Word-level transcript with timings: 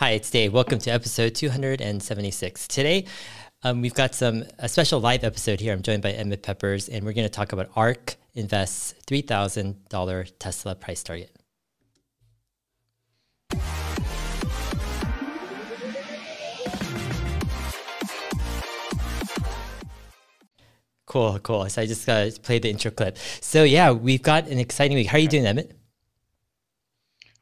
Hi, 0.00 0.12
it's 0.12 0.30
Dave. 0.30 0.54
Welcome 0.54 0.78
to 0.78 0.90
episode 0.90 1.34
276. 1.34 2.68
Today, 2.68 3.04
um, 3.62 3.82
we've 3.82 3.92
got 3.92 4.14
some 4.14 4.44
a 4.58 4.66
special 4.66 4.98
live 4.98 5.24
episode 5.24 5.60
here. 5.60 5.74
I'm 5.74 5.82
joined 5.82 6.02
by 6.02 6.12
Emmet 6.12 6.42
Peppers, 6.42 6.88
and 6.88 7.04
we're 7.04 7.12
going 7.12 7.26
to 7.26 7.28
talk 7.28 7.52
about 7.52 7.68
ARK 7.76 8.16
Invest's 8.34 8.94
$3,000 9.06 10.32
Tesla 10.38 10.74
price 10.74 11.02
target. 11.02 11.36
Cool, 21.04 21.38
cool. 21.40 21.68
So 21.68 21.82
I 21.82 21.84
just 21.84 22.08
uh, 22.08 22.30
played 22.42 22.62
the 22.62 22.70
intro 22.70 22.90
clip. 22.90 23.18
So 23.42 23.64
yeah, 23.64 23.90
we've 23.90 24.22
got 24.22 24.48
an 24.48 24.56
exciting 24.56 24.96
week. 24.96 25.08
How 25.08 25.18
are 25.18 25.20
you 25.20 25.28
doing, 25.28 25.44
Emmet? 25.44 25.79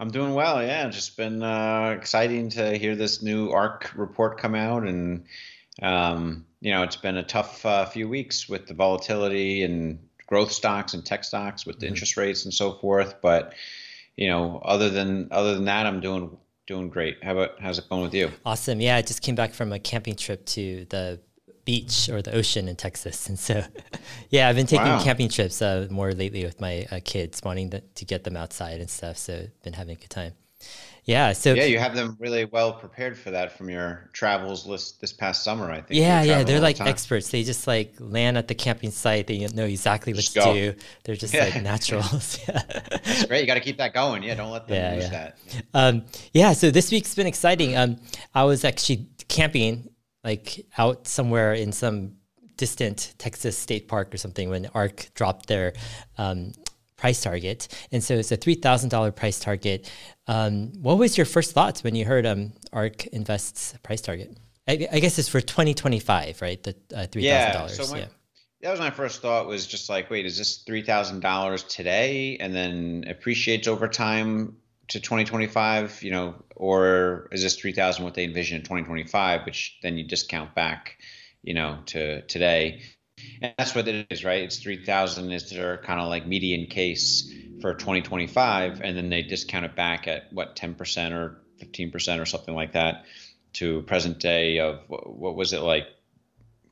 I'm 0.00 0.10
doing 0.10 0.34
well. 0.34 0.62
Yeah, 0.62 0.86
it's 0.86 0.96
just 0.96 1.16
been 1.16 1.42
uh, 1.42 1.94
exciting 1.96 2.50
to 2.50 2.78
hear 2.78 2.94
this 2.94 3.22
new 3.22 3.50
ARK 3.50 3.92
report 3.96 4.38
come 4.38 4.54
out, 4.54 4.86
and 4.86 5.24
um, 5.82 6.46
you 6.60 6.70
know, 6.70 6.82
it's 6.82 6.96
been 6.96 7.16
a 7.16 7.22
tough 7.22 7.64
uh, 7.66 7.86
few 7.86 8.08
weeks 8.08 8.48
with 8.48 8.66
the 8.66 8.74
volatility 8.74 9.62
and 9.62 9.98
growth 10.26 10.52
stocks 10.52 10.94
and 10.94 11.04
tech 11.04 11.24
stocks 11.24 11.66
with 11.66 11.80
the 11.80 11.86
mm-hmm. 11.86 11.94
interest 11.94 12.16
rates 12.16 12.44
and 12.44 12.54
so 12.54 12.74
forth. 12.74 13.16
But 13.20 13.54
you 14.16 14.28
know, 14.28 14.60
other 14.64 14.88
than 14.88 15.28
other 15.32 15.54
than 15.54 15.64
that, 15.64 15.86
I'm 15.86 16.00
doing 16.00 16.36
doing 16.66 16.90
great. 16.90 17.22
How 17.24 17.32
about 17.32 17.60
how's 17.60 17.78
it 17.78 17.88
going 17.88 18.02
with 18.02 18.14
you? 18.14 18.30
Awesome. 18.44 18.80
Yeah, 18.80 18.96
I 18.96 19.02
just 19.02 19.22
came 19.22 19.34
back 19.34 19.52
from 19.52 19.72
a 19.72 19.78
camping 19.80 20.14
trip 20.14 20.44
to 20.46 20.86
the 20.90 21.20
beach 21.68 22.08
or 22.08 22.22
the 22.22 22.34
ocean 22.34 22.66
in 22.66 22.76
Texas. 22.76 23.28
And 23.28 23.38
so, 23.38 23.62
yeah, 24.30 24.48
I've 24.48 24.56
been 24.56 24.66
taking 24.66 24.86
wow. 24.86 25.04
camping 25.04 25.28
trips 25.28 25.60
uh, 25.60 25.86
more 25.90 26.14
lately 26.14 26.42
with 26.42 26.58
my 26.62 26.86
uh, 26.90 27.00
kids, 27.04 27.42
wanting 27.44 27.68
to, 27.70 27.80
to 27.80 28.04
get 28.06 28.24
them 28.24 28.38
outside 28.38 28.80
and 28.80 28.88
stuff. 28.88 29.18
So, 29.18 29.48
been 29.62 29.74
having 29.74 29.94
a 29.94 30.00
good 30.00 30.08
time. 30.08 30.32
Yeah. 31.04 31.32
So 31.32 31.54
yeah, 31.54 31.64
you 31.64 31.78
have 31.78 31.94
them 31.94 32.16
really 32.20 32.46
well 32.46 32.72
prepared 32.72 33.18
for 33.18 33.30
that 33.30 33.56
from 33.56 33.68
your 33.70 34.10
travels 34.12 34.66
list 34.66 35.00
this 35.00 35.12
past 35.12 35.42
summer. 35.42 35.70
I 35.70 35.76
think. 35.76 35.98
Yeah, 36.00 36.22
yeah, 36.22 36.42
they're 36.42 36.60
like 36.60 36.76
the 36.76 36.84
experts. 36.84 37.30
They 37.30 37.44
just 37.44 37.66
like 37.66 37.94
land 37.98 38.36
at 38.36 38.48
the 38.48 38.54
camping 38.54 38.90
site. 38.90 39.26
They 39.26 39.46
know 39.46 39.64
exactly 39.64 40.12
what 40.12 40.20
just 40.20 40.34
to 40.34 40.40
go. 40.40 40.52
do. 40.52 40.74
They're 41.04 41.16
just 41.16 41.32
yeah. 41.34 41.44
like 41.44 41.62
naturals. 41.62 42.38
yeah. 42.48 42.62
That's 42.90 43.24
great. 43.24 43.40
You 43.40 43.46
got 43.46 43.54
to 43.54 43.60
keep 43.60 43.78
that 43.78 43.94
going. 43.94 44.22
Yeah, 44.22 44.34
don't 44.34 44.50
let 44.50 44.68
them 44.68 44.76
yeah, 44.76 44.94
lose 44.94 45.04
yeah. 45.04 45.10
that. 45.10 45.38
Um, 45.72 46.04
yeah. 46.34 46.52
So 46.52 46.70
this 46.70 46.90
week's 46.90 47.14
been 47.14 47.26
exciting. 47.26 47.74
Um, 47.74 47.96
I 48.34 48.44
was 48.44 48.64
actually 48.64 49.06
camping 49.28 49.88
like 50.28 50.66
out 50.76 51.06
somewhere 51.06 51.54
in 51.54 51.72
some 51.72 52.12
distant 52.58 53.14
Texas 53.16 53.56
state 53.56 53.88
park 53.88 54.12
or 54.12 54.18
something 54.18 54.50
when 54.50 54.66
ARK 54.74 55.08
dropped 55.14 55.46
their 55.46 55.72
um, 56.18 56.52
price 56.96 57.22
target. 57.22 57.68
And 57.92 58.04
so 58.04 58.14
it's 58.14 58.30
a 58.30 58.36
$3,000 58.36 59.16
price 59.16 59.40
target. 59.40 59.90
Um, 60.26 60.72
what 60.82 60.98
was 60.98 61.16
your 61.16 61.24
first 61.24 61.52
thoughts 61.52 61.82
when 61.82 61.94
you 61.94 62.04
heard 62.04 62.26
um, 62.26 62.52
ARK 62.74 63.06
Invest's 63.06 63.74
price 63.82 64.02
target? 64.02 64.36
I, 64.66 64.86
I, 64.92 65.00
guess 65.00 65.18
it's 65.18 65.30
for 65.30 65.40
2025, 65.40 66.42
right? 66.42 66.62
The 66.62 66.74
uh, 66.94 67.06
$3,000. 67.06 67.22
Yeah, 67.22 67.66
so 67.68 67.96
yeah. 67.96 68.06
That 68.60 68.72
was 68.72 68.80
my 68.80 68.90
first 68.90 69.22
thought 69.22 69.46
was 69.46 69.66
just 69.66 69.88
like, 69.88 70.10
wait, 70.10 70.26
is 70.26 70.36
this 70.36 70.62
$3,000 70.68 71.68
today 71.68 72.36
and 72.38 72.54
then 72.54 73.04
appreciates 73.08 73.66
over 73.66 73.88
time 73.88 74.56
to 74.88 75.00
2025, 75.00 76.02
you 76.02 76.10
know, 76.10 76.34
or 76.56 77.28
is 77.32 77.42
this 77.42 77.56
3000 77.56 78.04
what 78.04 78.14
they 78.14 78.24
envision 78.24 78.56
in 78.56 78.62
2025, 78.62 79.44
which 79.44 79.78
then 79.82 79.98
you 79.98 80.04
discount 80.04 80.54
back, 80.54 80.98
you 81.42 81.54
know, 81.54 81.78
to 81.86 82.22
today. 82.22 82.82
And 83.42 83.52
that's 83.58 83.74
what 83.74 83.88
it 83.88 84.06
is, 84.10 84.24
right? 84.24 84.42
It's 84.42 84.58
3000 84.58 85.32
is 85.32 85.50
their 85.50 85.78
kind 85.78 86.00
of 86.00 86.08
like 86.08 86.26
median 86.26 86.66
case 86.66 87.32
for 87.60 87.74
2025 87.74 88.80
and 88.80 88.96
then 88.96 89.10
they 89.10 89.22
discount 89.22 89.64
it 89.64 89.74
back 89.74 90.06
at 90.06 90.32
what 90.32 90.56
10% 90.56 91.12
or 91.12 91.42
15% 91.60 92.20
or 92.20 92.26
something 92.26 92.54
like 92.54 92.72
that 92.72 93.04
to 93.54 93.82
present 93.82 94.20
day 94.20 94.60
of 94.60 94.80
what 94.88 95.34
was 95.34 95.52
it 95.52 95.60
like 95.60 95.86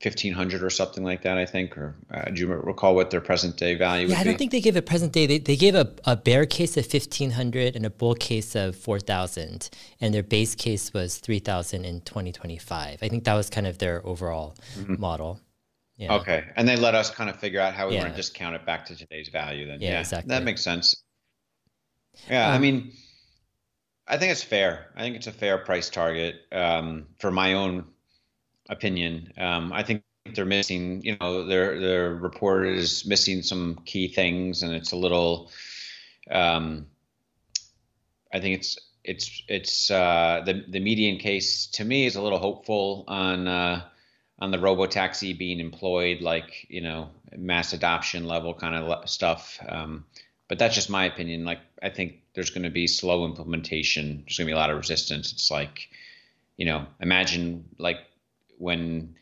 1500 0.02 0.62
or 0.62 0.68
something 0.68 1.02
like 1.02 1.22
that, 1.22 1.38
I 1.38 1.46
think. 1.46 1.76
Or 1.76 1.96
uh, 2.10 2.30
do 2.30 2.40
you 2.40 2.46
recall 2.48 2.94
what 2.94 3.10
their 3.10 3.20
present 3.20 3.56
day 3.56 3.74
value 3.74 4.08
yeah, 4.08 4.18
I 4.18 4.24
don't 4.24 4.36
think 4.36 4.50
they 4.50 4.60
gave 4.60 4.76
a 4.76 4.82
present 4.82 5.12
day. 5.12 5.26
They, 5.26 5.38
they 5.38 5.56
gave 5.56 5.74
a, 5.74 5.90
a 6.04 6.16
bear 6.16 6.44
case 6.44 6.76
of 6.76 6.84
1500 6.84 7.74
and 7.74 7.86
a 7.86 7.90
bull 7.90 8.14
case 8.14 8.54
of 8.54 8.76
4000. 8.76 9.70
And 10.00 10.14
their 10.14 10.22
base 10.22 10.54
case 10.54 10.92
was 10.92 11.16
3000 11.18 11.84
in 11.84 12.02
2025. 12.02 12.98
I 13.00 13.08
think 13.08 13.24
that 13.24 13.34
was 13.34 13.48
kind 13.48 13.66
of 13.66 13.78
their 13.78 14.06
overall 14.06 14.54
mm-hmm. 14.76 15.00
model. 15.00 15.40
Yeah. 15.96 16.14
Okay. 16.16 16.44
And 16.56 16.68
they 16.68 16.76
let 16.76 16.94
us 16.94 17.10
kind 17.10 17.30
of 17.30 17.36
figure 17.36 17.60
out 17.60 17.72
how 17.72 17.88
we 17.88 17.94
yeah. 17.94 18.02
want 18.02 18.12
to 18.12 18.16
discount 18.16 18.54
it 18.54 18.66
back 18.66 18.84
to 18.86 18.96
today's 18.96 19.28
value 19.28 19.66
then. 19.66 19.80
Yeah, 19.80 19.92
yeah 19.92 20.00
exactly. 20.00 20.28
That 20.28 20.44
makes 20.44 20.62
sense. 20.62 21.02
Yeah. 22.28 22.48
Um, 22.48 22.54
I 22.54 22.58
mean, 22.58 22.92
I 24.06 24.18
think 24.18 24.32
it's 24.32 24.42
fair. 24.42 24.86
I 24.94 25.00
think 25.00 25.16
it's 25.16 25.26
a 25.26 25.32
fair 25.32 25.58
price 25.58 25.88
target 25.88 26.36
um, 26.52 27.06
for 27.18 27.30
my 27.30 27.54
own 27.54 27.86
opinion. 28.68 29.32
Um, 29.38 29.72
I 29.72 29.82
think 29.82 30.02
they're 30.34 30.44
missing, 30.44 31.02
you 31.04 31.16
know, 31.20 31.46
their 31.46 31.80
their 31.80 32.14
report 32.14 32.66
is 32.66 33.06
missing 33.06 33.42
some 33.42 33.76
key 33.84 34.08
things, 34.08 34.62
and 34.62 34.72
it's 34.72 34.92
a 34.92 34.96
little. 34.96 35.50
Um, 36.30 36.86
I 38.32 38.40
think 38.40 38.58
it's 38.58 38.78
it's 39.04 39.42
it's 39.48 39.90
uh, 39.90 40.42
the 40.44 40.64
the 40.68 40.80
median 40.80 41.18
case 41.18 41.66
to 41.68 41.84
me 41.84 42.06
is 42.06 42.16
a 42.16 42.22
little 42.22 42.38
hopeful 42.38 43.04
on 43.06 43.46
uh, 43.46 43.84
on 44.38 44.50
the 44.50 44.58
robo 44.58 44.86
taxi 44.86 45.32
being 45.32 45.60
employed, 45.60 46.20
like 46.20 46.66
you 46.68 46.80
know, 46.80 47.10
mass 47.36 47.72
adoption 47.72 48.26
level 48.26 48.52
kind 48.54 48.74
of 48.74 49.08
stuff. 49.08 49.58
Um, 49.68 50.04
but 50.48 50.58
that's 50.58 50.74
just 50.74 50.90
my 50.90 51.04
opinion. 51.04 51.44
Like 51.44 51.60
I 51.82 51.90
think 51.90 52.22
there's 52.34 52.50
going 52.50 52.64
to 52.64 52.70
be 52.70 52.86
slow 52.86 53.24
implementation. 53.24 54.24
There's 54.26 54.38
going 54.38 54.46
to 54.46 54.50
be 54.50 54.56
a 54.56 54.56
lot 54.56 54.70
of 54.70 54.76
resistance. 54.76 55.32
It's 55.32 55.50
like, 55.50 55.88
you 56.56 56.66
know, 56.66 56.86
imagine 57.00 57.64
like 57.78 57.98
when 58.58 59.14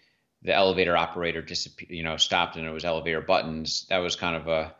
the 0.43 0.55
elevator 0.55 0.97
operator 0.97 1.43
disappeared, 1.43 1.91
you 1.91 2.03
know, 2.03 2.17
stopped 2.17 2.56
and 2.56 2.67
it 2.67 2.71
was 2.71 2.84
elevator 2.84 3.21
buttons. 3.21 3.87
That 3.89 3.99
was 3.99 4.17
kind 4.17 4.37
of 4.37 4.49
a 4.49 4.75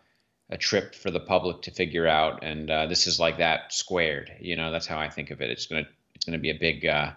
a 0.51 0.59
trip 0.59 0.95
for 0.95 1.11
the 1.11 1.21
public 1.21 1.63
to 1.63 1.71
figure 1.71 2.07
out, 2.07 2.45
and 2.45 2.71
uh, 2.71 2.87
this 2.87 3.07
is 3.07 3.19
like 3.19 3.39
that 3.39 3.73
squared. 3.73 4.31
You 4.41 4.57
know, 4.57 4.71
that's 4.71 4.87
how 4.87 4.99
I 4.99 5.09
think 5.09 5.31
of 5.31 5.41
it. 5.41 5.51
It's 5.51 5.67
gonna 5.67 5.89
it's 6.15 6.25
gonna 6.25 6.39
be 6.39 6.51
a 6.51 6.59
big 6.59 6.85
uh, 6.87 7.13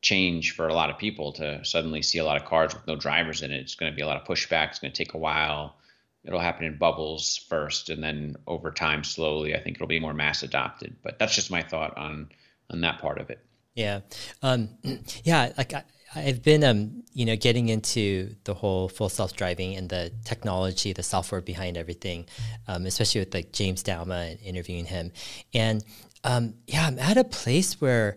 change 0.00 0.54
for 0.54 0.68
a 0.68 0.74
lot 0.74 0.90
of 0.90 0.98
people 0.98 1.32
to 1.34 1.64
suddenly 1.64 2.02
see 2.02 2.18
a 2.18 2.24
lot 2.24 2.40
of 2.40 2.48
cars 2.48 2.74
with 2.74 2.86
no 2.86 2.96
drivers 2.96 3.42
in 3.42 3.52
it. 3.52 3.60
It's 3.60 3.74
gonna 3.74 3.92
be 3.92 4.02
a 4.02 4.06
lot 4.06 4.20
of 4.20 4.26
pushback. 4.26 4.70
It's 4.70 4.78
gonna 4.78 4.92
take 4.92 5.14
a 5.14 5.18
while. 5.18 5.76
It'll 6.24 6.40
happen 6.40 6.64
in 6.64 6.78
bubbles 6.78 7.36
first, 7.36 7.90
and 7.90 8.02
then 8.02 8.36
over 8.46 8.70
time, 8.70 9.04
slowly, 9.04 9.54
I 9.54 9.60
think 9.60 9.76
it'll 9.76 9.88
be 9.88 10.00
more 10.00 10.14
mass 10.14 10.42
adopted. 10.42 10.96
But 11.02 11.18
that's 11.18 11.34
just 11.34 11.50
my 11.50 11.62
thought 11.62 11.98
on 11.98 12.30
on 12.70 12.80
that 12.80 13.00
part 13.00 13.20
of 13.20 13.28
it. 13.28 13.40
Yeah, 13.74 14.00
um, 14.42 14.70
yeah. 15.24 15.52
Like 15.58 15.74
I, 15.74 15.84
I've 16.14 16.42
been, 16.42 16.62
um, 16.62 17.04
you 17.14 17.24
know, 17.24 17.36
getting 17.36 17.68
into 17.68 18.34
the 18.44 18.54
whole 18.54 18.88
full 18.88 19.08
self 19.08 19.34
driving 19.34 19.76
and 19.76 19.88
the 19.88 20.12
technology, 20.24 20.92
the 20.92 21.02
software 21.02 21.40
behind 21.40 21.76
everything, 21.76 22.26
um, 22.68 22.86
especially 22.86 23.20
with 23.20 23.34
like 23.34 23.52
James 23.52 23.82
Douma 23.82 24.32
and 24.32 24.40
interviewing 24.40 24.84
him, 24.84 25.12
and 25.54 25.84
um, 26.24 26.54
yeah, 26.66 26.86
I'm 26.86 26.98
at 26.98 27.16
a 27.16 27.24
place 27.24 27.80
where 27.80 28.16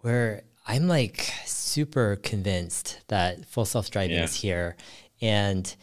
where 0.00 0.42
I'm 0.66 0.88
like 0.88 1.32
super 1.44 2.16
convinced 2.16 3.00
that 3.08 3.44
full 3.46 3.64
self 3.64 3.90
driving 3.90 4.16
yeah. 4.16 4.24
is 4.24 4.34
here, 4.34 4.76
and 5.20 5.74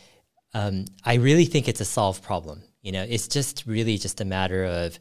um, 0.54 0.86
I 1.06 1.16
really 1.16 1.46
think 1.46 1.68
it's 1.68 1.82
a 1.82 1.86
solved 1.86 2.24
problem. 2.24 2.64
You 2.82 2.92
know, 2.92 3.06
it's 3.08 3.28
just 3.28 3.66
really 3.68 3.98
just 3.98 4.22
a 4.22 4.26
matter 4.26 4.66
of 4.66 5.00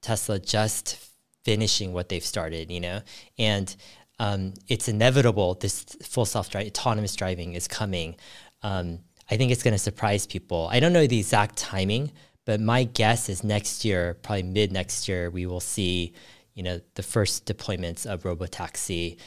Tesla 0.00 0.38
just 0.38 0.96
finishing 1.44 1.92
what 1.92 2.08
they've 2.08 2.24
started. 2.24 2.70
You 2.70 2.80
know, 2.80 3.00
and 3.38 3.74
um, 4.18 4.54
it's 4.66 4.88
inevitable 4.88 5.54
this 5.54 5.84
full 6.02 6.24
self 6.24 6.50
driving, 6.50 6.68
autonomous 6.68 7.14
driving 7.14 7.54
is 7.54 7.68
coming. 7.68 8.16
Um, 8.62 9.00
I 9.30 9.36
think 9.36 9.52
it's 9.52 9.62
going 9.62 9.74
to 9.74 9.78
surprise 9.78 10.26
people. 10.26 10.68
I 10.70 10.80
don't 10.80 10.92
know 10.92 11.06
the 11.06 11.18
exact 11.18 11.56
timing, 11.56 12.12
but 12.44 12.60
my 12.60 12.84
guess 12.84 13.28
is 13.28 13.44
next 13.44 13.84
year, 13.84 14.14
probably 14.22 14.42
mid 14.42 14.72
next 14.72 15.06
year, 15.06 15.30
we 15.30 15.46
will 15.46 15.60
see, 15.60 16.14
you 16.54 16.62
know, 16.62 16.80
the 16.94 17.02
first 17.02 17.46
deployments 17.46 18.06
of 18.06 18.22
robotaxi. 18.22 19.18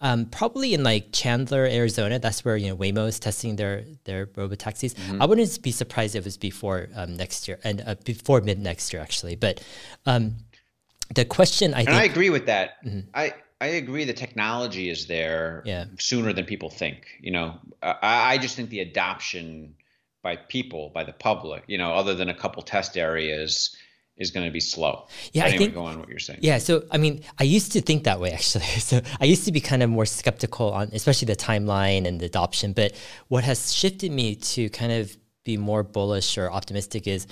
Um, 0.00 0.26
probably 0.26 0.74
in 0.74 0.84
like 0.84 1.08
Chandler, 1.12 1.64
Arizona. 1.64 2.20
That's 2.20 2.44
where 2.44 2.56
you 2.56 2.68
know 2.68 2.76
Waymo 2.76 3.08
is 3.08 3.18
testing 3.18 3.56
their 3.56 3.84
their 4.04 4.26
robotaxis. 4.26 4.94
Mm-hmm. 4.94 5.20
I 5.20 5.26
wouldn't 5.26 5.60
be 5.60 5.72
surprised 5.72 6.14
if 6.14 6.20
it 6.20 6.24
was 6.24 6.36
before 6.36 6.88
um, 6.94 7.16
next 7.16 7.48
year 7.48 7.58
and 7.64 7.82
uh, 7.84 7.96
before 8.04 8.40
mid 8.40 8.60
next 8.60 8.92
year 8.92 9.02
actually. 9.02 9.34
But 9.34 9.60
um, 10.06 10.36
the 11.12 11.24
question 11.24 11.74
I 11.74 11.80
and 11.80 11.88
think, 11.88 12.00
I 12.00 12.04
agree 12.04 12.30
with 12.30 12.46
that. 12.46 12.74
Mm-hmm. 12.84 13.10
I 13.12 13.34
I 13.60 13.66
agree 13.68 14.04
the 14.04 14.12
technology 14.12 14.88
is 14.88 15.06
there 15.06 15.62
yeah. 15.64 15.86
sooner 15.98 16.32
than 16.32 16.44
people 16.44 16.70
think. 16.70 17.06
You 17.20 17.32
know, 17.32 17.58
I, 17.82 18.34
I 18.34 18.38
just 18.38 18.54
think 18.54 18.70
the 18.70 18.80
adoption 18.80 19.74
by 20.22 20.36
people, 20.36 20.90
by 20.94 21.04
the 21.04 21.12
public, 21.12 21.64
you 21.66 21.78
know, 21.78 21.92
other 21.92 22.14
than 22.14 22.28
a 22.28 22.34
couple 22.34 22.62
test 22.62 22.96
areas, 22.96 23.76
is 24.16 24.30
going 24.30 24.46
to 24.46 24.52
be 24.52 24.60
slow. 24.60 25.06
Yeah, 25.32 25.44
I 25.44 25.56
think. 25.56 25.74
Go 25.74 25.84
on 25.84 25.98
what 25.98 26.08
you're 26.08 26.18
saying. 26.18 26.40
Yeah, 26.42 26.58
so 26.58 26.84
I 26.90 26.98
mean, 26.98 27.22
I 27.38 27.44
used 27.44 27.72
to 27.72 27.80
think 27.80 28.04
that 28.04 28.20
way 28.20 28.32
actually. 28.32 28.64
So 28.78 29.00
I 29.20 29.24
used 29.24 29.44
to 29.44 29.52
be 29.52 29.60
kind 29.60 29.82
of 29.82 29.90
more 29.90 30.06
skeptical 30.06 30.72
on, 30.72 30.90
especially 30.92 31.26
the 31.26 31.36
timeline 31.36 32.06
and 32.06 32.20
the 32.20 32.26
adoption. 32.26 32.72
But 32.72 32.92
what 33.28 33.44
has 33.44 33.72
shifted 33.72 34.12
me 34.12 34.34
to 34.36 34.70
kind 34.70 34.92
of 34.92 35.16
be 35.44 35.56
more 35.56 35.82
bullish 35.82 36.36
or 36.36 36.50
optimistic 36.50 37.06
is, 37.06 37.26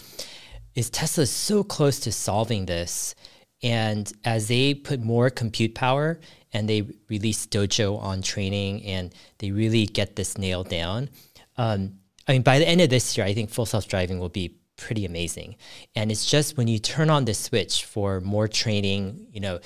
is 0.75 0.91
Tesla 0.91 1.23
is 1.23 1.31
so 1.31 1.65
close 1.65 1.99
to 2.01 2.13
solving 2.13 2.67
this 2.67 3.15
And 3.63 4.13
as 4.25 4.49
they 4.49 4.75
put 4.75 5.01
more 5.01 5.31
compute 5.31 5.75
power 5.75 6.21
and 6.53 6.69
they 6.69 6.83
release 7.09 7.47
Dojo 7.47 8.01
on 8.01 8.23
training 8.23 8.85
and 8.85 9.15
they 9.39 9.51
really 9.51 9.87
get 9.87 10.17
this 10.17 10.37
nailed 10.39 10.69
down, 10.69 11.09
um, 11.57 11.95
I 12.29 12.33
mean, 12.33 12.43
by 12.43 12.59
the 12.59 12.69
end 12.69 12.81
of 12.81 12.91
this 12.91 13.17
year, 13.17 13.27
I 13.27 13.35
think 13.35 13.51
full 13.51 13.67
self 13.67 13.89
driving 13.89 14.19
will 14.19 14.29
be 14.29 14.57
pretty 14.77 15.07
amazing. 15.07 15.57
And 15.95 16.11
it's 16.11 16.31
just 16.31 16.57
when 16.57 16.69
you 16.69 16.79
turn 16.79 17.09
on 17.09 17.25
the 17.25 17.35
switch 17.35 17.85
for 17.85 18.21
more 18.21 18.47
training, 18.47 19.27
you 19.33 19.41
know, 19.41 19.59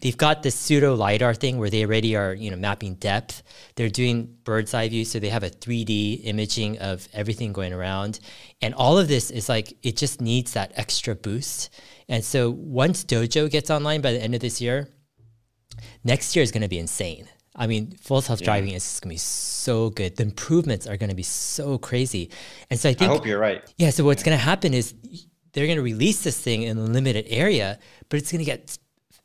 they've 0.00 0.16
got 0.16 0.42
this 0.42 0.54
pseudo 0.54 0.94
LiDAR 0.94 1.34
thing 1.34 1.58
where 1.58 1.70
they 1.70 1.84
already 1.84 2.16
are, 2.16 2.34
you 2.34 2.50
know, 2.50 2.56
mapping 2.56 2.94
depth. 2.94 3.42
They're 3.76 3.88
doing 3.88 4.36
bird's 4.44 4.74
eye 4.74 4.88
view. 4.88 5.04
So 5.04 5.20
they 5.20 5.28
have 5.28 5.44
a 5.44 5.50
3D 5.50 6.24
imaging 6.24 6.78
of 6.78 7.08
everything 7.12 7.52
going 7.52 7.72
around. 7.72 8.18
And 8.60 8.74
all 8.74 8.98
of 8.98 9.08
this 9.08 9.30
is 9.30 9.48
like, 9.48 9.76
it 9.82 9.96
just 9.96 10.20
needs 10.20 10.52
that 10.54 10.72
extra 10.74 11.14
boost. 11.14 11.70
And 12.08 12.24
so 12.24 12.50
once 12.50 13.04
Dojo 13.04 13.50
gets 13.50 13.70
online 13.70 14.00
by 14.00 14.12
the 14.12 14.22
end 14.22 14.34
of 14.34 14.40
this 14.40 14.60
year, 14.60 14.88
next 16.04 16.36
year 16.36 16.42
is 16.42 16.52
going 16.52 16.62
to 16.62 16.68
be 16.68 16.78
insane. 16.78 17.28
I 17.54 17.66
mean, 17.66 17.92
full 17.92 18.20
self 18.20 18.40
driving 18.40 18.70
yeah. 18.70 18.76
is 18.76 19.00
going 19.00 19.10
to 19.10 19.14
be 19.14 19.18
so 19.18 19.90
good. 19.90 20.16
The 20.16 20.24
improvements 20.24 20.86
are 20.86 20.96
going 20.96 21.08
to 21.10 21.16
be 21.16 21.22
so 21.22 21.78
crazy. 21.78 22.30
And 22.70 22.78
so 22.78 22.90
I 22.90 22.94
think. 22.94 23.10
I 23.10 23.14
hope 23.14 23.26
you're 23.26 23.38
right. 23.38 23.62
Yeah. 23.78 23.90
So 23.90 24.04
what's 24.04 24.22
yeah. 24.22 24.26
going 24.26 24.38
to 24.38 24.44
happen 24.44 24.74
is 24.74 24.94
they're 25.52 25.66
going 25.66 25.78
to 25.78 25.82
release 25.82 26.22
this 26.22 26.38
thing 26.38 26.62
in 26.62 26.76
a 26.76 26.82
limited 26.82 27.26
area, 27.28 27.78
but 28.08 28.18
it's 28.18 28.30
going 28.30 28.40
to 28.40 28.44
get 28.44 28.78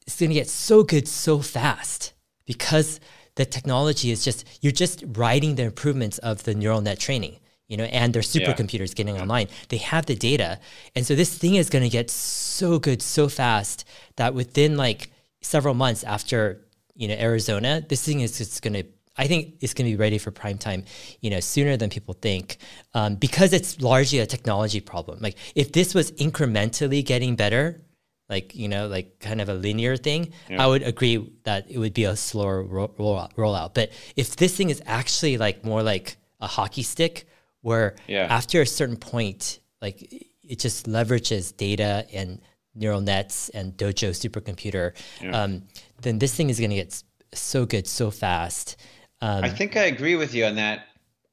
it's 0.08 0.20
going 0.20 0.30
to 0.30 0.36
get 0.36 0.50
so 0.50 0.84
good 0.84 1.08
so 1.08 1.40
fast 1.40 2.14
because 2.46 3.00
the 3.36 3.46
technology 3.46 4.12
is 4.12 4.24
just 4.24 4.48
you're 4.62 4.72
just 4.72 5.04
riding 5.10 5.56
the 5.56 5.64
improvements 5.64 6.18
of 6.20 6.44
the 6.44 6.56
neural 6.56 6.82
net 6.82 7.00
training 7.00 7.38
you 7.72 7.78
know, 7.78 7.86
and 7.86 8.14
their 8.14 8.22
supercomputers 8.22 8.90
yeah. 8.90 8.96
getting 8.96 9.22
online. 9.22 9.48
They 9.70 9.78
have 9.78 10.06
the 10.06 10.14
data. 10.14 10.60
And 10.94 11.08
so 11.08 11.16
this 11.16 11.34
thing 11.34 11.56
is 11.56 11.70
going 11.70 11.84
to 11.84 11.90
get 11.90 12.10
so 12.12 12.80
good 12.80 13.02
so 13.02 13.30
fast 13.30 13.86
that 14.18 14.34
within 14.34 14.76
like 14.76 15.10
several 15.40 15.74
months 15.74 16.04
after 16.04 16.68
you 16.96 17.08
know 17.08 17.16
Arizona, 17.16 17.82
this 17.88 18.06
thing 18.06 18.20
is 18.20 18.38
just 18.38 18.62
going 18.62 18.74
to. 18.74 18.84
I 19.18 19.28
think 19.28 19.56
it's 19.62 19.74
going 19.74 19.90
to 19.90 19.92
be 19.92 19.98
ready 19.98 20.18
for 20.18 20.32
prime 20.32 20.58
time, 20.58 20.84
you 21.22 21.30
know, 21.30 21.40
sooner 21.40 21.78
than 21.78 21.90
people 21.90 22.14
think, 22.14 22.58
um, 22.94 23.16
because 23.16 23.54
it's 23.54 23.82
largely 23.82 24.20
a 24.20 24.26
technology 24.26 24.80
problem. 24.82 25.20
Like 25.22 25.38
if 25.56 25.72
this 25.72 25.94
was 25.94 26.12
incrementally 26.14 27.06
getting 27.06 27.36
better, 27.36 27.82
like 28.30 28.54
you 28.54 28.68
know, 28.68 28.88
like 28.88 29.20
kind 29.20 29.40
of 29.40 29.48
a 29.48 29.54
linear 29.54 29.96
thing, 29.96 30.34
yeah. 30.50 30.62
I 30.62 30.68
would 30.68 30.84
agree 30.84 31.32
that 31.44 31.72
it 31.72 31.78
would 31.78 31.94
be 31.94 32.04
a 32.04 32.18
slower 32.18 32.64
ro- 32.64 32.94
rollout, 33.00 33.34
rollout. 33.36 33.74
But 33.74 33.92
if 34.18 34.36
this 34.36 34.58
thing 34.58 34.70
is 34.70 34.82
actually 34.86 35.38
like 35.38 35.64
more 35.64 35.84
like 35.84 36.18
a 36.42 36.48
hockey 36.48 36.84
stick, 36.84 37.28
where 37.62 37.96
yeah. 38.08 38.28
after 38.30 38.62
a 38.62 38.66
certain 38.66 38.98
point, 38.98 39.60
like 39.82 40.02
it 40.44 40.60
just 40.60 40.86
leverages 40.86 41.56
data 41.56 42.06
and 42.14 42.42
neural 42.76 43.02
nets 43.02 43.50
and 43.50 43.74
Dojo 43.78 44.10
supercomputer, 44.10 44.94
yeah. 45.22 45.44
um, 45.44 45.64
then 46.02 46.20
this 46.20 46.34
thing 46.34 46.50
is 46.50 46.60
going 46.60 46.72
to 46.72 46.76
get 46.76 47.04
so 47.34 47.66
good 47.66 47.88
so 47.88 48.12
fast. 48.12 48.78
Um, 49.22 49.44
I 49.44 49.50
think 49.50 49.78
I 49.78 49.84
agree 49.84 50.16
with 50.16 50.34
you 50.34 50.46
on 50.46 50.56
that, 50.56 50.88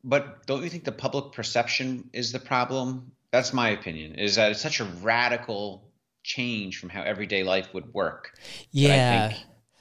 but 0.04 0.46
don't 0.46 0.62
you 0.62 0.68
think 0.68 0.84
the 0.84 0.92
public 0.92 1.32
perception 1.32 2.10
is 2.12 2.32
the 2.32 2.38
problem? 2.38 3.12
That's 3.30 3.52
my 3.52 3.70
opinion. 3.70 4.14
Is 4.14 4.36
that 4.36 4.50
it's 4.50 4.60
such 4.60 4.80
a 4.80 4.84
radical 5.02 5.88
change 6.22 6.78
from 6.78 6.90
how 6.90 7.02
everyday 7.02 7.42
life 7.42 7.72
would 7.72 7.92
work. 7.94 8.32
Yeah, 8.70 9.34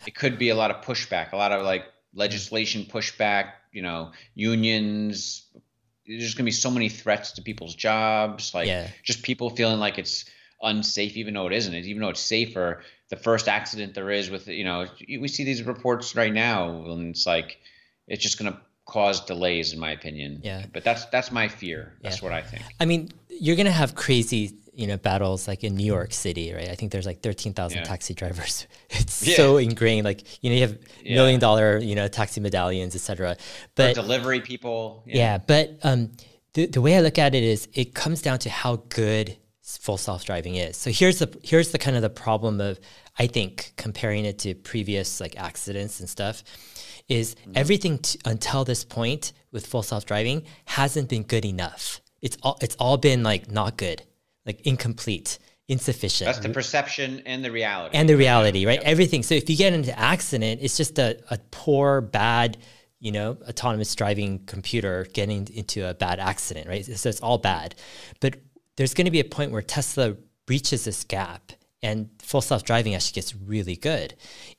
it 0.06 0.16
could 0.16 0.38
be 0.38 0.50
a 0.50 0.56
lot 0.56 0.72
of 0.72 0.84
pushback, 0.84 1.34
a 1.34 1.38
lot 1.38 1.52
of 1.52 1.64
like 1.64 1.86
legislation 2.14 2.86
pushback. 2.86 3.52
You 3.72 3.82
know, 3.84 4.12
unions. 4.34 5.46
There's 6.08 6.34
going 6.34 6.44
to 6.44 6.50
be 6.50 6.52
so 6.52 6.72
many 6.72 6.90
threats 6.90 7.32
to 7.34 7.42
people's 7.42 7.76
jobs, 7.76 8.54
like 8.54 8.68
yeah. 8.68 8.88
just 9.04 9.24
people 9.24 9.50
feeling 9.50 9.80
like 9.80 9.98
it's 9.98 10.26
unsafe, 10.62 11.18
even 11.18 11.34
though 11.34 11.48
it 11.48 11.54
isn't. 11.54 11.74
Even 11.74 12.02
though 12.02 12.10
it's 12.10 12.22
safer, 12.22 12.82
the 13.10 13.16
first 13.16 13.48
accident 13.48 13.94
there 13.94 14.10
is 14.10 14.30
with 14.30 14.48
you 14.48 14.64
know 14.64 14.88
we 15.08 15.28
see 15.28 15.44
these 15.44 15.64
reports 15.64 16.16
right 16.16 16.34
now, 16.34 16.86
and 16.86 17.10
it's 17.10 17.26
like 17.26 17.60
it's 18.08 18.24
just 18.24 18.40
going 18.40 18.52
to 18.52 18.60
cause 18.86 19.26
delays, 19.26 19.74
in 19.74 19.80
my 19.80 19.92
opinion. 19.92 20.40
Yeah. 20.44 20.66
But 20.74 20.84
that's 20.84 21.06
that's 21.06 21.32
my 21.32 21.48
fear. 21.48 21.94
That's 22.02 22.18
yeah. 22.18 22.24
what 22.24 22.34
I 22.34 22.42
think. 22.42 22.64
I 22.80 22.86
mean, 22.86 23.12
you're 23.30 23.56
going 23.56 23.66
to 23.66 23.72
have 23.72 23.96
crazy 23.96 24.54
you 24.78 24.88
know 24.88 24.98
battles 24.98 25.48
like 25.48 25.64
in 25.64 25.76
New 25.76 25.86
York 25.86 26.14
City, 26.14 26.54
right? 26.54 26.70
I 26.70 26.76
think 26.76 26.92
there's 26.92 27.06
like 27.06 27.22
thirteen 27.22 27.54
thousand 27.54 27.80
yeah. 27.80 27.86
taxi 27.86 28.14
drivers. 28.14 28.68
It's 28.90 29.28
yeah. 29.28 29.36
so 29.36 29.58
ingrained. 29.58 30.06
Like 30.06 30.44
you 30.44 30.50
know, 30.50 30.56
you 30.56 30.62
have 30.62 30.78
yeah. 31.04 31.16
million 31.16 31.40
dollar 31.40 31.78
you 31.80 31.96
know 31.96 32.08
taxi 32.08 32.40
medallions, 32.40 32.96
etc. 32.96 33.36
But 33.76 33.96
For 33.96 34.02
delivery 34.02 34.40
people. 34.40 35.04
Yeah, 35.06 35.40
but 35.40 35.80
um, 35.84 36.12
the 36.54 36.68
the 36.68 36.82
way 36.82 36.96
I 36.96 37.02
look 37.02 37.18
at 37.18 37.36
it 37.36 37.44
is, 37.44 37.68
it 37.74 37.94
comes 37.94 38.22
down 38.22 38.40
to 38.40 38.50
how 38.50 38.78
good 38.90 39.38
full 39.62 39.98
self-driving 39.98 40.56
is. 40.56 40.78
So 40.78 40.92
here's 40.92 41.20
the 41.20 41.38
here's 41.44 41.72
the 41.72 41.78
kind 41.80 41.96
of 41.96 42.02
the 42.02 42.10
problem 42.10 42.62
of 42.62 42.80
I 43.20 43.28
think 43.28 43.74
comparing 43.76 44.26
it 44.26 44.40
to 44.40 44.56
previous 44.56 45.20
like 45.20 45.38
accidents 45.38 46.00
and 46.00 46.10
stuff 46.10 46.44
is 47.10 47.36
mm-hmm. 47.36 47.52
everything 47.56 47.98
t- 48.00 48.20
until 48.26 48.64
this 48.64 48.84
point 48.84 49.34
with 49.52 49.66
full 49.66 49.84
self-driving 49.84 50.44
hasn't 50.66 51.10
been 51.10 51.24
good 51.24 51.46
enough. 51.46 52.02
It's 52.22 52.38
all 52.44 52.58
it's 52.62 52.76
all 52.78 52.98
been 52.98 53.24
like 53.24 53.52
not 53.52 53.78
good, 53.78 54.04
like 54.48 54.62
incomplete, 54.62 55.38
insufficient. 55.68 56.26
That's 56.26 56.40
the 56.40 56.50
perception 56.50 57.22
and 57.26 57.44
the 57.44 57.52
reality. 57.52 57.96
And 57.98 58.08
the 58.08 58.16
reality, 58.16 58.66
right? 58.66 58.80
Yep. 58.80 58.88
Everything. 58.88 59.24
So 59.24 59.36
if 59.36 59.50
you 59.50 59.58
get 59.58 59.74
into 59.74 59.98
accident, 59.98 60.62
it's 60.64 60.78
just 60.78 60.98
a, 60.98 61.20
a 61.30 61.38
poor, 61.52 62.02
bad, 62.02 62.58
you 63.00 63.12
know, 63.12 63.38
autonomous 63.48 63.94
driving 63.94 64.40
computer 64.46 65.06
getting 65.14 65.48
into 65.54 65.88
a 65.88 65.94
bad 65.94 66.20
accident, 66.20 66.68
right? 66.68 66.86
So 66.86 67.10
it's 67.10 67.20
all 67.20 67.38
bad. 67.38 67.76
But 68.22 68.38
there's 68.78 68.94
going 68.94 69.06
to 69.06 69.12
be 69.12 69.20
a 69.20 69.26
point 69.26 69.52
where 69.52 69.62
Tesla 69.62 70.16
breaches 70.46 70.86
this 70.86 71.04
gap 71.04 71.52
and 71.84 72.10
full 72.20 72.42
self 72.42 72.64
driving 72.64 72.96
actually 72.96 73.16
gets 73.16 73.36
really 73.36 73.76
good. 73.76 74.16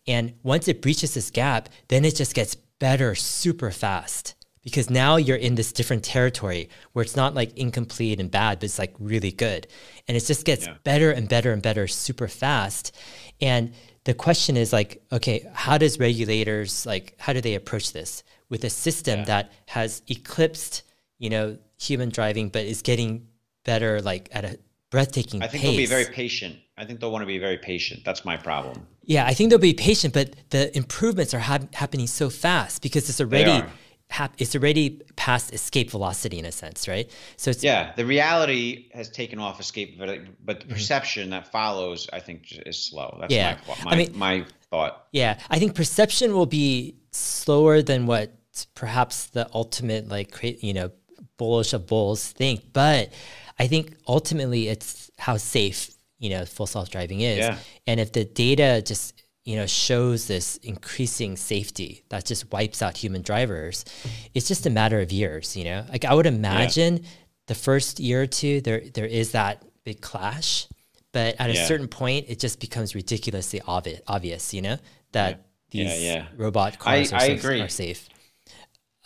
And 0.07 0.35
once 0.43 0.69
it 0.69 0.83
breaches 0.83 1.15
this 1.15 1.31
gap, 1.31 1.69
then 1.89 2.05
it 2.05 2.15
just 2.15 2.35
gets 2.35 2.55
better 2.55 3.15
super 3.15 3.71
fast 3.71 4.35
because 4.63 4.91
now 4.91 5.17
you're 5.17 5.37
in 5.37 5.55
this 5.55 5.73
different 5.73 6.05
territory 6.05 6.69
where 6.93 7.03
it's 7.03 7.17
not 7.17 7.35
like 7.35 7.57
incomplete 7.57 8.21
and 8.21 8.31
bad, 8.31 8.59
but 8.59 8.65
it's 8.65 8.79
like 8.79 8.95
really 8.99 9.33
good. 9.33 9.67
And 10.07 10.17
it 10.17 10.25
just 10.25 10.45
gets 10.45 10.67
yeah. 10.67 10.75
better 10.85 11.11
and 11.11 11.29
better 11.29 11.53
and 11.53 11.63
better 11.63 11.87
super 11.87 12.29
fast. 12.29 12.95
And 13.41 13.73
the 14.05 14.15
question 14.15 14.57
is 14.57 14.73
like, 14.73 15.03
okay, 15.13 15.49
how 15.53 15.79
does 15.79 15.99
regulators 15.99 16.87
like 16.87 17.15
how 17.19 17.33
do 17.33 17.41
they 17.41 17.55
approach 17.55 17.93
this 17.93 18.23
with 18.49 18.65
a 18.65 18.71
system 18.71 19.21
yeah. 19.21 19.25
that 19.27 19.53
has 19.67 20.03
eclipsed, 20.09 20.83
you 21.19 21.31
know, 21.31 21.59
human 21.79 22.09
driving 22.09 22.49
but 22.49 22.65
is 22.65 22.83
getting 22.83 23.29
better 23.65 24.01
like 24.01 24.29
at 24.33 24.45
a 24.45 24.59
breathtaking 24.91 25.43
I 25.43 25.47
think 25.47 25.63
pace. 25.63 25.71
they'll 25.71 25.77
be 25.77 25.87
very 25.87 26.07
patient. 26.07 26.57
I 26.77 26.85
think 26.85 27.01
they'll 27.01 27.11
want 27.11 27.23
to 27.23 27.27
be 27.27 27.39
very 27.39 27.59
patient. 27.59 28.05
That's 28.05 28.25
my 28.25 28.37
problem. 28.37 28.87
Yeah, 29.05 29.27
I 29.27 29.35
think 29.35 29.51
they'll 29.51 29.59
be 29.59 29.75
patient, 29.75 30.15
but 30.15 30.35
the 30.51 30.77
improvements 30.77 31.35
are 31.35 31.41
ha- 31.41 31.69
happening 31.73 32.07
so 32.07 32.31
fast 32.31 32.83
because 32.83 33.09
it's 33.09 33.21
already 33.21 33.67
hap- 34.11 34.35
it's 34.39 34.55
already 34.55 35.03
past 35.17 35.53
escape 35.53 35.91
velocity 35.91 36.39
in 36.39 36.45
a 36.45 36.53
sense, 36.53 36.89
right? 36.89 37.11
So 37.37 37.51
it's 37.51 37.63
yeah, 37.63 37.93
the 37.97 38.05
reality 38.05 38.89
has 38.93 39.09
taken 39.09 39.39
off 39.39 39.61
escape, 39.61 39.99
but 39.99 40.21
but 40.45 40.61
the 40.61 40.67
mm-hmm. 40.67 40.75
perception 40.75 41.25
mm-hmm. 41.25 41.31
that 41.33 41.53
follows, 41.53 42.09
I 42.13 42.21
think, 42.21 42.53
is 42.67 42.79
slow. 42.79 43.17
That's 43.21 43.33
yeah. 43.33 43.59
my, 43.69 43.85
my, 43.85 43.91
I 43.91 43.97
mean, 43.97 44.19
my 44.19 44.45
thought. 44.71 45.07
Yeah, 45.13 45.39
I 45.51 45.59
think 45.59 45.75
perception 45.75 46.33
will 46.33 46.47
be 46.47 46.97
slower 47.13 47.83
than 47.83 48.07
what 48.07 48.35
perhaps 48.75 49.27
the 49.27 49.49
ultimate 49.55 50.09
like 50.09 50.37
you 50.63 50.75
know 50.75 50.91
bullish 51.37 51.73
of 51.73 51.87
bulls 51.87 52.33
think, 52.33 52.73
but 52.73 53.13
I 53.59 53.67
think 53.67 53.97
ultimately 54.07 54.69
it's 54.69 55.11
how 55.19 55.37
safe 55.37 55.95
you 56.19 56.31
know 56.31 56.45
full 56.45 56.67
self 56.67 56.91
driving 56.91 57.21
is, 57.21 57.39
yeah. 57.39 57.59
and 57.87 58.01
if 58.01 58.13
the 58.13 58.25
data 58.25 58.83
just 58.85 59.23
you 59.49 59.57
know 59.57 59.67
shows 59.67 60.27
this 60.27 60.59
increasing 60.59 61.35
safety 61.35 62.05
that 62.11 62.27
just 62.27 62.53
wipes 62.53 62.83
out 62.83 62.99
human 62.99 63.23
drivers, 63.23 63.87
it's 64.35 64.47
just 64.47 64.67
a 64.67 64.71
matter 64.71 65.01
of 65.01 65.11
years. 65.11 65.57
You 65.57 65.65
know, 65.65 65.87
like 65.89 66.05
I 66.05 66.13
would 66.13 66.27
imagine 66.27 66.99
yeah. 66.99 67.09
the 67.47 67.55
first 67.55 67.99
year 67.99 68.21
or 68.21 68.27
two 68.27 68.61
there 68.61 68.83
there 68.93 69.07
is 69.07 69.33
that 69.33 69.65
big 69.85 70.03
clash, 70.03 70.69
but 71.13 71.37
at 71.39 71.49
yeah. 71.49 71.63
a 71.63 71.67
certain 71.67 71.89
point 71.89 72.27
it 72.29 72.39
just 72.39 72.61
becomes 72.61 72.95
ridiculously 72.95 73.63
obvious. 73.67 74.03
Obvious, 74.07 74.53
you 74.53 74.61
know 74.61 74.77
that 75.13 75.47
these 75.71 76.23
robot 76.37 76.79
cars 76.79 77.11
I, 77.11 77.17
are, 77.17 77.21
I 77.21 77.37
safe, 77.39 77.45
are 77.45 77.69
safe. 77.69 78.09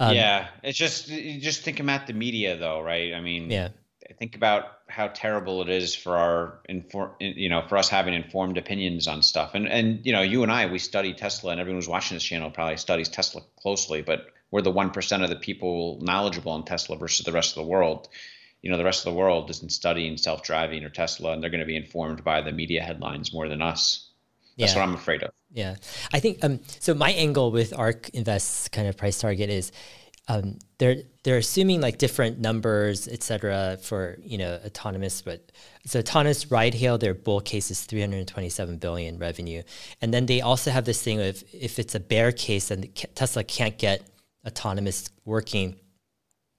Um, 0.00 0.16
yeah, 0.16 0.48
it's 0.64 0.76
just 0.76 1.06
you 1.06 1.40
just 1.40 1.62
think 1.62 1.78
about 1.78 2.08
the 2.08 2.14
media 2.14 2.56
though, 2.56 2.80
right? 2.80 3.14
I 3.14 3.20
mean, 3.20 3.48
yeah 3.48 3.68
think 4.22 4.36
about 4.36 4.81
how 4.92 5.08
terrible 5.08 5.62
it 5.62 5.70
is 5.70 5.94
for 5.94 6.16
our 6.16 6.60
inform, 6.68 7.12
you 7.18 7.48
know, 7.48 7.64
for 7.66 7.78
us 7.78 7.88
having 7.88 8.12
informed 8.14 8.58
opinions 8.58 9.08
on 9.08 9.22
stuff. 9.22 9.54
And 9.54 9.66
and 9.66 10.04
you 10.04 10.12
know, 10.12 10.20
you 10.20 10.42
and 10.42 10.52
I, 10.52 10.66
we 10.66 10.78
study 10.78 11.14
Tesla, 11.14 11.52
and 11.52 11.60
everyone 11.60 11.78
who's 11.78 11.88
watching 11.88 12.16
this 12.16 12.22
channel 12.22 12.50
probably 12.50 12.76
studies 12.76 13.08
Tesla 13.08 13.42
closely. 13.60 14.02
But 14.02 14.26
we're 14.50 14.62
the 14.62 14.70
one 14.70 14.90
percent 14.90 15.22
of 15.22 15.30
the 15.30 15.36
people 15.36 15.98
knowledgeable 16.02 16.52
on 16.52 16.64
Tesla 16.64 16.96
versus 16.96 17.24
the 17.24 17.32
rest 17.32 17.56
of 17.56 17.64
the 17.64 17.70
world. 17.70 18.08
You 18.60 18.70
know, 18.70 18.76
the 18.76 18.84
rest 18.84 19.06
of 19.06 19.12
the 19.12 19.18
world 19.18 19.50
isn't 19.50 19.72
studying 19.72 20.16
self-driving 20.18 20.84
or 20.84 20.90
Tesla, 20.90 21.32
and 21.32 21.42
they're 21.42 21.50
going 21.50 21.60
to 21.60 21.66
be 21.66 21.76
informed 21.76 22.22
by 22.22 22.42
the 22.42 22.52
media 22.52 22.82
headlines 22.82 23.32
more 23.32 23.48
than 23.48 23.62
us. 23.62 24.08
That's 24.58 24.74
yeah. 24.74 24.80
what 24.80 24.88
I'm 24.88 24.94
afraid 24.94 25.22
of. 25.22 25.30
Yeah, 25.52 25.76
I 26.12 26.20
think 26.20 26.44
um, 26.44 26.60
so. 26.80 26.94
My 26.94 27.10
angle 27.12 27.50
with 27.50 27.76
ARK 27.76 28.10
Invest's 28.10 28.68
kind 28.68 28.86
of 28.86 28.96
price 28.96 29.18
target 29.18 29.50
is 29.50 29.72
um, 30.32 30.58
they're 30.78 30.96
they're 31.22 31.38
assuming 31.38 31.80
like 31.80 31.98
different 31.98 32.40
numbers, 32.40 33.06
et 33.06 33.22
cetera, 33.22 33.78
for 33.80 34.18
you 34.22 34.38
know 34.38 34.58
autonomous. 34.64 35.22
But 35.22 35.52
so 35.86 35.98
autonomous 36.00 36.50
ride 36.50 36.74
hail, 36.74 36.98
their 36.98 37.14
bull 37.14 37.40
case 37.40 37.70
is 37.70 37.84
327 37.84 38.78
billion 38.78 39.18
revenue, 39.18 39.62
and 40.00 40.12
then 40.12 40.26
they 40.26 40.40
also 40.40 40.70
have 40.70 40.84
this 40.84 41.02
thing 41.02 41.20
of 41.20 41.42
if 41.52 41.78
it's 41.78 41.94
a 41.94 42.00
bear 42.00 42.32
case 42.32 42.70
and 42.70 42.94
Tesla 43.14 43.44
can't 43.44 43.78
get 43.78 44.02
autonomous 44.46 45.10
working, 45.24 45.76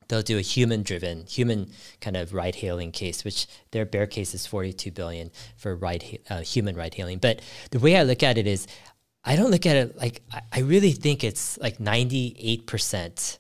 they'll 0.08 0.22
do 0.22 0.38
a 0.38 0.42
human 0.42 0.84
driven, 0.84 1.26
human 1.26 1.72
kind 2.00 2.16
of 2.16 2.34
ride 2.34 2.56
hailing 2.56 2.92
case, 2.92 3.26
which 3.26 3.48
their 3.72 3.86
bear 3.86 4.06
case 4.08 4.34
is 4.34 4.46
42 4.46 4.92
billion 4.92 5.32
for 5.58 5.76
ride 5.76 6.20
uh, 6.30 6.42
human 6.42 6.76
ride 6.76 6.94
hailing. 6.94 7.18
But 7.18 7.42
the 7.72 7.80
way 7.80 7.98
I 7.98 8.04
look 8.04 8.24
at 8.24 8.38
it 8.38 8.46
is, 8.46 8.68
I 9.24 9.36
don't 9.36 9.52
look 9.52 9.66
at 9.66 9.76
it 9.78 9.98
like 9.98 10.22
I, 10.52 10.60
really 10.60 10.92
think 10.92 11.24
it's 11.24 11.58
like 11.60 11.80
98 11.80 12.68
percent 12.68 13.40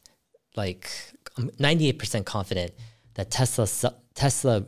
like 0.55 0.89
um, 1.37 1.51
I'm 1.59 1.77
98% 1.77 2.25
confident 2.25 2.73
that 3.15 3.31
Tesla 3.31 3.67
Tesla 4.15 4.65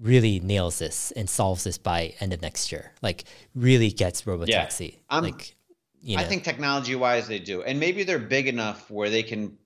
really 0.00 0.40
nails 0.40 0.78
this 0.78 1.10
and 1.12 1.28
solves 1.28 1.64
this 1.64 1.78
by 1.78 2.14
end 2.20 2.32
of 2.32 2.42
next 2.42 2.70
year. 2.70 2.92
Like 3.02 3.24
really 3.54 3.90
gets 3.90 4.22
robotaxi. 4.22 4.96
Yeah, 5.10 5.18
like 5.20 5.54
you 6.00 6.16
know. 6.16 6.22
I 6.22 6.26
think 6.26 6.44
technology 6.44 6.94
wise 6.94 7.28
they 7.28 7.38
do. 7.38 7.62
And 7.62 7.80
maybe 7.80 8.04
they're 8.04 8.18
big 8.18 8.46
enough 8.46 8.90
where 8.90 9.10
they 9.10 9.22
can 9.22 9.56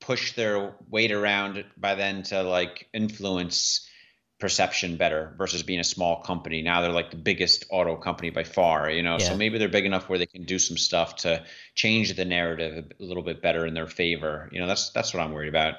push 0.00 0.34
their 0.34 0.74
weight 0.88 1.12
around 1.12 1.64
by 1.76 1.94
then 1.94 2.22
to 2.24 2.42
like 2.42 2.88
influence 2.92 3.88
perception 4.38 4.96
better 4.96 5.34
versus 5.38 5.62
being 5.62 5.80
a 5.80 5.84
small 5.84 6.20
company. 6.20 6.60
Now 6.60 6.82
they're 6.82 6.90
like 6.90 7.10
the 7.10 7.16
biggest 7.16 7.64
auto 7.70 7.96
company 7.96 8.30
by 8.30 8.44
far, 8.44 8.90
you 8.90 9.02
know. 9.02 9.16
Yeah. 9.18 9.28
So 9.28 9.36
maybe 9.36 9.58
they're 9.58 9.68
big 9.68 9.86
enough 9.86 10.08
where 10.08 10.18
they 10.18 10.26
can 10.26 10.44
do 10.44 10.58
some 10.58 10.76
stuff 10.76 11.16
to 11.16 11.44
change 11.74 12.14
the 12.14 12.24
narrative 12.24 12.92
a 13.00 13.02
little 13.02 13.22
bit 13.22 13.40
better 13.40 13.66
in 13.66 13.72
their 13.72 13.86
favor. 13.86 14.50
You 14.52 14.60
know, 14.60 14.66
that's 14.66 14.90
that's 14.90 15.14
what 15.14 15.22
I'm 15.22 15.32
worried 15.32 15.48
about. 15.48 15.76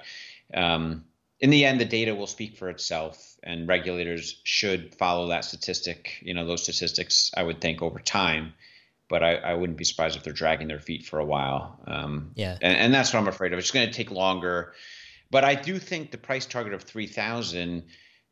Um, 0.54 1.06
in 1.40 1.52
the 1.52 1.66
end, 1.66 1.80
the 1.80 1.86
data 1.86 2.16
will 2.16 2.26
speak 2.26 2.58
for 2.58 2.70
itself, 2.70 3.38
and 3.44 3.68
regulators 3.68 4.42
should 4.44 4.96
follow 4.96 5.28
that 5.28 5.46
statistic. 5.46 6.18
You 6.22 6.34
know, 6.34 6.46
those 6.46 6.64
statistics, 6.64 7.32
I 7.38 7.44
would 7.44 7.62
think, 7.62 7.84
over 7.84 8.00
time. 8.00 8.54
But 9.10 9.24
I, 9.24 9.36
I 9.36 9.54
wouldn't 9.54 9.78
be 9.78 9.86
surprised 9.86 10.18
if 10.18 10.24
they're 10.24 10.34
dragging 10.34 10.68
their 10.68 10.80
feet 10.80 11.06
for 11.06 11.20
a 11.20 11.26
while. 11.26 11.80
Um, 11.86 12.32
yeah, 12.34 12.58
and, 12.60 12.76
and 12.76 12.94
that's 12.94 13.14
what 13.14 13.20
I'm 13.20 13.28
afraid 13.28 13.54
of. 13.54 13.60
It's 13.60 13.72
going 13.72 13.88
to 13.88 13.94
take 13.94 14.10
longer. 14.10 14.74
But 15.30 15.44
I 15.44 15.56
do 15.56 15.78
think 15.78 16.10
the 16.12 16.18
price 16.18 16.46
target 16.48 16.74
of 16.74 16.82
three 16.84 17.08
thousand 17.08 17.84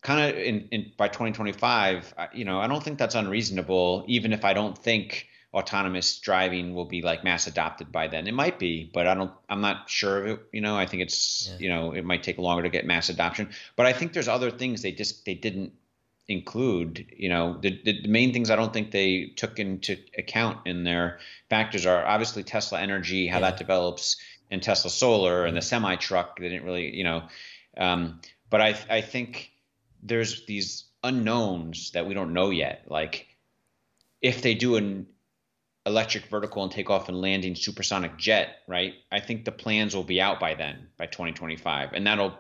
kind 0.05 0.29
of 0.29 0.39
in, 0.39 0.67
in 0.69 0.91
by 0.97 1.07
2025 1.07 2.13
you 2.31 2.45
know 2.45 2.59
i 2.59 2.67
don't 2.67 2.83
think 2.83 2.99
that's 2.99 3.15
unreasonable 3.15 4.05
even 4.07 4.33
if 4.33 4.45
i 4.45 4.53
don't 4.53 4.77
think 4.77 5.27
autonomous 5.55 6.19
driving 6.19 6.75
will 6.75 6.85
be 6.85 7.01
like 7.01 7.23
mass 7.23 7.47
adopted 7.47 7.89
by 7.89 8.07
then. 8.09 8.27
It 8.27 8.33
might 8.33 8.59
be 8.59 8.91
but 8.93 9.07
i 9.07 9.13
don't 9.13 9.31
i'm 9.47 9.61
not 9.61 9.89
sure 9.89 10.21
of 10.21 10.27
it 10.27 10.39
you 10.51 10.59
know? 10.59 10.75
I 10.75 10.85
think 10.85 11.01
it's 11.01 11.47
yeah. 11.49 11.57
you 11.59 11.69
know 11.69 11.93
it 11.93 12.03
might 12.03 12.23
take 12.23 12.37
longer 12.37 12.63
to 12.63 12.69
get 12.69 12.85
mass 12.85 13.07
adoption. 13.09 13.49
But 13.77 13.85
i 13.85 13.93
think 13.93 14.11
there's 14.11 14.27
other 14.27 14.51
things 14.51 14.81
they 14.81 14.91
just 14.91 15.25
they 15.25 15.33
didn't 15.33 15.71
include 16.27 17.05
you 17.15 17.29
know? 17.29 17.57
The, 17.61 17.81
the 17.85 18.07
main 18.07 18.33
things 18.33 18.49
i 18.49 18.57
don't 18.57 18.73
think 18.73 18.91
they 18.91 19.31
took 19.37 19.57
into 19.57 19.97
account 20.17 20.67
in 20.67 20.83
their 20.83 21.19
factors 21.49 21.85
are 21.85 22.05
obviously 22.05 22.43
tesla 22.43 22.81
energy 22.81 23.27
how 23.27 23.39
yeah. 23.39 23.49
that 23.49 23.57
develops 23.57 24.17
and 24.51 24.61
tesla 24.61 24.91
solar 24.91 25.45
and 25.45 25.55
the 25.55 25.61
semi 25.61 25.95
truck 25.95 26.37
they 26.37 26.49
didn't 26.49 26.65
really 26.65 26.93
you 26.93 27.05
know 27.05 27.23
um, 27.77 28.19
but 28.49 28.59
i 28.59 28.75
i 28.89 28.99
think 28.99 29.51
there's 30.05 30.45
these 30.45 30.85
unknowns 31.03 31.91
that 31.91 32.05
we 32.05 32.13
don't 32.13 32.33
know 32.33 32.51
yet. 32.51 32.85
Like 32.87 33.27
if 34.21 34.41
they 34.41 34.53
do 34.53 34.75
an 34.75 35.07
electric 35.85 36.25
vertical 36.27 36.63
and 36.63 36.71
takeoff 36.71 37.09
and 37.09 37.21
landing 37.21 37.55
supersonic 37.55 38.17
jet, 38.17 38.57
right? 38.67 38.93
I 39.11 39.19
think 39.19 39.45
the 39.45 39.51
plans 39.51 39.95
will 39.95 40.03
be 40.03 40.21
out 40.21 40.39
by 40.39 40.55
then, 40.55 40.87
by 40.97 41.05
2025, 41.05 41.93
and 41.93 42.07
that'll 42.07 42.37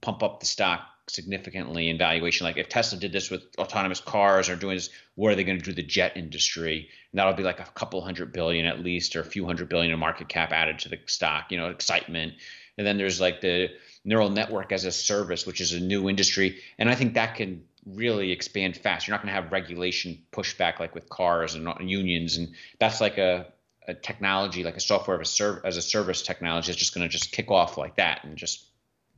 pump 0.00 0.22
up 0.22 0.40
the 0.40 0.46
stock 0.46 0.80
significantly 1.08 1.88
in 1.88 1.98
valuation. 1.98 2.44
Like 2.44 2.56
if 2.56 2.68
Tesla 2.68 2.98
did 2.98 3.12
this 3.12 3.30
with 3.30 3.42
autonomous 3.58 4.00
cars 4.00 4.48
or 4.48 4.56
doing 4.56 4.76
this, 4.76 4.90
what 5.14 5.30
are 5.30 5.34
they 5.34 5.44
going 5.44 5.58
to 5.58 5.64
do 5.64 5.72
the 5.72 5.82
jet 5.82 6.16
industry? 6.16 6.88
And 7.12 7.18
that'll 7.18 7.34
be 7.34 7.42
like 7.42 7.60
a 7.60 7.64
couple 7.64 8.00
hundred 8.00 8.32
billion 8.32 8.66
at 8.66 8.80
least, 8.80 9.14
or 9.14 9.20
a 9.20 9.24
few 9.24 9.46
hundred 9.46 9.68
billion 9.68 9.92
in 9.92 9.98
market 9.98 10.28
cap 10.28 10.52
added 10.52 10.78
to 10.80 10.88
the 10.88 10.98
stock. 11.06 11.50
You 11.50 11.58
know, 11.58 11.68
excitement. 11.68 12.34
And 12.78 12.86
then 12.86 12.98
there's 12.98 13.20
like 13.20 13.40
the 13.40 13.70
neural 14.06 14.30
network 14.30 14.72
as 14.72 14.84
a 14.84 14.92
service, 14.92 15.44
which 15.46 15.60
is 15.60 15.72
a 15.72 15.80
new 15.80 16.08
industry. 16.08 16.60
And 16.78 16.88
I 16.88 16.94
think 16.94 17.14
that 17.14 17.34
can 17.34 17.64
really 17.84 18.30
expand 18.30 18.76
fast. 18.76 19.06
You're 19.06 19.14
not 19.14 19.22
going 19.22 19.34
to 19.34 19.40
have 19.40 19.52
regulation 19.52 20.22
pushback 20.32 20.78
like 20.78 20.94
with 20.94 21.08
cars 21.08 21.54
and 21.54 21.68
unions. 21.90 22.36
And 22.36 22.54
that's 22.78 23.00
like 23.00 23.18
a, 23.18 23.52
a 23.86 23.94
technology, 23.94 24.62
like 24.62 24.76
a 24.76 24.80
software 24.80 25.20
as 25.20 25.76
a, 25.76 25.82
service 25.82 26.22
technology 26.22 26.70
is 26.70 26.76
just 26.76 26.94
going 26.94 27.06
to 27.06 27.12
just 27.12 27.32
kick 27.32 27.50
off 27.50 27.76
like 27.76 27.96
that 27.96 28.24
and 28.24 28.36
just 28.36 28.64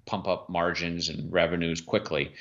pump 0.07 0.27
up 0.27 0.49
margins 0.49 1.11
and 1.11 1.31
revenues 1.33 1.83
quickly 1.83 2.33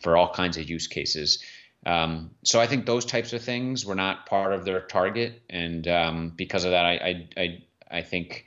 for 0.00 0.16
all 0.16 0.32
kinds 0.32 0.56
of 0.56 0.70
use 0.70 0.86
cases. 0.86 1.42
Um, 1.84 2.30
so 2.44 2.60
I 2.60 2.68
think 2.68 2.86
those 2.86 3.04
types 3.04 3.32
of 3.32 3.42
things 3.42 3.84
were 3.84 3.94
not 3.96 4.26
part 4.26 4.52
of 4.52 4.64
their 4.64 4.80
target, 4.80 5.40
and 5.48 5.86
um, 5.86 6.32
because 6.34 6.64
of 6.64 6.72
that, 6.72 6.84
I 6.84 6.94
I 6.94 7.28
I, 7.36 7.62
I 7.98 8.02
think 8.02 8.46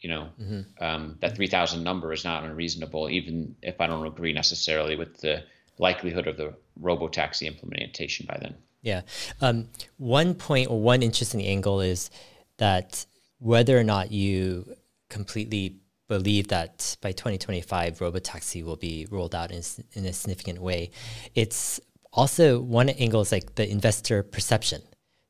you 0.00 0.08
know 0.08 0.28
mm-hmm. 0.40 0.84
um, 0.84 1.16
that 1.20 1.36
3000 1.36 1.82
number 1.82 2.12
is 2.12 2.24
not 2.24 2.44
unreasonable 2.44 3.08
even 3.10 3.54
if 3.62 3.80
i 3.80 3.86
don't 3.86 4.06
agree 4.06 4.32
necessarily 4.32 4.96
with 4.96 5.20
the 5.20 5.42
likelihood 5.78 6.26
of 6.26 6.36
the 6.36 6.52
robo-taxi 6.80 7.46
implementation 7.46 8.26
by 8.26 8.36
then 8.40 8.54
yeah 8.82 9.02
um, 9.40 9.68
one 9.96 10.34
point 10.34 10.70
or 10.70 10.80
one 10.80 11.02
interesting 11.02 11.42
angle 11.42 11.80
is 11.80 12.10
that 12.58 13.06
whether 13.38 13.78
or 13.78 13.84
not 13.84 14.10
you 14.10 14.74
completely 15.08 15.76
believe 16.08 16.48
that 16.48 16.96
by 17.00 17.12
2025 17.12 17.98
robotaxi 17.98 18.64
will 18.64 18.76
be 18.76 19.06
rolled 19.10 19.34
out 19.34 19.50
in, 19.50 19.62
in 19.92 20.06
a 20.06 20.12
significant 20.12 20.60
way 20.60 20.90
it's 21.34 21.80
also 22.12 22.60
one 22.60 22.88
angle 22.88 23.20
is 23.20 23.32
like 23.32 23.54
the 23.56 23.68
investor 23.68 24.22
perception 24.22 24.82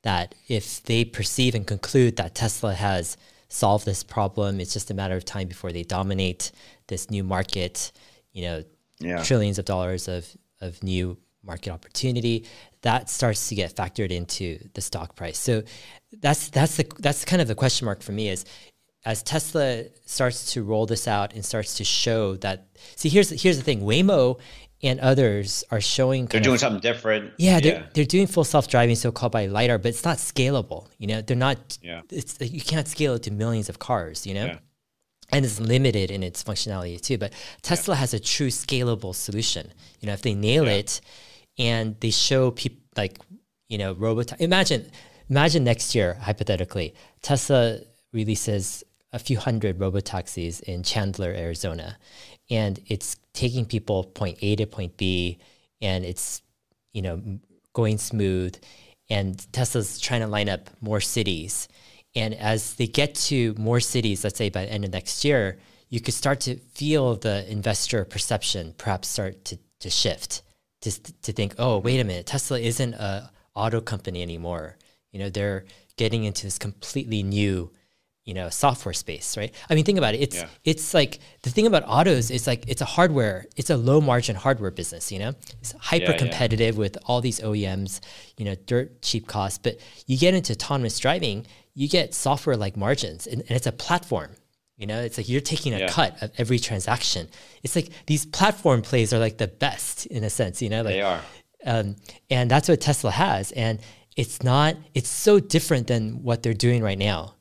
that 0.02 0.34
if 0.48 0.82
they 0.84 1.04
perceive 1.04 1.54
and 1.54 1.66
conclude 1.66 2.16
that 2.16 2.34
tesla 2.34 2.74
has 2.74 3.16
solve 3.48 3.84
this 3.84 4.02
problem. 4.02 4.60
It's 4.60 4.72
just 4.72 4.90
a 4.90 4.94
matter 4.94 5.16
of 5.16 5.24
time 5.24 5.48
before 5.48 5.72
they 5.72 5.82
dominate 5.82 6.52
this 6.86 7.10
new 7.10 7.24
market. 7.24 7.92
You 8.32 8.42
know, 8.42 8.64
yeah. 9.00 9.22
trillions 9.22 9.58
of 9.58 9.64
dollars 9.64 10.08
of 10.08 10.26
of 10.60 10.82
new 10.82 11.16
market 11.42 11.70
opportunity 11.70 12.44
that 12.82 13.08
starts 13.08 13.48
to 13.48 13.54
get 13.54 13.74
factored 13.74 14.10
into 14.10 14.58
the 14.74 14.80
stock 14.80 15.16
price. 15.16 15.38
So 15.38 15.62
that's 16.20 16.48
that's 16.50 16.76
the 16.76 16.86
that's 16.98 17.24
kind 17.24 17.42
of 17.42 17.48
the 17.48 17.54
question 17.54 17.86
mark 17.86 18.02
for 18.02 18.12
me 18.12 18.28
is 18.28 18.44
as 19.04 19.22
Tesla 19.22 19.84
starts 20.04 20.52
to 20.52 20.62
roll 20.62 20.86
this 20.86 21.08
out 21.08 21.32
and 21.34 21.44
starts 21.44 21.76
to 21.76 21.84
show 21.84 22.36
that 22.36 22.68
see 22.96 23.08
here's 23.08 23.30
here's 23.30 23.56
the 23.56 23.64
thing 23.64 23.80
Waymo 23.80 24.38
and 24.82 25.00
others 25.00 25.64
are 25.70 25.80
showing 25.80 26.26
they're 26.26 26.40
doing 26.40 26.54
of, 26.54 26.60
something 26.60 26.80
different. 26.80 27.32
Yeah, 27.36 27.60
they're, 27.60 27.74
yeah. 27.74 27.86
they're 27.94 28.04
doing 28.04 28.26
full 28.26 28.44
self 28.44 28.68
driving, 28.68 28.94
so 28.94 29.10
called 29.10 29.32
by 29.32 29.46
lidar, 29.46 29.78
but 29.78 29.88
it's 29.88 30.04
not 30.04 30.18
scalable. 30.18 30.86
You 30.98 31.08
know, 31.08 31.20
they're 31.20 31.36
not. 31.36 31.78
Yeah. 31.82 32.02
It's 32.10 32.38
you 32.40 32.60
can't 32.60 32.86
scale 32.86 33.14
it 33.14 33.24
to 33.24 33.30
millions 33.30 33.68
of 33.68 33.78
cars. 33.78 34.26
You 34.26 34.34
know. 34.34 34.46
Yeah. 34.46 34.58
And 35.30 35.44
it's 35.44 35.60
limited 35.60 36.10
in 36.10 36.22
its 36.22 36.42
functionality 36.42 36.98
too. 36.98 37.18
But 37.18 37.34
Tesla 37.60 37.94
yeah. 37.94 38.00
has 38.00 38.14
a 38.14 38.20
true 38.20 38.48
scalable 38.48 39.14
solution. 39.14 39.70
You 40.00 40.06
know, 40.06 40.14
if 40.14 40.22
they 40.22 40.34
nail 40.34 40.66
it, 40.66 41.02
and 41.58 42.00
they 42.00 42.10
show 42.10 42.50
people 42.52 42.80
like 42.96 43.18
you 43.68 43.78
know 43.78 43.92
robot. 43.94 44.32
Imagine, 44.40 44.90
imagine 45.28 45.64
next 45.64 45.94
year 45.94 46.14
hypothetically, 46.14 46.94
Tesla 47.20 47.80
releases 48.12 48.84
a 49.12 49.18
few 49.18 49.38
hundred 49.38 49.78
robotaxis 49.78 50.60
in 50.62 50.82
Chandler, 50.82 51.32
Arizona, 51.32 51.98
and 52.50 52.80
it's 52.86 53.16
taking 53.32 53.64
people 53.64 54.04
point 54.04 54.38
A 54.42 54.56
to 54.56 54.66
point 54.66 54.96
B, 54.96 55.38
and 55.80 56.04
it's 56.04 56.42
you 56.92 57.02
know 57.02 57.22
going 57.72 57.98
smooth. 57.98 58.56
And 59.10 59.50
Tesla's 59.52 59.98
trying 59.98 60.20
to 60.20 60.26
line 60.26 60.48
up 60.48 60.68
more 60.80 61.00
cities, 61.00 61.68
and 62.14 62.34
as 62.34 62.74
they 62.74 62.86
get 62.86 63.14
to 63.14 63.54
more 63.58 63.80
cities, 63.80 64.24
let's 64.24 64.38
say 64.38 64.50
by 64.50 64.64
the 64.64 64.72
end 64.72 64.84
of 64.84 64.92
next 64.92 65.24
year, 65.24 65.58
you 65.88 66.00
could 66.00 66.14
start 66.14 66.40
to 66.40 66.56
feel 66.56 67.16
the 67.16 67.50
investor 67.50 68.04
perception 68.04 68.74
perhaps 68.76 69.08
start 69.08 69.44
to, 69.46 69.58
to 69.80 69.88
shift 69.88 70.42
to, 70.82 71.02
to 71.22 71.32
think, 71.32 71.54
oh, 71.58 71.78
wait 71.78 72.00
a 72.00 72.04
minute, 72.04 72.26
Tesla 72.26 72.58
isn't 72.58 72.94
a 72.94 73.30
auto 73.54 73.80
company 73.80 74.22
anymore. 74.22 74.76
You 75.10 75.20
know, 75.20 75.30
they're 75.30 75.64
getting 75.96 76.24
into 76.24 76.46
this 76.46 76.58
completely 76.58 77.22
new 77.22 77.70
you 78.28 78.34
know 78.34 78.50
software 78.50 78.92
space 78.92 79.38
right? 79.38 79.52
I 79.70 79.74
mean 79.74 79.86
think 79.86 79.96
about 79.96 80.14
it. 80.14 80.20
It's 80.20 80.36
yeah. 80.36 80.48
it's 80.62 80.92
like 80.92 81.18
the 81.42 81.50
thing 81.50 81.66
about 81.66 81.84
autos 81.86 82.30
is 82.30 82.46
like 82.46 82.68
it's 82.68 82.82
a 82.82 82.90
hardware 82.96 83.46
it's 83.56 83.70
a 83.70 83.76
low 83.76 84.02
margin 84.02 84.36
hardware 84.36 84.70
business 84.70 85.10
you 85.10 85.18
know? 85.18 85.32
It's 85.60 85.72
hyper 85.80 86.12
competitive 86.12 86.74
yeah, 86.74 86.78
yeah. 86.78 86.78
with 86.78 86.98
all 87.06 87.22
these 87.22 87.40
oems 87.40 88.00
you 88.36 88.44
know 88.44 88.54
dirt 88.66 89.00
cheap 89.00 89.26
costs 89.26 89.56
but 89.56 89.80
you 90.06 90.18
get 90.18 90.34
into 90.34 90.52
autonomous 90.52 90.98
driving 90.98 91.46
you 91.74 91.88
get 91.88 92.12
software 92.12 92.56
like 92.56 92.76
margins 92.76 93.26
and, 93.26 93.40
and, 93.40 93.52
it's 93.52 93.66
a 93.66 93.72
platform 93.72 94.30
you 94.76 94.86
know? 94.86 95.00
It's 95.00 95.16
like 95.16 95.28
you're 95.28 95.40
taking 95.40 95.74
a 95.74 95.88
cut 95.88 96.22
of 96.22 96.30
every 96.38 96.60
transaction. 96.60 97.28
It's 97.64 97.74
like 97.74 97.88
these 98.06 98.24
platform 98.24 98.82
plays 98.82 99.12
are 99.12 99.18
like 99.18 99.38
the 99.38 99.48
best 99.48 100.06
in 100.06 100.22
a 100.22 100.30
sense 100.30 100.62
you 100.62 100.68
know? 100.68 100.82
Like 100.82 100.94
they 100.94 101.00
are. 101.00 101.20
um, 101.64 101.96
and 102.30 102.48
that's 102.48 102.68
what 102.68 102.80
tesla 102.80 103.10
has 103.10 103.52
and 103.52 103.80
it's 104.16 104.42
not 104.42 104.76
it's 104.94 105.08
so 105.08 105.40
different 105.40 105.86
than 105.86 106.22
what 106.22 106.42
they're 106.42 106.54
doing 106.54 106.82
right 106.82 106.98
now 106.98 107.34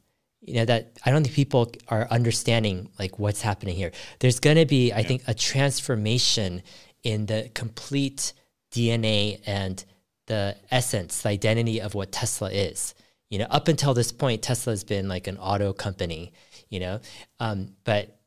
you 0.48 0.56
know 0.56 0.66
that 0.66 0.94
I 1.06 1.12
don't 1.12 1.24
think 1.24 1.36
people 1.36 1.72
are 1.90 2.08
understanding 2.10 2.90
like 2.98 3.20
what's 3.20 3.42
happening 3.42 3.76
here. 3.76 3.92
There's 4.20 4.40
going 4.40 4.56
to 4.56 4.66
be, 4.66 4.94
I 4.94 5.00
yeah. 5.00 5.08
think, 5.08 5.24
a 5.28 5.34
transformation 5.34 6.64
in 7.04 7.26
the 7.26 7.52
complete 7.54 8.34
DNA 8.72 9.42
and 9.46 9.84
the 10.28 10.56
essence, 10.72 11.22
the 11.22 11.30
identity 11.30 11.82
of 11.82 11.94
what 11.96 12.12
Tesla 12.12 12.50
is. 12.50 12.96
You 13.30 13.40
know, 13.40 13.48
up 13.50 13.68
until 13.68 13.94
this 13.94 14.14
point, 14.14 14.42
Tesla 14.42 14.72
has 14.72 14.86
been 14.86 15.10
like 15.10 15.28
an 15.28 15.38
auto 15.38 15.74
company. 15.74 16.32
You 16.70 16.80
know, 16.80 17.00
um, 17.40 17.76
but 17.84 18.18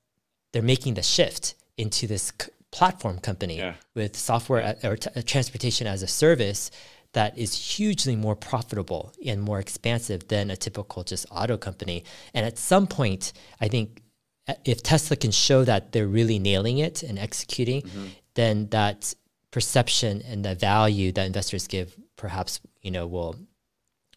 they're 0.53 0.63
making 0.63 0.95
the 0.95 1.03
shift 1.03 1.55
into 1.77 2.07
this 2.07 2.33
c- 2.41 2.51
platform 2.71 3.19
company 3.19 3.59
yeah. 3.59 3.75
with 3.95 4.17
software 4.17 4.77
or 4.85 4.97
t- 4.97 5.23
transportation 5.23 5.87
as 5.87 6.03
a 6.03 6.07
service 6.07 6.71
that 7.13 7.37
is 7.37 7.55
hugely 7.55 8.17
more 8.17 8.37
profitable 8.37 9.13
and 9.25 9.43
more 9.43 9.59
expansive 9.59 10.29
than 10.29 10.51
a 10.51 10.57
typical 10.57 11.03
just 11.03 11.27
auto 11.31 11.57
company. 11.57 12.05
And 12.35 12.47
at 12.47 12.59
some 12.59 12.87
point, 12.87 13.33
I 13.61 13.69
think 13.69 14.03
uh, 14.49 14.55
if 14.65 14.83
Tesla 14.83 15.17
can 15.17 15.31
show 15.31 15.65
that 15.65 15.93
they're 15.93 16.07
really 16.07 16.39
nailing 16.39 16.79
it 16.79 17.03
and 17.03 17.19
executing, 17.19 17.83
mm-hmm. 17.83 18.07
then 18.35 18.69
that 18.69 19.15
perception 19.51 20.23
and 20.23 20.45
the 20.45 20.55
value 20.55 21.11
that 21.13 21.27
investors 21.27 21.67
give 21.67 21.97
perhaps 22.17 22.61
you 22.83 22.91
know 22.91 23.07
will 23.07 23.35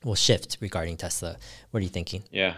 will 0.04 0.16
shift 0.16 0.58
regarding 0.60 0.98
Tesla. 0.98 1.38
What 1.72 1.80
are 1.80 1.84
you 1.84 1.90
thinking? 1.90 2.24
Yeah. 2.32 2.56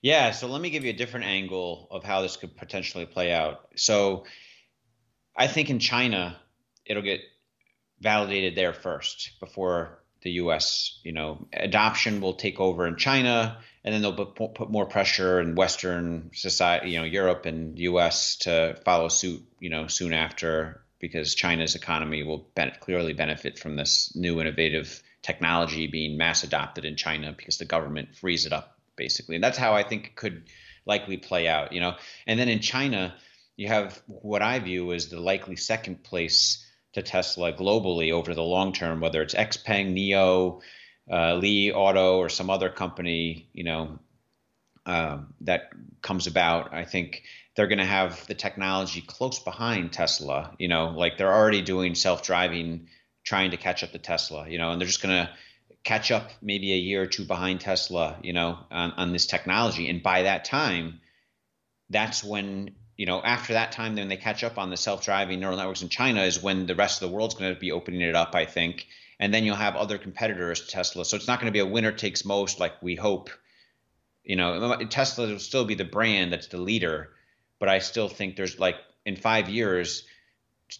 Yeah, 0.00 0.30
so 0.30 0.46
let 0.46 0.60
me 0.60 0.70
give 0.70 0.84
you 0.84 0.90
a 0.90 0.96
different 0.96 1.26
angle 1.26 1.88
of 1.90 2.04
how 2.04 2.22
this 2.22 2.36
could 2.36 2.56
potentially 2.56 3.04
play 3.04 3.32
out. 3.32 3.68
So 3.74 4.26
I 5.36 5.48
think 5.48 5.70
in 5.70 5.80
China 5.80 6.36
it'll 6.86 7.02
get 7.02 7.20
validated 8.00 8.54
there 8.54 8.72
first 8.72 9.32
before 9.40 9.98
the 10.22 10.32
U.S. 10.32 10.98
You 11.04 11.12
know, 11.12 11.46
adoption 11.52 12.20
will 12.20 12.34
take 12.34 12.60
over 12.60 12.86
in 12.86 12.96
China, 12.96 13.58
and 13.84 13.94
then 13.94 14.02
they'll 14.02 14.26
put 14.26 14.70
more 14.70 14.86
pressure 14.86 15.40
in 15.40 15.54
Western 15.54 16.30
society, 16.34 16.90
you 16.90 16.98
know, 16.98 17.04
Europe 17.04 17.46
and 17.46 17.78
U.S. 17.78 18.36
to 18.38 18.78
follow 18.84 19.08
suit, 19.08 19.42
you 19.60 19.70
know, 19.70 19.86
soon 19.86 20.12
after, 20.12 20.82
because 20.98 21.34
China's 21.34 21.74
economy 21.74 22.22
will 22.22 22.48
ben- 22.54 22.76
clearly 22.80 23.12
benefit 23.12 23.58
from 23.58 23.76
this 23.76 24.14
new 24.14 24.40
innovative 24.40 25.02
technology 25.22 25.86
being 25.86 26.16
mass 26.16 26.44
adopted 26.44 26.84
in 26.84 26.96
China 26.96 27.32
because 27.36 27.58
the 27.58 27.64
government 27.64 28.16
frees 28.16 28.46
it 28.46 28.52
up 28.52 28.78
basically, 28.96 29.36
and 29.36 29.44
that's 29.44 29.58
how 29.58 29.74
I 29.74 29.84
think 29.84 30.06
it 30.06 30.16
could 30.16 30.44
likely 30.84 31.16
play 31.16 31.46
out. 31.46 31.72
You 31.72 31.80
know, 31.80 31.94
and 32.26 32.38
then 32.38 32.48
in 32.48 32.60
China, 32.60 33.14
you 33.56 33.68
have 33.68 34.00
what 34.06 34.42
I 34.42 34.58
view 34.58 34.92
as 34.92 35.08
the 35.08 35.20
likely 35.20 35.56
second 35.56 36.02
place 36.02 36.64
to 36.94 37.02
Tesla 37.02 37.52
globally 37.52 38.12
over 38.12 38.34
the 38.34 38.42
long 38.42 38.72
term, 38.72 39.00
whether 39.00 39.22
it's 39.22 39.34
XPeng, 39.34 39.94
NIO, 39.94 40.60
uh, 41.10 41.34
Li 41.34 41.72
Auto, 41.72 42.18
or 42.18 42.28
some 42.28 42.50
other 42.50 42.68
company, 42.70 43.48
you 43.52 43.64
know, 43.64 43.98
um, 44.86 45.34
that 45.42 45.70
comes 46.02 46.26
about. 46.26 46.72
I 46.72 46.84
think 46.84 47.22
they're 47.54 47.66
going 47.66 47.78
to 47.78 47.84
have 47.84 48.26
the 48.26 48.34
technology 48.34 49.02
close 49.02 49.38
behind 49.38 49.92
Tesla. 49.92 50.54
You 50.58 50.68
know, 50.68 50.90
like 50.96 51.18
they're 51.18 51.34
already 51.34 51.62
doing 51.62 51.94
self-driving, 51.94 52.88
trying 53.24 53.50
to 53.50 53.56
catch 53.56 53.82
up 53.84 53.92
to 53.92 53.98
Tesla. 53.98 54.48
You 54.48 54.58
know, 54.58 54.70
and 54.70 54.80
they're 54.80 54.86
just 54.86 55.02
going 55.02 55.26
to 55.26 55.30
catch 55.84 56.10
up 56.10 56.30
maybe 56.40 56.72
a 56.72 56.76
year 56.76 57.02
or 57.02 57.06
two 57.06 57.24
behind 57.24 57.60
Tesla. 57.60 58.18
You 58.22 58.32
know, 58.32 58.58
on, 58.70 58.92
on 58.92 59.12
this 59.12 59.26
technology, 59.26 59.88
and 59.90 60.02
by 60.02 60.22
that 60.22 60.46
time, 60.46 61.00
that's 61.90 62.24
when 62.24 62.74
you 62.98 63.06
know, 63.06 63.22
after 63.22 63.54
that 63.54 63.70
time, 63.72 63.94
then 63.94 64.08
they 64.08 64.16
catch 64.16 64.42
up 64.42 64.58
on 64.58 64.70
the 64.70 64.76
self-driving 64.76 65.38
neural 65.38 65.56
networks 65.56 65.82
in 65.82 65.88
China 65.88 66.22
is 66.22 66.42
when 66.42 66.66
the 66.66 66.74
rest 66.74 67.00
of 67.00 67.08
the 67.08 67.14
world's 67.14 67.36
going 67.36 67.54
to 67.54 67.58
be 67.58 67.70
opening 67.70 68.00
it 68.00 68.16
up, 68.16 68.34
I 68.34 68.44
think. 68.44 68.88
And 69.20 69.32
then 69.32 69.44
you'll 69.44 69.54
have 69.54 69.76
other 69.76 69.98
competitors 69.98 70.62
to 70.62 70.66
Tesla. 70.66 71.04
So 71.04 71.16
it's 71.16 71.28
not 71.28 71.38
going 71.38 71.46
to 71.46 71.56
be 71.56 71.60
a 71.60 71.66
winner 71.66 71.92
takes 71.92 72.24
most 72.24 72.58
like 72.58 72.82
we 72.82 72.96
hope. 72.96 73.30
You 74.24 74.34
know, 74.34 74.76
Tesla 74.90 75.28
will 75.28 75.38
still 75.38 75.64
be 75.64 75.76
the 75.76 75.84
brand 75.84 76.32
that's 76.32 76.48
the 76.48 76.58
leader, 76.58 77.10
but 77.60 77.68
I 77.68 77.78
still 77.78 78.08
think 78.08 78.34
there's 78.36 78.58
like 78.58 78.76
in 79.06 79.14
five 79.14 79.48
years, 79.48 80.04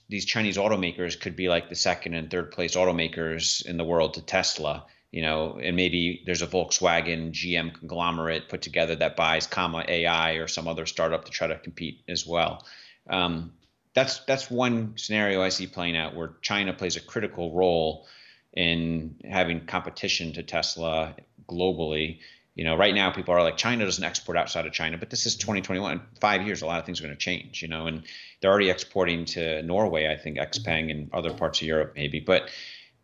these 0.09 0.25
Chinese 0.25 0.57
automakers 0.57 1.19
could 1.19 1.37
be 1.37 1.49
like 1.49 1.69
the 1.69 1.77
second 1.77 2.15
and 2.15 2.31
third 2.31 2.51
place 2.51 2.75
automakers 2.75 3.65
in 3.65 3.77
the 3.77 3.85
world 3.85 4.15
to 4.15 4.23
Tesla 4.23 4.87
you 5.11 5.23
know, 5.23 5.59
and 5.63 5.75
maybe 5.75 6.23
there's 6.27 6.43
a 6.43 6.47
Volkswagen 6.47 7.33
GM 7.33 7.75
conglomerate 7.75 8.49
put 8.49 8.63
together 8.63 8.95
that 8.97 9.17
buys 9.17 9.47
Comma 9.47 9.85
AI 9.89 10.33
or 10.33 10.49
some 10.49 10.69
other 10.69 10.87
startup 10.87 11.25
to 11.25 11.31
try 11.31 11.47
to 11.47 11.59
compete 11.59 12.03
as 12.09 12.27
well. 12.27 12.67
Um, 13.09 13.53
that's 13.95 14.21
that's 14.27 14.51
one 14.51 14.95
scenario 14.97 15.43
I 15.43 15.49
see 15.49 15.67
playing 15.67 15.97
out 15.97 16.15
where 16.15 16.35
China 16.43 16.73
plays 16.73 16.97
a 16.97 17.01
critical 17.01 17.53
role 17.55 18.07
in 18.53 19.17
having 19.29 19.67
competition 19.67 20.35
to 20.35 20.43
Tesla 20.43 21.15
globally. 21.49 22.19
You 22.55 22.65
know, 22.65 22.77
right 22.77 22.95
now 22.95 23.11
people 23.11 23.35
are 23.35 23.43
like 23.43 23.57
China 23.57 23.85
doesn't 23.85 24.05
export 24.05 24.37
outside 24.37 24.67
of 24.67 24.73
China, 24.73 24.99
but 24.99 25.11
this 25.11 25.27
is 25.27 25.37
2021. 25.37 26.03
five 26.21 26.47
years, 26.47 26.61
a 26.61 26.67
lot 26.67 26.81
of 26.81 26.85
things 26.85 27.01
are 27.01 27.05
going 27.05 27.15
to 27.15 27.21
change. 27.21 27.63
You 27.63 27.69
know, 27.69 27.87
and 27.87 28.03
they're 28.41 28.51
already 28.51 28.69
exporting 28.69 29.25
to 29.27 29.63
Norway, 29.63 30.07
I 30.07 30.17
think, 30.17 30.37
XPeng 30.37 30.91
and 30.91 31.11
other 31.15 31.33
parts 31.33 31.63
of 31.63 31.67
Europe 31.67 31.95
maybe, 31.97 32.21
but 32.21 32.51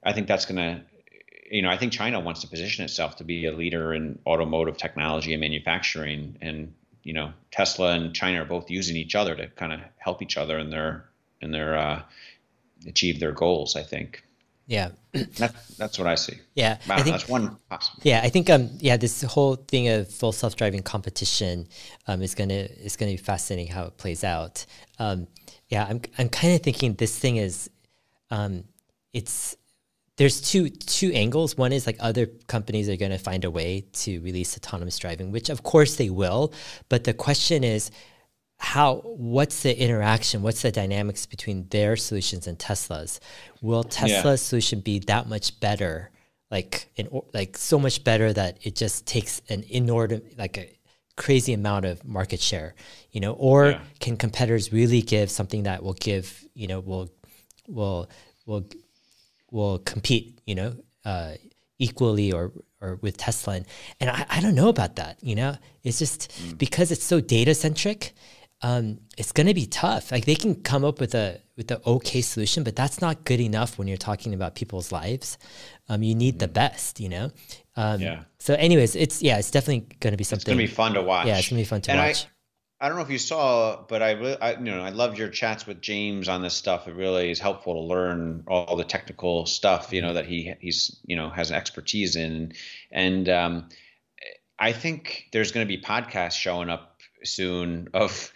I 0.03 0.12
think 0.12 0.29
that's 0.29 0.45
going 0.45 0.57
to 0.57 0.85
you 1.51 1.63
know, 1.63 1.71
I 1.71 1.77
think 1.77 1.93
China 1.93 2.21
wants 2.21 2.41
to 2.41 2.49
position 2.49 2.85
itself 2.85 3.17
to 3.17 3.25
be 3.25 3.47
a 3.47 3.53
leader 3.53 3.93
in 3.95 4.19
automotive 4.27 4.77
technology 4.77 5.33
and 5.33 5.41
manufacturing, 5.41 6.37
and 6.41 6.73
you 7.03 7.13
know, 7.13 7.33
Tesla 7.51 7.93
and 7.93 8.15
China 8.15 8.43
are 8.43 8.47
both 8.47 8.71
using 8.71 8.97
each 8.97 9.15
other 9.15 9.35
to 9.35 9.49
kind 9.49 9.73
of 9.73 9.81
help 9.99 10.23
each 10.23 10.37
other 10.37 10.59
in 10.59 10.71
their 10.71 11.05
in 11.41 11.51
their 11.51 11.77
uh, 11.77 12.03
achieve 12.87 13.21
their 13.21 13.33
goals. 13.33 13.77
I 13.77 13.83
think. 13.83 14.23
Yeah, 14.67 14.91
that, 15.13 15.55
that's 15.77 15.99
what 15.99 16.09
I 16.09 16.15
see. 16.15 16.39
Yeah, 16.55 16.79
I 16.89 17.03
think 17.03 17.17
that's 17.17 17.29
one 17.29 17.57
possible. 17.69 18.01
Yeah, 18.03 18.23
I 18.25 18.31
think 18.31 18.49
um 18.49 18.71
yeah 18.79 18.97
this 18.97 19.21
whole 19.23 19.57
thing 19.57 19.89
of 19.89 20.09
full 20.09 20.33
self 20.33 20.57
driving 20.57 20.83
competition 20.83 21.69
um 22.07 22.23
is 22.23 22.35
gonna 22.35 22.55
is 22.55 22.97
gonna 22.97 23.13
be 23.13 23.19
fascinating 23.19 23.71
how 23.71 23.85
it 23.85 23.99
plays 23.99 24.25
out. 24.25 24.65
Um, 24.99 25.27
yeah, 25.69 25.87
I'm 25.89 26.01
I'm 26.17 26.31
kind 26.31 26.55
of 26.55 26.63
thinking 26.63 26.95
this 26.95 27.19
thing 27.19 27.37
is, 27.37 27.69
um, 28.31 28.65
it's 29.13 29.57
there's 30.16 30.40
two 30.40 30.70
two 30.70 31.11
angles. 31.12 31.57
One 31.57 31.72
is 31.72 31.87
like 31.87 31.96
other 32.00 32.27
companies 32.46 32.88
are 32.88 32.96
going 32.96 33.11
to 33.11 33.18
find 33.18 33.44
a 33.44 33.50
way 33.50 33.85
to 33.94 34.20
release 34.20 34.57
autonomous 34.57 34.98
driving, 34.98 35.33
which 35.33 35.50
of 35.50 35.62
course 35.62 35.96
they 35.96 36.11
will. 36.11 36.53
But 36.88 37.05
the 37.05 37.14
question 37.14 37.64
is, 37.64 37.90
how? 38.59 39.03
What's 39.05 39.62
the 39.62 39.77
interaction? 39.77 40.42
What's 40.42 40.62
the 40.62 40.70
dynamics 40.70 41.27
between 41.27 41.68
their 41.68 41.96
solutions 41.96 42.46
and 42.46 42.59
Tesla's? 42.59 43.20
Will 43.61 43.83
Tesla's 43.83 44.42
yeah. 44.42 44.48
solution 44.48 44.81
be 44.81 45.00
that 45.00 45.29
much 45.29 45.59
better? 45.61 46.11
Like 46.50 46.90
in, 46.94 47.09
like 47.33 47.57
so 47.57 47.81
much 47.81 48.05
better 48.05 48.33
that 48.33 48.59
it 48.62 48.77
just 48.77 49.07
takes 49.07 49.42
an 49.48 49.64
inordinate 49.68 50.38
like 50.38 50.59
a 50.59 50.79
crazy 51.16 51.53
amount 51.53 51.85
of 51.85 52.05
market 52.05 52.40
share, 52.40 52.74
you 53.11 53.20
know, 53.20 53.33
or 53.33 53.70
yeah. 53.70 53.81
can 53.98 54.16
competitors 54.16 54.72
really 54.72 55.03
give 55.03 55.31
something 55.31 55.64
that 55.64 55.83
will 55.83 55.94
give, 55.94 56.46
you 56.55 56.68
know, 56.68 56.79
will 56.79 57.11
will 57.66 58.09
will 58.46 58.64
will 59.55 59.79
compete, 59.79 60.40
you 60.47 60.55
know, 60.55 60.75
uh, 61.05 61.35
equally 61.79 62.33
or 62.33 62.53
or 62.81 62.97
with 63.01 63.17
Tesla. 63.17 63.55
And, 63.55 63.67
and 64.01 64.11
I, 64.11 64.27
I 64.29 64.40
don't 64.40 64.55
know 64.55 64.69
about 64.69 64.97
that. 64.97 65.17
You 65.23 65.37
know, 65.37 65.57
it's 65.83 65.99
just 65.99 66.31
mm. 66.33 66.59
because 66.59 66.90
it's 66.90 67.05
so 67.05 67.21
data 67.21 67.55
centric. 67.55 68.12
Um, 68.62 68.99
it's 69.17 69.33
going 69.33 69.47
to 69.47 69.55
be 69.55 69.67
tough. 69.67 70.11
Like 70.11 70.25
they 70.25 70.35
can 70.35 70.57
come 70.57 70.85
up 70.85 71.01
with 71.01 71.14
a 71.14 71.40
with 71.57 71.69
the 71.69 71.81
okay 71.87 72.21
solution, 72.21 72.64
but 72.64 72.75
that's 72.75 73.01
not 73.01 73.25
good 73.25 73.40
enough 73.40 73.79
when 73.79 73.87
you're 73.87 73.97
talking 73.97 74.35
about 74.35 74.55
people's 74.57 74.90
lives. 74.90 75.38
Um, 75.88 76.03
you 76.03 76.14
need 76.14 76.37
mm. 76.37 76.40
the 76.40 76.49
best, 76.49 76.99
you 76.99 77.09
know. 77.09 77.31
Um, 77.77 78.01
yeah. 78.01 78.25
So, 78.38 78.55
anyways, 78.55 78.97
it's 78.97 79.23
yeah, 79.23 79.38
it's 79.38 79.51
definitely 79.51 79.97
going 80.01 80.12
to 80.12 80.17
be 80.17 80.25
something. 80.25 80.40
It's 80.40 80.45
going 80.45 80.59
to 80.59 80.64
be 80.64 80.75
fun 80.75 80.95
to 80.95 81.03
watch. 81.03 81.27
Yeah, 81.27 81.38
it's 81.38 81.49
going 81.49 81.59
to 81.59 81.67
be 81.67 81.69
fun 81.69 81.81
to 81.83 81.93
and 81.93 82.01
watch. 82.01 82.25
I 82.25 82.34
don't 82.88 82.99
know 82.99 83.05
if 83.05 83.11
you 83.11 83.18
saw, 83.18 83.83
but 83.88 84.03
I, 84.03 84.12
really, 84.12 84.40
I, 84.40 84.53
you 84.53 84.64
know, 84.64 84.83
I 84.83 84.90
loved 84.90 85.18
your 85.18 85.29
chats 85.29 85.66
with 85.66 85.81
James 85.81 86.29
on 86.29 86.42
this 86.42 86.55
stuff. 86.55 86.88
It 86.88 86.94
really 86.94 87.31
is 87.31 87.38
helpful 87.38 87.75
to 87.75 87.81
learn 87.81 88.44
all 88.47 88.77
the 88.77 88.85
technical 88.85 89.47
stuff, 89.47 89.92
you 89.92 90.03
know, 90.03 90.14
that 90.14 90.27
he 90.27 90.53
he's 90.61 91.01
you 91.07 91.16
know 91.16 91.31
has 91.31 91.51
expertise 91.51 92.16
in, 92.16 92.53
and 92.90 93.29
um, 93.29 93.68
I 94.59 94.73
think 94.73 95.29
there's 95.33 95.53
going 95.53 95.66
to 95.66 95.77
be 95.77 95.83
podcasts 95.83 96.35
showing 96.35 96.68
up 96.68 97.01
soon 97.23 97.88
of 97.94 98.33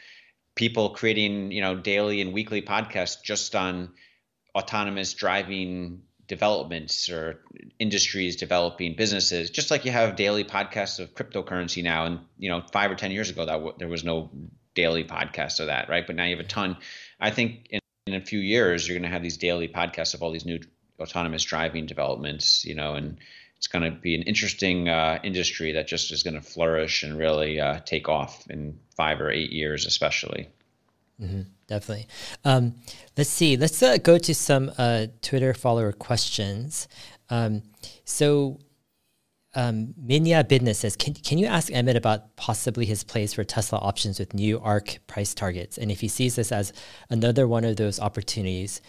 people 0.54 0.90
creating, 0.90 1.52
you 1.52 1.60
know, 1.60 1.76
daily 1.76 2.20
and 2.20 2.32
weekly 2.32 2.62
podcasts 2.62 3.22
just 3.22 3.54
on 3.54 3.90
autonomous 4.56 5.14
driving 5.14 6.02
developments 6.28 7.08
or 7.08 7.40
industries 7.78 8.36
developing 8.36 8.94
businesses 8.94 9.50
just 9.50 9.70
like 9.70 9.84
you 9.84 9.90
have 9.90 10.14
daily 10.14 10.44
podcasts 10.44 11.00
of 11.00 11.14
cryptocurrency 11.14 11.82
now. 11.82 12.04
And 12.04 12.20
you 12.38 12.50
know 12.50 12.62
5 12.72 12.90
or 12.90 12.94
10 12.94 13.10
years 13.10 13.30
ago 13.30 13.46
that 13.46 13.52
w- 13.52 13.74
there 13.78 13.88
was 13.88 14.04
no 14.04 14.30
daily 14.74 15.04
podcast 15.04 15.58
of 15.58 15.66
that 15.66 15.88
right? 15.88 16.06
But 16.06 16.16
now 16.16 16.24
you 16.24 16.36
have 16.36 16.44
a 16.44 16.48
ton. 16.48 16.76
I 17.18 17.30
think 17.30 17.68
in, 17.70 17.80
in 18.06 18.14
a 18.14 18.20
few 18.20 18.38
years 18.38 18.86
you're 18.86 18.96
going 18.96 19.10
to 19.10 19.12
have 19.12 19.22
these 19.22 19.38
daily 19.38 19.68
podcasts 19.68 20.14
of 20.14 20.22
all 20.22 20.30
these 20.30 20.46
new 20.46 20.60
autonomous 21.00 21.44
driving 21.44 21.86
developments 21.86 22.64
you 22.64 22.74
know 22.74 22.94
and 22.94 23.18
it's 23.56 23.68
going 23.68 23.84
to 23.84 23.90
be 23.90 24.14
an 24.14 24.22
interesting 24.22 24.88
uh, 24.88 25.18
industry 25.22 25.72
that 25.72 25.86
just 25.88 26.12
is 26.12 26.22
going 26.22 26.34
to 26.34 26.40
flourish 26.40 27.02
and 27.02 27.18
really 27.18 27.60
uh, 27.60 27.80
take 27.84 28.08
off 28.08 28.48
in 28.50 28.78
five 28.96 29.20
or 29.20 29.30
eight 29.30 29.50
years 29.50 29.86
especially 29.86 30.48
mm-hmm 31.20 31.42
definitely. 31.68 32.08
Um, 32.44 32.74
let's 33.16 33.30
see. 33.30 33.56
Let's 33.56 33.80
uh, 33.80 33.98
go 33.98 34.18
to 34.18 34.34
some 34.34 34.72
uh, 34.76 35.06
Twitter 35.22 35.54
follower 35.54 35.92
questions. 35.92 36.88
Um, 37.30 37.62
so, 38.04 38.58
um, 39.54 39.94
Minya 40.02 40.46
Business 40.46 40.80
says, 40.80 40.96
can, 40.96 41.14
can 41.14 41.38
you 41.38 41.46
ask 41.46 41.72
Emmet 41.72 41.96
about 41.96 42.36
possibly 42.36 42.86
his 42.86 43.04
place 43.04 43.32
for 43.32 43.44
Tesla 43.44 43.78
options 43.78 44.18
with 44.18 44.34
new 44.34 44.58
ARK 44.60 44.98
price 45.06 45.34
targets? 45.34 45.78
And 45.78 45.90
if 45.90 46.00
he 46.00 46.08
sees 46.08 46.36
this 46.36 46.52
as 46.52 46.72
another 47.10 47.46
one 47.46 47.64
of 47.64 47.76
those 47.76 48.00
opportunities, 48.00 48.80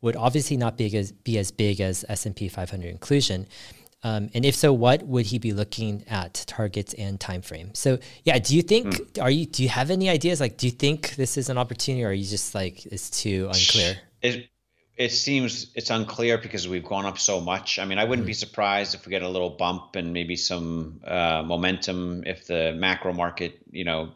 would 0.00 0.16
obviously 0.16 0.56
not 0.56 0.76
be 0.76 0.96
as, 0.96 1.12
be 1.12 1.38
as 1.38 1.50
big 1.50 1.80
as 1.80 2.04
S&P 2.08 2.48
500 2.48 2.88
inclusion. 2.88 3.46
Um, 4.08 4.30
and 4.32 4.44
if 4.44 4.54
so, 4.54 4.72
what 4.72 5.02
would 5.02 5.26
he 5.26 5.38
be 5.38 5.52
looking 5.52 6.04
at 6.08 6.32
targets 6.46 6.94
and 6.94 7.20
time 7.20 7.42
frame? 7.42 7.74
So 7.74 7.98
yeah, 8.24 8.38
do 8.38 8.56
you 8.56 8.62
think 8.62 8.94
mm. 8.94 9.22
are 9.22 9.30
you 9.30 9.44
do 9.44 9.62
you 9.62 9.68
have 9.68 9.90
any 9.90 10.08
ideas? 10.08 10.40
Like, 10.40 10.56
do 10.56 10.66
you 10.66 10.72
think 10.72 11.16
this 11.16 11.36
is 11.36 11.50
an 11.50 11.58
opportunity, 11.58 12.04
or 12.04 12.08
are 12.08 12.12
you 12.12 12.24
just 12.24 12.54
like 12.54 12.86
it's 12.86 13.10
too 13.10 13.50
unclear? 13.52 13.98
It 14.22 14.48
it 14.96 15.12
seems 15.12 15.70
it's 15.74 15.90
unclear 15.90 16.38
because 16.38 16.66
we've 16.66 16.84
gone 16.84 17.04
up 17.04 17.18
so 17.18 17.40
much. 17.40 17.78
I 17.78 17.84
mean, 17.84 17.98
I 17.98 18.04
wouldn't 18.04 18.24
mm. 18.24 18.28
be 18.28 18.34
surprised 18.34 18.94
if 18.94 19.04
we 19.04 19.10
get 19.10 19.22
a 19.22 19.28
little 19.28 19.50
bump 19.50 19.94
and 19.94 20.12
maybe 20.14 20.36
some 20.36 21.00
uh, 21.04 21.42
momentum 21.44 22.24
if 22.24 22.46
the 22.46 22.72
macro 22.74 23.12
market, 23.12 23.58
you 23.70 23.84
know, 23.84 24.12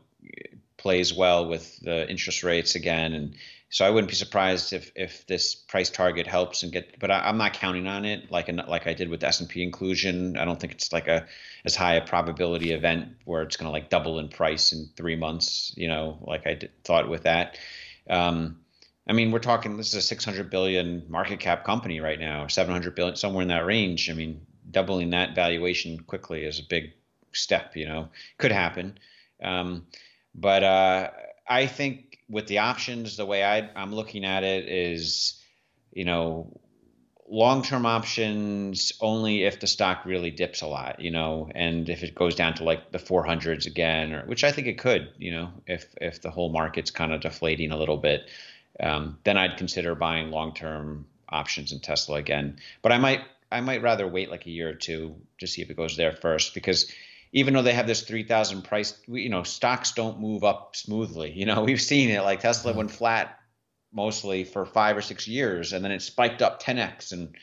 plays 0.78 1.12
well 1.12 1.46
with 1.46 1.78
the 1.80 2.08
interest 2.08 2.42
rates 2.42 2.74
again 2.76 3.12
and 3.12 3.34
so 3.72 3.86
I 3.86 3.90
wouldn't 3.90 4.10
be 4.10 4.14
surprised 4.14 4.74
if 4.74 4.92
if 4.94 5.26
this 5.26 5.54
price 5.54 5.88
target 5.88 6.26
helps 6.26 6.62
and 6.62 6.70
get. 6.70 7.00
But 7.00 7.10
I, 7.10 7.30
am 7.30 7.38
not 7.38 7.54
counting 7.54 7.86
on 7.86 8.04
it 8.04 8.30
like 8.30 8.48
like 8.68 8.86
I 8.86 8.92
did 8.92 9.08
with 9.08 9.24
S 9.24 9.40
and 9.40 9.48
P 9.48 9.62
inclusion. 9.62 10.36
I 10.36 10.44
don't 10.44 10.60
think 10.60 10.74
it's 10.74 10.92
like 10.92 11.08
a 11.08 11.26
as 11.64 11.74
high 11.74 11.94
a 11.94 12.06
probability 12.06 12.72
event 12.72 13.08
where 13.24 13.40
it's 13.40 13.56
going 13.56 13.66
to 13.66 13.72
like 13.72 13.88
double 13.88 14.18
in 14.18 14.28
price 14.28 14.74
in 14.74 14.90
three 14.94 15.16
months. 15.16 15.72
You 15.74 15.88
know, 15.88 16.18
like 16.20 16.46
I 16.46 16.54
did, 16.54 16.70
thought 16.84 17.08
with 17.08 17.22
that. 17.22 17.56
Um, 18.10 18.60
I 19.08 19.14
mean, 19.14 19.32
we're 19.32 19.38
talking. 19.38 19.78
This 19.78 19.88
is 19.88 19.94
a 19.94 20.02
600 20.02 20.50
billion 20.50 21.06
market 21.08 21.40
cap 21.40 21.64
company 21.64 22.00
right 22.00 22.20
now, 22.20 22.48
700 22.48 22.94
billion, 22.94 23.16
somewhere 23.16 23.40
in 23.40 23.48
that 23.48 23.64
range. 23.64 24.10
I 24.10 24.12
mean, 24.12 24.46
doubling 24.70 25.10
that 25.10 25.34
valuation 25.34 25.98
quickly 26.00 26.44
is 26.44 26.58
a 26.58 26.68
big 26.68 26.92
step. 27.32 27.74
You 27.74 27.86
know, 27.86 28.10
could 28.36 28.52
happen. 28.52 28.98
Um, 29.42 29.86
but 30.34 30.62
uh, 30.62 31.10
I 31.48 31.66
think 31.66 32.11
with 32.32 32.46
the 32.46 32.58
options, 32.58 33.16
the 33.18 33.26
way 33.26 33.44
I, 33.44 33.68
I'm 33.76 33.94
looking 33.94 34.24
at 34.24 34.42
it 34.42 34.66
is, 34.66 35.38
you 35.92 36.06
know, 36.06 36.58
long-term 37.28 37.84
options 37.84 38.92
only 39.02 39.44
if 39.44 39.60
the 39.60 39.66
stock 39.66 40.06
really 40.06 40.30
dips 40.30 40.62
a 40.62 40.66
lot, 40.66 41.00
you 41.00 41.10
know, 41.10 41.50
and 41.54 41.90
if 41.90 42.02
it 42.02 42.14
goes 42.14 42.34
down 42.34 42.54
to 42.54 42.64
like 42.64 42.90
the 42.90 42.98
400s 42.98 43.66
again, 43.66 44.14
or 44.14 44.24
which 44.24 44.44
I 44.44 44.50
think 44.50 44.66
it 44.66 44.78
could, 44.78 45.12
you 45.18 45.30
know, 45.30 45.52
if 45.66 45.94
if 46.00 46.22
the 46.22 46.30
whole 46.30 46.50
market's 46.50 46.90
kind 46.90 47.12
of 47.12 47.20
deflating 47.20 47.70
a 47.70 47.76
little 47.76 47.98
bit, 47.98 48.30
um, 48.80 49.18
then 49.24 49.36
I'd 49.36 49.58
consider 49.58 49.94
buying 49.94 50.30
long-term 50.30 51.06
options 51.28 51.72
in 51.72 51.80
Tesla 51.80 52.16
again. 52.16 52.56
But 52.80 52.92
I 52.92 52.98
might 52.98 53.20
I 53.50 53.60
might 53.60 53.82
rather 53.82 54.08
wait 54.08 54.30
like 54.30 54.46
a 54.46 54.50
year 54.50 54.70
or 54.70 54.74
two 54.74 55.16
to 55.40 55.46
see 55.46 55.60
if 55.60 55.68
it 55.68 55.76
goes 55.76 55.98
there 55.98 56.12
first 56.12 56.54
because 56.54 56.90
even 57.32 57.54
though 57.54 57.62
they 57.62 57.72
have 57.72 57.86
this 57.86 58.02
3000 58.02 58.62
price 58.62 58.98
you 59.08 59.28
know 59.28 59.42
stocks 59.42 59.92
don't 59.92 60.20
move 60.20 60.44
up 60.44 60.76
smoothly. 60.76 61.32
You 61.32 61.46
know 61.46 61.62
we've 61.64 61.80
seen 61.80 62.10
it 62.10 62.22
like 62.22 62.40
tesla 62.40 62.70
mm-hmm. 62.70 62.78
went 62.78 62.90
flat 62.90 63.38
mostly 63.92 64.44
for 64.44 64.64
five 64.64 64.96
or 64.96 65.02
six 65.02 65.28
years 65.28 65.72
and 65.72 65.84
then 65.84 65.92
it 65.92 66.00
spiked 66.00 66.40
up 66.40 66.62
10x 66.62 67.12
in 67.12 67.34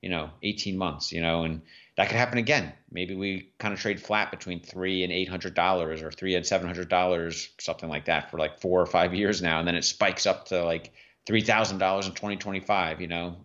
you 0.00 0.08
know 0.08 0.30
18 0.42 0.78
months 0.78 1.10
you 1.10 1.20
know 1.20 1.42
and 1.42 1.62
that 1.96 2.08
could 2.08 2.16
happen 2.18 2.38
again. 2.38 2.72
Maybe 2.90 3.14
we 3.14 3.52
kind 3.58 3.72
of 3.72 3.80
trade 3.80 4.00
flat 4.02 4.30
between 4.30 4.60
three 4.60 5.02
and 5.02 5.12
eight 5.12 5.28
hundred 5.28 5.54
dollars 5.54 6.02
or 6.02 6.12
three 6.12 6.34
and 6.34 6.46
seven 6.46 6.66
hundred 6.66 6.88
dollars 6.88 7.48
something 7.58 7.88
like 7.88 8.04
that 8.04 8.30
for 8.30 8.38
like 8.38 8.60
four 8.60 8.80
or 8.80 8.86
five 8.86 9.14
years 9.14 9.40
now 9.40 9.58
and 9.58 9.66
then 9.66 9.74
it 9.74 9.84
spikes 9.84 10.26
up 10.26 10.46
to 10.46 10.62
like 10.62 10.92
three 11.26 11.40
thousand 11.40 11.78
dollars 11.78 12.06
in 12.06 12.12
2025 12.12 13.00
you 13.00 13.08
know? 13.08 13.36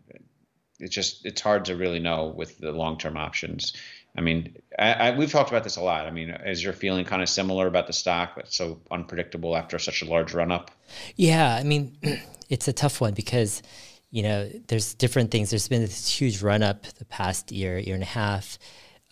It's 0.79 0.93
just 0.93 1.25
it's 1.25 1.41
hard 1.41 1.65
to 1.65 1.75
really 1.75 1.99
know 1.99 2.27
with 2.27 2.57
the 2.57 2.71
long-term 2.71 3.15
options 3.15 3.73
I 4.15 4.21
mean, 4.21 4.57
I, 4.77 4.93
I, 4.93 5.17
we've 5.17 5.31
talked 5.31 5.49
about 5.49 5.63
this 5.63 5.77
a 5.77 5.81
lot. 5.81 6.05
I 6.05 6.11
mean, 6.11 6.29
is 6.29 6.63
your 6.63 6.73
feeling 6.73 7.05
kind 7.05 7.21
of 7.21 7.29
similar 7.29 7.67
about 7.67 7.87
the 7.87 7.93
stock 7.93 8.35
that's 8.35 8.55
so 8.55 8.81
unpredictable 8.91 9.55
after 9.55 9.79
such 9.79 10.01
a 10.01 10.05
large 10.05 10.33
run 10.33 10.51
up? 10.51 10.71
Yeah, 11.15 11.55
I 11.55 11.63
mean, 11.63 11.97
it's 12.49 12.67
a 12.67 12.73
tough 12.73 12.99
one 12.99 13.13
because 13.13 13.61
you 14.09 14.23
know 14.23 14.49
there's 14.67 14.93
different 14.95 15.31
things. 15.31 15.49
There's 15.49 15.69
been 15.69 15.81
this 15.81 16.09
huge 16.09 16.41
run 16.41 16.61
up 16.61 16.85
the 16.99 17.05
past 17.05 17.51
year, 17.51 17.77
year 17.77 17.95
and 17.95 18.03
a 18.03 18.07
half. 18.07 18.59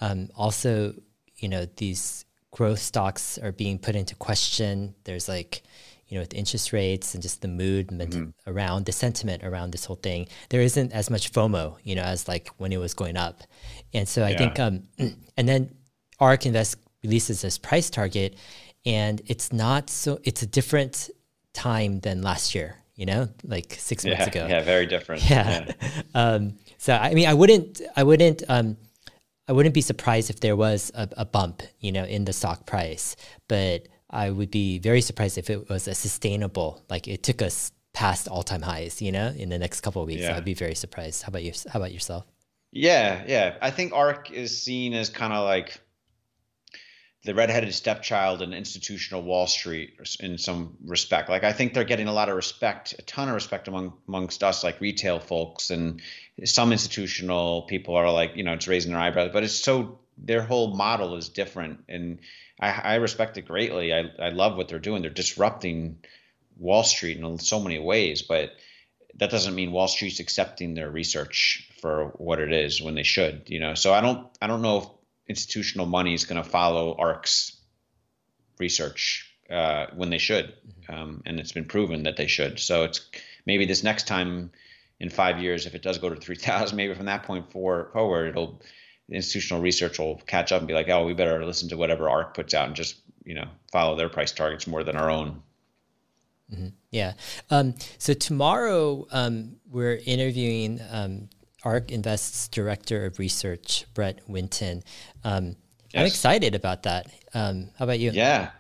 Um, 0.02 0.30
also, 0.36 0.94
you 1.38 1.48
know, 1.48 1.66
these 1.78 2.26
growth 2.52 2.80
stocks 2.80 3.38
are 3.38 3.52
being 3.52 3.80
put 3.80 3.96
into 3.96 4.16
question. 4.16 4.96
There's 5.06 5.30
like 5.30 5.64
you 6.10 6.16
know, 6.16 6.22
with 6.22 6.34
interest 6.34 6.74
rates 6.74 7.14
and 7.14 7.22
just 7.22 7.42
the 7.42 7.48
mood 7.48 7.88
mm-hmm. 7.88 8.30
around 8.48 8.86
the 8.86 8.92
sentiment 8.92 9.44
around 9.44 9.72
this 9.72 9.86
whole 9.86 9.96
thing, 9.96 10.28
there 10.50 10.60
isn't 10.60 10.92
as 10.92 11.10
much 11.10 11.32
FOMO, 11.32 11.78
you 11.84 11.96
know, 11.96 12.02
as 12.02 12.28
like 12.28 12.50
when 12.58 12.74
it 12.74 12.78
was 12.78 12.96
going 12.96 13.16
up. 13.16 13.42
And 13.94 14.08
so 14.08 14.24
I 14.24 14.32
yeah. 14.32 14.38
think, 14.38 14.60
um, 14.60 14.84
and 15.38 15.48
then 15.48 15.72
ARK 16.20 16.48
Invest 16.48 16.78
releases 17.04 17.42
this 17.42 17.58
price 17.60 17.90
target, 17.92 18.36
and 18.86 19.22
it's 19.28 19.54
not 19.54 19.90
so, 19.90 20.20
it's 20.24 20.42
a 20.42 20.48
different 20.48 21.12
time 21.54 22.00
than 22.00 22.24
last 22.24 22.56
year, 22.56 22.76
you 22.96 23.06
know, 23.06 23.30
like 23.44 23.76
six 23.78 24.04
yeah, 24.04 24.18
months 24.18 24.28
ago. 24.36 24.48
Yeah, 24.50 24.64
very 24.64 24.88
different. 24.88 25.30
Yeah. 25.30 25.72
yeah. 25.82 26.02
um, 26.16 26.58
so 26.80 26.94
I 26.96 27.14
mean, 27.14 27.28
I 27.28 27.36
wouldn't, 27.36 27.82
I 27.96 28.02
wouldn't, 28.02 28.42
um, 28.50 28.78
I 29.48 29.52
wouldn't 29.52 29.76
be 29.76 29.82
surprised 29.82 30.32
if 30.32 30.40
there 30.40 30.56
was 30.56 30.92
a, 30.96 31.08
a 31.18 31.26
bump, 31.26 31.62
you 31.80 31.92
know, 31.92 32.04
in 32.04 32.26
the 32.26 32.34
stock 32.34 32.66
price, 32.66 33.16
but 33.48 33.88
I 34.10 34.30
would 34.30 34.52
be 34.52 34.80
very 34.80 35.02
surprised 35.02 35.38
if 35.38 35.50
it 35.50 35.70
was 35.70 35.88
a 35.88 35.94
sustainable, 35.94 36.84
like 36.90 37.08
it 37.08 37.24
took 37.24 37.42
us 37.42 37.72
past 37.94 38.28
all 38.28 38.44
time 38.44 38.62
highs, 38.62 39.02
you 39.02 39.12
know, 39.12 39.28
in 39.28 39.50
the 39.50 39.60
next 39.60 39.82
couple 39.82 40.02
of 40.02 40.08
weeks. 40.08 40.22
Yeah. 40.22 40.36
I'd 40.36 40.46
be 40.46 40.54
very 40.54 40.76
surprised. 40.76 41.24
How 41.24 41.30
about 41.30 41.44
you? 41.44 41.54
How 41.72 41.80
about 41.80 41.94
yourself? 41.94 42.26
Yeah, 42.72 43.24
yeah. 43.28 43.56
I 43.62 43.72
think 43.72 43.94
ARK 43.94 44.32
is 44.32 44.62
seen 44.62 44.94
as 44.94 45.10
kind 45.10 45.34
of 45.34 45.44
like 45.44 45.80
the 47.26 47.36
redheaded 47.36 47.74
stepchild 47.74 48.42
in 48.42 48.54
institutional 48.54 49.24
Wall 49.24 49.46
Street 49.46 50.00
in 50.20 50.38
some 50.38 50.78
respect. 50.86 51.30
Like 51.30 51.44
I 51.44 51.52
think 51.52 51.74
they're 51.74 51.84
getting 51.84 52.08
a 52.08 52.14
lot 52.14 52.30
of 52.30 52.36
respect, 52.36 52.96
a 52.98 53.02
ton 53.02 53.28
of 53.28 53.36
respect 53.36 53.68
among 53.68 53.94
amongst 54.08 54.44
us, 54.44 54.64
like 54.64 54.80
retail 54.80 55.20
folks, 55.20 55.70
and 55.70 56.02
some 56.46 56.72
institutional 56.72 57.64
people 57.64 57.96
are 57.96 58.12
like, 58.12 58.36
you 58.36 58.44
know, 58.44 58.54
it's 58.54 58.68
raising 58.68 58.92
their 58.92 59.02
eyebrows. 59.02 59.32
But 59.34 59.44
it's 59.44 59.54
so 59.54 60.00
their 60.18 60.42
whole 60.42 60.76
model 60.76 61.16
is 61.16 61.30
different, 61.30 61.84
and 61.90 62.20
I, 62.60 62.70
I 62.70 62.96
respect 62.96 63.38
it 63.38 63.48
greatly. 63.48 63.94
I, 63.94 64.12
I 64.20 64.30
love 64.30 64.58
what 64.58 64.68
they're 64.68 64.80
doing. 64.80 65.02
They're 65.02 65.12
disrupting 65.12 66.00
Wall 66.58 66.84
Street 66.84 67.18
in 67.18 67.40
so 67.40 67.60
many 67.60 67.80
ways, 67.80 68.22
but 68.22 68.52
that 69.16 69.32
doesn't 69.32 69.56
mean 69.56 69.72
Wall 69.72 69.88
Street's 69.88 70.20
accepting 70.20 70.74
their 70.74 70.90
research 70.90 71.70
for 71.82 72.08
what 72.18 72.40
it 72.40 72.52
is 72.52 72.82
when 72.82 72.96
they 72.96 73.04
should, 73.04 73.44
you 73.48 73.60
know. 73.60 73.74
So 73.74 73.94
I 73.94 74.02
don't 74.02 74.28
I 74.42 74.48
don't 74.48 74.62
know 74.62 74.78
if 74.78 74.88
institutional 75.28 75.86
money 75.86 76.14
is 76.14 76.26
going 76.26 76.42
to 76.42 76.50
follow 76.50 76.96
ARK's 76.98 77.56
research 78.60 79.34
uh, 79.50 79.88
when 79.96 80.10
they 80.10 80.18
should, 80.18 80.46
mm-hmm. 80.48 80.94
um, 80.94 81.22
and 81.26 81.40
it's 81.40 81.52
been 81.52 81.66
proven 81.66 82.04
that 82.04 82.18
they 82.18 82.28
should. 82.28 82.60
So 82.60 82.84
it's 82.84 83.10
maybe 83.46 83.66
this 83.66 83.84
next 83.84 84.08
time 84.08 84.52
in 85.00 85.10
five 85.10 85.40
years, 85.40 85.66
if 85.66 85.76
it 85.76 85.82
does 85.82 85.98
go 85.98 86.10
to 86.10 86.16
three 86.16 86.36
thousand, 86.36 86.78
maybe 86.78 86.94
from 86.94 87.06
that 87.06 87.24
point 87.24 87.52
forward, 87.52 88.30
it'll 88.30 88.62
institutional 89.12 89.62
research 89.62 90.00
will 90.00 90.22
catch 90.28 90.52
up 90.52 90.60
and 90.60 90.68
be 90.68 90.74
like, 90.74 90.90
oh, 90.90 91.06
we 91.06 91.14
better 91.14 91.44
listen 91.46 91.70
to 91.70 91.78
whatever 91.78 92.10
ARK 92.10 92.34
puts 92.34 92.54
out 92.54 92.68
and 92.68 92.76
just 92.76 92.98
you 93.26 93.36
know 93.36 93.48
follow 93.72 93.96
their 93.96 94.10
price 94.10 94.32
targets 94.32 94.68
more 94.68 94.84
than 94.84 94.96
our 94.96 95.10
own. 95.10 95.42
Mm-hmm. 96.52 96.68
Yeah. 96.92 97.14
Um, 97.50 97.76
so 97.98 98.14
tomorrow 98.14 99.06
um, 99.12 99.58
we're 99.70 100.00
interviewing 100.06 100.82
um, 100.92 101.30
ARK 101.64 101.92
Invest's 101.92 102.48
director 102.48 103.06
of 103.06 103.20
research, 103.20 103.86
Brett 103.94 104.22
Winton. 104.28 104.84
Um, 105.24 105.56
yes. 105.94 106.02
I'm 106.02 106.06
excited 106.06 106.56
about 106.56 106.84
that. 106.84 107.12
Um, 107.34 107.70
how 107.78 107.86
about 107.86 108.00
you? 108.00 108.12
Yeah. 108.12 108.52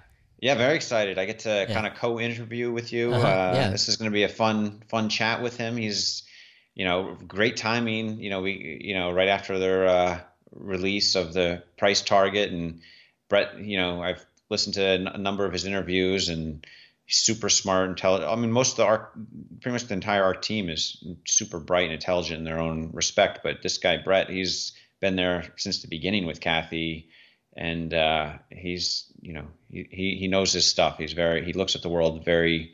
Yeah, 0.41 0.55
very 0.55 0.75
excited. 0.75 1.17
I 1.17 1.25
get 1.25 1.39
to 1.39 1.49
yeah. 1.49 1.73
kind 1.73 1.85
of 1.85 1.95
co-interview 1.95 2.71
with 2.71 2.93
you. 2.93 3.13
Uh-huh. 3.13 3.27
Uh, 3.27 3.51
yeah. 3.55 3.69
This 3.71 3.89
is 3.89 3.97
going 3.97 4.09
to 4.09 4.13
be 4.13 4.23
a 4.23 4.29
fun, 4.29 4.83
fun 4.87 5.09
chat 5.09 5.41
with 5.41 5.57
him. 5.57 5.75
He's, 5.75 6.23
you 6.75 6.85
know, 6.85 7.17
great 7.27 7.57
timing. 7.57 8.21
You 8.21 8.29
know, 8.29 8.41
we, 8.41 8.79
you 8.81 8.93
know, 8.93 9.11
right 9.11 9.27
after 9.27 9.59
their 9.59 9.87
uh, 9.87 10.19
release 10.53 11.15
of 11.15 11.33
the 11.33 11.63
price 11.77 12.01
target. 12.01 12.51
And 12.51 12.81
Brett, 13.29 13.59
you 13.59 13.77
know, 13.77 14.01
I've 14.01 14.25
listened 14.49 14.75
to 14.75 15.13
a 15.13 15.17
number 15.17 15.45
of 15.45 15.53
his 15.53 15.65
interviews 15.65 16.29
and 16.29 16.65
he's 17.05 17.17
super 17.17 17.49
smart, 17.49 17.89
intelligent. 17.89 18.31
I 18.31 18.35
mean, 18.35 18.51
most 18.51 18.71
of 18.71 18.77
the 18.77 18.85
ARK, 18.85 19.13
pretty 19.61 19.73
much 19.73 19.85
the 19.85 19.93
entire 19.93 20.23
ARK 20.23 20.41
team 20.41 20.69
is 20.69 21.03
super 21.27 21.59
bright 21.59 21.85
and 21.85 21.93
intelligent 21.93 22.39
in 22.39 22.45
their 22.45 22.59
own 22.59 22.89
respect. 22.93 23.41
But 23.43 23.61
this 23.61 23.77
guy, 23.77 23.97
Brett, 23.97 24.29
he's 24.29 24.73
been 24.99 25.15
there 25.15 25.53
since 25.57 25.81
the 25.81 25.87
beginning 25.87 26.25
with 26.25 26.41
Cathie, 26.41 27.09
And 27.55 27.93
uh, 27.93 28.33
he's, 28.49 29.05
you 29.21 29.33
know, 29.33 29.47
he, 29.69 30.17
he 30.19 30.27
knows 30.27 30.53
his 30.53 30.69
stuff. 30.69 30.97
He's 30.97 31.13
very, 31.13 31.43
he 31.43 31.53
looks 31.53 31.75
at 31.75 31.81
the 31.81 31.89
world 31.89 32.23
very 32.23 32.73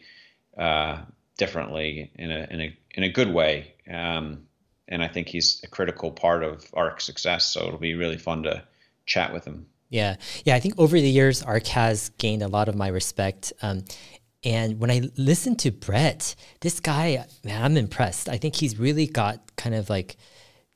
uh, 0.57 1.01
differently 1.37 2.11
in 2.15 2.31
a, 2.31 2.47
in 2.49 2.61
a, 2.61 2.77
in 2.91 3.03
a 3.03 3.09
good 3.09 3.33
way. 3.33 3.73
Um, 3.91 4.44
and 4.87 5.03
I 5.03 5.07
think 5.07 5.27
he's 5.27 5.61
a 5.63 5.67
critical 5.67 6.11
part 6.11 6.43
of 6.43 6.65
ARK 6.73 7.01
success. 7.01 7.51
So 7.51 7.65
it'll 7.67 7.79
be 7.79 7.95
really 7.95 8.17
fun 8.17 8.43
to 8.43 8.63
chat 9.05 9.33
with 9.33 9.45
him. 9.45 9.65
Yeah, 9.89 10.15
yeah. 10.43 10.55
I 10.55 10.59
think 10.59 10.75
over 10.77 10.99
the 10.99 11.09
years, 11.09 11.43
ARK 11.43 11.67
has 11.67 12.09
gained 12.17 12.41
a 12.41 12.47
lot 12.47 12.69
of 12.69 12.75
my 12.75 12.87
respect. 12.87 13.53
Um, 13.61 13.85
and 14.43 14.79
when 14.79 14.91
I 14.91 15.01
listen 15.17 15.55
to 15.57 15.71
Brett, 15.71 16.35
this 16.61 16.79
guy, 16.79 17.25
man, 17.43 17.63
I'm 17.63 17.77
impressed. 17.77 18.29
I 18.29 18.37
think 18.37 18.55
he's 18.55 18.77
really 18.77 19.07
got 19.07 19.55
kind 19.55 19.75
of 19.75 19.89
like 19.89 20.17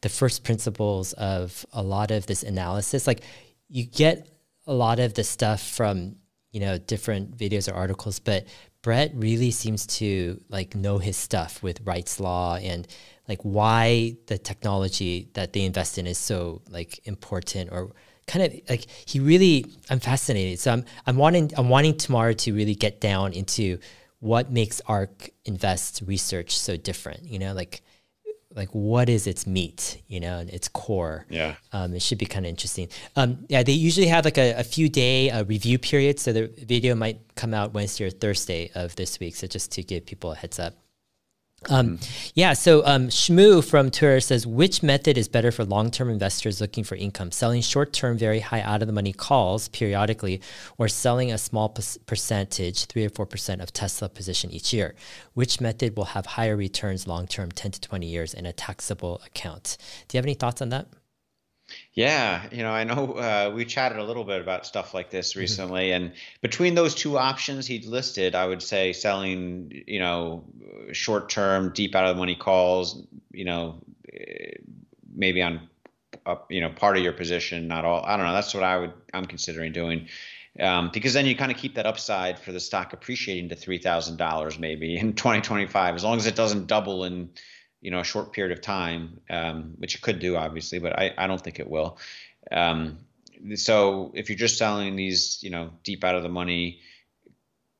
the 0.01 0.09
first 0.09 0.43
principles 0.43 1.13
of 1.13 1.65
a 1.73 1.83
lot 1.83 2.11
of 2.11 2.25
this 2.25 2.43
analysis. 2.43 3.05
Like 3.05 3.21
you 3.67 3.85
get 3.85 4.27
a 4.65 4.73
lot 4.73 4.99
of 4.99 5.13
the 5.13 5.23
stuff 5.23 5.61
from 5.61 6.15
you 6.51 6.59
know 6.59 6.77
different 6.77 7.37
videos 7.37 7.71
or 7.71 7.75
articles, 7.75 8.19
but 8.19 8.45
Brett 8.81 9.11
really 9.13 9.51
seems 9.51 9.85
to 9.85 10.41
like 10.49 10.75
know 10.75 10.97
his 10.97 11.17
stuff 11.17 11.61
with 11.61 11.81
Wright's 11.85 12.19
law 12.19 12.55
and 12.55 12.87
like 13.29 13.41
why 13.43 14.17
the 14.25 14.39
technology 14.39 15.29
that 15.35 15.53
they 15.53 15.63
invest 15.63 15.99
in 15.99 16.07
is 16.07 16.17
so 16.17 16.63
like 16.67 16.99
important 17.05 17.71
or 17.71 17.91
kind 18.25 18.45
of 18.45 18.59
like 18.67 18.87
he 19.05 19.19
really 19.19 19.65
I'm 19.89 19.99
fascinated. 19.99 20.59
So 20.59 20.73
I'm 20.73 20.83
I'm 21.05 21.15
wanting 21.15 21.51
I'm 21.55 21.69
wanting 21.69 21.95
tomorrow 21.95 22.33
to 22.33 22.53
really 22.53 22.75
get 22.75 22.99
down 22.99 23.33
into 23.33 23.77
what 24.19 24.51
makes 24.51 24.81
ARK 24.87 25.29
Invest 25.45 26.01
research 26.05 26.57
so 26.57 26.75
different. 26.75 27.23
You 27.23 27.39
know, 27.39 27.53
like 27.53 27.81
like 28.55 28.69
what 28.69 29.09
is 29.09 29.27
its 29.27 29.45
meat, 29.45 30.01
you 30.07 30.19
know, 30.19 30.39
and 30.39 30.49
its 30.49 30.67
core. 30.67 31.27
Yeah. 31.29 31.55
Um, 31.71 31.93
it 31.93 32.01
should 32.01 32.17
be 32.17 32.25
kind 32.25 32.47
of 32.47 32.49
interesting. 32.49 32.89
Um, 33.15 33.45
yeah, 33.47 33.61
they 33.61 33.73
usually 33.73 34.07
have 34.07 34.25
like 34.25 34.39
a, 34.39 34.53
a 34.53 34.63
few 34.63 34.89
day 34.89 35.29
uh, 35.29 35.43
review 35.43 35.77
period, 35.77 36.19
so 36.19 36.33
the 36.33 36.47
video 36.65 36.95
might 36.95 37.19
come 37.35 37.53
out 37.53 37.73
Wednesday 37.73 38.05
or 38.05 38.09
Thursday 38.09 38.71
of 38.73 38.95
this 38.95 39.19
week. 39.19 39.35
So 39.35 39.45
just 39.45 39.71
to 39.73 39.83
give 39.83 40.07
people 40.07 40.31
a 40.31 40.35
heads 40.35 40.57
up. 40.57 40.73
Um, 41.67 41.97
mm. 41.97 42.31
Yeah, 42.35 42.53
so 42.53 42.85
um, 42.85 43.09
Shmoo 43.09 43.63
from 43.63 43.91
Twitter 43.91 44.21
says, 44.21 44.47
which 44.47 44.81
method 44.81 45.17
is 45.17 45.27
better 45.27 45.51
for 45.51 45.65
long-term 45.65 46.09
investors 46.09 46.61
looking 46.61 46.85
for 46.85 46.95
income? 46.95 47.31
Selling 47.31 47.61
short-term, 47.61 48.17
very 48.17 48.39
high 48.39 48.61
out-of-the-money 48.61 49.13
calls 49.13 49.67
periodically, 49.67 50.41
or 50.77 50.87
selling 50.87 51.31
a 51.31 51.37
small 51.37 51.69
percentage, 52.05 52.85
three 52.85 53.05
or 53.05 53.09
four 53.09 53.25
percent 53.25 53.61
of 53.61 53.73
Tesla 53.73 54.07
position 54.07 54.51
each 54.51 54.71
year? 54.71 54.95
Which 55.33 55.59
method 55.59 55.97
will 55.97 56.05
have 56.05 56.25
higher 56.25 56.55
returns 56.55 57.07
long-term, 57.07 57.51
ten 57.51 57.71
to 57.71 57.81
twenty 57.81 58.07
years, 58.07 58.33
in 58.33 58.45
a 58.45 58.53
taxable 58.53 59.21
account? 59.25 59.77
Do 60.07 60.15
you 60.15 60.19
have 60.19 60.25
any 60.25 60.35
thoughts 60.35 60.61
on 60.61 60.69
that? 60.69 60.87
Yeah, 61.99 62.47
you 62.53 62.63
know, 62.63 62.71
I 62.71 62.85
know 62.85 63.11
uh, 63.15 63.51
we 63.53 63.65
chatted 63.65 63.97
a 63.97 64.03
little 64.05 64.23
bit 64.23 64.39
about 64.39 64.65
stuff 64.65 64.93
like 64.93 65.09
this 65.09 65.31
mm-hmm. 65.31 65.41
recently, 65.41 65.91
and 65.91 66.13
between 66.41 66.73
those 66.73 66.95
two 66.95 67.17
options 67.17 67.67
he 67.67 67.79
listed, 67.79 68.35
I 68.35 68.47
would 68.47 68.63
say 68.63 68.93
selling, 68.93 69.83
you 69.85 69.99
know, 69.99 70.45
short-term, 70.93 71.73
deep 71.73 71.95
out 71.95 72.05
of 72.05 72.15
the 72.15 72.17
money 72.17 72.35
calls, 72.35 73.05
you 73.33 73.43
know, 73.43 73.83
maybe 75.13 75.41
on, 75.41 75.67
uh, 76.25 76.37
you 76.49 76.61
know, 76.61 76.69
part 76.69 76.95
of 76.95 77.03
your 77.03 77.11
position, 77.11 77.67
not 77.67 77.83
all. 77.83 78.01
I 78.05 78.15
don't 78.15 78.25
know. 78.25 78.33
That's 78.33 78.53
what 78.53 78.63
I 78.63 78.77
would. 78.77 78.93
I'm 79.13 79.25
considering 79.25 79.73
doing. 79.73 80.07
Um, 80.57 80.91
because 80.93 81.11
then 81.11 81.25
you 81.25 81.35
kind 81.35 81.51
of 81.51 81.57
keep 81.57 81.75
that 81.75 81.85
upside 81.85 82.39
for 82.39 82.53
the 82.53 82.61
stock 82.61 82.93
appreciating 82.93 83.49
to 83.49 83.57
three 83.57 83.77
thousand 83.77 84.15
dollars 84.15 84.57
maybe 84.57 84.95
in 84.95 85.15
2025, 85.15 85.95
as 85.95 86.05
long 86.05 86.15
as 86.15 86.27
it 86.27 86.35
doesn't 86.37 86.67
double 86.67 87.03
in 87.03 87.31
you 87.81 87.91
know 87.91 87.99
a 87.99 88.03
short 88.03 88.33
period 88.33 88.57
of 88.57 88.61
time, 88.61 89.21
um, 89.29 89.75
which 89.77 89.95
it 89.95 90.01
could 90.01 90.19
do 90.19 90.35
obviously, 90.35 90.79
but 90.79 90.97
I, 90.97 91.13
I 91.17 91.27
don't 91.27 91.41
think 91.41 91.59
it 91.59 91.69
will. 91.69 91.97
Um, 92.51 92.99
so 93.55 94.11
if 94.15 94.29
you're 94.29 94.37
just 94.37 94.57
selling 94.57 94.95
these, 94.95 95.41
you 95.41 95.49
know, 95.49 95.71
deep 95.83 96.03
out 96.03 96.15
of 96.15 96.23
the 96.23 96.29
money 96.29 96.79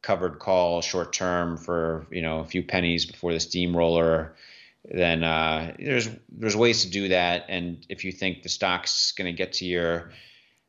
covered 0.02 0.40
call 0.40 0.82
short 0.82 1.12
term 1.12 1.58
for 1.58 2.08
you 2.10 2.22
know 2.22 2.40
a 2.40 2.46
few 2.46 2.64
pennies 2.64 3.06
before 3.06 3.34
the 3.34 3.40
steamroller, 3.40 4.36
then 4.86 5.24
uh, 5.24 5.76
there's 5.78 6.10
there's 6.30 6.56
ways 6.56 6.84
to 6.84 6.90
do 6.90 7.10
that. 7.10 7.46
And 7.50 7.86
if 7.90 8.06
you 8.06 8.12
think 8.12 8.44
the 8.44 8.50
stock's 8.50 9.12
going 9.12 9.28
to 9.28 9.38
get 9.38 9.54
to 9.54 9.66
your 9.66 10.12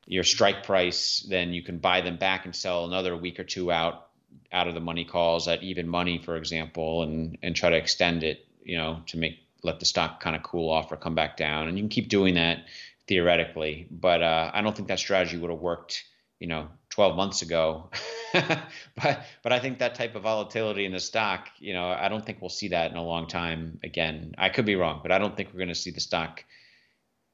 your 0.06 0.24
strike 0.24 0.64
price, 0.64 1.24
then 1.28 1.52
you 1.52 1.62
can 1.62 1.78
buy 1.78 2.00
them 2.00 2.16
back 2.16 2.44
and 2.44 2.54
sell 2.54 2.84
another 2.84 3.16
week 3.16 3.38
or 3.38 3.44
two 3.44 3.70
out 3.70 4.08
out 4.52 4.66
of 4.66 4.74
the 4.74 4.80
money 4.80 5.04
calls 5.04 5.46
at 5.46 5.62
even 5.62 5.88
money, 5.88 6.18
for 6.18 6.36
example, 6.36 7.02
and 7.02 7.38
and 7.42 7.54
try 7.54 7.70
to 7.70 7.76
extend 7.76 8.24
it 8.24 8.44
you 8.62 8.76
know, 8.76 9.02
to 9.06 9.18
make 9.18 9.38
let 9.62 9.80
the 9.80 9.86
stock 9.86 10.20
kind 10.20 10.36
of 10.36 10.42
cool 10.42 10.70
off 10.70 10.90
or 10.90 10.96
come 10.96 11.14
back 11.14 11.36
down. 11.36 11.68
And 11.68 11.76
you 11.76 11.82
can 11.82 11.90
keep 11.90 12.08
doing 12.08 12.34
that 12.34 12.64
theoretically, 13.06 13.86
but 13.90 14.22
uh, 14.22 14.50
I 14.54 14.62
don't 14.62 14.74
think 14.74 14.88
that 14.88 14.98
strategy 14.98 15.36
would 15.36 15.50
have 15.50 15.60
worked, 15.60 16.04
you 16.38 16.46
know, 16.46 16.68
12 16.90 17.16
months 17.16 17.42
ago. 17.42 17.90
but 18.32 19.24
but 19.42 19.52
I 19.52 19.58
think 19.58 19.78
that 19.78 19.94
type 19.94 20.14
of 20.14 20.22
volatility 20.22 20.84
in 20.84 20.92
the 20.92 21.00
stock, 21.00 21.48
you 21.58 21.74
know, 21.74 21.88
I 21.88 22.08
don't 22.08 22.24
think 22.24 22.40
we'll 22.40 22.50
see 22.50 22.68
that 22.68 22.90
in 22.90 22.96
a 22.96 23.04
long 23.04 23.26
time 23.26 23.80
again. 23.82 24.34
I 24.38 24.48
could 24.48 24.64
be 24.64 24.76
wrong, 24.76 25.00
but 25.02 25.12
I 25.12 25.18
don't 25.18 25.36
think 25.36 25.50
we're 25.52 25.58
going 25.58 25.68
to 25.68 25.74
see 25.74 25.90
the 25.90 26.00
stock 26.00 26.44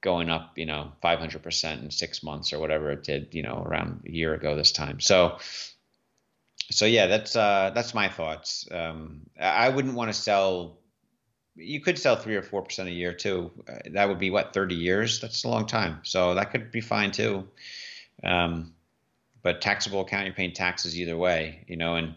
going 0.00 0.30
up, 0.30 0.56
you 0.56 0.66
know, 0.66 0.92
500% 1.02 1.82
in 1.82 1.90
6 1.90 2.22
months 2.22 2.52
or 2.52 2.58
whatever 2.58 2.90
it 2.90 3.02
did, 3.02 3.34
you 3.34 3.42
know, 3.42 3.62
around 3.66 4.02
a 4.06 4.10
year 4.10 4.34
ago 4.34 4.56
this 4.56 4.72
time. 4.72 5.00
So 5.00 5.38
so 6.70 6.84
yeah, 6.84 7.06
that's 7.06 7.36
uh 7.36 7.70
that's 7.74 7.94
my 7.94 8.08
thoughts. 8.08 8.66
Um 8.70 9.22
I 9.38 9.68
wouldn't 9.68 9.94
want 9.94 10.08
to 10.08 10.14
sell 10.14 10.78
you 11.56 11.80
could 11.80 11.98
sell 11.98 12.16
three 12.16 12.36
or 12.36 12.42
four 12.42 12.62
percent 12.62 12.88
a 12.88 12.92
year 12.92 13.12
too. 13.12 13.50
Uh, 13.68 13.78
that 13.92 14.08
would 14.08 14.18
be 14.18 14.30
what 14.30 14.52
thirty 14.52 14.74
years. 14.74 15.20
That's 15.20 15.44
a 15.44 15.48
long 15.48 15.66
time. 15.66 16.00
So 16.02 16.34
that 16.34 16.50
could 16.50 16.70
be 16.70 16.80
fine 16.80 17.12
too. 17.12 17.48
Um, 18.22 18.74
but 19.42 19.60
taxable 19.60 20.00
account, 20.00 20.26
you're 20.26 20.34
paying 20.34 20.52
taxes 20.52 20.98
either 20.98 21.16
way, 21.16 21.64
you 21.68 21.76
know, 21.76 21.94
and 21.96 22.16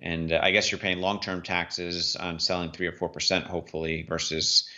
and 0.00 0.32
uh, 0.32 0.40
I 0.42 0.50
guess 0.50 0.70
you're 0.70 0.80
paying 0.80 1.00
long-term 1.00 1.42
taxes 1.42 2.16
on 2.16 2.40
selling 2.40 2.72
three 2.72 2.86
or 2.86 2.92
four 2.92 3.08
percent, 3.08 3.46
hopefully, 3.46 4.04
versus 4.08 4.68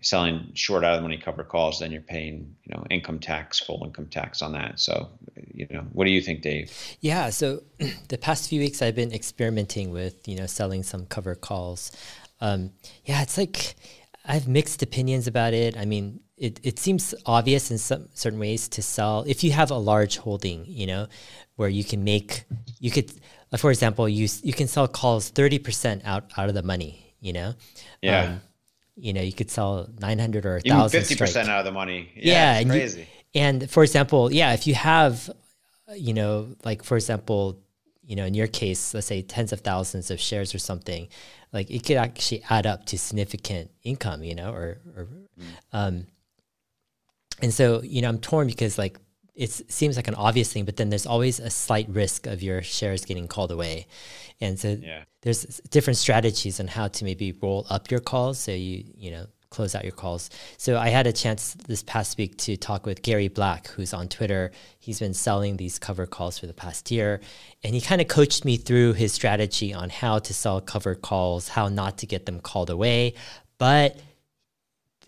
selling 0.00 0.50
short 0.54 0.84
out 0.84 0.92
of 0.94 0.98
the 0.98 1.02
money 1.02 1.18
cover 1.18 1.44
calls. 1.44 1.80
Then 1.80 1.92
you're 1.92 2.02
paying, 2.02 2.56
you 2.64 2.74
know, 2.74 2.84
income 2.90 3.18
tax, 3.18 3.58
full 3.60 3.82
income 3.84 4.06
tax 4.06 4.42
on 4.42 4.52
that. 4.52 4.78
So, 4.78 5.08
you 5.52 5.66
know, 5.70 5.86
what 5.92 6.04
do 6.04 6.10
you 6.10 6.20
think, 6.20 6.42
Dave? 6.42 6.72
Yeah. 7.00 7.30
So 7.30 7.62
the 8.08 8.18
past 8.18 8.48
few 8.48 8.60
weeks, 8.60 8.80
I've 8.82 8.94
been 8.94 9.12
experimenting 9.12 9.90
with, 9.90 10.28
you 10.28 10.36
know, 10.36 10.46
selling 10.46 10.82
some 10.82 11.06
cover 11.06 11.34
calls 11.34 11.90
um, 12.44 12.72
yeah, 13.06 13.22
it's 13.22 13.38
like 13.38 13.74
I 14.26 14.34
have 14.34 14.46
mixed 14.46 14.82
opinions 14.82 15.26
about 15.26 15.54
it. 15.54 15.78
I 15.78 15.86
mean, 15.86 16.20
it, 16.36 16.60
it 16.62 16.78
seems 16.78 17.14
obvious 17.24 17.70
in 17.70 17.78
some 17.78 18.08
certain 18.12 18.38
ways 18.38 18.68
to 18.68 18.82
sell 18.82 19.24
if 19.26 19.42
you 19.42 19.52
have 19.52 19.70
a 19.70 19.76
large 19.76 20.18
holding, 20.18 20.66
you 20.66 20.86
know, 20.86 21.06
where 21.56 21.70
you 21.70 21.84
can 21.84 22.04
make 22.04 22.44
you 22.78 22.90
could, 22.90 23.10
uh, 23.50 23.56
for 23.56 23.70
example, 23.70 24.08
you 24.08 24.28
you 24.42 24.52
can 24.52 24.68
sell 24.68 24.86
calls 24.86 25.30
thirty 25.30 25.58
percent 25.58 26.02
out 26.04 26.24
out 26.36 26.48
of 26.50 26.54
the 26.54 26.62
money, 26.62 27.14
you 27.20 27.32
know. 27.32 27.54
Yeah. 28.02 28.24
Um, 28.24 28.40
you 28.96 29.12
know, 29.12 29.22
you 29.22 29.32
could 29.32 29.50
sell 29.50 29.88
nine 30.00 30.18
hundred 30.18 30.44
or 30.44 30.60
thousand. 30.60 31.00
Fifty 31.00 31.16
percent 31.16 31.48
out 31.48 31.60
of 31.60 31.64
the 31.64 31.72
money. 31.72 32.12
Yeah, 32.14 32.60
yeah 32.60 32.68
crazy. 32.68 33.00
You, 33.32 33.40
and 33.40 33.70
for 33.70 33.82
example, 33.82 34.30
yeah, 34.30 34.52
if 34.52 34.66
you 34.66 34.74
have, 34.74 35.30
you 35.96 36.12
know, 36.12 36.54
like 36.62 36.84
for 36.84 36.96
example, 36.96 37.58
you 38.06 38.16
know, 38.16 38.26
in 38.26 38.34
your 38.34 38.46
case, 38.46 38.92
let's 38.92 39.06
say 39.06 39.22
tens 39.22 39.52
of 39.52 39.60
thousands 39.60 40.10
of 40.10 40.20
shares 40.20 40.54
or 40.54 40.58
something, 40.58 41.08
like 41.54 41.70
it 41.70 41.86
could 41.86 41.96
actually 41.96 42.42
add 42.50 42.66
up 42.66 42.84
to 42.86 42.98
significant 42.98 43.70
income, 43.84 44.24
you 44.24 44.34
know, 44.34 44.52
or, 44.52 44.78
or 44.96 45.08
um, 45.72 46.06
and 47.40 47.54
so, 47.54 47.80
you 47.82 48.02
know, 48.02 48.08
I'm 48.08 48.18
torn 48.18 48.48
because 48.48 48.76
like 48.76 48.98
it 49.34 49.50
seems 49.50 49.96
like 49.96 50.08
an 50.08 50.14
obvious 50.16 50.52
thing, 50.52 50.64
but 50.64 50.76
then 50.76 50.90
there's 50.90 51.06
always 51.06 51.40
a 51.40 51.50
slight 51.50 51.88
risk 51.88 52.26
of 52.26 52.42
your 52.42 52.60
shares 52.62 53.04
getting 53.04 53.28
called 53.28 53.50
away. 53.50 53.86
And 54.40 54.58
so 54.58 54.76
yeah. 54.80 55.04
there's 55.22 55.44
different 55.70 55.96
strategies 55.96 56.60
on 56.60 56.66
how 56.66 56.88
to 56.88 57.04
maybe 57.04 57.32
roll 57.40 57.66
up 57.70 57.90
your 57.90 58.00
calls. 58.00 58.38
So 58.38 58.52
you, 58.52 58.84
you 58.96 59.12
know, 59.12 59.26
close 59.54 59.76
out 59.76 59.84
your 59.84 59.92
calls. 59.92 60.30
So 60.56 60.76
I 60.76 60.88
had 60.88 61.06
a 61.06 61.12
chance 61.12 61.54
this 61.68 61.84
past 61.84 62.18
week 62.18 62.36
to 62.38 62.56
talk 62.56 62.86
with 62.86 63.02
Gary 63.02 63.28
Black, 63.28 63.68
who's 63.68 63.94
on 63.94 64.08
Twitter. 64.08 64.50
He's 64.80 64.98
been 64.98 65.14
selling 65.14 65.56
these 65.56 65.78
cover 65.78 66.06
calls 66.06 66.40
for 66.40 66.46
the 66.48 66.52
past 66.52 66.90
year, 66.90 67.20
and 67.62 67.72
he 67.72 67.80
kind 67.80 68.00
of 68.00 68.08
coached 68.08 68.44
me 68.44 68.56
through 68.56 68.94
his 68.94 69.12
strategy 69.12 69.72
on 69.72 69.90
how 69.90 70.18
to 70.18 70.34
sell 70.34 70.60
cover 70.60 70.96
calls, 70.96 71.48
how 71.48 71.68
not 71.68 71.98
to 71.98 72.06
get 72.06 72.26
them 72.26 72.40
called 72.40 72.68
away, 72.68 73.14
but 73.58 73.96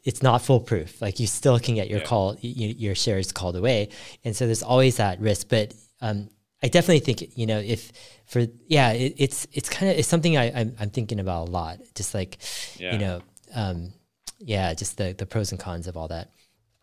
it's 0.04 0.22
not 0.22 0.42
foolproof. 0.42 1.02
Like 1.02 1.18
you 1.18 1.26
still 1.26 1.58
can 1.58 1.74
get 1.74 1.90
your 1.90 1.98
yeah. 1.98 2.06
call, 2.06 2.36
your 2.40 2.94
shares 2.94 3.32
called 3.32 3.56
away, 3.56 3.88
and 4.24 4.36
so 4.36 4.46
there's 4.46 4.62
always 4.62 4.98
that 4.98 5.18
risk. 5.18 5.48
But 5.48 5.74
um, 6.00 6.28
I 6.62 6.68
definitely 6.68 7.00
think 7.00 7.36
you 7.36 7.46
know 7.46 7.58
if 7.58 7.90
for 8.26 8.46
yeah, 8.68 8.92
it, 8.92 9.14
it's 9.18 9.48
it's 9.52 9.68
kind 9.68 9.90
of 9.90 9.98
it's 9.98 10.06
something 10.06 10.36
I 10.36 10.52
I'm, 10.60 10.76
I'm, 10.78 10.90
thinking 10.90 11.18
about 11.18 11.48
a 11.48 11.50
lot. 11.50 11.80
Just 11.96 12.14
like 12.14 12.38
yeah. 12.78 12.92
you 12.92 12.98
know. 12.98 13.20
Um, 13.54 13.92
yeah, 14.38 14.74
just 14.74 14.96
the 14.96 15.14
the 15.16 15.26
pros 15.26 15.52
and 15.52 15.60
cons 15.60 15.86
of 15.86 15.96
all 15.96 16.08
that. 16.08 16.30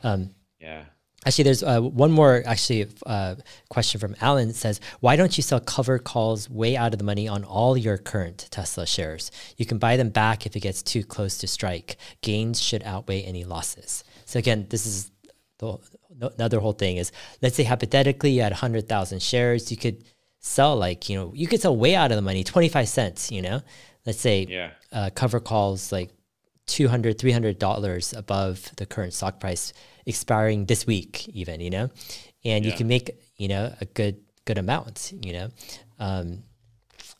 Um, 0.03 0.31
yeah. 0.59 0.85
Actually, 1.25 1.45
there's 1.45 1.63
uh, 1.63 1.79
one 1.79 2.11
more 2.11 2.43
actually 2.45 2.85
uh, 3.05 3.35
question 3.69 3.97
from 4.01 4.13
Alan. 4.19 4.49
It 4.49 4.55
says, 4.55 4.81
"Why 4.99 5.15
don't 5.15 5.37
you 5.37 5.43
sell 5.43 5.61
cover 5.61 5.97
calls 5.97 6.49
way 6.49 6.75
out 6.75 6.91
of 6.91 6.99
the 6.99 7.05
money 7.05 7.29
on 7.29 7.45
all 7.45 7.77
your 7.77 7.97
current 7.97 8.49
Tesla 8.51 8.85
shares? 8.85 9.31
You 9.55 9.65
can 9.65 9.77
buy 9.77 9.95
them 9.95 10.09
back 10.09 10.45
if 10.45 10.55
it 10.57 10.59
gets 10.59 10.83
too 10.83 11.03
close 11.03 11.37
to 11.37 11.47
strike. 11.47 11.95
Gains 12.21 12.61
should 12.61 12.83
outweigh 12.83 13.23
any 13.23 13.45
losses." 13.45 14.03
So 14.25 14.37
again, 14.37 14.67
this 14.69 14.85
is 14.85 15.11
the 15.59 15.77
another 16.35 16.59
whole 16.59 16.73
thing 16.73 16.97
is 16.97 17.11
let's 17.41 17.55
say 17.55 17.63
hypothetically 17.63 18.31
you 18.31 18.41
had 18.41 18.51
100,000 18.51 19.21
shares, 19.21 19.71
you 19.71 19.77
could 19.77 20.03
sell 20.39 20.75
like, 20.75 21.09
you 21.09 21.17
know, 21.17 21.31
you 21.33 21.47
could 21.47 21.61
sell 21.61 21.75
way 21.75 21.95
out 21.95 22.11
of 22.11 22.15
the 22.15 22.21
money, 22.21 22.43
25 22.43 22.87
cents, 22.87 23.31
you 23.31 23.41
know. 23.41 23.61
Let's 24.05 24.19
say 24.19 24.45
yeah. 24.49 24.71
uh, 24.91 25.09
cover 25.15 25.39
calls 25.39 25.91
like 25.91 26.11
200 26.67 27.19
300 27.19 27.59
dollars 27.59 28.13
above 28.13 28.71
the 28.77 28.85
current 28.85 29.13
stock 29.13 29.39
price 29.39 29.73
expiring 30.05 30.65
this 30.65 30.87
week 30.87 31.27
even 31.29 31.59
you 31.59 31.69
know 31.69 31.89
and 32.45 32.65
yeah. 32.65 32.71
you 32.71 32.77
can 32.77 32.87
make 32.87 33.11
you 33.37 33.47
know 33.47 33.73
a 33.81 33.85
good 33.85 34.21
good 34.45 34.57
amount 34.57 35.13
you 35.21 35.33
know 35.33 35.49
um, 35.99 36.43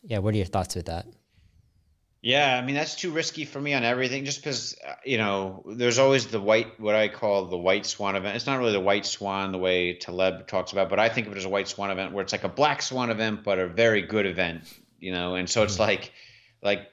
yeah 0.02 0.18
what 0.18 0.34
are 0.34 0.36
your 0.36 0.46
thoughts 0.46 0.74
with 0.74 0.86
that 0.86 1.06
Yeah, 2.24 2.56
I 2.56 2.64
mean 2.64 2.74
that's 2.74 2.94
too 2.94 3.10
risky 3.10 3.44
for 3.44 3.60
me 3.60 3.74
on 3.74 3.84
everything. 3.84 4.24
Just 4.24 4.40
because 4.40 4.74
uh, 4.82 4.94
you 5.04 5.18
know, 5.18 5.62
there's 5.66 5.98
always 5.98 6.26
the 6.28 6.40
white, 6.40 6.80
what 6.80 6.94
I 6.94 7.08
call 7.08 7.44
the 7.48 7.58
white 7.58 7.84
swan 7.84 8.16
event. 8.16 8.34
It's 8.34 8.46
not 8.46 8.58
really 8.58 8.72
the 8.72 8.80
white 8.80 9.04
swan 9.04 9.52
the 9.52 9.58
way 9.58 9.92
Taleb 9.92 10.46
talks 10.46 10.72
about, 10.72 10.88
but 10.88 10.98
I 10.98 11.10
think 11.10 11.26
of 11.26 11.34
it 11.34 11.36
as 11.36 11.44
a 11.44 11.50
white 11.50 11.68
swan 11.68 11.90
event 11.90 12.14
where 12.14 12.22
it's 12.22 12.32
like 12.32 12.44
a 12.44 12.48
black 12.48 12.80
swan 12.80 13.10
event, 13.10 13.44
but 13.44 13.58
a 13.58 13.68
very 13.68 14.00
good 14.00 14.24
event. 14.24 14.62
You 14.98 15.12
know, 15.12 15.34
and 15.34 15.50
so 15.50 15.64
it's 15.64 15.74
mm-hmm. 15.74 15.82
like, 15.82 16.12
like 16.62 16.88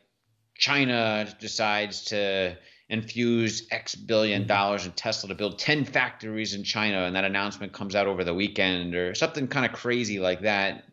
China 0.61 1.27
decides 1.41 2.05
to 2.05 2.57
infuse 2.87 3.67
X 3.71 3.95
billion 3.95 4.47
dollars 4.47 4.85
in 4.85 4.93
Tesla 4.93 5.27
to 5.29 5.35
build 5.35 5.59
10 5.59 5.83
factories 5.85 6.53
in 6.53 6.63
China, 6.63 7.03
and 7.03 7.15
that 7.17 7.25
announcement 7.25 7.73
comes 7.73 7.95
out 7.95 8.07
over 8.07 8.23
the 8.23 8.33
weekend, 8.33 8.95
or 8.95 9.13
something 9.15 9.47
kind 9.47 9.65
of 9.65 9.73
crazy 9.73 10.19
like 10.19 10.41
that 10.41 10.85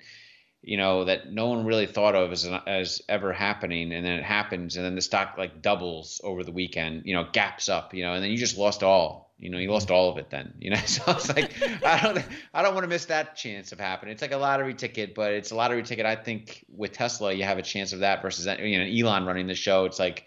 you 0.62 0.76
know 0.76 1.04
that 1.04 1.32
no 1.32 1.46
one 1.48 1.64
really 1.64 1.86
thought 1.86 2.14
of 2.14 2.32
as 2.32 2.48
as 2.66 3.00
ever 3.08 3.32
happening. 3.32 3.92
And 3.92 4.04
then 4.04 4.18
it 4.18 4.24
happens 4.24 4.76
and 4.76 4.84
then 4.84 4.94
the 4.94 5.00
stock 5.00 5.36
like 5.38 5.62
doubles 5.62 6.20
over 6.24 6.42
the 6.42 6.52
weekend 6.52 7.02
you 7.04 7.14
know 7.14 7.26
gaps 7.32 7.68
up 7.68 7.94
you 7.94 8.02
know 8.02 8.14
and 8.14 8.22
then 8.22 8.30
you 8.30 8.36
just 8.36 8.58
lost 8.58 8.82
all 8.82 9.27
you 9.38 9.50
know 9.50 9.58
you 9.58 9.68
hmm. 9.68 9.74
lost 9.74 9.90
all 9.90 10.10
of 10.10 10.18
it 10.18 10.30
then 10.30 10.52
you 10.58 10.70
know? 10.70 10.76
So 10.86 11.02
it's 11.08 11.34
like 11.34 11.52
i 11.84 12.00
don't 12.02 12.24
i 12.52 12.62
don't 12.62 12.74
want 12.74 12.84
to 12.84 12.88
miss 12.88 13.06
that 13.06 13.36
chance 13.36 13.72
of 13.72 13.80
happening. 13.80 14.12
It's 14.12 14.22
like 14.22 14.32
a 14.32 14.36
lottery 14.36 14.74
ticket 14.74 15.14
but 15.14 15.32
it's 15.32 15.50
a 15.50 15.54
lottery 15.54 15.82
ticket 15.82 16.06
i 16.06 16.16
think 16.16 16.64
with 16.68 16.92
tesla 16.92 17.32
you 17.32 17.44
have 17.44 17.58
a 17.58 17.62
chance 17.62 17.92
of 17.92 18.00
that 18.00 18.22
versus 18.22 18.46
you 18.60 18.78
know 18.78 18.84
elon 18.84 19.26
running 19.26 19.46
the 19.46 19.54
show. 19.54 19.84
It's 19.84 19.98
like 19.98 20.26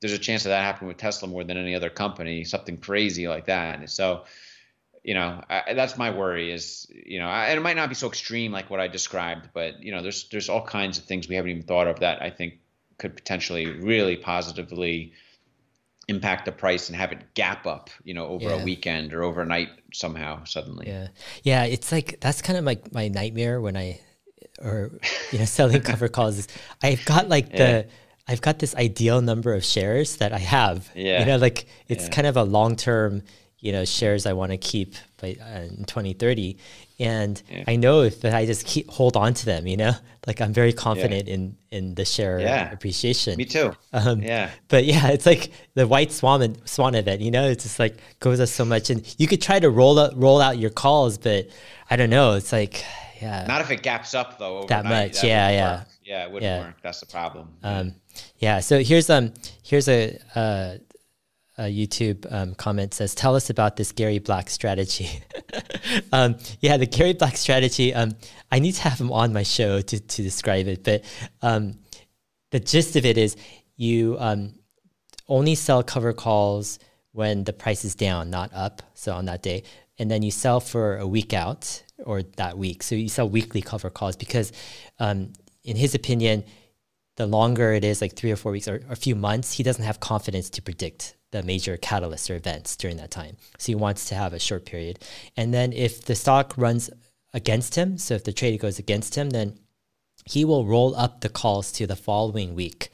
there's 0.00 0.12
a 0.12 0.18
chance 0.18 0.44
of 0.44 0.50
that 0.50 0.62
happening 0.62 0.88
with 0.88 0.98
tesla 0.98 1.28
more 1.28 1.44
than 1.44 1.56
any 1.56 1.74
other 1.74 1.90
company 1.90 2.44
something 2.44 2.76
crazy 2.76 3.28
like 3.28 3.46
that. 3.46 3.88
So 3.90 4.24
you 5.02 5.14
know 5.14 5.42
I, 5.48 5.74
that's 5.74 5.96
my 5.96 6.10
worry 6.10 6.52
is 6.52 6.86
you 6.90 7.18
know 7.18 7.28
I, 7.28 7.46
and 7.46 7.58
it 7.58 7.62
might 7.62 7.76
not 7.76 7.88
be 7.88 7.94
so 7.94 8.08
extreme 8.08 8.52
like 8.52 8.68
what 8.70 8.80
i 8.80 8.88
described 8.88 9.48
but 9.54 9.82
you 9.82 9.92
know 9.92 10.02
there's 10.02 10.28
there's 10.28 10.48
all 10.48 10.64
kinds 10.64 10.98
of 10.98 11.04
things 11.04 11.28
we 11.28 11.36
haven't 11.36 11.50
even 11.50 11.62
thought 11.62 11.86
of 11.86 12.00
that 12.00 12.22
i 12.22 12.30
think 12.30 12.58
could 12.98 13.16
potentially 13.16 13.66
really 13.66 14.16
positively 14.16 15.12
impact 16.10 16.44
the 16.44 16.52
price 16.52 16.88
and 16.88 16.96
have 16.96 17.12
it 17.12 17.34
gap 17.34 17.66
up 17.66 17.88
you 18.04 18.12
know 18.12 18.26
over 18.26 18.46
yeah. 18.46 18.60
a 18.60 18.64
weekend 18.64 19.14
or 19.14 19.22
overnight 19.22 19.68
somehow 19.94 20.42
suddenly 20.44 20.86
yeah 20.86 21.08
yeah 21.44 21.64
it's 21.64 21.92
like 21.92 22.18
that's 22.20 22.42
kind 22.42 22.58
of 22.58 22.64
like 22.64 22.92
my 22.92 23.08
nightmare 23.08 23.60
when 23.60 23.76
i 23.76 23.98
or 24.60 24.90
you 25.30 25.38
know 25.38 25.44
selling 25.58 25.80
cover 25.80 26.08
calls 26.08 26.36
is 26.36 26.48
i've 26.82 27.04
got 27.04 27.28
like 27.28 27.50
the 27.52 27.58
yeah. 27.58 27.82
I've 28.28 28.40
got 28.40 28.60
this 28.60 28.76
ideal 28.76 29.20
number 29.22 29.54
of 29.54 29.64
shares 29.64 30.18
that 30.18 30.32
I 30.32 30.38
have. 30.38 30.88
Yeah. 30.94 31.18
You 31.18 31.26
know, 31.26 31.36
like 31.36 31.66
it's 31.88 32.04
yeah. 32.04 32.10
kind 32.10 32.28
of 32.28 32.36
a 32.36 32.44
long 32.44 32.76
term 32.76 33.24
you 33.60 33.72
know 33.72 33.84
shares 33.84 34.26
I 34.26 34.32
want 34.32 34.52
to 34.52 34.58
keep 34.58 34.94
by 35.20 35.36
uh, 35.40 35.60
in 35.60 35.84
2030 35.84 36.56
and 36.98 37.42
yeah. 37.48 37.64
I 37.68 37.76
know 37.76 38.02
if 38.02 38.24
I 38.24 38.46
just 38.46 38.66
keep 38.66 38.88
hold 38.88 39.16
on 39.16 39.34
to 39.34 39.46
them 39.46 39.66
you 39.66 39.76
know 39.76 39.92
like 40.26 40.40
I'm 40.40 40.52
very 40.52 40.72
confident 40.72 41.28
yeah. 41.28 41.34
in 41.34 41.56
in 41.70 41.94
the 41.94 42.04
share 42.04 42.40
yeah. 42.40 42.70
appreciation 42.72 43.36
me 43.36 43.44
too 43.44 43.72
um, 43.92 44.22
yeah 44.22 44.50
but 44.68 44.84
yeah 44.84 45.08
it's 45.08 45.26
like 45.26 45.52
the 45.74 45.86
white 45.86 46.12
swan 46.12 46.56
swan 46.66 46.94
event 46.94 47.20
you 47.20 47.30
know 47.30 47.48
it's 47.48 47.64
just 47.64 47.78
like 47.78 47.98
goes 48.18 48.40
up 48.40 48.48
so 48.48 48.64
much 48.64 48.90
and 48.90 49.14
you 49.18 49.26
could 49.26 49.42
try 49.42 49.58
to 49.58 49.70
roll 49.70 49.98
out 49.98 50.16
roll 50.16 50.40
out 50.40 50.58
your 50.58 50.70
calls 50.70 51.18
but 51.18 51.48
I 51.88 51.96
don't 51.96 52.10
know 52.10 52.34
it's 52.34 52.52
like 52.52 52.84
yeah 53.20 53.44
not 53.46 53.60
if 53.60 53.70
it 53.70 53.82
gaps 53.82 54.14
up 54.14 54.38
though 54.38 54.58
overnight. 54.58 54.68
that 54.68 54.84
much 54.84 55.20
that 55.20 55.26
yeah 55.26 55.50
yeah 55.50 55.78
work. 55.78 55.86
yeah 56.02 56.24
it 56.24 56.30
wouldn't 56.30 56.50
yeah. 56.50 56.66
work 56.66 56.76
that's 56.82 57.00
the 57.00 57.06
problem 57.06 57.48
um 57.62 57.94
yeah 58.38 58.60
so 58.60 58.82
here's 58.82 59.10
um 59.10 59.32
here's 59.62 59.88
a 59.88 60.18
uh 60.34 60.76
a 61.60 61.64
YouTube 61.64 62.26
um, 62.32 62.54
comment 62.54 62.94
says, 62.94 63.14
"Tell 63.14 63.36
us 63.36 63.50
about 63.50 63.76
this 63.76 63.92
Gary 63.92 64.18
Black 64.18 64.48
strategy." 64.48 65.22
um, 66.12 66.36
yeah, 66.60 66.78
the 66.78 66.86
Gary 66.86 67.12
Black 67.12 67.36
strategy. 67.36 67.94
Um, 67.94 68.12
I 68.50 68.58
need 68.58 68.72
to 68.72 68.82
have 68.82 68.98
him 68.98 69.12
on 69.12 69.32
my 69.32 69.42
show 69.42 69.80
to 69.80 70.00
to 70.00 70.22
describe 70.22 70.66
it, 70.66 70.82
but 70.82 71.04
um, 71.42 71.78
the 72.50 72.60
gist 72.60 72.96
of 72.96 73.04
it 73.04 73.18
is 73.18 73.36
you 73.76 74.16
um, 74.18 74.54
only 75.28 75.54
sell 75.54 75.82
cover 75.82 76.12
calls 76.12 76.78
when 77.12 77.44
the 77.44 77.52
price 77.52 77.84
is 77.84 77.94
down, 77.94 78.30
not 78.30 78.50
up. 78.54 78.82
So 78.94 79.14
on 79.14 79.26
that 79.26 79.42
day, 79.42 79.64
and 79.98 80.10
then 80.10 80.22
you 80.22 80.30
sell 80.30 80.60
for 80.60 80.96
a 80.96 81.06
week 81.06 81.34
out 81.34 81.82
or 82.04 82.22
that 82.36 82.56
week. 82.56 82.82
So 82.82 82.94
you 82.94 83.10
sell 83.10 83.28
weekly 83.28 83.60
cover 83.60 83.90
calls 83.90 84.16
because, 84.16 84.50
um, 84.98 85.34
in 85.62 85.76
his 85.76 85.94
opinion, 85.94 86.44
the 87.16 87.26
longer 87.26 87.74
it 87.74 87.84
is, 87.84 88.00
like 88.00 88.14
three 88.16 88.32
or 88.32 88.36
four 88.36 88.52
weeks 88.52 88.66
or, 88.66 88.76
or 88.88 88.92
a 88.92 88.96
few 88.96 89.14
months, 89.14 89.52
he 89.52 89.62
doesn't 89.62 89.84
have 89.84 90.00
confidence 90.00 90.48
to 90.50 90.62
predict 90.62 91.16
the 91.30 91.42
major 91.42 91.76
catalysts 91.76 92.30
or 92.30 92.36
events 92.36 92.76
during 92.76 92.96
that 92.96 93.10
time. 93.10 93.36
So 93.58 93.72
he 93.72 93.74
wants 93.74 94.08
to 94.08 94.14
have 94.14 94.32
a 94.32 94.38
short 94.38 94.66
period. 94.66 94.98
And 95.36 95.54
then 95.54 95.72
if 95.72 96.04
the 96.04 96.14
stock 96.14 96.54
runs 96.56 96.90
against 97.32 97.74
him, 97.76 97.98
so 97.98 98.14
if 98.14 98.24
the 98.24 98.32
trade 98.32 98.60
goes 98.60 98.78
against 98.78 99.14
him, 99.14 99.30
then 99.30 99.58
he 100.24 100.44
will 100.44 100.66
roll 100.66 100.94
up 100.96 101.20
the 101.20 101.28
calls 101.28 101.72
to 101.72 101.86
the 101.86 101.96
following 101.96 102.54
week. 102.54 102.90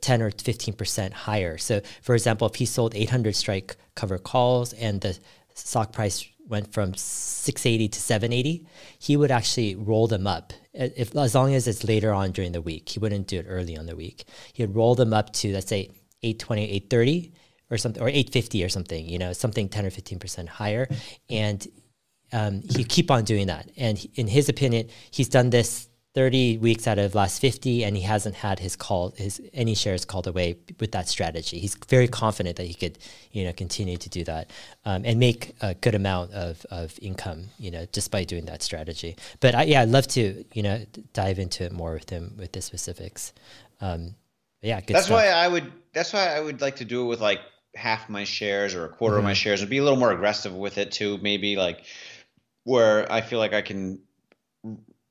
10 0.00 0.22
or 0.22 0.30
15% 0.30 1.12
higher. 1.12 1.56
So, 1.56 1.80
for 2.02 2.14
example, 2.14 2.48
if 2.48 2.56
he 2.56 2.66
sold 2.66 2.94
800 2.94 3.36
strike 3.36 3.76
cover 3.94 4.18
calls 4.18 4.72
and 4.72 5.00
the 5.00 5.18
stock 5.54 5.92
price 5.92 6.26
went 6.46 6.72
from 6.72 6.94
680 6.94 7.88
to 7.88 8.00
780, 8.00 8.66
he 8.98 9.16
would 9.16 9.30
actually 9.30 9.76
roll 9.76 10.06
them 10.06 10.26
up. 10.26 10.52
If, 10.72 11.14
as 11.16 11.34
long 11.34 11.54
as 11.54 11.68
it's 11.68 11.84
later 11.84 12.12
on 12.12 12.32
during 12.32 12.52
the 12.52 12.60
week, 12.60 12.88
he 12.88 12.98
wouldn't 12.98 13.28
do 13.28 13.38
it 13.38 13.46
early 13.48 13.78
on 13.78 13.86
the 13.86 13.96
week. 13.96 14.24
He'd 14.52 14.74
roll 14.74 14.94
them 14.94 15.14
up 15.14 15.32
to, 15.34 15.52
let's 15.52 15.68
say, 15.68 15.90
820, 16.22 16.62
830 16.64 17.32
or 17.70 17.78
something, 17.78 18.02
or 18.02 18.08
850 18.08 18.64
or 18.64 18.68
something, 18.68 19.08
you 19.08 19.18
know, 19.18 19.32
something 19.32 19.68
10 19.68 19.86
or 19.86 19.90
15% 19.90 20.48
higher. 20.48 20.88
And 21.30 21.66
um, 22.32 22.62
he 22.68 22.84
keep 22.84 23.10
on 23.10 23.24
doing 23.24 23.46
that. 23.46 23.70
And 23.76 24.04
in 24.14 24.26
his 24.26 24.48
opinion, 24.48 24.88
he's 25.10 25.28
done 25.28 25.50
this 25.50 25.88
30 26.14 26.58
weeks 26.58 26.86
out 26.86 26.98
of 26.98 27.14
last 27.14 27.40
50 27.40 27.84
and 27.84 27.96
he 27.96 28.02
hasn't 28.02 28.36
had 28.36 28.60
his 28.60 28.76
call 28.76 29.10
his 29.16 29.42
any 29.52 29.74
shares 29.74 30.04
called 30.04 30.28
away 30.28 30.56
with 30.78 30.92
that 30.92 31.08
strategy 31.08 31.58
he's 31.58 31.74
very 31.88 32.06
confident 32.06 32.56
that 32.56 32.66
he 32.66 32.74
could 32.74 32.98
you 33.32 33.44
know 33.44 33.52
continue 33.52 33.96
to 33.96 34.08
do 34.08 34.22
that 34.22 34.48
um, 34.84 35.02
and 35.04 35.18
make 35.18 35.56
a 35.60 35.74
good 35.74 35.94
amount 35.94 36.32
of, 36.32 36.64
of 36.70 36.96
income 37.02 37.46
you 37.58 37.70
know 37.70 37.84
just 37.92 38.12
by 38.12 38.22
doing 38.22 38.44
that 38.44 38.62
strategy 38.62 39.16
but 39.40 39.56
I, 39.56 39.64
yeah 39.64 39.82
i'd 39.82 39.88
love 39.88 40.06
to 40.08 40.44
you 40.54 40.62
know 40.62 40.84
dive 41.12 41.40
into 41.40 41.64
it 41.64 41.72
more 41.72 41.94
with 41.94 42.08
him 42.08 42.34
with 42.38 42.52
the 42.52 42.62
specifics 42.62 43.32
um, 43.80 44.14
yeah 44.62 44.80
that's 44.86 45.06
stuff. 45.06 45.16
why 45.16 45.26
i 45.26 45.48
would 45.48 45.72
that's 45.92 46.12
why 46.12 46.28
i 46.28 46.40
would 46.40 46.60
like 46.60 46.76
to 46.76 46.84
do 46.84 47.02
it 47.02 47.06
with 47.06 47.20
like 47.20 47.40
half 47.76 48.08
my 48.08 48.24
shares 48.24 48.74
or 48.74 48.84
a 48.84 48.88
quarter 48.88 49.14
mm-hmm. 49.14 49.18
of 49.18 49.24
my 49.24 49.30
mm-hmm. 49.32 49.36
shares 49.36 49.60
and 49.60 49.70
be 49.70 49.78
a 49.78 49.82
little 49.82 49.98
more 49.98 50.12
aggressive 50.12 50.54
with 50.54 50.78
it 50.78 50.92
too 50.92 51.18
maybe 51.18 51.56
like 51.56 51.84
where 52.64 53.10
i 53.10 53.20
feel 53.20 53.38
like 53.38 53.52
i 53.52 53.62
can 53.62 54.00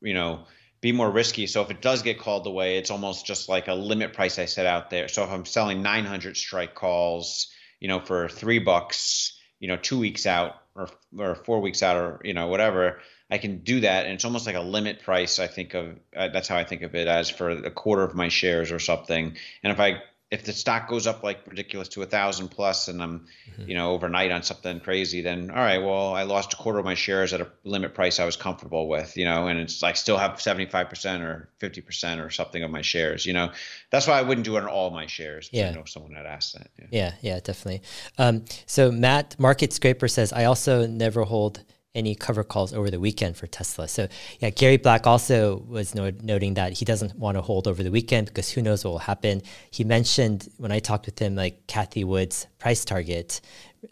you 0.02 0.14
know 0.14 0.46
be 0.82 0.92
more 0.92 1.10
risky 1.10 1.48
so 1.48 1.62
if 1.62 1.72
it 1.72 1.82
does 1.82 2.02
get 2.02 2.20
called 2.20 2.46
away 2.48 2.78
it's 2.78 2.92
almost 2.92 3.26
just 3.26 3.50
like 3.50 3.68
a 3.68 3.74
limit 3.74 4.14
price 4.14 4.40
i 4.40 4.46
set 4.46 4.66
out 4.66 4.90
there 4.90 5.08
so 5.08 5.24
if 5.24 5.30
i'm 5.30 5.46
selling 5.46 5.82
900 5.82 6.36
strike 6.38 6.76
calls 6.76 7.52
you 7.80 7.88
know 7.88 8.00
for 8.00 8.30
three 8.30 8.60
bucks 8.60 9.40
you 9.60 9.68
know 9.68 9.78
two 9.78 10.00
weeks 10.00 10.26
out 10.26 10.56
or 10.76 10.90
or 11.18 11.36
four 11.36 11.62
weeks 11.62 11.84
out 11.84 11.98
or 11.98 12.22
you 12.24 12.34
know 12.34 12.48
whatever 12.48 13.00
i 13.30 13.38
can 13.38 13.60
do 13.60 13.82
that 13.82 14.06
and 14.06 14.16
it's 14.16 14.26
almost 14.26 14.46
like 14.46 14.56
a 14.56 14.62
limit 14.62 15.02
price 15.02 15.40
i 15.40 15.48
think 15.48 15.74
of 15.74 15.98
uh, 16.16 16.30
that's 16.30 16.48
how 16.48 16.58
i 16.58 16.64
think 16.64 16.82
of 16.82 16.96
it 16.96 17.08
as 17.08 17.30
for 17.30 17.50
a 17.50 17.72
quarter 17.72 18.04
of 18.04 18.16
my 18.16 18.30
shares 18.30 18.72
or 18.72 18.80
something 18.80 19.36
and 19.64 19.72
if 19.72 19.80
i 19.80 20.02
if 20.34 20.44
the 20.46 20.52
stock 20.52 20.88
goes 20.88 21.06
up 21.06 21.22
like 21.24 21.46
ridiculous 21.46 21.88
to 21.90 22.02
a 22.02 22.08
thousand 22.08 22.48
plus 22.48 22.88
and 22.88 23.04
I'm, 23.04 23.28
mm-hmm. 23.52 23.70
you 23.70 23.76
know, 23.76 23.92
overnight 23.92 24.32
on 24.32 24.42
something 24.42 24.80
crazy, 24.80 25.22
then 25.22 25.52
all 25.52 25.58
right, 25.58 25.78
well, 25.78 26.16
I 26.16 26.24
lost 26.24 26.54
a 26.54 26.56
quarter 26.56 26.80
of 26.80 26.86
my 26.86 26.96
shares 26.96 27.34
at 27.34 27.42
a 27.42 27.48
limit 27.64 27.94
price 27.94 28.20
I 28.20 28.26
was 28.26 28.36
comfortable 28.36 28.90
with, 28.90 29.16
you 29.16 29.26
know, 29.26 29.46
and 29.46 29.60
it's 29.60 29.84
like 29.84 29.96
still 29.96 30.18
have 30.18 30.32
75% 30.32 31.22
or 31.22 31.50
50% 31.60 32.26
or 32.26 32.32
something 32.32 32.64
of 32.64 32.72
my 32.72 32.82
shares, 32.82 33.28
you 33.28 33.34
know, 33.34 33.52
that's 33.92 34.08
why 34.08 34.18
I 34.18 34.24
wouldn't 34.24 34.44
do 34.46 34.58
it 34.58 34.64
on 34.64 34.68
all 34.68 34.90
my 34.90 35.06
shares. 35.06 35.52
Yeah. 35.54 35.70
I 35.70 35.72
know 35.76 35.86
someone 35.86 36.14
had 36.14 36.26
asked 36.26 36.58
that. 36.58 36.72
Yeah. 36.80 36.88
Yeah. 36.90 37.14
yeah 37.22 37.40
definitely. 37.40 37.84
Um, 38.18 38.46
so 38.66 38.92
Matt 38.92 39.40
Market 39.40 39.72
Scraper 39.72 40.08
says, 40.08 40.34
I 40.34 40.46
also 40.46 40.88
never 40.88 41.22
hold 41.26 41.64
any 41.96 42.16
cover 42.16 42.44
calls 42.44 42.74
over 42.74 42.90
the 42.90 43.00
weekend 43.00 43.38
for 43.38 43.48
Tesla. 43.48 43.88
So 43.88 44.08
yeah, 44.40 44.50
Gary 44.50 44.78
Black 44.78 45.06
also 45.06 45.58
was 45.68 45.94
noting 45.94 46.56
that 46.56 46.74
he 46.74 46.86
doesn't 46.86 47.16
want 47.16 47.38
to 47.38 47.42
hold 47.42 47.68
over 47.68 47.84
the 47.84 47.92
weekend 47.92 48.28
because 48.28 48.50
who 48.50 48.62
knows 48.62 48.84
what 48.84 48.92
will 48.92 49.00
happen. 49.00 49.42
He 49.70 49.84
mentioned 49.84 50.50
when 50.58 50.72
I 50.72 50.80
talked 50.80 51.06
with 51.06 51.20
him, 51.20 51.36
like 51.36 51.68
Cathie 51.68 52.04
Wood's 52.04 52.48
price 52.58 52.84
target 52.84 53.42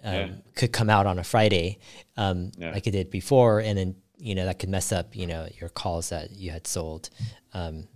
um, 0.03 0.13
yeah. 0.13 0.29
could 0.55 0.71
come 0.71 0.89
out 0.89 1.05
on 1.05 1.19
a 1.19 1.23
Friday, 1.23 1.79
um, 2.17 2.51
yeah. 2.57 2.71
like 2.71 2.87
it 2.87 2.91
did 2.91 3.11
before, 3.11 3.59
and 3.59 3.77
then 3.77 3.95
you 4.17 4.35
know 4.35 4.45
that 4.45 4.59
could 4.59 4.69
mess 4.69 4.91
up 4.91 5.15
you 5.15 5.27
know 5.27 5.47
your 5.59 5.69
calls 5.69 6.09
that 6.09 6.31
you 6.31 6.51
had 6.51 6.65
sold. 6.65 7.09
Um, 7.53 7.87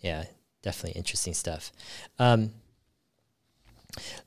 yeah, 0.00 0.24
definitely 0.62 0.98
interesting 0.98 1.34
stuff. 1.34 1.72
Um, 2.18 2.52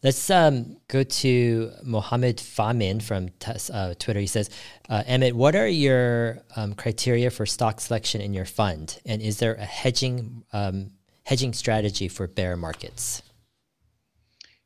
Let's 0.04 0.30
um, 0.30 0.78
go 0.88 1.04
to 1.04 1.71
Mohammed 1.84 2.38
Famin 2.38 3.02
from 3.02 3.29
uh, 3.73 3.96
Twitter. 3.98 4.19
He 4.19 4.27
says, 4.27 4.50
uh, 4.89 5.04
Emmet, 5.08 5.35
what 5.35 5.56
are 5.56 5.67
your 5.67 6.44
um, 6.56 6.75
criteria 6.75 7.31
for 7.31 7.46
stock 7.46 7.81
selection 7.81 8.21
in 8.21 8.33
your 8.33 8.46
fund? 8.46 9.00
And 9.06 9.21
is 9.21 9.39
there 9.39 9.56
a 9.56 9.65
hedging, 9.65 10.44
um, 10.54 10.92
hedging 11.23 11.54
strategy 11.54 12.08
for 12.08 12.27
bear 12.27 12.56
markets? 12.56 13.23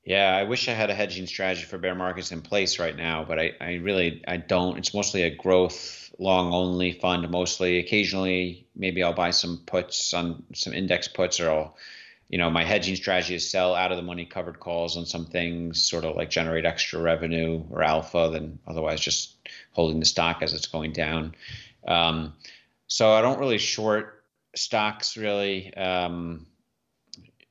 Yeah, 0.04 0.36
I 0.36 0.44
wish 0.44 0.68
I 0.68 0.74
had 0.74 0.90
a 0.90 0.96
hedging 0.96 1.28
strategy 1.28 1.66
for 1.66 1.78
bear 1.78 1.96
markets 1.96 2.32
in 2.32 2.42
place 2.42 2.80
right 2.80 2.96
now, 2.96 3.24
but 3.24 3.40
I, 3.40 3.52
I 3.62 3.74
really 3.76 4.24
I 4.28 4.38
don't. 4.38 4.78
It's 4.78 4.94
mostly 4.94 5.22
a 5.24 5.30
growth 5.30 6.12
long 6.18 6.52
only 6.52 6.94
fund 6.94 7.30
mostly. 7.30 7.78
Occasionally, 7.78 8.68
maybe 8.76 9.04
I'll 9.04 9.14
buy 9.14 9.30
some 9.30 9.62
puts 9.66 10.14
on 10.14 10.44
some 10.54 10.74
index 10.74 11.08
puts 11.08 11.40
or 11.40 11.50
I'll 11.50 11.78
you 12.30 12.38
know, 12.38 12.50
my 12.50 12.64
hedging 12.64 12.96
strategy 12.96 13.34
is 13.34 13.50
sell 13.50 13.74
out 13.74 13.92
of 13.92 13.98
the 13.98 14.04
money 14.04 14.24
covered 14.24 14.60
calls 14.60 14.96
on 14.96 15.06
some 15.06 15.26
things, 15.26 15.84
sort 15.84 16.06
of 16.06 16.16
like 16.16 16.30
generate 16.30 16.64
extra 16.64 17.02
revenue 17.02 17.64
or 17.72 17.82
alpha 17.82 18.30
than 18.32 18.60
otherwise 18.68 19.02
just 19.02 19.36
holding 19.72 20.00
the 20.00 20.06
stock 20.06 20.44
as 20.44 20.54
it's 20.54 20.68
going 20.68 20.94
down. 20.94 21.34
Um, 21.88 22.34
so 22.88 23.12
I 23.12 23.22
don't 23.22 23.40
really 23.40 23.58
short 23.58 24.24
stocks 24.56 25.18
really. 25.18 25.74
Um, 25.76 26.46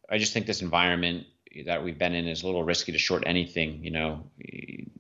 I 0.09 0.19
just 0.19 0.33
think 0.33 0.47
this 0.47 0.63
environment 0.63 1.27
that 1.67 1.83
we've 1.83 1.99
been 1.99 2.15
in 2.15 2.29
is 2.29 2.45
a 2.45 2.47
little 2.47 2.63
risky 2.63 2.93
to 2.93 2.99
short 2.99 3.25
anything. 3.27 3.85
You 3.85 3.91
know, 3.91 4.25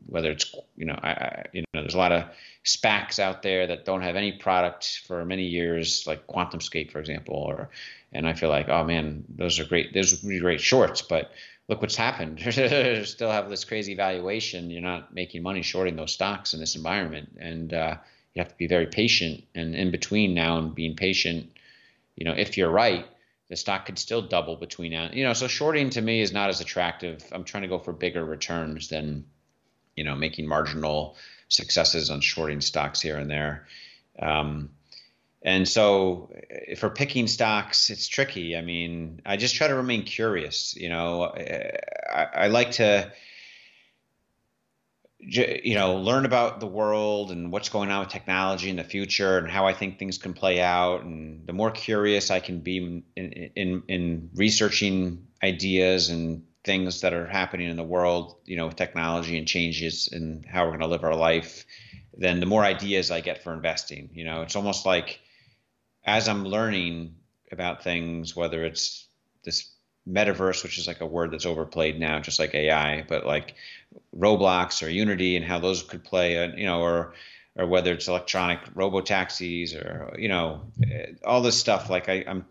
whether 0.06 0.32
it's 0.32 0.54
you 0.76 0.86
know, 0.86 0.98
I, 1.00 1.44
you 1.52 1.62
know, 1.72 1.82
there's 1.82 1.94
a 1.94 1.98
lot 1.98 2.12
of 2.12 2.24
SPACs 2.64 3.20
out 3.20 3.42
there 3.42 3.68
that 3.68 3.84
don't 3.84 4.02
have 4.02 4.16
any 4.16 4.32
product 4.32 5.02
for 5.06 5.24
many 5.24 5.44
years, 5.44 6.04
like 6.06 6.26
QuantumScape, 6.26 6.90
for 6.90 6.98
example, 6.98 7.36
or 7.36 7.70
and 8.12 8.26
I 8.26 8.32
feel 8.32 8.48
like, 8.48 8.68
oh 8.68 8.84
man, 8.84 9.24
those 9.28 9.58
are 9.58 9.64
great. 9.64 9.92
Those 9.92 10.22
would 10.22 10.28
be 10.28 10.40
great 10.40 10.60
shorts, 10.60 11.02
but 11.02 11.30
look 11.68 11.82
what's 11.82 11.96
happened. 11.96 12.40
Still 13.06 13.30
have 13.30 13.50
this 13.50 13.64
crazy 13.64 13.94
valuation. 13.94 14.70
You're 14.70 14.82
not 14.82 15.14
making 15.14 15.42
money 15.42 15.62
shorting 15.62 15.96
those 15.96 16.12
stocks 16.12 16.54
in 16.54 16.60
this 16.60 16.76
environment, 16.76 17.36
and 17.38 17.72
uh, 17.72 17.96
you 18.34 18.40
have 18.40 18.48
to 18.48 18.56
be 18.56 18.66
very 18.66 18.86
patient. 18.86 19.44
And 19.54 19.74
in 19.74 19.90
between 19.90 20.34
now 20.34 20.58
and 20.58 20.74
being 20.74 20.96
patient, 20.96 21.50
you 22.16 22.24
know, 22.24 22.32
if 22.32 22.56
you're 22.56 22.70
right, 22.70 23.06
the 23.48 23.56
stock 23.56 23.86
could 23.86 23.98
still 23.98 24.22
double 24.22 24.56
between 24.56 24.92
now. 24.92 25.10
You 25.12 25.24
know, 25.24 25.32
so 25.32 25.46
shorting 25.46 25.90
to 25.90 26.00
me 26.00 26.20
is 26.20 26.32
not 26.32 26.50
as 26.50 26.60
attractive. 26.60 27.24
I'm 27.32 27.44
trying 27.44 27.62
to 27.62 27.68
go 27.68 27.78
for 27.78 27.92
bigger 27.92 28.24
returns 28.24 28.88
than, 28.88 29.24
you 29.96 30.04
know, 30.04 30.14
making 30.14 30.46
marginal 30.46 31.16
successes 31.48 32.10
on 32.10 32.20
shorting 32.20 32.60
stocks 32.60 33.00
here 33.00 33.16
and 33.16 33.30
there. 33.30 33.66
Um, 34.18 34.70
and 35.42 35.68
so 35.68 36.30
eh, 36.50 36.74
for 36.74 36.90
picking 36.90 37.26
stocks, 37.26 37.90
it's 37.90 38.08
tricky. 38.08 38.56
I 38.56 38.62
mean, 38.62 39.22
I 39.24 39.36
just 39.36 39.54
try 39.54 39.68
to 39.68 39.74
remain 39.74 40.02
curious. 40.02 40.74
You 40.76 40.88
know, 40.88 41.24
eh, 41.24 41.76
I, 42.12 42.24
I 42.24 42.46
like 42.48 42.72
to 42.72 43.12
you 45.20 45.74
know 45.74 45.96
learn 45.96 46.24
about 46.24 46.60
the 46.60 46.66
world 46.66 47.32
and 47.32 47.50
what's 47.50 47.68
going 47.68 47.90
on 47.90 48.00
with 48.00 48.08
technology 48.08 48.70
in 48.70 48.76
the 48.76 48.84
future 48.84 49.38
and 49.38 49.50
how 49.50 49.66
I 49.66 49.72
think 49.72 49.98
things 49.98 50.16
can 50.16 50.32
play 50.32 50.60
out 50.60 51.02
and 51.02 51.44
the 51.46 51.52
more 51.52 51.72
curious 51.72 52.30
I 52.30 52.38
can 52.38 52.60
be 52.60 53.02
in 53.16 53.50
in, 53.56 53.82
in 53.88 54.30
researching 54.34 55.26
ideas 55.42 56.10
and 56.10 56.44
things 56.62 57.00
that 57.00 57.14
are 57.14 57.26
happening 57.26 57.68
in 57.68 57.76
the 57.76 57.82
world 57.82 58.36
you 58.44 58.56
know 58.56 58.66
with 58.66 58.76
technology 58.76 59.36
and 59.38 59.48
changes 59.48 60.08
and 60.10 60.46
how 60.46 60.64
we're 60.64 60.70
going 60.70 60.80
to 60.80 60.86
live 60.86 61.04
our 61.04 61.16
life 61.16 61.64
then 62.16 62.38
the 62.38 62.46
more 62.46 62.62
ideas 62.62 63.10
I 63.10 63.20
get 63.20 63.42
for 63.42 63.52
investing 63.52 64.10
you 64.12 64.24
know 64.24 64.42
it's 64.42 64.54
almost 64.54 64.86
like 64.86 65.18
as 66.08 66.26
I'm 66.26 66.44
learning 66.44 67.14
about 67.52 67.84
things 67.84 68.34
whether 68.34 68.64
it's 68.64 69.06
this 69.44 69.70
metaverse, 70.08 70.62
which 70.62 70.78
is 70.78 70.86
like 70.86 71.02
a 71.02 71.06
word 71.06 71.30
that's 71.30 71.44
overplayed 71.44 72.00
now, 72.00 72.18
just 72.18 72.38
like 72.38 72.54
AI, 72.54 73.02
but 73.02 73.26
like 73.26 73.54
Roblox 74.16 74.84
or 74.84 74.88
Unity 74.88 75.36
and 75.36 75.44
how 75.44 75.58
those 75.58 75.82
could 75.82 76.02
play, 76.02 76.42
uh, 76.42 76.56
you 76.56 76.64
know, 76.64 76.80
or 76.80 77.12
or 77.56 77.66
whether 77.66 77.92
it's 77.92 78.08
electronic 78.08 78.60
robo 78.74 79.00
taxis 79.00 79.74
or 79.74 80.14
you 80.18 80.28
know 80.28 80.62
all 81.24 81.42
this 81.42 81.58
stuff. 81.58 81.90
Like 81.90 82.08
I, 82.08 82.24
I'm 82.26 82.46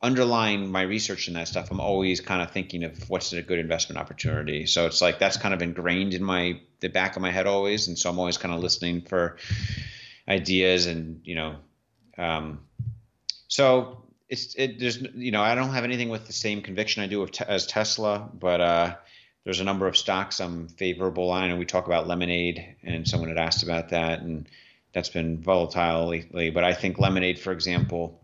underlying 0.00 0.70
my 0.72 0.82
research 0.82 1.28
in 1.28 1.34
that 1.34 1.48
stuff. 1.48 1.70
I'm 1.70 1.80
always 1.80 2.20
kind 2.20 2.40
of 2.40 2.52
thinking 2.52 2.84
of 2.84 3.10
what's 3.10 3.32
a 3.34 3.42
good 3.42 3.58
investment 3.58 4.00
opportunity. 4.00 4.64
So 4.64 4.86
it's 4.86 5.02
like 5.02 5.18
that's 5.18 5.36
kind 5.36 5.52
of 5.52 5.60
ingrained 5.60 6.14
in 6.14 6.22
my 6.22 6.60
the 6.80 6.88
back 6.88 7.16
of 7.16 7.22
my 7.22 7.30
head 7.30 7.46
always, 7.46 7.88
and 7.88 7.98
so 7.98 8.08
I'm 8.08 8.18
always 8.18 8.38
kind 8.38 8.54
of 8.54 8.60
listening 8.62 9.02
for 9.02 9.36
ideas 10.26 10.86
and 10.86 11.20
you 11.24 11.34
know. 11.34 11.56
Um, 12.18 12.60
so 13.48 14.04
it's 14.28 14.54
it 14.54 14.78
there's 14.78 15.00
you 15.14 15.30
know 15.30 15.42
I 15.42 15.54
don't 15.54 15.70
have 15.70 15.84
anything 15.84 16.08
with 16.08 16.26
the 16.26 16.32
same 16.32 16.62
conviction 16.62 17.02
I 17.02 17.06
do 17.06 17.26
te- 17.26 17.44
as 17.46 17.66
Tesla, 17.66 18.30
but 18.32 18.60
uh, 18.60 18.94
there's 19.44 19.60
a 19.60 19.64
number 19.64 19.86
of 19.86 19.96
stocks 19.96 20.40
I'm 20.40 20.68
favorable 20.68 21.30
on, 21.30 21.50
and 21.50 21.58
we 21.58 21.66
talk 21.66 21.86
about 21.86 22.06
Lemonade, 22.06 22.76
and 22.82 23.06
someone 23.06 23.28
had 23.28 23.38
asked 23.38 23.62
about 23.62 23.90
that, 23.90 24.20
and 24.20 24.48
that's 24.94 25.10
been 25.10 25.42
volatile 25.42 26.08
lately. 26.08 26.50
But 26.50 26.64
I 26.64 26.74
think 26.74 26.98
Lemonade, 26.98 27.38
for 27.38 27.52
example, 27.52 28.22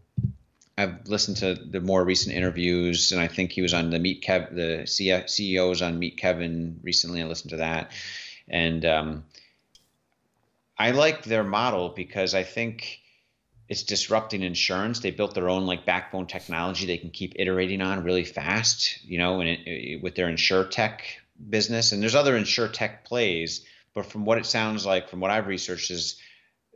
I've 0.79 1.09
listened 1.09 1.39
to 1.39 1.55
the 1.55 1.81
more 1.81 2.05
recent 2.05 2.37
interviews, 2.37 3.13
and 3.13 3.21
I 3.21 3.29
think 3.29 3.53
he 3.53 3.63
was 3.63 3.75
on 3.75 3.91
the 3.91 3.99
Meet 3.99 4.23
Kev, 4.23 4.55
the 4.55 4.85
CEO 4.85 5.69
was 5.69 5.83
on 5.83 5.99
Meet 5.99 6.17
Kevin 6.17 6.81
recently. 6.83 7.21
I 7.21 7.27
listened 7.27 7.51
to 7.51 7.57
that, 7.57 7.91
and 8.49 8.85
um, 8.85 9.25
I 10.79 10.93
like 10.93 11.25
their 11.25 11.45
model 11.45 11.89
because 11.91 12.35
I 12.35 12.45
think 12.45 13.01
it's 13.69 13.83
disrupting 13.83 14.43
insurance. 14.43 15.01
They 15.01 15.11
built 15.11 15.35
their 15.35 15.51
own 15.51 15.67
like 15.67 15.85
backbone 15.85 16.27
technology 16.27 16.87
they 16.87 16.97
can 16.97 17.11
keep 17.11 17.35
iterating 17.37 17.83
on 17.83 18.03
really 18.03 18.25
fast, 18.25 19.05
you 19.05 19.19
know, 19.19 19.41
and 19.41 19.51
it, 19.67 20.03
with 20.03 20.15
their 20.15 20.29
insure 20.29 20.65
tech 20.65 21.05
business. 21.49 21.93
And 21.93 22.03
there's 22.03 22.15
other 22.15 22.37
insure 22.37 22.69
tech 22.69 23.05
plays, 23.05 23.65
but 23.95 24.07
from 24.07 24.25
what 24.25 24.39
it 24.39 24.47
sounds 24.47 24.87
like, 24.87 25.09
from 25.11 25.21
what 25.21 25.31
I've 25.31 25.47
researched, 25.47 25.91
is 25.91 26.17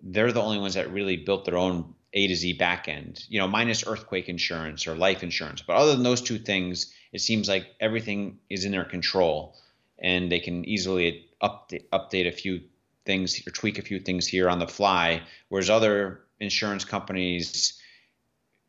they're 0.02 0.32
the 0.32 0.42
only 0.42 0.58
ones 0.58 0.74
that 0.74 0.92
really 0.92 1.16
built 1.16 1.46
their 1.46 1.56
own 1.56 1.94
A 2.12 2.26
to 2.26 2.36
Z 2.36 2.58
backend, 2.58 3.24
you 3.28 3.38
know, 3.38 3.48
minus 3.48 3.86
earthquake 3.86 4.28
insurance 4.28 4.86
or 4.86 4.94
life 4.94 5.22
insurance. 5.22 5.62
But 5.62 5.76
other 5.76 5.92
than 5.92 6.02
those 6.02 6.20
two 6.20 6.38
things, 6.38 6.92
it 7.12 7.20
seems 7.20 7.48
like 7.48 7.68
everything 7.80 8.38
is 8.50 8.66
in 8.66 8.72
their 8.72 8.84
control, 8.84 9.56
and 9.98 10.30
they 10.30 10.40
can 10.40 10.68
easily 10.68 11.26
update 11.42 11.88
update 11.90 12.28
a 12.28 12.32
few 12.32 12.60
things 13.04 13.40
or 13.46 13.50
tweak 13.50 13.78
a 13.78 13.82
few 13.82 13.98
things 13.98 14.26
here 14.26 14.50
on 14.50 14.58
the 14.58 14.68
fly. 14.68 15.22
Whereas 15.48 15.70
other 15.70 16.20
insurance 16.42 16.84
companies 16.84 17.78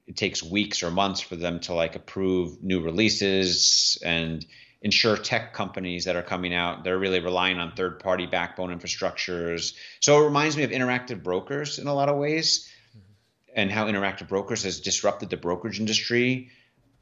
it 0.07 0.17
takes 0.17 0.43
weeks 0.43 0.83
or 0.83 0.91
months 0.91 1.21
for 1.21 1.35
them 1.35 1.59
to 1.61 1.73
like 1.73 1.95
approve 1.95 2.61
new 2.61 2.81
releases 2.81 3.97
and 4.03 4.45
insure 4.81 5.15
tech 5.15 5.53
companies 5.53 6.05
that 6.05 6.15
are 6.17 6.23
coming 6.23 6.53
out. 6.53 6.83
They're 6.83 6.97
really 6.97 7.21
relying 7.21 7.57
on 7.57 7.71
third 7.71 7.99
party 7.99 8.25
backbone 8.25 8.77
infrastructures. 8.77 9.73
So 10.01 10.21
it 10.21 10.25
reminds 10.25 10.57
me 10.57 10.63
of 10.63 10.71
interactive 10.71 11.23
brokers 11.23 11.79
in 11.79 11.87
a 11.87 11.93
lot 11.93 12.09
of 12.09 12.17
ways 12.17 12.69
mm-hmm. 12.89 13.53
and 13.55 13.71
how 13.71 13.85
interactive 13.85 14.27
brokers 14.27 14.63
has 14.63 14.81
disrupted 14.81 15.29
the 15.29 15.37
brokerage 15.37 15.79
industry 15.79 16.49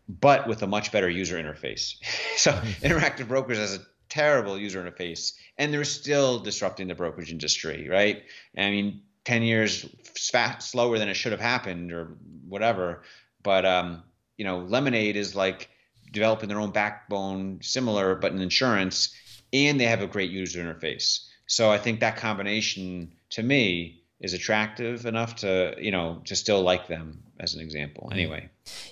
but 0.07 0.45
with 0.45 0.61
a 0.61 0.67
much 0.67 0.91
better 0.91 1.09
user 1.09 1.41
interface. 1.41 1.95
So 2.37 2.51
mm-hmm. 2.51 2.85
interactive 2.85 3.27
brokers 3.27 3.57
has 3.57 3.75
a 3.75 3.79
terrible 4.09 4.57
user 4.57 4.83
interface 4.83 5.33
and 5.57 5.73
they're 5.73 5.83
still 5.85 6.39
disrupting 6.39 6.87
the 6.87 6.95
brokerage 6.95 7.31
industry 7.31 7.87
right? 7.89 8.23
I 8.55 8.69
mean 8.69 9.01
10 9.25 9.43
years 9.43 9.85
fast, 10.31 10.71
slower 10.71 10.97
than 10.97 11.09
it 11.09 11.15
should 11.15 11.31
have 11.31 11.41
happened 11.41 11.91
or 11.91 12.17
whatever. 12.47 13.03
But, 13.43 13.65
um, 13.65 14.03
you 14.37 14.45
know, 14.45 14.59
Lemonade 14.59 15.15
is 15.15 15.35
like 15.35 15.69
developing 16.11 16.49
their 16.49 16.59
own 16.59 16.71
backbone, 16.71 17.59
similar, 17.61 18.15
but 18.15 18.31
in 18.31 18.41
insurance, 18.41 19.15
and 19.53 19.79
they 19.79 19.85
have 19.85 20.01
a 20.01 20.07
great 20.07 20.31
user 20.31 20.63
interface. 20.63 21.27
So 21.47 21.69
I 21.69 21.77
think 21.77 21.99
that 21.99 22.17
combination 22.17 23.11
to 23.31 23.43
me 23.43 24.03
is 24.19 24.33
attractive 24.33 25.05
enough 25.05 25.37
to, 25.37 25.75
you 25.79 25.91
know, 25.91 26.21
to 26.25 26.35
still 26.35 26.61
like 26.61 26.87
them 26.87 27.23
as 27.39 27.55
an 27.55 27.61
example. 27.61 28.09
Anyway, 28.11 28.49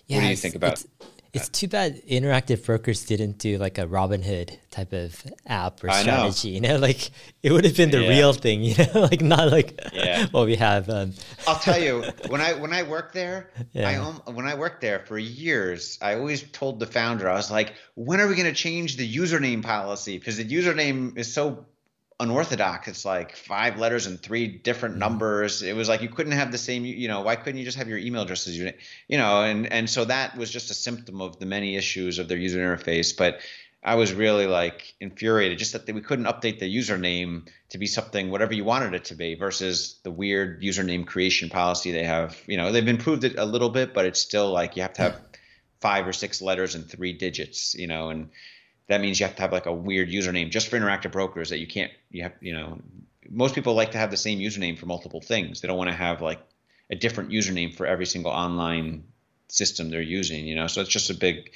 yeah, 0.07 0.17
what 0.17 0.23
do 0.23 0.27
you 0.27 0.36
think 0.36 0.55
about 0.55 0.84
it's 1.34 1.49
too 1.49 1.67
bad 1.67 2.01
interactive 2.07 2.65
brokers 2.65 3.05
didn't 3.05 3.38
do 3.38 3.57
like 3.57 3.77
a 3.77 3.86
Robinhood 3.86 4.57
type 4.71 4.93
of 4.93 5.23
app 5.45 5.84
or 5.84 5.91
strategy. 5.91 6.59
Know. 6.59 6.69
You 6.69 6.73
know, 6.73 6.80
like 6.80 7.11
it 7.43 7.51
would 7.51 7.65
have 7.65 7.75
been 7.75 7.91
the 7.91 8.01
yeah. 8.01 8.09
real 8.09 8.34
thing. 8.34 8.63
You 8.63 8.75
know, 8.77 9.01
like 9.11 9.21
not 9.21 9.51
like 9.51 9.80
yeah. 9.93 10.27
what 10.32 10.45
we 10.47 10.55
have. 10.55 10.89
Um. 10.89 11.13
I'll 11.47 11.59
tell 11.59 11.82
you 11.82 12.03
when 12.30 12.41
I 12.41 12.53
when 12.53 12.73
I 12.73 12.84
worked 12.84 13.13
there, 13.13 13.51
yeah. 13.73 13.89
I 14.27 14.32
when 14.32 14.47
I 14.47 14.55
worked 14.55 14.82
there 14.82 14.99
for 14.99 15.17
years, 15.17 15.99
I 16.01 16.15
always 16.15 16.43
told 16.43 16.80
the 16.80 16.88
founder, 16.88 17.30
I 17.30 17.34
was 17.34 17.51
like, 17.51 17.73
when 17.95 18.19
are 18.19 18.27
we 18.27 18.36
going 18.36 18.47
to 18.47 18.53
change 18.53 18.97
the 18.97 19.15
username 19.15 19.63
policy? 19.63 20.17
Because 20.17 20.38
the 20.38 20.45
username 20.45 21.17
is 21.17 21.32
so 21.32 21.65
unorthodox. 22.20 22.88
It's 22.88 23.05
like 23.05 23.36
five 23.36 23.80
letters 23.80 24.05
and 24.05 24.22
three 24.22 24.47
different 24.47 24.93
mm-hmm. 24.93 24.99
numbers. 24.99 25.61
It 25.61 25.76
was 25.76 25.88
like 25.88 26.01
you 26.01 26.09
couldn't 26.09 26.34
have 26.34 26.51
the 26.51 26.57
same. 26.57 26.86
You 26.86 27.07
know, 27.07 27.22
why 27.22 27.36
couldn't 27.36 27.57
you 27.57 27.65
just 27.65 27.78
have 27.78 27.88
your 27.88 27.97
email 27.97 28.24
address 28.24 28.47
as 28.47 28.57
your, 28.57 28.72
you 29.07 29.17
know? 29.17 29.43
And 29.43 29.72
and 29.72 29.89
so 29.89 30.05
that 30.05 30.38
was 30.38 30.51
just 30.51 30.72
a 30.72 30.74
symptom 30.74 31.22
of 31.22 31.39
the 31.39 31.45
many 31.45 31.76
issues 31.76 32.20
of 32.20 32.28
their 32.28 32.38
user 32.38 32.59
interface. 32.59 33.15
But 33.15 33.39
I 33.82 33.95
was 33.95 34.13
really 34.13 34.45
like 34.45 34.93
infuriated 34.99 35.57
just 35.57 35.72
that 35.74 35.93
we 35.93 36.01
couldn't 36.01 36.26
update 36.26 36.59
the 36.59 36.76
username 36.76 37.47
to 37.70 37.78
be 37.78 37.88
something 37.88 38.30
whatever 38.30 38.53
you 38.53 38.65
wanted 38.65 38.93
it 38.93 39.05
to 39.05 39.15
be 39.15 39.36
versus 39.36 39.99
the 40.03 40.11
weird 40.11 40.61
username 40.61 41.07
creation 41.07 41.49
policy 41.49 41.91
they 41.91 42.03
have. 42.03 42.38
You 42.45 42.57
know, 42.57 42.74
they've 42.74 42.88
improved 42.88 43.24
it 43.24 43.38
a 43.38 43.45
little 43.45 43.70
bit, 43.70 43.93
but 43.93 44.05
it's 44.05 44.20
still 44.20 44.51
like 44.51 44.76
you 44.76 44.82
have 44.82 44.93
to 44.93 45.01
have 45.03 45.22
five 45.80 46.05
or 46.05 46.13
six 46.13 46.41
letters 46.41 46.76
and 46.76 46.89
three 46.89 47.13
digits. 47.13 47.74
You 47.76 47.88
know, 47.88 48.09
and 48.09 48.32
that 48.89 48.99
means 48.99 49.19
you 49.19 49.25
have 49.25 49.35
to 49.35 49.41
have 49.41 49.53
like 49.53 49.67
a 49.67 49.73
weird 49.73 50.09
username 50.09 50.49
just 50.49 50.67
for 50.67 50.77
interactive 50.77 51.11
brokers 51.11 51.49
that 51.49 51.59
you 51.59 51.67
can't 51.67 51.91
you 52.11 52.23
have 52.23 52.33
you 52.41 52.53
know 52.53 52.79
most 53.29 53.55
people 53.55 53.73
like 53.73 53.91
to 53.91 53.97
have 53.97 54.11
the 54.11 54.17
same 54.17 54.39
username 54.39 54.77
for 54.77 54.85
multiple 54.85 55.21
things. 55.21 55.61
They 55.61 55.67
don't 55.67 55.77
want 55.77 55.89
to 55.89 55.95
have 55.95 56.21
like 56.21 56.39
a 56.89 56.95
different 56.95 57.29
username 57.29 57.75
for 57.75 57.85
every 57.85 58.05
single 58.05 58.31
online 58.31 59.03
system 59.47 59.89
they're 59.89 60.01
using 60.01 60.45
you 60.45 60.55
know? 60.55 60.67
So 60.67 60.81
it's 60.81 60.89
just 60.89 61.09
a 61.09 61.13
big 61.13 61.51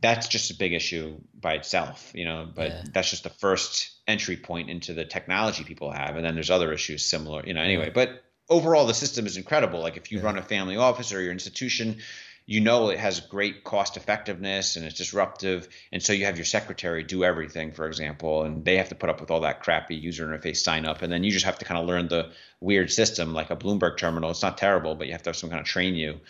that's 0.00 0.26
just 0.26 0.50
a 0.50 0.54
big 0.54 0.72
issue 0.72 1.18
by 1.38 1.54
itself 1.54 2.12
you 2.14 2.24
know? 2.24 2.48
But 2.52 2.68
yeah. 2.68 2.84
that's 2.92 3.10
just 3.10 3.24
the 3.24 3.30
first 3.30 3.90
entry 4.06 4.36
point 4.36 4.70
into 4.70 4.94
the 4.94 5.04
technology 5.04 5.64
people 5.64 5.90
have 5.90 6.16
and 6.16 6.24
then 6.24 6.34
there's 6.34 6.50
other 6.50 6.72
issues 6.72 7.04
similar 7.04 7.44
you 7.46 7.54
know? 7.54 7.62
Anyway 7.62 7.90
but 7.90 8.22
overall 8.48 8.86
the 8.86 8.94
system 8.94 9.26
is 9.26 9.36
incredible. 9.36 9.80
Like 9.80 9.96
if 9.96 10.10
you 10.10 10.18
yeah. 10.18 10.24
run 10.24 10.38
a 10.38 10.42
family 10.42 10.76
office 10.76 11.12
or 11.12 11.20
your 11.20 11.32
institution 11.32 11.98
you 12.46 12.60
know 12.60 12.90
it 12.90 12.98
has 12.98 13.20
great 13.20 13.64
cost 13.64 13.96
effectiveness 13.96 14.76
and 14.76 14.84
it's 14.84 14.96
disruptive. 14.96 15.68
And 15.92 16.02
so 16.02 16.12
you 16.12 16.24
have 16.24 16.36
your 16.36 16.44
secretary 16.44 17.02
do 17.02 17.24
everything 17.24 17.72
for 17.72 17.86
example 17.86 18.42
and 18.42 18.64
they 18.64 18.76
have 18.76 18.88
to 18.88 18.94
put 18.94 19.10
up 19.10 19.20
with 19.20 19.30
all 19.30 19.40
that 19.40 19.62
crappy 19.62 19.94
user 19.94 20.26
interface 20.26 20.58
sign 20.58 20.84
up. 20.84 21.02
And 21.02 21.12
then 21.12 21.24
you 21.24 21.30
just 21.30 21.44
have 21.44 21.58
to 21.58 21.64
kind 21.64 21.80
of 21.80 21.86
learn 21.86 22.08
the 22.08 22.30
weird 22.60 22.90
system 22.90 23.32
like 23.32 23.50
a 23.50 23.56
bloomberg 23.56 23.96
terminal. 23.96 24.30
It's 24.30 24.42
not 24.42 24.58
terrible 24.58 24.94
but 24.94 25.06
you 25.06 25.12
have 25.12 25.22
to 25.22 25.30
have 25.30 25.36
some 25.36 25.50
kind 25.50 25.60
of 25.60 25.66
train 25.66 25.94
you. 25.94 26.20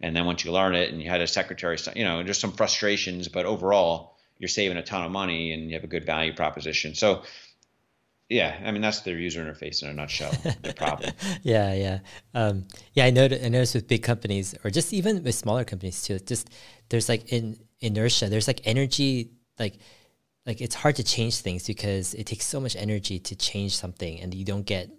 And 0.00 0.16
then 0.16 0.24
once 0.24 0.44
you 0.44 0.52
learn 0.52 0.74
it 0.74 0.90
and 0.90 1.00
you 1.02 1.08
had 1.08 1.20
a 1.20 1.26
secretary 1.26 1.78
you 1.94 2.04
know 2.04 2.22
there's 2.22 2.38
some 2.38 2.52
frustrations 2.52 3.28
but 3.28 3.46
overall 3.46 4.16
you're 4.38 4.48
saving 4.48 4.78
a 4.78 4.82
ton 4.82 5.04
of 5.04 5.12
money 5.12 5.52
and 5.52 5.68
you 5.68 5.74
have 5.74 5.84
a 5.84 5.88
good 5.88 6.06
value 6.06 6.34
proposition. 6.34 6.94
So 6.94 7.22
yeah, 8.30 8.56
I 8.64 8.70
mean 8.70 8.80
that's 8.80 9.00
their 9.00 9.18
user 9.18 9.44
interface 9.44 9.82
in 9.82 9.88
a 9.88 9.92
nutshell. 9.92 10.30
The 10.62 10.72
problem. 10.72 11.12
yeah, 11.42 11.74
yeah, 11.74 11.98
um, 12.32 12.64
yeah. 12.94 13.04
I 13.04 13.10
noticed. 13.10 13.44
I 13.44 13.48
noticed 13.48 13.74
with 13.74 13.88
big 13.88 14.04
companies, 14.04 14.54
or 14.62 14.70
just 14.70 14.92
even 14.92 15.24
with 15.24 15.34
smaller 15.34 15.64
companies 15.64 16.00
too. 16.00 16.20
Just 16.20 16.48
there's 16.90 17.08
like 17.08 17.32
in 17.32 17.58
inertia. 17.80 18.28
There's 18.28 18.46
like 18.46 18.60
energy. 18.64 19.32
Like 19.58 19.78
like 20.46 20.60
it's 20.60 20.76
hard 20.76 20.94
to 20.96 21.02
change 21.02 21.38
things 21.38 21.66
because 21.66 22.14
it 22.14 22.26
takes 22.26 22.46
so 22.46 22.60
much 22.60 22.76
energy 22.76 23.18
to 23.18 23.34
change 23.34 23.76
something, 23.76 24.20
and 24.20 24.32
you 24.32 24.44
don't 24.44 24.64
get. 24.64 24.90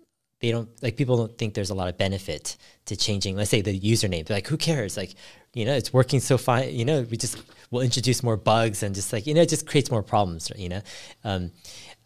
They 0.41 0.51
don't 0.51 0.69
like 0.84 0.97
people 0.97 1.15
don't 1.15 1.38
think 1.38 1.53
there's 1.53 1.69
a 1.69 1.75
lot 1.75 1.88
of 1.88 1.97
benefit 1.97 2.57
to 2.88 2.97
changing. 2.97 3.38
Let's 3.38 3.49
say 3.49 3.61
the 3.61 3.79
username. 3.79 4.25
They're 4.25 4.38
like, 4.38 4.47
who 4.47 4.57
cares? 4.57 4.97
Like, 4.97 5.15
you 5.53 5.63
know, 5.63 5.73
it's 5.73 5.93
working 5.93 6.19
so 6.19 6.38
fine. 6.38 6.75
You 6.75 6.84
know, 6.84 7.05
we 7.09 7.15
just 7.15 7.38
will 7.69 7.82
introduce 7.82 8.23
more 8.23 8.38
bugs 8.38 8.84
and 8.84 8.93
just 8.93 9.13
like 9.13 9.25
you 9.25 9.34
know, 9.34 9.43
it 9.43 9.49
just 9.49 9.67
creates 9.67 9.89
more 9.89 10.03
problems. 10.03 10.51
You 10.57 10.67
know. 10.67 10.82
Um, 11.23 11.51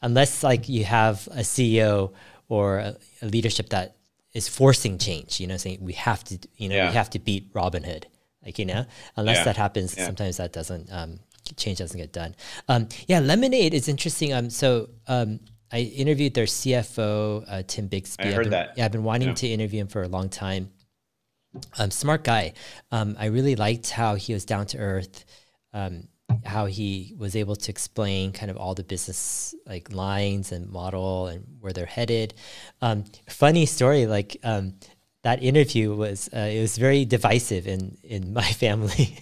unless 0.06 0.44
like 0.44 0.70
you 0.70 0.86
have 0.86 1.28
a 1.32 1.42
CEO 1.42 2.14
or 2.48 2.78
a, 2.78 2.96
a 3.24 3.26
leadership 3.26 3.70
that 3.70 3.98
is 4.34 4.48
forcing 4.48 4.98
change, 5.00 5.40
you 5.40 5.48
know, 5.48 5.58
saying 5.58 5.80
we 5.82 5.94
have 5.94 6.24
to, 6.26 6.38
you 6.58 6.70
know, 6.70 6.76
yeah. 6.76 6.90
we 6.90 6.96
have 6.96 7.10
to 7.10 7.20
beat 7.20 7.52
Robinhood, 7.54 8.04
like 8.46 8.60
you 8.60 8.66
know, 8.66 8.86
unless 9.18 9.38
yeah. 9.38 9.44
that 9.46 9.58
happens, 9.58 9.96
yeah. 9.98 10.06
sometimes 10.06 10.38
that 10.38 10.54
doesn't 10.54 10.92
um, 10.92 11.20
change 11.58 11.80
doesn't 11.80 12.00
get 12.00 12.14
done. 12.14 12.36
Um, 12.70 12.88
yeah, 13.08 13.20
Lemonade 13.20 13.74
is 13.74 13.88
interesting. 13.88 14.32
Um, 14.32 14.50
so 14.52 14.90
um, 15.08 15.40
I 15.72 15.80
interviewed 15.80 16.36
their 16.36 16.46
CFO 16.46 17.44
uh, 17.48 17.64
Tim 17.66 17.88
Bixby. 17.88 18.26
I 18.26 18.32
heard 18.32 18.44
been, 18.44 18.52
that. 18.52 18.74
Yeah, 18.78 18.86
I've 18.86 18.92
been 18.92 19.04
wanting 19.04 19.34
to 19.34 19.48
interview 19.48 19.82
him 19.82 19.88
for 19.88 20.04
a 20.04 20.08
long 20.08 20.30
time. 20.30 20.70
Um, 21.80 21.90
smart 21.90 22.24
guy. 22.24 22.54
Um, 22.92 23.16
I 23.18 23.28
really 23.28 23.56
liked 23.56 23.90
how 23.90 24.16
he 24.16 24.34
was 24.34 24.46
down 24.46 24.68
to 24.68 24.78
earth. 24.78 25.26
Um, 25.74 26.10
how 26.46 26.66
he 26.66 27.14
was 27.18 27.36
able 27.36 27.56
to 27.56 27.72
explain 27.72 28.32
kind 28.32 28.50
of 28.50 28.58
all 28.58 28.74
the 28.74 28.84
business 28.84 29.54
like 29.66 29.92
lines 29.92 30.52
and 30.52 30.70
model 30.70 31.28
and 31.28 31.46
where 31.60 31.74
they're 31.74 31.86
headed. 31.86 32.34
Um, 32.82 33.06
funny 33.28 33.66
story, 33.66 34.06
like 34.06 34.38
um, 34.44 34.76
that 35.24 35.42
interview 35.42 35.94
was 35.94 36.30
uh, 36.34 36.40
it 36.40 36.62
was 36.62 36.78
very 36.78 37.06
divisive 37.06 37.68
in 37.68 37.98
in 38.04 38.34
my 38.42 38.44
family. 38.44 39.18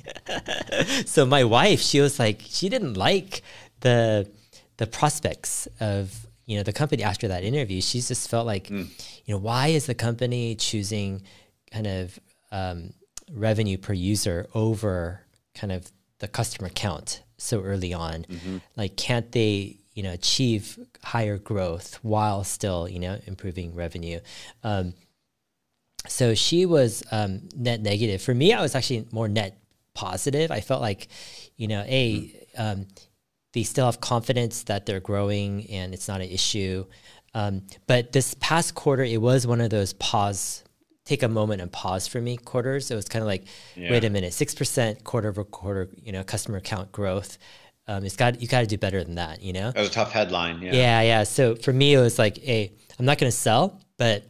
so 1.06 1.26
my 1.26 1.44
wife, 1.44 1.82
she 1.82 2.00
was 2.00 2.20
like, 2.20 2.42
she 2.44 2.70
didn't 2.70 2.96
like 2.96 3.42
the 3.82 4.30
the 4.78 4.88
prospects 4.88 5.68
of 5.80 6.28
you 6.46 6.58
know 6.58 6.64
the 6.64 6.74
company 6.74 7.04
after 7.04 7.28
that 7.30 7.44
interview. 7.44 7.82
She 7.82 8.02
just 8.02 8.30
felt 8.30 8.46
like, 8.46 8.68
mm. 8.68 8.88
you 9.26 9.34
know, 9.34 9.40
why 9.40 9.68
is 9.68 9.86
the 9.86 9.96
company 9.96 10.56
choosing 10.56 11.24
kind 11.72 11.88
of 11.88 12.20
um, 12.52 12.94
revenue 13.32 13.78
per 13.78 13.94
user 13.94 14.48
over 14.54 15.22
kind 15.56 15.72
of 15.72 15.90
the 16.24 16.30
customer 16.30 16.70
count 16.70 17.22
so 17.38 17.62
early 17.62 17.94
on. 17.94 18.24
Mm-hmm. 18.24 18.58
Like, 18.78 18.96
can't 18.96 19.30
they, 19.34 19.76
you 19.94 20.04
know, 20.04 20.14
achieve 20.14 20.80
higher 21.04 21.38
growth 21.38 22.00
while 22.02 22.46
still, 22.46 22.88
you 22.88 22.98
know, 22.98 23.20
improving 23.26 23.76
revenue? 23.76 24.22
Um, 24.64 24.94
so 26.08 26.34
she 26.34 26.66
was 26.66 27.04
um, 27.12 27.50
net 27.58 27.82
negative. 27.82 28.22
For 28.22 28.34
me, 28.34 28.54
I 28.54 28.62
was 28.62 28.74
actually 28.74 29.06
more 29.12 29.28
net 29.28 29.60
positive. 29.94 30.50
I 30.50 30.62
felt 30.62 30.82
like, 30.82 31.10
you 31.58 31.68
know, 31.68 31.84
a 31.88 32.20
mm-hmm. 32.20 32.62
um, 32.62 32.88
they 33.52 33.64
still 33.64 33.86
have 33.86 34.00
confidence 34.00 34.64
that 34.64 34.86
they're 34.86 35.02
growing 35.02 35.70
and 35.70 35.94
it's 35.94 36.08
not 36.08 36.22
an 36.22 36.30
issue. 36.30 36.86
Um, 37.34 37.64
but 37.86 38.14
this 38.14 38.34
past 38.40 38.76
quarter, 38.76 39.04
it 39.04 39.22
was 39.22 39.46
one 39.46 39.60
of 39.60 39.72
those 39.72 39.92
pause 39.92 40.64
take 41.06 41.24
a 41.24 41.28
moment 41.28 41.62
and 41.62 41.72
pause 41.72 42.08
for 42.08 42.22
me 42.22 42.38
quarters. 42.38 42.92
It 42.92 42.96
was 42.96 43.10
kind 43.10 43.22
of 43.22 43.28
like, 43.28 43.44
yeah. 43.76 43.92
wait 43.92 44.04
a 44.04 44.10
minute, 44.10 44.34
six 44.34 44.56
percent 44.56 45.04
quarter 45.04 45.30
over 45.30 45.44
quarter, 45.44 45.90
you 46.02 46.12
know, 46.12 46.24
customer 46.24 46.60
count 46.60 46.92
growth. 46.92 47.38
Um, 47.88 48.06
it's 48.06 48.16
got 48.16 48.42
you 48.42 48.48
got 48.48 48.62
to 48.62 48.68
do 48.68 48.78
better 48.78 49.04
than 49.04 49.16
that, 49.16 49.42
you 49.42 49.54
know. 49.54 49.72
That 49.72 49.82
was 49.82 49.90
a 49.90 49.94
tough 49.94 50.12
headline. 50.12 50.62
Yeah. 50.62 50.74
Yeah, 50.74 51.02
yeah. 51.02 51.24
So 51.24 51.56
for 51.56 51.74
me, 51.74 51.94
it 51.94 52.00
was 52.00 52.18
like, 52.18 52.38
hey, 52.38 52.72
I'm 52.98 53.06
not 53.06 53.18
going 53.18 53.32
to 53.32 53.38
sell, 53.38 53.82
but 53.98 54.24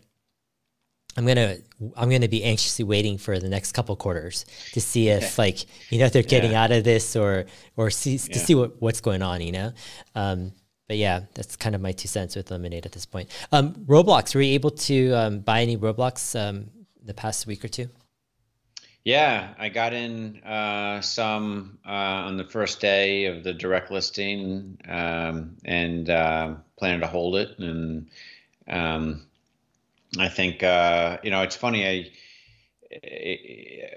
I'm 1.16 1.26
gonna 1.28 1.58
I'm 1.96 2.10
gonna 2.10 2.28
be 2.28 2.44
anxiously 2.44 2.86
waiting 2.86 3.18
for 3.18 3.38
the 3.40 3.50
next 3.50 3.74
couple 3.74 3.96
quarters 3.96 4.46
to 4.74 4.82
see 4.82 5.10
if 5.10 5.38
like 5.38 5.66
you 5.92 6.00
know 6.00 6.10
they're 6.10 6.24
getting 6.24 6.52
yeah. 6.52 6.64
out 6.64 6.72
of 6.72 6.84
this 6.84 7.16
or 7.16 7.46
or 7.78 7.90
see 7.90 8.18
to 8.18 8.40
see 8.40 8.56
what 8.56 8.82
what's 8.82 9.02
going 9.02 9.22
on, 9.22 9.42
you 9.42 9.52
know. 9.52 9.74
Um, 10.16 10.54
but 10.94 11.00
yeah, 11.00 11.22
that's 11.34 11.56
kind 11.56 11.74
of 11.74 11.82
my 11.82 11.92
two 11.92 12.08
cents 12.08 12.36
with 12.36 12.52
Lemonade 12.52 12.86
at 12.86 12.92
this 12.92 13.08
point. 13.08 13.28
Um, 13.52 13.74
Roblox, 13.88 14.36
were 14.36 14.42
you 14.42 14.54
able 14.54 14.70
to 14.70 15.12
um, 15.14 15.40
buy 15.40 15.64
any 15.64 15.76
Roblox 15.76 16.40
um, 16.40 16.70
the 17.04 17.16
past 17.16 17.48
week 17.48 17.66
or 17.66 17.68
two? 17.68 17.90
Yeah, 19.04 19.56
I 19.58 19.70
got 19.70 19.94
in 19.94 20.44
uh, 20.44 21.02
some 21.02 21.80
uh, 21.84 21.90
on 22.30 22.38
the 22.38 22.44
first 22.44 22.80
day 22.80 23.26
of 23.26 23.44
the 23.44 23.56
direct 23.56 23.90
listing 23.90 24.78
um, 24.88 25.58
and 25.66 26.08
uh, 26.12 26.54
to 26.80 27.08
hold 27.08 27.38
it. 27.38 27.58
And 27.58 28.10
um, 28.68 29.26
I 30.20 30.28
think, 30.28 30.62
uh, 30.62 31.18
you 31.24 31.32
know, 31.32 31.42
it's 31.42 31.56
funny. 31.56 31.88
I 31.88 32.12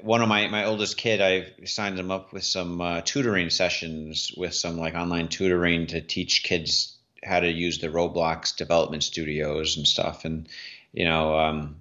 one 0.03 0.23
of 0.23 0.29
my 0.29 0.47
my 0.49 0.65
oldest 0.65 0.97
kid, 0.97 1.21
I 1.21 1.65
signed 1.65 1.99
him 1.99 2.11
up 2.11 2.33
with 2.33 2.45
some 2.45 2.81
uh, 2.81 3.01
tutoring 3.03 3.51
sessions 3.51 4.33
with 4.37 4.55
some 4.55 4.79
like 4.79 4.95
online 4.95 5.29
tutoring 5.29 5.87
to 5.89 6.01
teach 6.01 6.43
kids 6.43 6.97
how 7.25 7.41
to 7.41 7.51
use 7.51 7.79
the 7.79 7.89
Roblox 7.89 8.57
development 8.57 9.03
studios 9.03 9.77
and 9.77 9.87
stuff. 9.87 10.25
And 10.25 10.49
you 10.93 11.05
know, 11.05 11.39
um, 11.39 11.77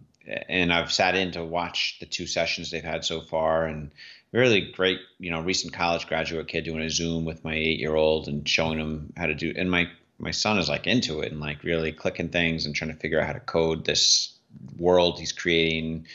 and 0.49 0.74
I've 0.74 0.91
sat 0.91 1.16
in 1.16 1.32
to 1.32 1.43
watch 1.43 1.97
the 1.99 2.05
two 2.05 2.28
sessions 2.28 2.72
they've 2.72 2.84
had 2.84 3.05
so 3.05 3.22
far, 3.22 3.66
and 3.66 3.91
really 4.32 4.72
great. 4.72 4.99
You 5.20 5.32
know, 5.32 5.41
recent 5.41 5.74
college 5.74 6.07
graduate 6.07 6.47
kid 6.47 6.66
doing 6.66 6.82
a 6.82 6.89
Zoom 6.89 7.26
with 7.26 7.43
my 7.43 7.55
eight 7.55 7.80
year 7.80 7.95
old 7.95 8.28
and 8.28 8.47
showing 8.47 8.80
him 8.80 9.13
how 9.16 9.28
to 9.28 9.36
do. 9.36 9.53
And 9.55 9.70
my 9.70 9.89
my 10.18 10.32
son 10.32 10.57
is 10.57 10.70
like 10.70 10.88
into 10.88 11.22
it 11.22 11.32
and 11.32 11.41
like 11.41 11.63
really 11.63 11.91
clicking 11.91 12.30
things 12.30 12.66
and 12.66 12.76
trying 12.76 12.91
to 12.91 12.99
figure 12.99 13.20
out 13.20 13.28
how 13.28 13.34
to 13.34 13.39
code 13.39 13.86
this 13.86 14.32
world 14.78 15.20
he's 15.20 15.34
creating 15.34 16.07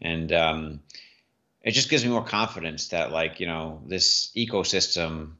and 0.00 0.32
um, 0.32 0.80
it 1.62 1.72
just 1.72 1.88
gives 1.88 2.04
me 2.04 2.10
more 2.10 2.24
confidence 2.24 2.88
that 2.88 3.12
like 3.12 3.40
you 3.40 3.46
know 3.46 3.82
this 3.86 4.30
ecosystem 4.36 5.32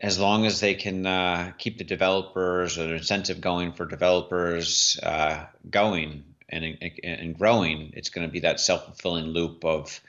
as 0.00 0.18
long 0.18 0.46
as 0.46 0.60
they 0.60 0.74
can 0.74 1.06
uh, 1.06 1.52
keep 1.58 1.78
the 1.78 1.84
developers 1.84 2.78
or 2.78 2.86
the 2.86 2.94
incentive 2.94 3.40
going 3.40 3.72
for 3.72 3.84
developers 3.84 4.98
uh, 5.02 5.44
going 5.68 6.22
and, 6.48 6.64
and, 6.64 6.92
and 7.02 7.38
growing, 7.38 7.92
it's 7.94 8.08
going 8.08 8.26
to 8.26 8.32
be 8.32 8.40
that 8.40 8.60
self-fulfilling 8.60 9.26
loop 9.26 9.64
of, 9.64 10.00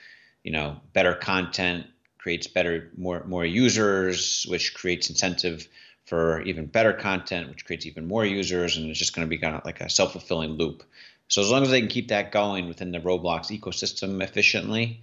you 0.44 0.52
know, 0.52 0.80
better 0.92 1.14
content 1.14 1.86
creates 2.18 2.46
better, 2.46 2.90
more 2.96 3.24
more 3.24 3.44
users, 3.44 4.44
which 4.48 4.74
creates 4.74 5.10
incentive 5.10 5.66
for 6.04 6.42
even 6.42 6.66
better 6.66 6.92
content, 6.92 7.48
which 7.48 7.64
creates 7.64 7.86
even 7.86 8.06
more 8.06 8.24
users, 8.24 8.76
and 8.76 8.88
it's 8.90 8.98
just 8.98 9.14
going 9.14 9.26
to 9.26 9.30
be 9.30 9.38
kind 9.38 9.54
of 9.54 9.64
like 9.64 9.80
a 9.80 9.90
self-fulfilling 9.90 10.50
loop. 10.50 10.82
So 11.30 11.40
as 11.40 11.50
long 11.50 11.62
as 11.62 11.70
they 11.70 11.80
can 11.80 11.88
keep 11.88 12.08
that 12.08 12.32
going 12.32 12.66
within 12.66 12.90
the 12.90 12.98
Roblox 12.98 13.56
ecosystem 13.56 14.20
efficiently, 14.20 15.00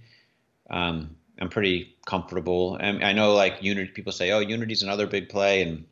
um, 0.68 1.16
I'm 1.40 1.48
pretty 1.48 1.96
comfortable. 2.04 2.76
And 2.76 3.02
I 3.02 3.14
know 3.14 3.32
like 3.32 3.62
Unity, 3.62 3.92
people 3.92 4.12
say, 4.12 4.30
oh, 4.30 4.40
Unity's 4.40 4.82
another 4.82 5.06
big 5.06 5.30
play, 5.30 5.62
and 5.62 5.86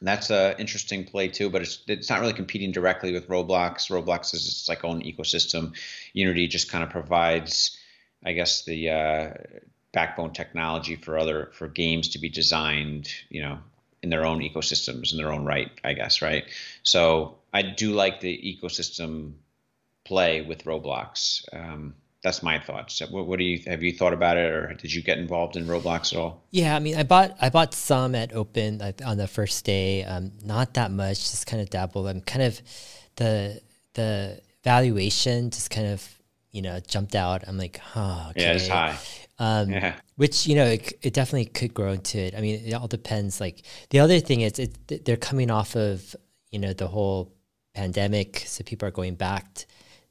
that's 0.00 0.30
a 0.30 0.56
interesting 0.60 1.04
play 1.04 1.26
too. 1.26 1.50
But 1.50 1.62
it's 1.62 1.82
it's 1.88 2.08
not 2.08 2.20
really 2.20 2.32
competing 2.32 2.70
directly 2.70 3.12
with 3.12 3.26
Roblox. 3.26 3.90
Roblox 3.90 4.34
is 4.34 4.46
its 4.46 4.68
like 4.68 4.84
own 4.84 5.02
ecosystem. 5.02 5.74
Unity 6.12 6.46
just 6.46 6.70
kind 6.70 6.84
of 6.84 6.90
provides, 6.90 7.76
I 8.24 8.34
guess, 8.34 8.64
the 8.64 8.90
uh, 8.90 9.30
backbone 9.92 10.32
technology 10.32 10.94
for 10.94 11.18
other 11.18 11.50
for 11.54 11.66
games 11.66 12.10
to 12.10 12.20
be 12.20 12.28
designed, 12.28 13.12
you 13.30 13.42
know, 13.42 13.58
in 14.00 14.10
their 14.10 14.24
own 14.24 14.42
ecosystems 14.42 15.10
in 15.10 15.18
their 15.18 15.32
own 15.32 15.44
right, 15.44 15.72
I 15.82 15.94
guess, 15.94 16.22
right? 16.22 16.44
So 16.84 17.38
I 17.52 17.62
do 17.62 17.92
like 17.92 18.20
the 18.20 18.60
ecosystem 18.62 19.32
play 20.06 20.40
with 20.40 20.64
Roblox. 20.64 21.42
Um, 21.52 21.94
that's 22.22 22.42
my 22.42 22.58
thoughts. 22.58 23.00
What, 23.10 23.26
what, 23.26 23.38
do 23.38 23.44
you 23.44 23.60
have 23.66 23.82
you 23.82 23.92
thought 23.92 24.12
about 24.12 24.36
it, 24.36 24.52
or 24.52 24.74
did 24.74 24.92
you 24.92 25.02
get 25.02 25.18
involved 25.18 25.56
in 25.56 25.66
Roblox 25.66 26.12
at 26.12 26.18
all? 26.18 26.42
Yeah, 26.50 26.74
I 26.74 26.80
mean, 26.80 26.96
I 26.96 27.04
bought 27.04 27.36
I 27.40 27.50
bought 27.50 27.74
some 27.74 28.14
at 28.14 28.32
Open 28.32 28.82
on 29.04 29.16
the 29.16 29.28
first 29.28 29.64
day. 29.64 30.02
Um, 30.02 30.32
not 30.44 30.74
that 30.74 30.90
much, 30.90 31.18
just 31.30 31.46
kind 31.46 31.62
of 31.62 31.70
dabbled. 31.70 32.08
I'm 32.08 32.20
kind 32.20 32.42
of 32.42 32.60
the 33.16 33.60
the 33.94 34.40
valuation 34.64 35.50
just 35.50 35.70
kind 35.70 35.86
of 35.86 36.02
you 36.50 36.62
know 36.62 36.80
jumped 36.80 37.14
out. 37.14 37.44
I'm 37.46 37.58
like, 37.58 37.80
oh, 37.94 38.28
okay. 38.30 38.42
yeah, 38.42 38.52
it's 38.52 38.68
high. 38.68 38.98
Um, 39.38 39.70
yeah. 39.70 39.94
Which 40.16 40.46
you 40.46 40.56
know 40.56 40.64
it, 40.64 40.94
it, 41.02 41.12
definitely 41.12 41.46
could 41.46 41.74
grow 41.74 41.92
into 41.92 42.18
it. 42.18 42.34
I 42.34 42.40
mean, 42.40 42.62
it 42.66 42.72
all 42.72 42.88
depends. 42.88 43.40
Like 43.40 43.62
the 43.90 44.00
other 44.00 44.18
thing 44.18 44.40
is, 44.40 44.58
it, 44.58 45.04
they're 45.04 45.16
coming 45.16 45.50
off 45.50 45.76
of 45.76 46.16
you 46.50 46.58
know 46.58 46.72
the 46.72 46.88
whole 46.88 47.32
pandemic, 47.74 48.42
so 48.46 48.64
people 48.64 48.88
are 48.88 48.92
going 48.92 49.14
back 49.14 49.66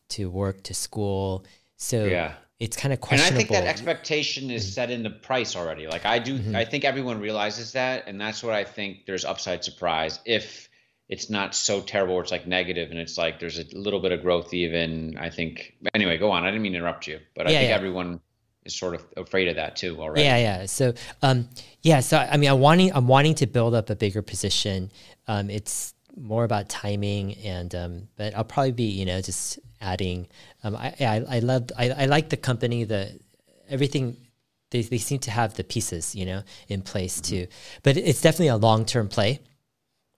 to 0.10 0.30
work 0.30 0.64
to 0.64 0.74
school. 0.74 1.45
So 1.78 2.06
yeah. 2.06 2.34
it's 2.60 2.78
kind 2.78 2.93
of 2.93 3.01
questionable. 3.01 3.39
And 3.41 3.45
I 3.45 3.47
think 3.47 3.49
that 3.49 3.68
expectation 3.68 4.49
is 4.51 4.74
set 4.74 4.91
in 4.91 5.03
the 5.03 5.10
price 5.10 5.56
already. 5.56 5.88
Like 5.88 6.06
I 6.06 6.20
do, 6.20 6.39
mm-hmm. 6.39 6.56
I 6.56 6.66
think 6.66 6.86
everyone 6.86 7.20
realizes 7.20 7.74
that, 7.74 8.08
and 8.08 8.20
that's 8.20 8.43
what 8.43 8.53
I 8.53 8.64
think. 8.64 9.06
There's 9.06 9.26
upside 9.26 9.64
surprise 9.64 10.20
if 10.26 10.70
it's 11.08 11.30
not 11.30 11.53
so 11.53 11.82
terrible 11.82 12.16
where 12.16 12.24
it's 12.24 12.32
like 12.32 12.47
negative 12.47 12.89
and 12.89 12.99
it's 12.99 13.18
like 13.18 13.39
there's 13.39 13.60
a 13.60 13.66
little 13.74 13.99
bit 13.99 14.12
of 14.12 14.22
growth 14.22 14.53
even. 14.53 15.18
I 15.18 15.30
think. 15.30 15.76
Anyway, 15.93 16.18
go 16.18 16.32
on. 16.32 16.43
I 16.43 16.47
didn't 16.47 16.62
mean 16.62 16.72
to 16.74 16.80
interrupt 16.80 17.08
you, 17.08 17.20
but 17.36 17.47
I 17.47 17.49
think 17.49 17.70
yeah. 17.70 17.76
everyone 17.76 18.22
is 18.66 18.76
sort 18.76 18.95
of 18.95 19.06
afraid 19.16 19.47
of 19.47 19.56
that 19.56 19.76
too 19.76 20.01
already. 20.01 20.24
Yeah, 20.24 20.38
yeah. 20.38 20.66
So, 20.66 20.93
um, 21.22 21.47
yeah. 21.84 21.99
So 21.99 22.18
I 22.18 22.38
mean, 22.38 22.49
I'm 22.49 22.60
wanting, 22.60 22.91
I'm 22.93 23.08
wanting 23.08 23.36
to 23.36 23.47
build 23.47 23.76
up 23.76 23.89
a 23.89 23.95
bigger 23.95 24.22
position. 24.22 24.91
Um, 25.28 25.49
it's 25.49 25.93
more 26.18 26.43
about 26.43 26.70
timing 26.70 27.36
and, 27.36 27.76
um, 27.76 28.08
but 28.16 28.36
I'll 28.36 28.43
probably 28.43 28.72
be, 28.72 28.86
you 28.86 29.06
know, 29.06 29.22
just 29.22 29.60
adding. 29.86 30.27
Um, 30.63 30.75
I, 30.75 30.93
I, 30.99 31.25
I 31.29 31.39
love, 31.39 31.71
I, 31.77 31.89
I 31.91 32.05
like 32.05 32.29
the 32.29 32.38
company. 32.38 32.83
The 32.83 33.19
everything 33.69 34.17
they, 34.71 34.81
they 34.81 34.97
seem 34.97 35.19
to 35.19 35.31
have 35.31 35.53
the 35.55 35.63
pieces, 35.63 36.15
you 36.15 36.25
know, 36.25 36.41
in 36.67 36.81
place 36.81 37.21
mm-hmm. 37.21 37.36
too. 37.36 37.47
But 37.83 37.97
it's 37.97 38.21
definitely 38.21 38.47
a 38.47 38.57
long 38.57 38.86
term 38.86 39.07
play. 39.07 39.39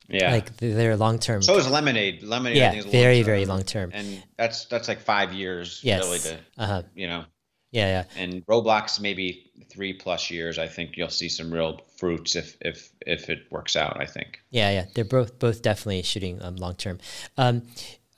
Yeah, 0.09 0.31
like 0.31 0.55
they're 0.57 0.95
long 0.95 1.19
term. 1.19 1.41
So 1.41 1.57
is 1.57 1.69
Lemonade. 1.69 2.23
Lemonade, 2.23 2.57
yeah, 2.57 2.81
very 2.83 3.23
very 3.23 3.45
long 3.45 3.63
term. 3.63 3.91
And 3.93 4.23
that's 4.37 4.65
that's 4.65 4.87
like 4.87 5.01
five 5.01 5.33
years 5.33 5.81
yes. 5.83 6.01
really 6.01 6.19
to 6.19 6.37
uh-huh. 6.57 6.83
you 6.95 7.07
know 7.07 7.25
yeah, 7.71 7.87
yeah. 8.17 8.21
And 8.21 8.45
Roblox 8.45 8.99
maybe 8.99 9.51
three 9.69 9.93
plus 9.93 10.31
years. 10.31 10.57
I 10.57 10.67
think 10.67 10.95
you'll 10.95 11.09
see 11.09 11.29
some 11.29 11.51
real 11.51 11.81
fruits 11.97 12.35
if 12.35 12.55
if 12.61 12.89
if 13.05 13.29
it 13.29 13.39
works 13.51 13.75
out. 13.75 13.97
I 13.99 14.05
think. 14.05 14.39
Yeah, 14.49 14.71
yeah. 14.71 14.85
They're 14.95 15.05
both 15.05 15.37
both 15.37 15.61
definitely 15.61 16.01
shooting 16.03 16.41
um, 16.41 16.55
long 16.55 16.75
term. 16.75 16.99
Um, 17.37 17.63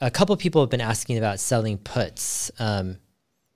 a 0.01 0.11
couple 0.11 0.35
people 0.37 0.61
have 0.61 0.69
been 0.69 0.81
asking 0.81 1.17
about 1.17 1.39
selling 1.39 1.77
puts. 1.77 2.51
Um, 2.59 2.97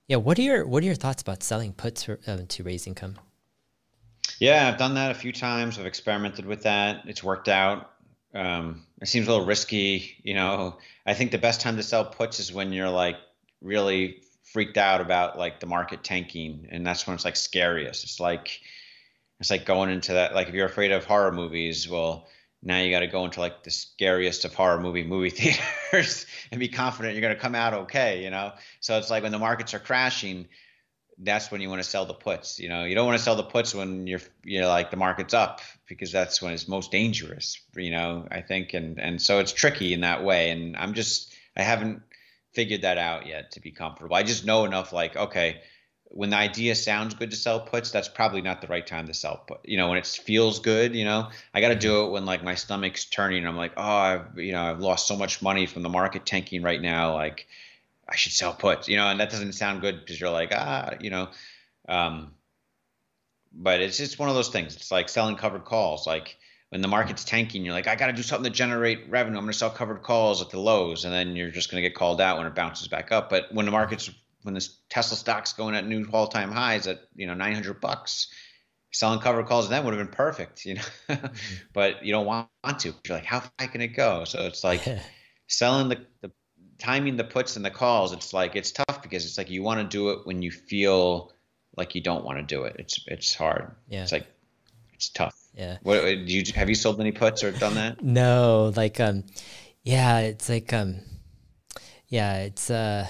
yeah, 0.07 0.17
what 0.17 0.37
are 0.37 0.41
your 0.41 0.65
what 0.65 0.83
are 0.83 0.85
your 0.85 0.95
thoughts 0.95 1.21
about 1.21 1.43
selling 1.43 1.73
puts 1.73 2.03
for, 2.03 2.19
um, 2.27 2.47
to 2.47 2.63
raise 2.63 2.87
income? 2.87 3.17
Yeah, 4.39 4.67
I've 4.67 4.77
done 4.77 4.95
that 4.95 5.11
a 5.11 5.15
few 5.15 5.31
times. 5.31 5.79
I've 5.79 5.85
experimented 5.85 6.45
with 6.45 6.63
that. 6.63 7.03
It's 7.05 7.23
worked 7.23 7.47
out. 7.47 7.91
Um, 8.33 8.85
it 9.01 9.07
seems 9.07 9.27
a 9.27 9.31
little 9.31 9.45
risky. 9.45 10.17
You 10.23 10.33
know, 10.33 10.77
I 11.05 11.13
think 11.13 11.31
the 11.31 11.37
best 11.37 11.61
time 11.61 11.77
to 11.77 11.83
sell 11.83 12.05
puts 12.05 12.39
is 12.39 12.51
when 12.51 12.73
you're 12.73 12.89
like 12.89 13.17
really 13.61 14.21
freaked 14.43 14.77
out 14.77 15.01
about 15.01 15.37
like 15.37 15.59
the 15.59 15.65
market 15.65 16.03
tanking, 16.03 16.67
and 16.69 16.85
that's 16.85 17.07
when 17.07 17.15
it's 17.15 17.25
like 17.25 17.35
scariest. 17.35 18.03
It's 18.03 18.19
like 18.19 18.59
it's 19.39 19.49
like 19.49 19.65
going 19.65 19.89
into 19.89 20.13
that. 20.13 20.35
Like 20.35 20.49
if 20.49 20.53
you're 20.53 20.65
afraid 20.65 20.91
of 20.91 21.05
horror 21.05 21.31
movies, 21.31 21.87
well, 21.87 22.27
now 22.63 22.79
you 22.79 22.91
got 22.91 23.01
to 23.01 23.07
go 23.07 23.25
into 23.25 23.41
like 23.41 23.63
the 23.63 23.71
scariest 23.71 24.45
of 24.45 24.53
horror 24.53 24.79
movie 24.79 25.03
movie 25.03 25.29
theaters 25.91 26.25
and 26.51 26.59
be 26.59 26.69
confident 26.69 27.13
you're 27.13 27.21
going 27.21 27.35
to 27.35 27.39
come 27.39 27.55
out 27.55 27.73
okay. 27.73 28.23
You 28.23 28.29
know, 28.29 28.53
so 28.79 28.97
it's 28.97 29.09
like 29.09 29.23
when 29.23 29.31
the 29.31 29.39
markets 29.39 29.73
are 29.73 29.79
crashing. 29.79 30.47
That's 31.19 31.51
when 31.51 31.61
you 31.61 31.69
want 31.69 31.81
to 31.81 31.87
sell 31.87 32.07
the 32.07 32.15
puts. 32.15 32.59
You 32.59 32.69
know, 32.69 32.85
you 32.85 32.95
don't 32.95 33.05
want 33.05 33.19
to 33.19 33.23
sell 33.23 33.35
the 33.35 33.43
puts 33.43 33.75
when 33.75 34.07
you're 34.07 34.21
you 34.43 34.61
know 34.61 34.69
like 34.69 34.89
the 34.89 34.97
market's 34.97 35.33
up 35.33 35.61
because 35.87 36.11
that's 36.11 36.41
when 36.41 36.53
it's 36.53 36.67
most 36.67 36.91
dangerous. 36.91 37.61
You 37.75 37.91
know, 37.91 38.27
I 38.31 38.41
think, 38.41 38.73
and 38.73 38.99
and 38.99 39.21
so 39.21 39.39
it's 39.39 39.51
tricky 39.51 39.93
in 39.93 40.01
that 40.01 40.23
way. 40.23 40.49
And 40.49 40.75
I'm 40.75 40.95
just 40.95 41.31
I 41.55 41.61
haven't 41.61 42.01
figured 42.53 42.81
that 42.81 42.97
out 42.97 43.27
yet 43.27 43.51
to 43.51 43.59
be 43.59 43.71
comfortable. 43.71 44.15
I 44.15 44.23
just 44.23 44.45
know 44.45 44.65
enough 44.65 44.91
like, 44.91 45.15
okay, 45.15 45.61
when 46.13 46.29
the 46.29 46.37
idea 46.37 46.75
sounds 46.75 47.15
good 47.15 47.31
to 47.31 47.35
sell 47.35 47.59
puts, 47.59 47.89
that's 47.89 48.07
probably 48.07 48.41
not 48.41 48.61
the 48.61 48.67
right 48.67 48.85
time 48.85 49.07
to 49.07 49.15
sell 49.15 49.43
put. 49.47 49.67
You 49.67 49.77
know, 49.77 49.89
when 49.89 49.97
it 49.97 50.05
feels 50.05 50.59
good, 50.59 50.93
you 50.93 51.05
know, 51.05 51.29
I 51.55 51.59
got 51.59 51.69
to 51.69 51.75
do 51.75 51.91
mm-hmm. 51.91 52.09
it 52.09 52.11
when 52.11 52.25
like 52.25 52.43
my 52.43 52.53
stomach's 52.53 53.05
turning. 53.05 53.39
And 53.39 53.47
I'm 53.47 53.57
like, 53.57 53.73
oh, 53.77 53.81
I've, 53.81 54.37
you 54.37 54.51
know, 54.51 54.61
I've 54.61 54.79
lost 54.79 55.07
so 55.07 55.17
much 55.17 55.41
money 55.41 55.65
from 55.65 55.81
the 55.81 55.89
market 55.89 56.23
tanking 56.23 56.61
right 56.61 56.79
now. 56.79 57.15
Like, 57.15 57.47
I 58.07 58.15
should 58.15 58.31
sell 58.31 58.53
puts, 58.53 58.87
you 58.87 58.95
know, 58.95 59.07
and 59.07 59.19
that 59.19 59.31
doesn't 59.31 59.53
sound 59.53 59.81
good 59.81 59.99
because 59.99 60.19
you're 60.19 60.29
like, 60.29 60.51
ah, 60.53 60.91
you 60.99 61.09
know, 61.09 61.29
um, 61.89 62.31
but 63.51 63.81
it's 63.81 63.97
just 63.97 64.19
one 64.19 64.29
of 64.29 64.35
those 64.35 64.49
things. 64.49 64.75
It's 64.75 64.91
like 64.91 65.09
selling 65.09 65.35
covered 65.35 65.65
calls. 65.65 66.05
Like, 66.05 66.37
when 66.69 66.81
the 66.81 66.87
market's 66.87 67.23
tanking, 67.23 67.65
you're 67.65 67.73
like, 67.73 67.87
I 67.87 67.95
got 67.95 68.07
to 68.07 68.13
do 68.13 68.23
something 68.23 68.51
to 68.51 68.55
generate 68.55 69.09
revenue. 69.09 69.37
I'm 69.37 69.45
going 69.45 69.51
to 69.51 69.57
sell 69.57 69.69
covered 69.69 70.01
calls 70.03 70.41
at 70.41 70.49
the 70.49 70.59
lows, 70.59 71.05
and 71.05 71.13
then 71.13 71.35
you're 71.35 71.51
just 71.51 71.71
going 71.71 71.81
to 71.81 71.87
get 71.87 71.95
called 71.95 72.19
out 72.19 72.37
when 72.37 72.47
it 72.47 72.55
bounces 72.55 72.87
back 72.87 73.11
up. 73.11 73.29
But 73.29 73.53
when 73.53 73.65
the 73.65 73.71
market's 73.71 74.11
when 74.43 74.53
this 74.53 74.77
Tesla 74.89 75.17
stock's 75.17 75.53
going 75.53 75.75
at 75.75 75.87
new 75.87 76.05
all-time 76.11 76.51
highs 76.51 76.87
at 76.87 77.01
you 77.15 77.27
know 77.27 77.33
900 77.33 77.81
bucks, 77.81 78.27
selling 78.91 79.19
covered 79.19 79.47
calls 79.47 79.69
then 79.69 79.83
would 79.83 79.93
have 79.93 80.05
been 80.05 80.15
perfect, 80.15 80.65
you 80.65 80.75
know. 80.75 80.81
mm-hmm. 81.09 81.27
But 81.73 82.05
you 82.05 82.13
don't 82.13 82.25
want, 82.25 82.49
want 82.63 82.79
to. 82.79 82.93
You're 83.07 83.17
like, 83.17 83.25
how 83.25 83.43
high 83.59 83.67
can 83.67 83.81
it 83.81 83.89
go? 83.89 84.23
So 84.25 84.45
it's 84.45 84.63
like 84.63 84.87
selling 85.47 85.89
the, 85.89 86.05
the 86.21 86.31
timing 86.77 87.17
the 87.17 87.23
puts 87.23 87.55
and 87.55 87.65
the 87.65 87.71
calls. 87.71 88.13
It's 88.13 88.33
like 88.33 88.55
it's 88.55 88.71
tough 88.71 89.01
because 89.01 89.25
it's 89.25 89.37
like 89.37 89.49
you 89.49 89.63
want 89.63 89.79
to 89.81 89.97
do 89.97 90.09
it 90.11 90.25
when 90.25 90.41
you 90.41 90.51
feel 90.51 91.31
like 91.75 91.95
you 91.95 92.01
don't 92.01 92.23
want 92.23 92.37
to 92.37 92.43
do 92.43 92.63
it. 92.63 92.75
It's 92.79 93.03
it's 93.07 93.33
hard. 93.33 93.71
Yeah. 93.87 94.03
It's 94.03 94.11
like 94.11 94.27
it's 94.93 95.09
tough. 95.09 95.35
Yeah. 95.55 95.77
What 95.83 96.01
do 96.01 96.11
you 96.11 96.43
have 96.55 96.69
you 96.69 96.75
sold 96.75 96.99
any 96.99 97.11
puts 97.11 97.43
or 97.43 97.51
done 97.51 97.75
that? 97.75 98.03
no, 98.03 98.71
like 98.75 98.99
um, 98.99 99.23
yeah, 99.83 100.19
it's 100.19 100.49
like 100.49 100.73
um, 100.73 100.99
yeah, 102.07 102.39
it's 102.39 102.69
uh, 102.69 103.07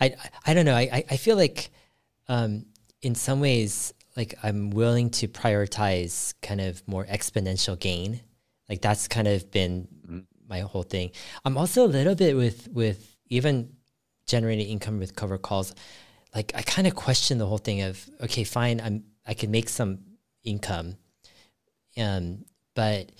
I 0.00 0.14
I 0.46 0.54
don't 0.54 0.64
know. 0.64 0.74
I 0.74 1.04
I 1.10 1.16
feel 1.16 1.36
like 1.36 1.70
um, 2.28 2.66
in 3.02 3.14
some 3.14 3.40
ways, 3.40 3.92
like 4.16 4.34
I'm 4.42 4.70
willing 4.70 5.10
to 5.10 5.28
prioritize 5.28 6.34
kind 6.42 6.60
of 6.60 6.86
more 6.86 7.04
exponential 7.04 7.78
gain. 7.78 8.20
Like 8.68 8.80
that's 8.80 9.08
kind 9.08 9.28
of 9.28 9.50
been 9.50 9.88
mm-hmm. 10.06 10.20
my 10.48 10.60
whole 10.60 10.82
thing. 10.82 11.10
I'm 11.44 11.58
also 11.58 11.84
a 11.84 11.88
little 11.88 12.14
bit 12.14 12.36
with 12.36 12.68
with 12.68 13.16
even 13.28 13.74
generating 14.26 14.68
income 14.68 14.98
with 14.98 15.14
cover 15.14 15.38
calls. 15.38 15.74
Like 16.34 16.52
I 16.54 16.62
kind 16.62 16.86
of 16.86 16.94
question 16.94 17.38
the 17.38 17.46
whole 17.46 17.58
thing 17.58 17.82
of 17.82 18.08
okay, 18.22 18.44
fine, 18.44 18.80
I'm 18.80 19.04
I 19.26 19.34
can 19.34 19.50
make 19.50 19.68
some 19.68 20.00
income 20.42 20.96
um, 21.96 22.44
but 22.74 23.10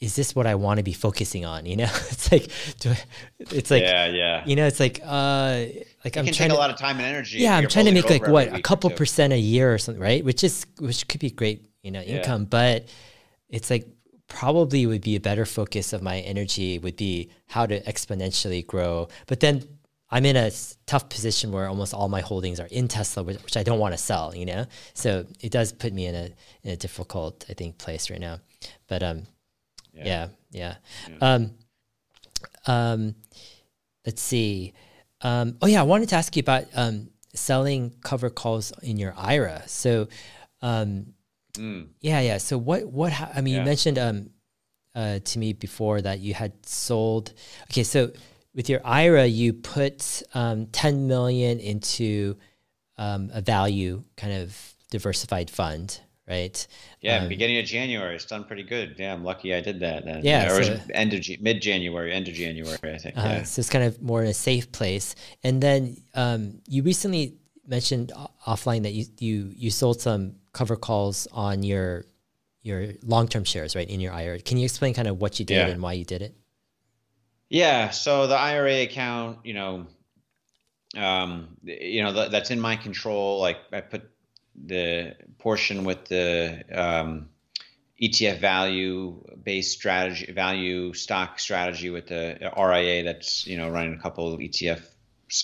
is 0.00 0.16
this 0.16 0.34
what 0.34 0.46
I 0.46 0.54
want 0.54 0.78
to 0.78 0.84
be 0.84 0.92
focusing 0.92 1.44
on? 1.44 1.66
You 1.66 1.76
know, 1.76 1.84
it's 2.10 2.32
like, 2.32 2.50
I, 2.86 2.98
it's 3.38 3.70
like, 3.70 3.82
yeah, 3.82 4.06
yeah. 4.06 4.44
You 4.46 4.56
know, 4.56 4.66
it's 4.66 4.80
like, 4.80 5.00
uh, 5.04 5.64
like 6.04 6.16
it 6.16 6.20
I'm 6.20 6.26
trying 6.26 6.50
to, 6.50 6.56
a 6.56 6.58
lot 6.58 6.70
of 6.70 6.76
time 6.76 6.96
and 6.96 7.06
energy. 7.06 7.38
Yeah, 7.38 7.56
I'm 7.56 7.68
trying 7.68 7.86
to 7.86 7.92
make 7.92 8.08
like 8.08 8.26
what 8.26 8.52
a 8.52 8.62
couple 8.62 8.90
percent 8.90 9.32
a 9.32 9.38
year 9.38 9.72
or 9.72 9.78
something, 9.78 10.02
right? 10.02 10.24
Which 10.24 10.44
is 10.44 10.66
which 10.78 11.06
could 11.08 11.20
be 11.20 11.30
great, 11.30 11.66
you 11.82 11.90
know, 11.90 12.00
income, 12.00 12.42
yeah. 12.42 12.48
but 12.50 12.88
it's 13.48 13.70
like 13.70 13.86
probably 14.28 14.86
would 14.86 15.02
be 15.02 15.16
a 15.16 15.20
better 15.20 15.44
focus 15.44 15.92
of 15.92 16.02
my 16.02 16.20
energy 16.20 16.78
would 16.78 16.96
be 16.96 17.30
how 17.48 17.66
to 17.66 17.80
exponentially 17.82 18.66
grow. 18.66 19.08
But 19.26 19.40
then 19.40 19.64
I'm 20.10 20.24
in 20.24 20.36
a 20.36 20.50
tough 20.86 21.08
position 21.08 21.52
where 21.52 21.68
almost 21.68 21.92
all 21.92 22.08
my 22.08 22.20
holdings 22.20 22.58
are 22.58 22.66
in 22.66 22.88
Tesla, 22.88 23.22
which, 23.22 23.42
which 23.42 23.56
I 23.56 23.62
don't 23.62 23.78
want 23.78 23.92
to 23.92 23.98
sell, 23.98 24.34
you 24.34 24.46
know? 24.46 24.66
So 24.94 25.26
it 25.40 25.52
does 25.52 25.72
put 25.72 25.92
me 25.92 26.06
in 26.06 26.14
a, 26.14 26.30
in 26.62 26.70
a 26.70 26.76
difficult, 26.76 27.44
I 27.48 27.54
think, 27.54 27.78
place 27.78 28.10
right 28.10 28.20
now. 28.20 28.38
But 28.88 29.02
um, 29.02 29.22
yeah, 29.92 30.04
yeah. 30.04 30.28
yeah. 30.50 30.74
yeah. 31.08 31.16
Um, 31.20 31.50
um, 32.66 33.14
let's 34.06 34.22
see. 34.22 34.72
Um, 35.22 35.56
oh 35.60 35.66
yeah, 35.66 35.80
I 35.80 35.84
wanted 35.84 36.08
to 36.10 36.16
ask 36.16 36.34
you 36.36 36.40
about 36.40 36.64
um, 36.74 37.10
selling 37.34 37.94
cover 38.02 38.30
calls 38.30 38.72
in 38.82 38.96
your 38.96 39.14
IRA. 39.16 39.62
So, 39.66 40.08
um, 40.62 41.14
mm. 41.54 41.88
yeah, 42.00 42.20
yeah. 42.20 42.38
So 42.38 42.58
what, 42.58 42.86
what, 42.86 43.12
I 43.34 43.40
mean, 43.40 43.54
yeah. 43.54 43.60
you 43.60 43.66
mentioned 43.66 43.98
um, 43.98 44.30
uh, 44.94 45.18
to 45.20 45.38
me 45.38 45.52
before 45.52 46.00
that 46.00 46.20
you 46.20 46.34
had 46.34 46.66
sold. 46.66 47.32
Okay, 47.70 47.82
so 47.82 48.12
with 48.54 48.68
your 48.68 48.80
IRA, 48.84 49.26
you 49.26 49.52
put 49.52 50.22
um, 50.34 50.66
10 50.66 51.06
million 51.06 51.60
into 51.60 52.36
um, 52.96 53.30
a 53.32 53.40
value 53.40 54.02
kind 54.16 54.32
of 54.32 54.74
diversified 54.90 55.50
fund, 55.50 56.00
right? 56.30 56.66
Yeah, 57.00 57.18
um, 57.18 57.28
beginning 57.28 57.58
of 57.58 57.66
January, 57.66 58.14
it's 58.14 58.24
done 58.24 58.44
pretty 58.44 58.62
good. 58.62 58.94
Yeah, 58.98 59.12
I'm 59.12 59.24
lucky 59.24 59.54
I 59.54 59.60
did 59.60 59.80
that. 59.80 60.24
Yeah, 60.24 60.52
or 60.52 60.62
so, 60.62 60.78
end 60.94 61.12
of 61.12 61.26
mid 61.40 61.60
January, 61.60 62.12
end 62.12 62.28
of 62.28 62.34
January, 62.34 62.78
I 62.82 62.98
think. 62.98 63.18
Uh, 63.18 63.22
yeah. 63.22 63.42
So 63.42 63.60
it's 63.60 63.68
kind 63.68 63.84
of 63.84 64.00
more 64.00 64.22
in 64.22 64.28
a 64.28 64.34
safe 64.34 64.70
place. 64.70 65.14
And 65.42 65.60
then 65.60 65.96
um, 66.14 66.60
you 66.68 66.82
recently 66.82 67.34
mentioned 67.66 68.12
offline 68.46 68.84
that 68.84 68.92
you 68.92 69.06
you 69.18 69.52
you 69.54 69.70
sold 69.70 70.00
some 70.00 70.36
cover 70.52 70.76
calls 70.76 71.26
on 71.32 71.62
your 71.62 72.04
your 72.62 72.88
long 73.02 73.28
term 73.28 73.44
shares, 73.44 73.74
right, 73.74 73.88
in 73.88 74.00
your 74.00 74.12
IRA. 74.12 74.40
Can 74.40 74.56
you 74.56 74.64
explain 74.64 74.94
kind 74.94 75.08
of 75.08 75.20
what 75.20 75.38
you 75.38 75.44
did 75.44 75.56
yeah. 75.56 75.66
and 75.66 75.82
why 75.82 75.94
you 75.94 76.04
did 76.04 76.22
it? 76.22 76.36
Yeah. 77.48 77.90
So 77.90 78.26
the 78.26 78.36
IRA 78.36 78.82
account, 78.82 79.38
you 79.44 79.54
know, 79.54 79.86
um, 80.96 81.56
you 81.62 82.02
know, 82.02 82.12
th- 82.12 82.30
that's 82.30 82.50
in 82.50 82.60
my 82.60 82.76
control. 82.76 83.40
Like 83.40 83.58
I 83.72 83.80
put 83.80 84.08
the 84.64 85.16
portion 85.38 85.84
with 85.84 86.06
the 86.06 86.64
um, 86.72 87.28
ETF 88.00 88.40
value 88.40 89.22
based 89.42 89.72
strategy, 89.72 90.32
value 90.32 90.92
stock 90.94 91.38
strategy 91.38 91.90
with 91.90 92.06
the 92.08 92.52
RIA 92.56 93.04
that's, 93.04 93.46
you 93.46 93.56
know, 93.56 93.68
running 93.68 93.94
a 93.94 93.98
couple 93.98 94.36
ETFs 94.38 94.82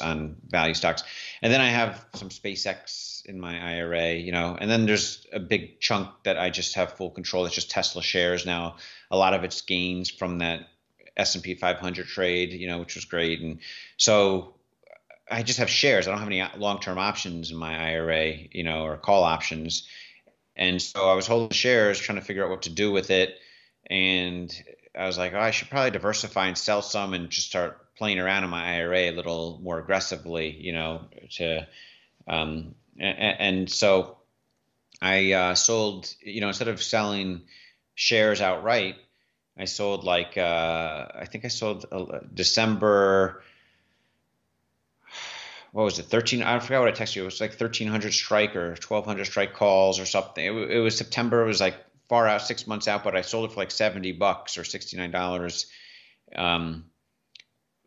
on 0.02 0.36
value 0.48 0.74
stocks. 0.74 1.02
And 1.42 1.52
then 1.52 1.60
I 1.60 1.68
have 1.68 2.04
some 2.14 2.30
SpaceX 2.30 3.24
in 3.26 3.38
my 3.38 3.76
IRA, 3.76 4.14
you 4.14 4.32
know, 4.32 4.56
and 4.58 4.70
then 4.70 4.86
there's 4.86 5.26
a 5.32 5.40
big 5.40 5.80
chunk 5.80 6.08
that 6.24 6.38
I 6.38 6.50
just 6.50 6.74
have 6.74 6.94
full 6.94 7.10
control. 7.10 7.44
It's 7.46 7.54
just 7.54 7.70
Tesla 7.70 8.02
shares 8.02 8.46
now. 8.46 8.76
A 9.10 9.16
lot 9.16 9.34
of 9.34 9.44
it's 9.44 9.60
gains 9.60 10.10
from 10.10 10.38
that 10.38 10.68
S&P 11.16 11.54
500 11.54 12.06
trade, 12.06 12.52
you 12.52 12.68
know, 12.68 12.78
which 12.78 12.94
was 12.94 13.04
great. 13.04 13.40
And 13.40 13.60
so 13.96 14.55
I 15.30 15.42
just 15.42 15.58
have 15.58 15.70
shares. 15.70 16.06
I 16.06 16.10
don't 16.10 16.20
have 16.20 16.28
any 16.28 16.44
long-term 16.56 16.98
options 16.98 17.50
in 17.50 17.56
my 17.56 17.76
IRA, 17.92 18.34
you 18.50 18.62
know, 18.62 18.84
or 18.84 18.96
call 18.96 19.24
options. 19.24 19.86
And 20.56 20.80
so 20.80 21.08
I 21.08 21.14
was 21.14 21.26
holding 21.26 21.50
shares, 21.50 21.98
trying 21.98 22.18
to 22.18 22.24
figure 22.24 22.44
out 22.44 22.50
what 22.50 22.62
to 22.62 22.70
do 22.70 22.92
with 22.92 23.10
it. 23.10 23.36
And 23.90 24.54
I 24.96 25.06
was 25.06 25.18
like, 25.18 25.34
oh, 25.34 25.40
I 25.40 25.50
should 25.50 25.68
probably 25.68 25.90
diversify 25.90 26.46
and 26.46 26.56
sell 26.56 26.80
some 26.80 27.12
and 27.12 27.30
just 27.30 27.48
start 27.48 27.94
playing 27.96 28.18
around 28.18 28.44
in 28.44 28.50
my 28.50 28.76
IRA 28.76 29.10
a 29.10 29.16
little 29.16 29.58
more 29.62 29.78
aggressively, 29.78 30.50
you 30.50 30.72
know, 30.72 31.06
to, 31.32 31.66
um, 32.28 32.74
and, 32.98 33.36
and 33.38 33.70
so 33.70 34.18
I 35.00 35.32
uh, 35.32 35.54
sold, 35.54 36.14
you 36.20 36.40
know, 36.40 36.48
instead 36.48 36.68
of 36.68 36.82
selling 36.82 37.42
shares 37.94 38.40
outright, 38.40 38.96
I 39.58 39.64
sold 39.64 40.04
like, 40.04 40.36
uh, 40.36 41.06
I 41.14 41.26
think 41.26 41.44
I 41.44 41.48
sold 41.48 41.86
uh, 41.90 42.20
December 42.32 43.42
what 45.76 45.84
was 45.84 45.98
it 45.98 46.06
13 46.06 46.42
i 46.42 46.58
forgot 46.58 46.80
what 46.80 46.88
i 46.88 46.92
texted 46.92 47.16
you 47.16 47.22
it 47.22 47.26
was 47.26 47.38
like 47.38 47.50
1300 47.50 48.10
strike 48.10 48.56
or 48.56 48.68
1200 48.68 49.26
strike 49.26 49.52
calls 49.52 50.00
or 50.00 50.06
something. 50.06 50.42
It, 50.42 50.70
it, 50.70 50.80
was 50.80 50.96
september 50.96 51.42
it 51.42 51.46
was 51.46 51.60
like 51.60 51.76
far 52.08 52.26
out 52.26 52.40
six 52.40 52.66
months 52.66 52.88
out 52.88 53.04
but 53.04 53.14
i 53.14 53.20
sold 53.20 53.50
it 53.50 53.52
for 53.52 53.60
like 53.60 53.70
70 53.70 54.12
bucks 54.12 54.56
or 54.56 54.64
69 54.64 55.10
dollars 55.10 55.66
um, 56.34 56.86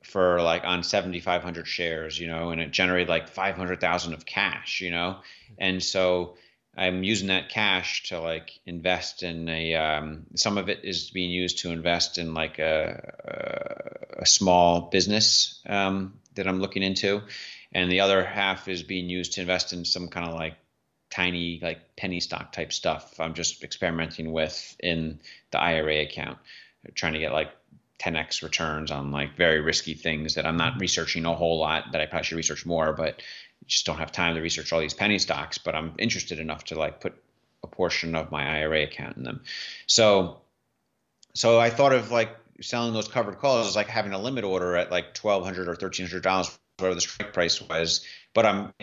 for 0.03 0.39
like 0.39 0.65
on 0.65 0.83
7500 0.83 1.65
shares 1.65 2.19
you 2.19 2.27
know 2.27 2.51
and 2.51 2.61
it 2.61 2.69
generated 2.69 3.09
like 3.09 3.27
500000 3.27 4.13
of 4.13 4.23
cash 4.23 4.81
you 4.81 4.91
know? 4.91 5.17
And 5.57 5.81
so 5.81 6.37
i'm 6.77 7.03
using 7.03 7.29
that 7.29 7.49
cash 7.49 8.03
to 8.09 8.19
like 8.19 8.51
invest 8.67 9.23
in 9.23 9.49
a 9.49 9.73
um, 9.73 10.27
some 10.35 10.59
of 10.59 10.69
it 10.69 10.81
is 10.83 11.09
being 11.09 11.31
used 11.31 11.57
to 11.59 11.71
invest 11.71 12.19
in 12.19 12.35
like 12.35 12.59
a, 12.59 14.05
a, 14.19 14.21
a 14.21 14.25
small 14.27 14.81
business 14.91 15.59
um, 15.65 16.19
that 16.35 16.47
i'm 16.47 16.59
looking 16.59 16.83
into 16.83 17.23
and 17.71 17.91
the 17.91 17.99
other 17.99 18.23
half 18.23 18.67
is 18.67 18.83
being 18.83 19.09
used 19.09 19.33
to 19.33 19.41
invest 19.41 19.73
in 19.73 19.85
some 19.85 20.07
kind 20.07 20.27
of 20.27 20.35
like 20.35 20.55
tiny 21.09 21.59
like 21.61 21.95
penny 21.95 22.19
stock 22.19 22.51
type 22.51 22.71
stuff 22.71 23.19
i'm 23.19 23.33
just 23.33 23.63
experimenting 23.63 24.31
with 24.31 24.75
in 24.79 25.19
the 25.51 25.59
ira 25.59 26.01
account. 26.01 26.37
Trying 26.93 27.13
to 27.13 27.19
get 27.19 27.33
like 27.33 27.51
10x 27.99 28.41
returns 28.41 28.89
on 28.89 29.11
like 29.11 29.35
very 29.35 29.59
risky 29.59 29.93
things 29.93 30.35
that 30.35 30.45
i'm 30.45 30.57
not 30.57 30.79
researching 30.79 31.25
a 31.25 31.35
whole 31.35 31.59
lot 31.59 31.91
that 31.91 32.01
i 32.01 32.05
probably 32.05 32.23
should 32.23 32.37
research 32.37 32.65
more 32.65 32.93
but 32.93 33.21
just 33.65 33.85
don't 33.85 33.97
have 33.97 34.11
time 34.11 34.35
to 34.35 34.41
research 34.41 34.71
all 34.71 34.79
these 34.79 34.93
penny 34.93 35.19
stocks 35.19 35.57
but 35.57 35.75
i'm 35.75 35.93
interested 35.97 36.39
enough 36.39 36.63
to 36.63 36.75
like 36.75 37.01
put 37.01 37.13
a 37.63 37.67
portion 37.67 38.15
of 38.15 38.31
my 38.31 38.59
ira 38.59 38.83
account 38.83 39.17
in 39.17 39.23
them. 39.23 39.41
So 39.87 40.39
so 41.33 41.59
i 41.59 41.69
thought 41.69 41.93
of 41.93 42.11
like 42.11 42.35
selling 42.61 42.93
those 42.93 43.07
covered 43.07 43.37
calls 43.39 43.67
as 43.67 43.75
like 43.75 43.87
having 43.87 44.13
a 44.13 44.19
limit 44.19 44.43
order 44.43 44.75
at 44.75 44.91
like 44.91 45.17
1200 45.17 45.67
or 45.67 45.71
1300 45.71 46.23
dollars 46.23 46.58
whatever 46.79 46.95
the 46.95 47.01
strike 47.01 47.33
price 47.33 47.61
was. 47.61 48.05
But 48.33 48.45
I'm 48.45 48.73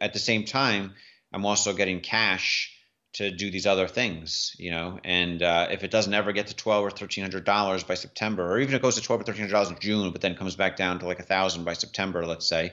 at 0.00 0.12
the 0.12 0.18
same 0.18 0.44
time, 0.44 0.94
I'm 1.32 1.46
also 1.46 1.72
getting 1.72 2.00
cash 2.00 2.76
to 3.12 3.30
do 3.30 3.50
these 3.50 3.66
other 3.66 3.88
things, 3.88 4.54
you 4.58 4.70
know. 4.70 5.00
And 5.04 5.42
uh, 5.42 5.68
if 5.70 5.82
it 5.82 5.90
doesn't 5.90 6.14
ever 6.14 6.32
get 6.32 6.46
to 6.48 6.56
twelve 6.56 6.84
or 6.84 6.90
thirteen 6.90 7.24
hundred 7.24 7.44
dollars 7.44 7.82
by 7.82 7.94
September, 7.94 8.52
or 8.52 8.60
even 8.60 8.74
if 8.74 8.78
it 8.78 8.82
goes 8.82 8.94
to 8.96 9.02
twelve 9.02 9.20
or 9.20 9.24
thirteen 9.24 9.42
hundred 9.42 9.52
dollars 9.52 9.70
in 9.70 9.78
June, 9.80 10.12
but 10.12 10.20
then 10.20 10.36
comes 10.36 10.56
back 10.56 10.76
down 10.76 10.98
to 11.00 11.06
like 11.06 11.18
a 11.18 11.24
thousand 11.24 11.64
by 11.64 11.72
September, 11.72 12.24
let's 12.24 12.48
say, 12.48 12.72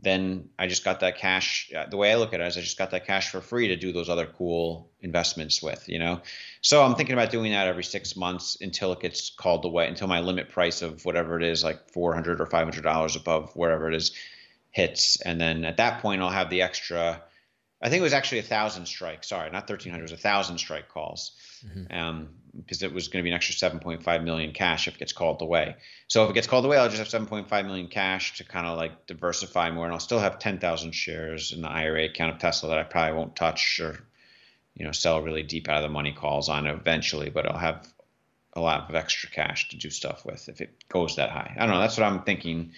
then 0.00 0.50
I 0.58 0.66
just 0.66 0.84
got 0.84 1.00
that 1.00 1.16
cash. 1.16 1.72
Uh, 1.74 1.86
the 1.86 1.96
way 1.96 2.12
I 2.12 2.16
look 2.16 2.34
at 2.34 2.40
it 2.40 2.46
is 2.46 2.56
I 2.58 2.60
just 2.60 2.76
got 2.76 2.90
that 2.90 3.06
cash 3.06 3.30
for 3.30 3.40
free 3.40 3.68
to 3.68 3.76
do 3.76 3.92
those 3.92 4.10
other 4.10 4.26
cool 4.26 4.90
investments 5.00 5.62
with, 5.62 5.88
you 5.88 5.98
know. 5.98 6.20
So 6.60 6.82
I'm 6.84 6.94
thinking 6.96 7.14
about 7.14 7.30
doing 7.30 7.52
that 7.52 7.66
every 7.66 7.84
six 7.84 8.14
months 8.14 8.58
until 8.60 8.92
it 8.92 9.00
gets 9.00 9.30
called 9.30 9.64
away, 9.64 9.88
until 9.88 10.06
my 10.06 10.20
limit 10.20 10.50
price 10.50 10.82
of 10.82 11.04
whatever 11.04 11.38
it 11.38 11.44
is, 11.44 11.64
like 11.64 11.90
400 11.92 12.40
or 12.40 12.46
500 12.46 12.82
dollars 12.82 13.16
above 13.16 13.56
wherever 13.56 13.88
it 13.88 13.94
is, 13.94 14.12
hits, 14.70 15.20
and 15.22 15.40
then 15.40 15.64
at 15.64 15.78
that 15.78 16.02
point 16.02 16.20
I'll 16.20 16.30
have 16.30 16.50
the 16.50 16.62
extra. 16.62 17.22
I 17.82 17.90
think 17.90 18.00
it 18.00 18.04
was 18.04 18.14
actually 18.14 18.38
a 18.38 18.44
thousand 18.44 18.86
strike. 18.86 19.24
Sorry, 19.24 19.50
not 19.50 19.68
1300. 19.68 19.98
It 19.98 20.02
was 20.02 20.12
a 20.12 20.16
thousand 20.16 20.58
strike 20.58 20.88
calls. 20.88 21.32
Mm-hmm. 21.66 21.96
Um, 21.96 22.28
because 22.56 22.82
it 22.82 22.92
was 22.92 23.08
going 23.08 23.22
to 23.22 23.24
be 23.24 23.30
an 23.30 23.36
extra 23.36 23.54
7.5 23.54 24.24
million 24.24 24.52
cash 24.52 24.88
if 24.88 24.94
it 24.94 24.98
gets 24.98 25.12
called 25.12 25.42
away. 25.42 25.76
So 26.08 26.24
if 26.24 26.30
it 26.30 26.34
gets 26.34 26.46
called 26.46 26.64
away, 26.64 26.78
I'll 26.78 26.88
just 26.88 27.12
have 27.12 27.28
7.5 27.28 27.66
million 27.66 27.88
cash 27.88 28.38
to 28.38 28.44
kind 28.44 28.66
of 28.66 28.76
like 28.76 29.06
diversify 29.06 29.70
more, 29.70 29.84
and 29.84 29.92
I'll 29.92 30.00
still 30.00 30.18
have 30.18 30.38
10,000 30.38 30.92
shares 30.92 31.52
in 31.52 31.62
the 31.62 31.68
IRA 31.68 32.04
account 32.04 32.34
of 32.34 32.38
Tesla 32.38 32.70
that 32.70 32.78
I 32.78 32.84
probably 32.84 33.18
won't 33.18 33.36
touch 33.36 33.80
or 33.80 33.98
you 34.74 34.84
know 34.84 34.92
sell 34.92 35.22
really 35.22 35.42
deep 35.42 35.68
out 35.68 35.78
of 35.78 35.82
the 35.82 35.88
money 35.88 36.12
calls 36.12 36.48
on 36.48 36.66
eventually, 36.66 37.30
but 37.30 37.46
I'll 37.46 37.58
have 37.58 37.86
a 38.52 38.60
lot 38.60 38.88
of 38.88 38.94
extra 38.94 39.28
cash 39.30 39.68
to 39.68 39.76
do 39.76 39.90
stuff 39.90 40.24
with 40.24 40.48
if 40.48 40.60
it 40.60 40.88
goes 40.88 41.16
that 41.16 41.30
high. 41.30 41.54
I 41.56 41.66
don't 41.66 41.74
know. 41.74 41.80
That's 41.80 41.98
what 41.98 42.06
I'm 42.06 42.22
thinking 42.22 42.72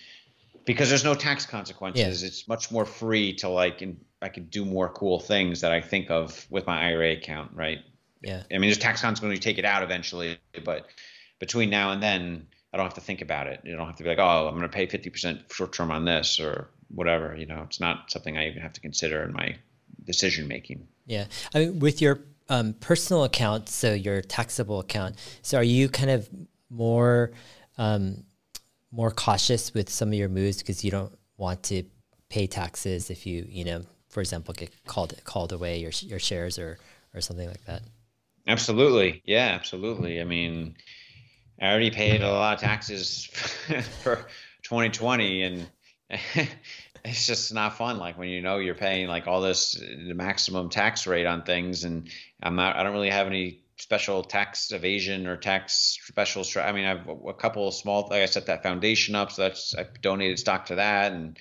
because 0.69 0.91
there's 0.91 1.03
no 1.03 1.15
tax 1.15 1.47
consequences. 1.47 2.23
Yeah. 2.23 2.27
It's 2.27 2.47
much 2.47 2.71
more 2.71 2.85
free 2.85 3.33
to 3.37 3.49
like, 3.49 3.81
and 3.81 3.99
I 4.21 4.29
could 4.29 4.51
do 4.51 4.67
more 4.67 4.91
cool 4.91 5.19
things 5.19 5.63
that 5.63 5.73
I 5.73 5.81
think 5.81 6.11
of 6.11 6.47
with 6.51 6.67
my 6.67 6.91
IRA 6.91 7.13
account, 7.13 7.53
right? 7.55 7.79
Yeah. 8.21 8.43
I 8.51 8.59
mean, 8.59 8.69
there's 8.69 8.77
tax 8.77 9.01
consequences 9.01 9.23
when 9.23 9.33
you 9.33 9.39
take 9.39 9.57
it 9.57 9.65
out 9.65 9.83
eventually, 9.83 10.37
but 10.67 10.85
between 11.39 11.71
now 11.71 11.93
and 11.93 12.03
then, 12.03 12.47
I 12.71 12.77
don't 12.77 12.85
have 12.85 12.95
to 12.95 13.01
think 13.01 13.23
about 13.23 13.47
it. 13.47 13.61
You 13.65 13.77
don't 13.77 13.87
have 13.87 13.97
to 13.97 14.03
be 14.03 14.11
like, 14.11 14.19
oh, 14.19 14.47
I'm 14.47 14.59
going 14.59 14.61
to 14.61 14.69
pay 14.69 14.87
50% 14.87 15.51
short 15.51 15.73
term 15.73 15.91
on 15.91 16.05
this 16.05 16.39
or 16.39 16.69
whatever. 16.89 17.35
You 17.35 17.47
know, 17.47 17.63
it's 17.63 17.81
not 17.81 18.11
something 18.11 18.37
I 18.37 18.47
even 18.47 18.61
have 18.61 18.75
to 18.75 18.83
consider 18.83 19.23
in 19.23 19.33
my 19.33 19.57
decision 20.05 20.49
making. 20.49 20.87
Yeah. 21.07 21.29
I 21.55 21.61
mean, 21.61 21.79
with 21.79 22.03
your 22.03 22.21
um, 22.51 22.75
personal 22.75 23.25
account, 23.25 23.71
so 23.71 23.95
your 23.95 24.21
taxable 24.21 24.81
account, 24.81 25.17
so 25.41 25.57
are 25.57 25.65
you 25.65 25.89
kind 25.89 26.11
of 26.11 26.29
more 26.69 27.33
um, 27.79 28.25
more 28.91 29.11
cautious 29.11 29.75
with 29.75 29.91
some 29.91 30.09
of 30.09 30.15
your 30.15 30.29
moves 30.29 30.59
because 30.59 30.85
you 30.85 30.91
don't 30.91 31.17
want 31.37 31.63
to 31.65 31.85
pay 32.29 32.47
taxes 32.47 33.11
if 33.11 33.27
you, 33.27 33.47
you 33.49 33.65
know, 33.65 33.83
for 34.09 34.21
example, 34.21 34.55
get 34.55 34.71
called 34.87 35.15
called 35.25 35.53
away 35.53 35.79
your 35.79 35.93
your 36.03 36.19
shares 36.19 36.59
or 36.59 36.79
or 37.15 37.21
something 37.21 37.49
like 37.49 37.65
that? 37.67 37.83
Absolutely. 38.47 39.23
Yeah, 39.27 39.49
absolutely. 39.55 40.21
I 40.21 40.25
mean, 40.25 40.75
I 41.61 41.69
already 41.69 41.91
paid 41.91 42.23
a 42.23 42.31
lot 42.31 42.55
of 42.55 42.61
taxes 42.61 43.25
for 44.03 44.27
2020 44.63 45.43
and 45.43 45.71
it's 47.05 47.27
just 47.27 47.53
not 47.53 47.77
fun 47.77 47.99
like 47.99 48.17
when 48.19 48.29
you 48.29 48.41
know 48.41 48.59
you're 48.59 48.75
paying 48.75 49.09
like 49.09 49.27
all 49.27 49.41
this 49.41 49.73
the 49.73 50.15
maximum 50.15 50.71
tax 50.71 51.07
rate 51.07 51.27
on 51.27 51.43
things 51.43 51.85
and 51.85 52.09
I'm 52.43 52.57
not 52.57 52.77
I 52.77 52.83
don't 52.83 52.93
really 52.93 53.11
have 53.11 53.27
any 53.27 53.61
special 53.79 54.23
tax 54.23 54.73
evasion 54.73 55.27
or 55.27 55.37
tax 55.37 55.99
special 56.05 56.45
I 56.61 56.73
mean 56.73 56.85
I've 56.85 57.09
a 57.09 57.35
couple 57.35 57.71
small 57.71 58.09
like 58.11 58.23
I 58.23 58.27
set 58.27 58.47
that 58.47 58.63
foundation 58.63 59.15
up 59.15 59.33
so 59.33 59.43
that's 59.43 59.75
I 59.75 59.87
donated 60.03 60.39
stock 60.39 60.67
to 60.67 60.77
that 60.77 61.13
and 61.13 61.39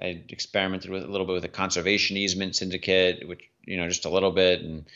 I 0.00 0.24
experimented 0.28 0.90
with 0.90 1.04
a 1.04 1.08
little 1.08 1.26
bit 1.26 1.34
with 1.34 1.44
a 1.44 1.48
conservation 1.48 2.16
easement 2.16 2.56
syndicate 2.56 3.28
which 3.28 3.48
you 3.64 3.76
know 3.76 3.88
just 3.88 4.06
a 4.06 4.10
little 4.10 4.32
bit 4.32 4.60
and 4.60 4.86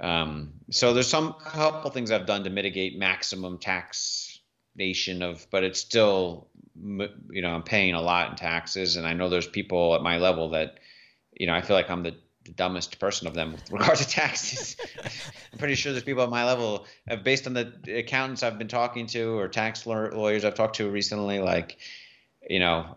um, 0.00 0.54
so 0.70 0.94
there's 0.94 1.08
some 1.08 1.34
couple 1.34 1.90
things 1.90 2.10
I've 2.10 2.26
done 2.26 2.44
to 2.44 2.50
mitigate 2.50 2.98
maximum 2.98 3.58
taxation 3.58 5.22
of, 5.22 5.46
but 5.50 5.64
it's 5.64 5.80
still, 5.80 6.48
you 6.74 7.42
know, 7.42 7.50
I'm 7.50 7.62
paying 7.62 7.94
a 7.94 8.00
lot 8.00 8.30
in 8.30 8.36
taxes, 8.36 8.96
and 8.96 9.06
I 9.06 9.12
know 9.12 9.28
there's 9.28 9.46
people 9.46 9.94
at 9.94 10.02
my 10.02 10.18
level 10.18 10.50
that, 10.50 10.78
you 11.32 11.46
know, 11.46 11.54
I 11.54 11.60
feel 11.62 11.76
like 11.76 11.90
I'm 11.90 12.02
the, 12.02 12.16
the 12.44 12.52
dumbest 12.52 12.98
person 12.98 13.26
of 13.26 13.34
them 13.34 13.52
with 13.52 13.70
regard 13.70 13.98
to 13.98 14.08
taxes. 14.08 14.76
I'm 15.52 15.58
pretty 15.58 15.74
sure 15.74 15.92
there's 15.92 16.04
people 16.04 16.22
at 16.22 16.30
my 16.30 16.44
level, 16.44 16.86
uh, 17.08 17.16
based 17.16 17.46
on 17.46 17.54
the 17.54 17.72
accountants 17.96 18.42
I've 18.42 18.58
been 18.58 18.68
talking 18.68 19.06
to 19.08 19.38
or 19.38 19.48
tax 19.48 19.86
lawyers 19.86 20.44
I've 20.44 20.54
talked 20.54 20.76
to 20.76 20.90
recently, 20.90 21.38
like, 21.38 21.78
you 22.48 22.58
know, 22.58 22.96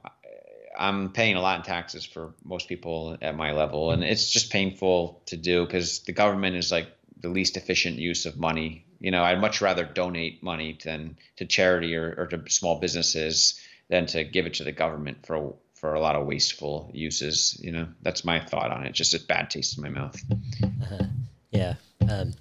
I'm 0.78 1.12
paying 1.12 1.36
a 1.36 1.41
lot 1.41 1.60
in 1.60 1.64
taxes 1.64 2.06
for 2.06 2.34
most 2.43 2.68
people 2.68 3.18
at 3.22 3.36
my 3.36 3.52
level, 3.52 3.91
and 3.91 4.04
it's 4.04 4.30
just 4.30 4.52
painful 4.52 5.22
to 5.28 5.38
do 5.38 5.66
because 5.66 6.00
the 6.02 6.12
government 6.12 6.56
is 6.56 6.72
like 6.72 6.88
the 7.22 7.30
least 7.30 7.58
efficient 7.58 7.98
use 7.98 8.26
of 8.26 8.38
money. 8.38 8.86
You 9.00 9.12
know, 9.12 9.24
I'd 9.24 9.39
much 9.39 9.62
rather 9.62 9.86
donate 9.86 10.43
money 10.43 10.78
than 10.84 11.18
to 11.38 11.46
charity 11.46 11.96
or, 11.96 12.14
or 12.18 12.28
to 12.28 12.50
small 12.50 12.80
businesses 12.80 13.60
than 13.89 14.06
to 14.08 14.24
give 14.24 14.46
it 14.46 14.56
to 14.56 14.64
the 14.64 14.72
government 14.72 15.26
for 15.26 15.56
for 15.86 15.94
a 15.94 16.00
lot 16.00 16.16
of 16.16 16.26
wasteful 16.26 16.90
uses. 16.94 17.60
You 17.62 17.72
know, 17.72 17.88
that's 18.02 18.26
my 18.26 18.40
thought 18.40 18.72
on 18.72 18.86
it. 18.88 18.94
Just 18.94 19.14
a 19.14 19.20
bad 19.20 19.52
taste 19.52 19.78
in 19.78 19.84
my 19.84 19.90
mouth. 19.90 20.20
Uh-huh. 20.64 21.04
Yeah. 21.52 21.76
Um, 22.10 22.34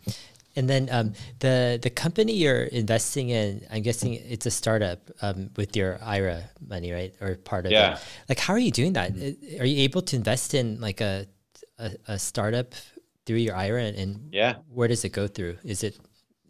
and 0.57 0.70
then 0.70 0.88
um, 0.90 1.12
the 1.40 1.78
the 1.82 1.90
company 1.90 2.32
you're 2.32 2.62
investing 2.62 3.28
in, 3.28 3.66
I'm 3.70 3.82
guessing 3.82 4.14
it's 4.14 4.47
a 4.47 4.51
startup 4.51 5.11
um, 5.20 5.51
with 5.57 5.76
your 5.76 5.99
IRA 6.03 6.42
money, 6.66 6.92
right, 6.92 7.12
or 7.20 7.34
part 7.34 7.66
of 7.66 7.72
yeah. 7.72 7.95
it. 7.95 8.01
Like, 8.28 8.38
how 8.38 8.55
are 8.55 8.59
you 8.59 8.70
doing 8.70 8.95
that? 8.95 9.12
Mm-hmm. 9.12 9.61
Are 9.61 9.66
you 9.66 9.82
able 9.82 10.01
to 10.03 10.16
invest 10.16 10.55
in 10.55 10.80
like 10.80 11.03
a 11.03 11.26
a, 11.78 11.90
a 12.07 12.18
startup 12.18 12.72
through 13.26 13.42
your 13.45 13.57
IRA, 13.57 13.82
and, 13.82 13.97
and, 13.97 14.11
yeah, 14.32 14.55
where 14.72 14.88
does 14.88 15.05
it 15.05 15.11
go 15.11 15.26
through? 15.26 15.59
Is 15.64 15.82
it 15.82 15.99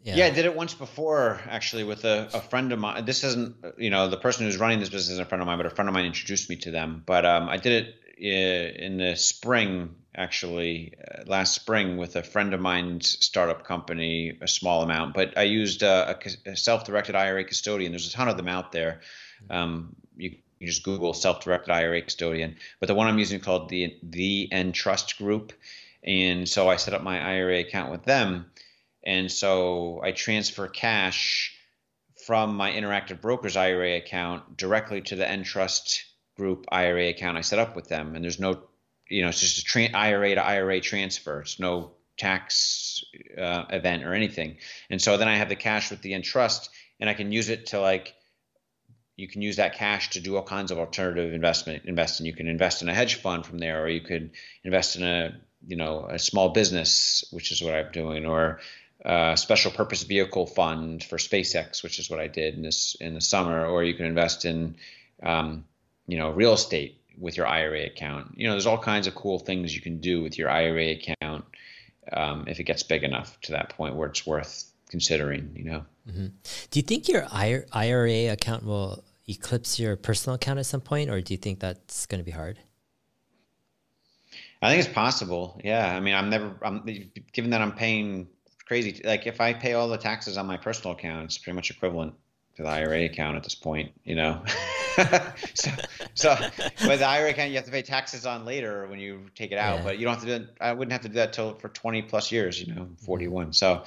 yeah. 0.05 0.17
yeah, 0.17 0.25
I 0.27 0.29
did 0.29 0.45
it 0.45 0.55
once 0.55 0.75
before 0.75 1.41
actually 1.49 1.83
with 1.83 2.05
a, 2.05 2.29
a 2.31 2.39
friend 2.39 2.71
of 2.71 2.77
mine. 2.77 3.05
This 3.05 3.23
isn't, 3.23 3.55
you 3.77 3.89
know, 3.89 4.07
the 4.07 4.17
person 4.17 4.45
who's 4.45 4.57
running 4.57 4.79
this 4.79 4.89
business 4.89 5.13
is 5.13 5.19
a 5.19 5.25
friend 5.25 5.41
of 5.41 5.47
mine, 5.47 5.57
but 5.57 5.65
a 5.65 5.71
friend 5.71 5.89
of 5.89 5.95
mine 5.95 6.05
introduced 6.05 6.47
me 6.47 6.57
to 6.57 6.71
them. 6.71 7.01
But 7.03 7.25
um, 7.25 7.49
I 7.49 7.57
did 7.57 7.87
it 7.87 7.95
uh, 8.21 8.83
in 8.83 8.97
the 8.97 9.15
spring 9.15 9.95
actually 10.15 10.93
uh, 11.11 11.23
last 11.25 11.55
spring 11.55 11.97
with 11.97 12.15
a 12.15 12.23
friend 12.23 12.53
of 12.53 12.61
mine's 12.61 13.17
startup 13.25 13.65
company, 13.65 14.37
a 14.41 14.47
small 14.47 14.83
amount, 14.83 15.15
but 15.15 15.37
I 15.37 15.43
used 15.43 15.81
a, 15.81 16.17
a 16.45 16.55
self-directed 16.55 17.15
IRA 17.15 17.43
custodian. 17.43 17.91
There's 17.91 18.07
a 18.07 18.11
ton 18.11 18.29
of 18.29 18.37
them 18.37 18.47
out 18.47 18.71
there. 18.71 19.01
Um, 19.49 19.95
you 20.15 20.29
can 20.29 20.39
just 20.61 20.83
Google 20.83 21.13
self-directed 21.13 21.71
IRA 21.71 22.01
custodian. 22.03 22.57
But 22.79 22.87
the 22.87 22.95
one 22.95 23.07
I'm 23.07 23.19
using 23.19 23.39
is 23.39 23.45
called 23.45 23.69
the 23.69 23.97
the 24.03 24.49
Entrust 24.51 25.17
Group, 25.17 25.51
and 26.03 26.47
so 26.47 26.69
I 26.69 26.75
set 26.75 26.93
up 26.93 27.01
my 27.01 27.19
IRA 27.19 27.59
account 27.59 27.91
with 27.91 28.03
them, 28.03 28.45
and 29.05 29.31
so 29.31 30.01
I 30.03 30.11
transfer 30.11 30.67
cash 30.67 31.53
from 32.25 32.55
my 32.55 32.71
Interactive 32.71 33.21
Brokers 33.21 33.55
IRA 33.55 33.97
account 33.97 34.57
directly 34.57 35.01
to 35.01 35.15
the 35.15 35.31
Entrust 35.31 36.05
Group 36.37 36.65
IRA 36.71 37.09
account 37.09 37.37
I 37.37 37.41
set 37.41 37.59
up 37.59 37.75
with 37.75 37.87
them, 37.87 38.15
and 38.15 38.23
there's 38.23 38.39
no, 38.39 38.63
you 39.09 39.21
know, 39.21 39.29
it's 39.29 39.39
just 39.39 39.59
a 39.59 39.63
tra- 39.63 39.93
IRA 39.93 40.35
to 40.35 40.43
IRA 40.43 40.81
transfer. 40.81 41.41
It's 41.41 41.59
no 41.59 41.91
tax 42.17 43.03
uh, 43.37 43.65
event 43.69 44.03
or 44.03 44.13
anything. 44.13 44.57
And 44.89 45.01
so 45.01 45.17
then 45.17 45.27
I 45.27 45.37
have 45.37 45.49
the 45.49 45.55
cash 45.55 45.91
with 45.91 46.01
the 46.01 46.13
Entrust, 46.13 46.69
and 46.99 47.09
I 47.09 47.13
can 47.13 47.31
use 47.31 47.49
it 47.49 47.67
to 47.67 47.79
like 47.79 48.15
you 49.17 49.27
can 49.29 49.41
use 49.41 49.57
that 49.57 49.75
cash 49.75 50.09
to 50.11 50.19
do 50.19 50.35
all 50.35 50.43
kinds 50.43 50.71
of 50.71 50.77
alternative 50.77 51.33
investment 51.33 51.85
investing. 51.85 52.25
You 52.25 52.33
can 52.33 52.47
invest 52.47 52.81
in 52.81 52.89
a 52.89 52.93
hedge 52.93 53.15
fund 53.15 53.45
from 53.45 53.59
there, 53.59 53.83
or 53.83 53.87
you 53.87 54.01
could 54.01 54.31
invest 54.63 54.95
in 54.95 55.03
a 55.03 55.39
you 55.67 55.77
know 55.77 56.07
a 56.09 56.19
small 56.19 56.49
business, 56.49 57.23
which 57.31 57.51
is 57.51 57.61
what 57.61 57.75
I'm 57.75 57.91
doing, 57.91 58.25
or 58.25 58.59
a 59.05 59.37
special 59.37 59.71
purpose 59.71 60.01
vehicle 60.03 60.47
fund 60.47 61.03
for 61.03 61.17
SpaceX, 61.17 61.83
which 61.83 61.99
is 61.99 62.09
what 62.09 62.19
I 62.19 62.27
did 62.27 62.55
in 62.55 62.63
this 62.63 62.95
in 62.99 63.13
the 63.13 63.21
summer. 63.21 63.65
Or 63.65 63.83
you 63.83 63.93
can 63.93 64.05
invest 64.05 64.45
in 64.45 64.75
um, 65.21 65.65
you 66.07 66.17
know 66.17 66.31
real 66.31 66.53
estate 66.53 66.99
with 67.17 67.37
your 67.37 67.47
IRA 67.47 67.85
account. 67.85 68.33
You 68.35 68.47
know, 68.47 68.53
there's 68.53 68.65
all 68.65 68.79
kinds 68.79 69.07
of 69.07 69.15
cool 69.15 69.39
things 69.39 69.75
you 69.75 69.81
can 69.81 69.99
do 69.99 70.21
with 70.23 70.37
your 70.37 70.49
IRA 70.49 70.91
account 70.91 71.45
um, 72.11 72.45
if 72.47 72.59
it 72.59 72.63
gets 72.63 72.83
big 72.83 73.03
enough 73.03 73.39
to 73.41 73.51
that 73.53 73.69
point 73.69 73.95
where 73.95 74.09
it's 74.09 74.25
worth 74.25 74.71
considering. 74.89 75.51
You 75.55 75.63
know. 75.65 75.85
Mm-hmm. 76.09 76.27
Do 76.71 76.79
you 76.79 76.83
think 76.83 77.07
your 77.07 77.27
IRA 77.31 78.31
account 78.31 78.65
will 78.65 79.03
eclipse 79.27 79.79
your 79.79 79.95
personal 79.95 80.35
account 80.35 80.57
at 80.57 80.65
some 80.65 80.81
point, 80.81 81.11
or 81.11 81.21
do 81.21 81.33
you 81.33 81.37
think 81.37 81.59
that's 81.59 82.07
going 82.07 82.19
to 82.19 82.25
be 82.25 82.31
hard? 82.31 82.57
I 84.63 84.69
think 84.69 84.83
it's 84.83 84.93
possible. 84.93 85.61
Yeah. 85.63 85.95
I 85.95 85.99
mean, 85.99 86.15
I'm 86.15 86.31
never. 86.31 86.55
I'm 86.63 86.83
given 87.33 87.51
that 87.51 87.61
I'm 87.61 87.73
paying 87.73 88.27
crazy. 88.65 89.01
Like, 89.03 89.27
if 89.27 89.41
I 89.41 89.53
pay 89.53 89.73
all 89.73 89.87
the 89.87 89.97
taxes 89.97 90.37
on 90.37 90.45
my 90.45 90.57
personal 90.57 90.95
account, 90.95 91.25
it's 91.25 91.37
pretty 91.37 91.55
much 91.55 91.69
equivalent 91.71 92.13
to 92.55 92.63
the 92.63 92.69
IRA 92.69 93.05
account 93.05 93.37
at 93.37 93.43
this 93.43 93.55
point. 93.55 93.91
You 94.03 94.15
know. 94.15 94.43
so, 95.53 95.71
so, 96.13 96.35
but 96.85 96.99
the 96.99 97.05
IRA 97.05 97.31
account 97.31 97.49
you 97.49 97.57
have 97.57 97.65
to 97.65 97.71
pay 97.71 97.81
taxes 97.81 98.25
on 98.25 98.45
later 98.45 98.87
when 98.87 98.99
you 98.99 99.25
take 99.35 99.51
it 99.51 99.57
out. 99.57 99.79
Yeah. 99.79 99.83
But 99.83 99.99
you 99.99 100.05
don't 100.05 100.15
have 100.15 100.23
to 100.23 100.39
do. 100.39 100.47
I 100.61 100.73
wouldn't 100.73 100.93
have 100.93 101.01
to 101.01 101.09
do 101.09 101.15
that 101.15 101.33
till 101.33 101.55
for 101.55 101.69
20 101.69 102.03
plus 102.03 102.31
years. 102.31 102.61
You 102.61 102.73
know, 102.73 102.87
41. 103.03 103.53
So 103.53 103.83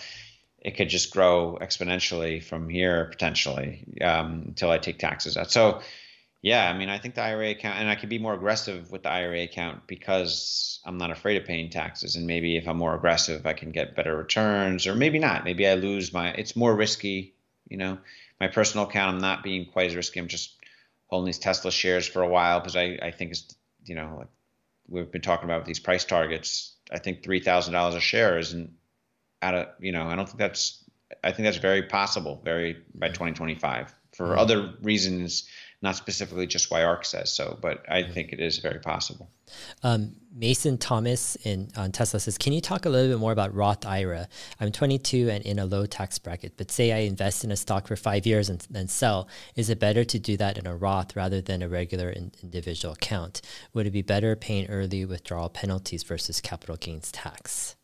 it 0.61 0.77
could 0.77 0.89
just 0.89 1.13
grow 1.13 1.59
exponentially 1.61 2.43
from 2.43 2.69
here 2.69 3.07
potentially 3.07 3.85
um, 4.03 4.45
until 4.49 4.71
I 4.71 4.79
take 4.79 4.99
taxes 4.99 5.37
out. 5.37 5.51
So, 5.51 5.81
yeah, 6.41 6.71
I 6.71 6.77
mean, 6.77 6.89
I 6.89 6.99
think 6.99 7.15
the 7.15 7.23
IRA 7.23 7.51
account, 7.51 7.79
and 7.79 7.89
I 7.89 7.97
could 7.97 8.09
be 8.09 8.19
more 8.19 8.35
aggressive 8.35 8.91
with 8.91 9.03
the 9.03 9.11
IRA 9.11 9.43
account 9.43 9.87
because 9.87 10.81
I'm 10.85 10.99
not 10.99 11.11
afraid 11.11 11.41
of 11.41 11.47
paying 11.47 11.71
taxes. 11.71 12.17
And 12.17 12.27
maybe 12.27 12.57
if 12.57 12.69
I'm 12.69 12.77
more 12.77 12.95
aggressive, 12.95 13.47
I 13.47 13.55
can 13.55 13.71
get 13.71 13.97
better 13.97 14.17
returns, 14.17 14.87
or 14.87 14.95
maybe 14.95 15.19
not. 15.19 15.45
Maybe 15.45 15.67
I 15.67 15.75
lose 15.75 16.13
my. 16.13 16.31
It's 16.31 16.55
more 16.55 16.75
risky, 16.75 17.35
you 17.69 17.77
know. 17.77 17.99
My 18.41 18.47
personal 18.47 18.87
account, 18.87 19.15
I'm 19.15 19.21
not 19.21 19.43
being 19.43 19.67
quite 19.67 19.89
as 19.89 19.97
risky. 19.97 20.21
I'm 20.21 20.29
just 20.29 20.55
holding 21.09 21.27
these 21.27 21.41
Tesla 21.41 21.73
shares 21.73 22.07
for 22.07 22.23
a 22.23 22.29
while 22.29 22.61
because 22.61 22.77
I, 22.77 22.99
I 23.03 23.11
think 23.11 23.33
it's, 23.33 23.57
you 23.85 23.97
know, 23.97 24.17
like 24.19 24.29
we've 24.89 25.11
been 25.11 25.23
talking 25.23 25.45
about 25.45 25.61
with 25.61 25.67
these 25.67 25.81
price 25.81 26.05
targets. 26.05 26.75
I 26.91 26.99
think 26.99 27.23
three 27.23 27.41
thousand 27.41 27.75
dollars 27.75 27.95
a 27.95 28.01
share 28.01 28.39
isn't 28.39 28.73
out 29.43 29.55
of 29.55 29.67
you 29.79 29.93
know 29.93 30.09
I 30.09 30.17
don't 30.17 30.27
think 30.27 30.39
that's 30.39 30.85
I 31.23 31.33
think 31.33 31.45
that's 31.47 31.59
very 31.59 31.83
possible 31.83 32.41
very 32.45 32.83
by 32.95 33.09
2025 33.09 33.95
for 34.13 34.27
mm-hmm. 34.27 34.39
other 34.39 34.75
reasons 34.83 35.49
not 35.81 35.95
specifically 35.95 36.47
just 36.47 36.71
why 36.71 36.83
ARK 36.83 37.05
says 37.05 37.33
so, 37.33 37.57
but 37.61 37.85
I 37.89 38.03
think 38.03 38.33
it 38.33 38.41
is 38.41 38.59
very 38.59 38.81
possible. 38.81 39.31
Um, 39.85 40.17
Mason 40.35 40.77
Thomas 40.77 41.37
in 41.37 41.69
on 41.77 41.93
Tesla 41.93 42.19
says, 42.19 42.37
"Can 42.37 42.53
you 42.53 42.61
talk 42.61 42.85
a 42.85 42.89
little 42.89 43.13
bit 43.13 43.21
more 43.21 43.31
about 43.31 43.55
Roth 43.55 43.87
IRA? 43.87 44.29
I'm 44.61 44.73
22 44.73 45.31
and 45.31 45.45
in 45.45 45.59
a 45.59 45.67
low 45.67 45.87
tax 45.87 46.19
bracket, 46.19 46.57
but 46.57 46.73
say 46.73 46.93
I 46.93 46.99
invest 46.99 47.45
in 47.45 47.53
a 47.53 47.57
stock 47.57 47.87
for 47.87 47.97
five 47.97 48.27
years 48.27 48.49
and 48.49 48.67
then 48.69 48.89
sell. 48.89 49.29
Is 49.55 49.71
it 49.71 49.79
better 49.79 50.05
to 50.05 50.19
do 50.19 50.37
that 50.37 50.59
in 50.59 50.67
a 50.67 50.77
Roth 50.77 51.15
rather 51.15 51.41
than 51.41 51.63
a 51.63 51.69
regular 51.69 52.11
in, 52.11 52.33
individual 52.43 52.95
account? 52.95 53.41
Would 53.73 53.87
it 53.87 53.93
be 53.93 54.03
better 54.03 54.35
paying 54.35 54.69
early 54.69 55.05
withdrawal 55.05 55.49
penalties 55.49 56.03
versus 56.03 56.41
capital 56.41 56.77
gains 56.77 57.13
tax?" 57.13 57.77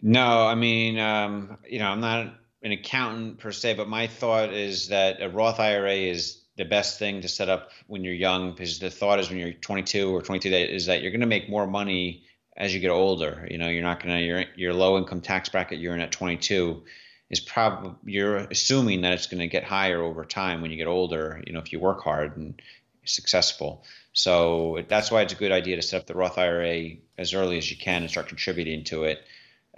No, 0.00 0.46
I 0.46 0.56
mean, 0.56 0.98
um, 0.98 1.58
you 1.68 1.78
know, 1.78 1.88
I'm 1.88 2.00
not 2.00 2.34
an 2.62 2.72
accountant 2.72 3.38
per 3.38 3.52
se, 3.52 3.74
but 3.74 3.88
my 3.88 4.06
thought 4.06 4.52
is 4.52 4.88
that 4.88 5.20
a 5.20 5.28
Roth 5.28 5.58
IRA 5.58 5.94
is 5.94 6.42
the 6.56 6.64
best 6.64 6.98
thing 6.98 7.22
to 7.22 7.28
set 7.28 7.48
up 7.48 7.70
when 7.86 8.04
you're 8.04 8.14
young 8.14 8.52
because 8.52 8.78
the 8.78 8.90
thought 8.90 9.18
is 9.18 9.28
when 9.28 9.38
you're 9.38 9.52
22 9.52 10.14
or 10.14 10.22
22 10.22 10.50
that 10.50 10.74
is 10.74 10.86
that 10.86 11.02
you're 11.02 11.10
going 11.10 11.20
to 11.20 11.26
make 11.26 11.48
more 11.48 11.66
money 11.66 12.24
as 12.56 12.74
you 12.74 12.80
get 12.80 12.90
older. 12.90 13.46
You 13.50 13.58
know, 13.58 13.68
you're 13.68 13.82
not 13.82 14.02
going 14.02 14.16
to 14.16 14.24
your 14.24 14.44
your 14.54 14.74
low 14.74 14.98
income 14.98 15.20
tax 15.22 15.48
bracket 15.48 15.78
you're 15.78 15.94
in 15.94 16.00
at 16.00 16.12
22 16.12 16.82
is 17.30 17.40
probably 17.40 17.94
you're 18.04 18.36
assuming 18.36 19.00
that 19.00 19.14
it's 19.14 19.26
going 19.26 19.40
to 19.40 19.48
get 19.48 19.64
higher 19.64 20.02
over 20.02 20.24
time 20.24 20.60
when 20.60 20.70
you 20.70 20.76
get 20.76 20.86
older. 20.86 21.42
You 21.46 21.54
know, 21.54 21.60
if 21.60 21.72
you 21.72 21.80
work 21.80 22.02
hard 22.02 22.36
and 22.36 22.60
successful. 23.04 23.84
So 24.12 24.84
that's 24.88 25.10
why 25.10 25.22
it's 25.22 25.32
a 25.32 25.36
good 25.36 25.52
idea 25.52 25.76
to 25.76 25.82
set 25.82 26.02
up 26.02 26.06
the 26.06 26.14
Roth 26.14 26.38
IRA 26.38 26.90
as 27.16 27.34
early 27.34 27.56
as 27.56 27.70
you 27.70 27.76
can 27.76 28.02
and 28.02 28.10
start 28.10 28.28
contributing 28.28 28.84
to 28.84 29.04
it 29.04 29.20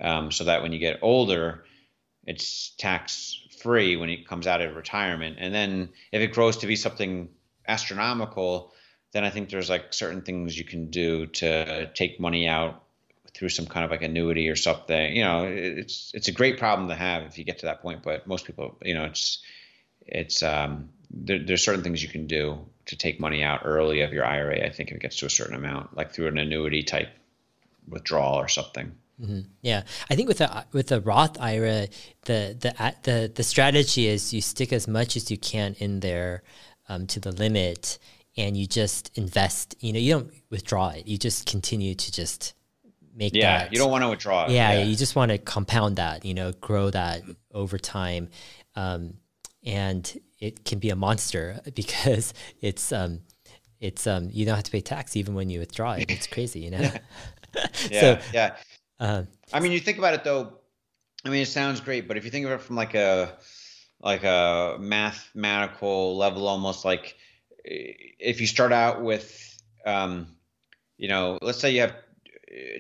um, 0.00 0.32
so 0.32 0.44
that 0.44 0.62
when 0.62 0.72
you 0.72 0.78
get 0.78 0.98
older, 1.02 1.64
it's 2.26 2.70
tax 2.78 3.40
free 3.62 3.96
when 3.96 4.10
it 4.10 4.26
comes 4.28 4.46
out 4.46 4.60
of 4.60 4.76
retirement. 4.76 5.36
And 5.38 5.54
then 5.54 5.90
if 6.12 6.20
it 6.22 6.32
grows 6.32 6.58
to 6.58 6.66
be 6.66 6.76
something 6.76 7.28
astronomical, 7.66 8.72
then 9.12 9.24
I 9.24 9.30
think 9.30 9.48
there's 9.48 9.70
like 9.70 9.94
certain 9.94 10.22
things 10.22 10.58
you 10.58 10.64
can 10.64 10.90
do 10.90 11.26
to 11.26 11.90
take 11.94 12.20
money 12.20 12.46
out 12.48 12.82
through 13.34 13.48
some 13.48 13.66
kind 13.66 13.84
of 13.84 13.90
like 13.90 14.02
annuity 14.02 14.48
or 14.48 14.56
something. 14.56 15.16
You 15.16 15.24
know, 15.24 15.44
it's 15.44 16.12
it's 16.14 16.28
a 16.28 16.32
great 16.32 16.58
problem 16.58 16.88
to 16.88 16.94
have 16.94 17.22
if 17.22 17.38
you 17.38 17.44
get 17.44 17.60
to 17.60 17.66
that 17.66 17.82
point. 17.82 18.02
But 18.02 18.26
most 18.26 18.44
people, 18.44 18.76
you 18.82 18.94
know, 18.94 19.04
it's 19.04 19.38
it's 20.06 20.42
um, 20.42 20.90
there, 21.10 21.38
there's 21.38 21.64
certain 21.64 21.82
things 21.82 22.02
you 22.02 22.08
can 22.08 22.26
do 22.26 22.66
to 22.86 22.96
take 22.96 23.18
money 23.18 23.42
out 23.42 23.62
early 23.64 24.02
of 24.02 24.12
your 24.12 24.24
IRA. 24.24 24.64
I 24.64 24.70
think 24.70 24.90
if 24.90 24.96
it 24.96 25.02
gets 25.02 25.16
to 25.16 25.26
a 25.26 25.30
certain 25.30 25.54
amount, 25.54 25.96
like 25.96 26.12
through 26.12 26.28
an 26.28 26.38
annuity 26.38 26.82
type 26.82 27.08
withdrawal 27.88 28.34
or 28.34 28.48
something. 28.48 28.92
Mm-hmm. 29.20 29.40
Yeah, 29.62 29.82
I 30.10 30.16
think 30.16 30.28
with 30.28 30.38
the 30.38 30.66
with 30.72 30.88
the 30.88 31.00
Roth 31.00 31.40
IRA, 31.40 31.88
the 32.22 32.56
the 32.58 32.94
the 33.02 33.32
the 33.32 33.42
strategy 33.42 34.08
is 34.08 34.34
you 34.34 34.40
stick 34.40 34.72
as 34.72 34.88
much 34.88 35.16
as 35.16 35.30
you 35.30 35.38
can 35.38 35.76
in 35.78 36.00
there 36.00 36.42
um, 36.88 37.06
to 37.08 37.20
the 37.20 37.30
limit, 37.30 37.98
and 38.36 38.56
you 38.56 38.66
just 38.66 39.16
invest. 39.16 39.76
You 39.80 39.92
know, 39.92 40.00
you 40.00 40.12
don't 40.14 40.32
withdraw 40.50 40.88
it. 40.88 41.06
You 41.06 41.16
just 41.16 41.46
continue 41.46 41.94
to 41.94 42.12
just 42.12 42.54
make. 43.14 43.34
Yeah, 43.34 43.58
that, 43.58 43.72
you 43.72 43.78
don't 43.78 43.90
want 43.90 44.02
to 44.02 44.08
withdraw. 44.08 44.48
Yeah, 44.48 44.72
yeah, 44.72 44.82
you 44.82 44.96
just 44.96 45.14
want 45.14 45.30
to 45.30 45.38
compound 45.38 45.96
that. 45.96 46.24
You 46.24 46.34
know, 46.34 46.50
grow 46.52 46.90
that 46.90 47.22
over 47.52 47.78
time, 47.78 48.30
um, 48.74 49.14
and 49.64 50.20
it 50.40 50.64
can 50.64 50.80
be 50.80 50.90
a 50.90 50.96
monster 50.96 51.60
because 51.74 52.34
it's 52.60 52.90
um, 52.90 53.20
it's 53.80 54.06
um, 54.06 54.28
you 54.32 54.44
don't 54.44 54.56
have 54.56 54.64
to 54.64 54.72
pay 54.72 54.80
tax 54.80 55.16
even 55.16 55.34
when 55.34 55.50
you 55.50 55.60
withdraw 55.60 55.92
it. 55.92 56.10
It's 56.10 56.26
crazy, 56.26 56.60
you 56.60 56.70
know. 56.70 56.78
yeah, 57.90 58.00
so, 58.00 58.18
yeah. 58.32 58.56
Uh, 58.98 59.24
I 59.52 59.60
mean, 59.60 59.72
you 59.72 59.80
think 59.80 59.98
about 59.98 60.14
it 60.14 60.24
though. 60.24 60.58
I 61.24 61.30
mean, 61.30 61.42
it 61.42 61.48
sounds 61.48 61.80
great, 61.80 62.06
but 62.06 62.16
if 62.16 62.24
you 62.24 62.30
think 62.30 62.46
of 62.46 62.52
it 62.52 62.60
from 62.60 62.76
like 62.76 62.94
a 62.94 63.32
like 64.00 64.24
a 64.24 64.76
mathematical 64.78 66.16
level, 66.16 66.46
almost 66.46 66.84
like 66.84 67.16
if 67.64 68.40
you 68.40 68.46
start 68.46 68.72
out 68.72 69.02
with, 69.02 69.62
um, 69.86 70.26
you 70.98 71.08
know, 71.08 71.38
let's 71.40 71.58
say 71.58 71.70
you 71.70 71.80
have 71.80 71.94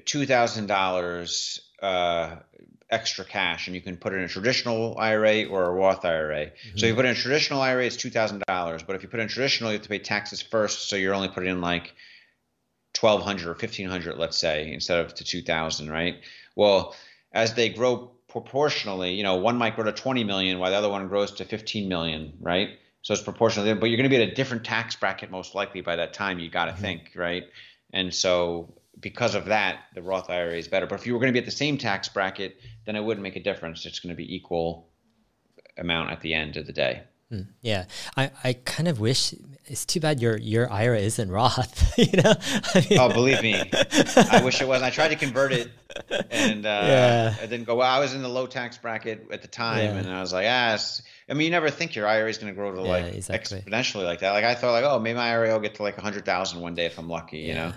two 0.04 0.26
thousand 0.26 0.70
uh, 0.70 0.74
dollars 0.74 1.60
extra 2.90 3.24
cash, 3.24 3.66
and 3.66 3.74
you 3.74 3.80
can 3.82 3.96
put 3.96 4.12
it 4.12 4.16
in 4.16 4.22
a 4.22 4.28
traditional 4.28 4.96
IRA 4.98 5.44
or 5.44 5.64
a 5.64 5.72
Roth 5.72 6.04
IRA. 6.04 6.46
Mm-hmm. 6.46 6.78
So 6.78 6.86
you 6.86 6.94
put 6.94 7.06
in 7.06 7.12
a 7.12 7.14
traditional 7.14 7.60
IRA, 7.60 7.86
it's 7.86 7.96
two 7.96 8.10
thousand 8.10 8.42
dollars, 8.46 8.82
but 8.82 8.94
if 8.96 9.02
you 9.02 9.08
put 9.08 9.20
in 9.20 9.28
traditional, 9.28 9.70
you 9.70 9.78
have 9.78 9.82
to 9.82 9.88
pay 9.88 9.98
taxes 9.98 10.42
first. 10.42 10.88
So 10.88 10.96
you're 10.96 11.14
only 11.14 11.28
putting 11.28 11.50
in 11.50 11.60
like 11.60 11.94
1200 13.04 13.46
or 13.46 13.50
1500 13.50 14.16
let's 14.16 14.38
say 14.38 14.72
instead 14.72 14.98
of 14.98 15.14
to 15.14 15.24
2000 15.24 15.90
right? 15.90 16.16
Well 16.56 16.96
as 17.32 17.52
they 17.52 17.68
grow 17.68 18.12
proportionally 18.28 19.12
you 19.12 19.22
know 19.22 19.36
one 19.36 19.58
might 19.58 19.76
grow 19.76 19.84
to 19.84 19.92
20 19.92 20.24
million 20.24 20.58
while 20.58 20.70
the 20.70 20.76
other 20.76 20.88
one 20.88 21.06
grows 21.08 21.32
to 21.32 21.44
15 21.44 21.86
million 21.86 22.32
right? 22.40 22.70
So 23.02 23.12
it's 23.12 23.22
proportional 23.22 23.74
but 23.74 23.90
you're 23.90 23.98
going 23.98 24.10
to 24.10 24.16
be 24.16 24.22
at 24.22 24.28
a 24.30 24.34
different 24.34 24.64
tax 24.64 24.96
bracket 24.96 25.30
most 25.30 25.54
likely 25.54 25.82
by 25.82 25.96
that 25.96 26.14
time 26.14 26.38
you 26.38 26.48
got 26.48 26.64
to 26.64 26.72
mm-hmm. 26.72 26.80
think 26.80 27.12
right? 27.14 27.44
And 27.92 28.12
so 28.12 28.74
because 28.98 29.34
of 29.34 29.44
that 29.46 29.80
the 29.94 30.02
roth 30.02 30.30
ira 30.30 30.54
is 30.54 30.66
better. 30.66 30.86
But 30.86 30.98
if 31.00 31.06
you 31.06 31.12
were 31.12 31.20
going 31.20 31.32
to 31.32 31.38
be 31.38 31.40
at 31.40 31.44
the 31.44 31.50
same 31.64 31.76
tax 31.76 32.08
bracket 32.08 32.56
then 32.86 32.96
it 32.96 33.04
wouldn't 33.04 33.22
make 33.22 33.36
a 33.36 33.42
difference. 33.42 33.84
It's 33.84 33.98
going 33.98 34.14
to 34.14 34.16
be 34.16 34.34
equal 34.34 34.88
amount 35.76 36.10
at 36.10 36.22
the 36.22 36.32
end 36.32 36.56
of 36.56 36.66
the 36.66 36.72
day 36.72 37.02
Mm, 37.32 37.46
yeah, 37.62 37.86
I, 38.16 38.30
I 38.42 38.52
kind 38.52 38.88
of 38.88 39.00
wish 39.00 39.34
it's 39.66 39.86
too 39.86 40.00
bad 40.00 40.20
your 40.20 40.36
your 40.36 40.70
IRA 40.70 40.98
isn't 40.98 41.30
Roth. 41.30 41.94
you 41.98 42.22
know. 42.22 42.34
I 42.74 42.86
mean, 42.88 42.98
oh, 42.98 43.08
believe 43.08 43.42
me, 43.42 43.62
I 44.30 44.42
wish 44.44 44.60
it 44.60 44.68
was. 44.68 44.82
I 44.82 44.90
tried 44.90 45.08
to 45.08 45.16
convert 45.16 45.52
it 45.52 45.70
and 46.30 46.66
uh, 46.66 46.68
yeah. 46.68 47.34
I 47.40 47.46
didn't 47.46 47.64
go. 47.64 47.76
Well, 47.76 47.90
I 47.90 48.00
was 48.00 48.14
in 48.14 48.22
the 48.22 48.28
low 48.28 48.46
tax 48.46 48.76
bracket 48.78 49.28
at 49.30 49.42
the 49.42 49.48
time, 49.48 49.94
yeah. 49.94 50.00
and 50.00 50.10
I 50.10 50.20
was 50.20 50.32
like, 50.32 50.46
ah. 50.48 50.78
I 51.28 51.32
mean, 51.32 51.46
you 51.46 51.50
never 51.50 51.70
think 51.70 51.94
your 51.94 52.06
IRA 52.06 52.28
is 52.28 52.38
going 52.38 52.52
to 52.52 52.56
grow 52.56 52.74
to 52.74 52.82
yeah, 52.82 52.88
like 52.88 53.14
exactly. 53.14 53.60
exponentially 53.60 54.04
like 54.04 54.20
that. 54.20 54.32
Like 54.32 54.44
I 54.44 54.54
thought, 54.54 54.72
like, 54.72 54.84
oh, 54.84 54.98
maybe 54.98 55.16
my 55.16 55.30
IRA 55.30 55.52
will 55.52 55.60
get 55.60 55.76
to 55.76 55.82
like 55.82 55.96
a 55.96 56.02
hundred 56.02 56.26
thousand 56.26 56.60
one 56.60 56.74
day 56.74 56.86
if 56.86 56.98
I'm 56.98 57.08
lucky, 57.08 57.38
you 57.38 57.54
know. 57.54 57.72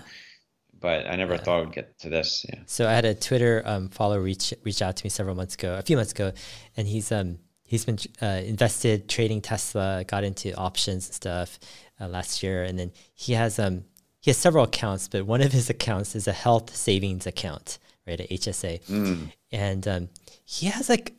But 0.80 1.08
I 1.08 1.16
never 1.16 1.38
thought 1.38 1.60
it 1.60 1.64
would 1.66 1.74
get 1.74 1.98
to 2.00 2.08
this. 2.08 2.46
Yeah. 2.48 2.60
So 2.66 2.86
I 2.86 2.92
had 2.92 3.04
a 3.04 3.14
Twitter 3.14 3.62
um, 3.64 3.88
follower 3.88 4.20
reach 4.20 4.54
reach 4.64 4.82
out 4.82 4.96
to 4.96 5.04
me 5.04 5.10
several 5.10 5.34
months 5.34 5.54
ago, 5.54 5.74
a 5.74 5.82
few 5.82 5.96
months 5.96 6.12
ago, 6.12 6.32
and 6.76 6.86
he's 6.86 7.10
um 7.10 7.38
he's 7.68 7.84
been 7.84 7.98
uh, 8.20 8.40
invested 8.44 9.08
trading 9.08 9.40
Tesla, 9.40 10.02
got 10.08 10.24
into 10.24 10.52
options 10.54 11.06
and 11.06 11.14
stuff 11.14 11.60
uh, 12.00 12.08
last 12.08 12.42
year, 12.42 12.64
and 12.64 12.78
then 12.78 12.90
he 13.14 13.34
has 13.34 13.58
um 13.58 13.84
he 14.20 14.30
has 14.30 14.36
several 14.36 14.64
accounts, 14.64 15.06
but 15.06 15.26
one 15.26 15.40
of 15.40 15.52
his 15.52 15.70
accounts 15.70 16.16
is 16.16 16.26
a 16.26 16.32
health 16.32 16.74
savings 16.74 17.26
account, 17.26 17.78
right, 18.06 18.20
at 18.20 18.28
HSA, 18.28 18.84
mm. 18.86 19.32
and 19.52 19.86
um, 19.86 20.08
he 20.44 20.66
has 20.66 20.88
like 20.88 21.14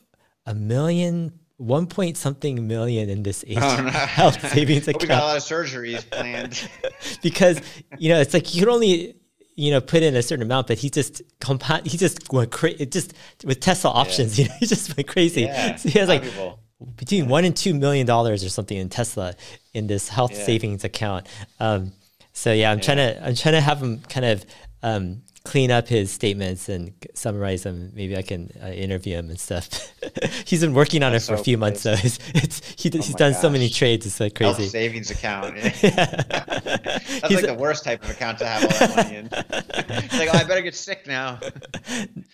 a 0.46 0.54
million. 0.54 1.40
One 1.58 1.88
point 1.88 2.16
something 2.16 2.70
million 2.70 3.10
in 3.10 3.24
this 3.24 3.44
H- 3.46 3.58
oh, 3.62 3.82
no. 3.84 3.90
health 3.90 4.50
savings 4.54 4.88
account. 4.88 5.02
we 5.02 5.08
got 5.10 5.24
a 5.24 5.26
lot 5.26 5.38
of 5.38 5.44
surgeries 5.44 6.10
planned. 6.10 6.70
because 7.22 7.60
you 7.98 8.08
know 8.08 8.22
it's 8.22 8.34
like 8.34 8.56
you 8.56 8.62
can 8.62 8.70
only 8.70 9.16
you 9.60 9.72
know, 9.72 9.82
put 9.82 10.04
in 10.04 10.16
a 10.16 10.22
certain 10.22 10.44
amount, 10.44 10.68
but 10.68 10.78
he 10.78 10.90
just 10.90 11.22
compa- 11.40 11.86
he 11.86 11.98
just 11.98 12.32
went 12.32 12.50
crazy. 12.50 12.84
It 12.84 12.92
just 12.94 13.14
with 13.44 13.60
Tesla 13.60 13.92
options, 13.92 14.40
yeah. 14.40 14.44
you 14.46 14.50
know, 14.50 14.56
he 14.62 14.66
just 14.66 14.96
went 14.96 15.10
crazy. 15.10 15.42
Yeah, 15.42 15.76
so 15.76 15.90
he 15.94 16.00
has 16.00 16.08
like 16.08 16.24
between 16.96 17.28
one 17.28 17.44
and 17.44 17.56
two 17.56 17.74
million 17.74 18.08
dollars 18.08 18.42
or 18.44 18.50
something 18.50 18.78
in 18.78 18.88
Tesla 18.88 19.34
in 19.74 19.88
this 19.88 20.08
health 20.08 20.32
yeah. 20.32 20.46
savings 20.46 20.86
account. 20.86 21.28
Um, 21.60 21.92
so 22.32 22.54
yeah, 22.54 22.72
I'm 22.72 22.80
trying 22.80 22.98
to 22.98 23.26
I'm 23.26 23.36
trying 23.36 23.56
to 23.56 23.62
have 23.62 23.84
him 23.84 24.00
kind 24.08 24.26
of 24.26 24.46
um, 24.82 25.24
clean 25.50 25.72
up 25.72 25.88
his 25.88 26.12
statements 26.12 26.70
and 26.70 26.94
summarize 27.16 27.64
them. 27.64 27.92
Maybe 27.96 28.16
I 28.16 28.22
can 28.22 28.52
uh, 28.62 28.68
interview 28.68 29.16
him 29.16 29.32
and 29.32 29.40
stuff. 29.40 29.92
he's 30.46 30.62
been 30.62 30.76
working 30.76 31.02
on 31.02 31.12
That's 31.12 31.26
it 31.26 31.32
for 31.32 31.38
so 31.38 31.42
a 31.42 31.44
few 31.44 31.58
months, 31.58 31.82
so 31.82 31.94
it's, 31.94 32.20
it's 32.36 32.60
he, 32.80 32.92
oh 32.94 32.98
he's 32.98 33.16
done 33.16 33.32
gosh. 33.32 33.42
so 33.42 33.50
many 33.50 33.68
trades. 33.68 34.06
It's 34.06 34.20
like 34.20 34.36
crazy. 34.36 34.62
Health 34.62 34.70
savings 34.70 35.10
account. 35.10 35.56
That's 35.82 37.28
he's 37.28 37.42
like 37.42 37.48
the 37.48 37.58
worst 37.60 37.84
type 37.84 38.04
of 38.04 38.12
account 38.12 38.38
to 38.40 38.46
have 38.46 38.64
all 38.64 38.70
that 38.70 38.96
money 38.96 39.16
in. 39.16 39.30
it's 39.32 40.20
like, 40.20 40.30
oh, 40.32 40.38
I 40.38 40.44
better 40.44 40.62
get 40.62 40.76
sick 40.76 41.08
now. 41.08 41.40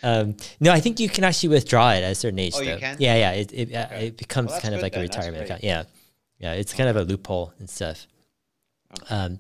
Um, 0.04 0.36
no, 0.60 0.74
I 0.74 0.82
think 0.82 1.00
you 1.00 1.08
can 1.08 1.24
actually 1.24 1.50
withdraw 1.50 1.92
it 1.92 2.04
at 2.04 2.12
a 2.12 2.16
certain 2.16 2.40
age. 2.40 2.52
Oh, 2.54 2.66
though. 2.66 2.74
you 2.74 2.78
can. 2.80 2.98
Yeah, 3.00 3.16
yeah. 3.16 3.32
It 3.32 3.54
it, 3.54 3.74
uh, 3.74 3.88
okay. 3.92 4.08
it 4.08 4.18
becomes 4.18 4.52
well, 4.52 4.60
kind 4.60 4.76
of 4.76 4.82
like 4.82 4.92
then. 4.92 5.02
a 5.02 5.04
retirement 5.04 5.46
account. 5.46 5.64
Yeah, 5.64 5.84
yeah. 6.40 6.52
It's 6.52 6.74
kind 6.74 6.90
of 6.90 6.98
a 6.98 7.04
loophole 7.04 7.54
and 7.60 7.70
stuff. 7.70 8.08
Okay. 9.04 9.16
Um, 9.16 9.40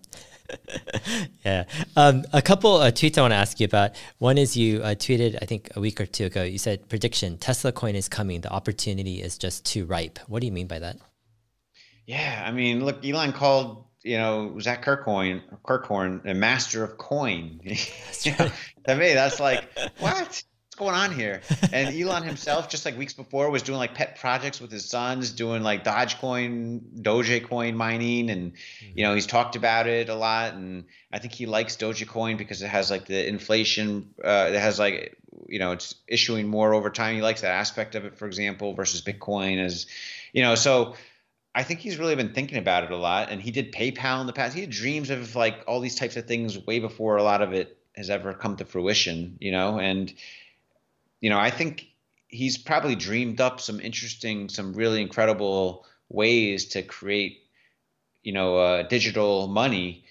yeah. 1.45 1.65
Um, 1.95 2.23
a 2.33 2.41
couple 2.41 2.77
uh, 2.77 2.91
tweets 2.91 3.17
I 3.17 3.21
want 3.21 3.31
to 3.31 3.37
ask 3.37 3.59
you 3.59 3.65
about. 3.65 3.91
One 4.19 4.37
is 4.37 4.55
you 4.55 4.81
uh, 4.81 4.95
tweeted, 4.95 5.37
I 5.41 5.45
think, 5.45 5.69
a 5.75 5.79
week 5.79 5.99
or 5.99 6.05
two 6.05 6.25
ago. 6.25 6.43
You 6.43 6.57
said, 6.57 6.87
"Prediction: 6.89 7.37
Tesla 7.37 7.71
coin 7.71 7.95
is 7.95 8.07
coming. 8.09 8.41
The 8.41 8.51
opportunity 8.51 9.21
is 9.21 9.37
just 9.37 9.65
too 9.65 9.85
ripe." 9.85 10.19
What 10.27 10.41
do 10.41 10.47
you 10.47 10.53
mean 10.53 10.67
by 10.67 10.79
that? 10.79 10.97
Yeah, 12.05 12.43
I 12.45 12.51
mean, 12.51 12.85
look, 12.85 13.05
Elon 13.05 13.33
called 13.33 13.85
you 14.03 14.17
know 14.17 14.57
Zach 14.59 14.83
Kirkhorn, 14.83 15.41
Kirkhorn, 15.63 16.21
a 16.25 16.33
master 16.33 16.83
of 16.83 16.97
coin. 16.97 17.59
to 18.21 18.51
me, 18.87 19.13
that's 19.13 19.39
like 19.39 19.67
what? 19.99 20.43
Going 20.75 20.95
on 20.95 21.11
here? 21.13 21.41
And 21.71 21.95
Elon 22.01 22.23
himself, 22.23 22.69
just 22.69 22.85
like 22.85 22.97
weeks 22.97 23.13
before, 23.13 23.49
was 23.49 23.63
doing 23.63 23.77
like 23.77 23.93
pet 23.93 24.19
projects 24.19 24.61
with 24.61 24.71
his 24.71 24.89
sons, 24.89 25.31
doing 25.31 25.63
like 25.63 25.83
Dogecoin, 25.83 27.01
Dogecoin 27.01 27.75
mining, 27.75 28.29
and 28.29 28.53
you 28.93 29.03
know 29.03 29.13
he's 29.13 29.27
talked 29.27 29.55
about 29.55 29.87
it 29.87 30.09
a 30.09 30.15
lot. 30.15 30.53
And 30.53 30.85
I 31.11 31.19
think 31.19 31.33
he 31.33 31.45
likes 31.45 31.77
Dogecoin 31.77 32.37
because 32.37 32.61
it 32.61 32.67
has 32.67 32.91
like 32.91 33.05
the 33.05 33.27
inflation, 33.27 34.13
uh, 34.23 34.49
it 34.53 34.59
has 34.59 34.79
like 34.79 35.17
you 35.47 35.59
know 35.59 35.71
it's 35.71 35.95
issuing 36.07 36.47
more 36.47 36.73
over 36.73 36.89
time. 36.89 37.15
He 37.15 37.21
likes 37.21 37.41
that 37.41 37.51
aspect 37.51 37.95
of 37.95 38.05
it, 38.05 38.17
for 38.17 38.27
example, 38.27 38.73
versus 38.73 39.01
Bitcoin 39.01 39.63
as 39.63 39.87
you 40.33 40.43
know. 40.43 40.55
So 40.55 40.95
I 41.55 41.63
think 41.63 41.79
he's 41.79 41.97
really 41.97 42.15
been 42.15 42.33
thinking 42.33 42.57
about 42.57 42.83
it 42.83 42.91
a 42.91 42.97
lot. 42.97 43.31
And 43.31 43.41
he 43.41 43.49
did 43.49 43.71
PayPal 43.71 44.19
in 44.19 44.27
the 44.27 44.33
past. 44.33 44.53
He 44.53 44.61
had 44.61 44.69
dreams 44.69 45.09
of 45.09 45.37
like 45.37 45.63
all 45.67 45.79
these 45.79 45.95
types 45.95 46.17
of 46.17 46.25
things 46.25 46.59
way 46.65 46.79
before 46.79 47.15
a 47.15 47.23
lot 47.23 47.41
of 47.41 47.53
it 47.53 47.77
has 47.95 48.09
ever 48.09 48.33
come 48.33 48.57
to 48.57 48.65
fruition, 48.65 49.37
you 49.39 49.53
know, 49.53 49.79
and 49.79 50.13
you 51.25 51.31
know, 51.31 51.39
I 51.39 51.49
think 51.49 51.87
he's 52.27 52.55
probably 52.55 52.93
dreamed 52.93 53.41
up 53.41 53.59
some 53.59 53.79
interesting, 53.79 54.47
some 54.47 54.73
really 54.73 55.01
incredible 55.01 55.83
ways 56.07 56.65
to 56.65 56.83
create, 56.83 57.39
you 58.21 58.31
know, 58.31 58.57
uh, 58.57 58.83
digital 58.83 59.47
money 59.47 60.05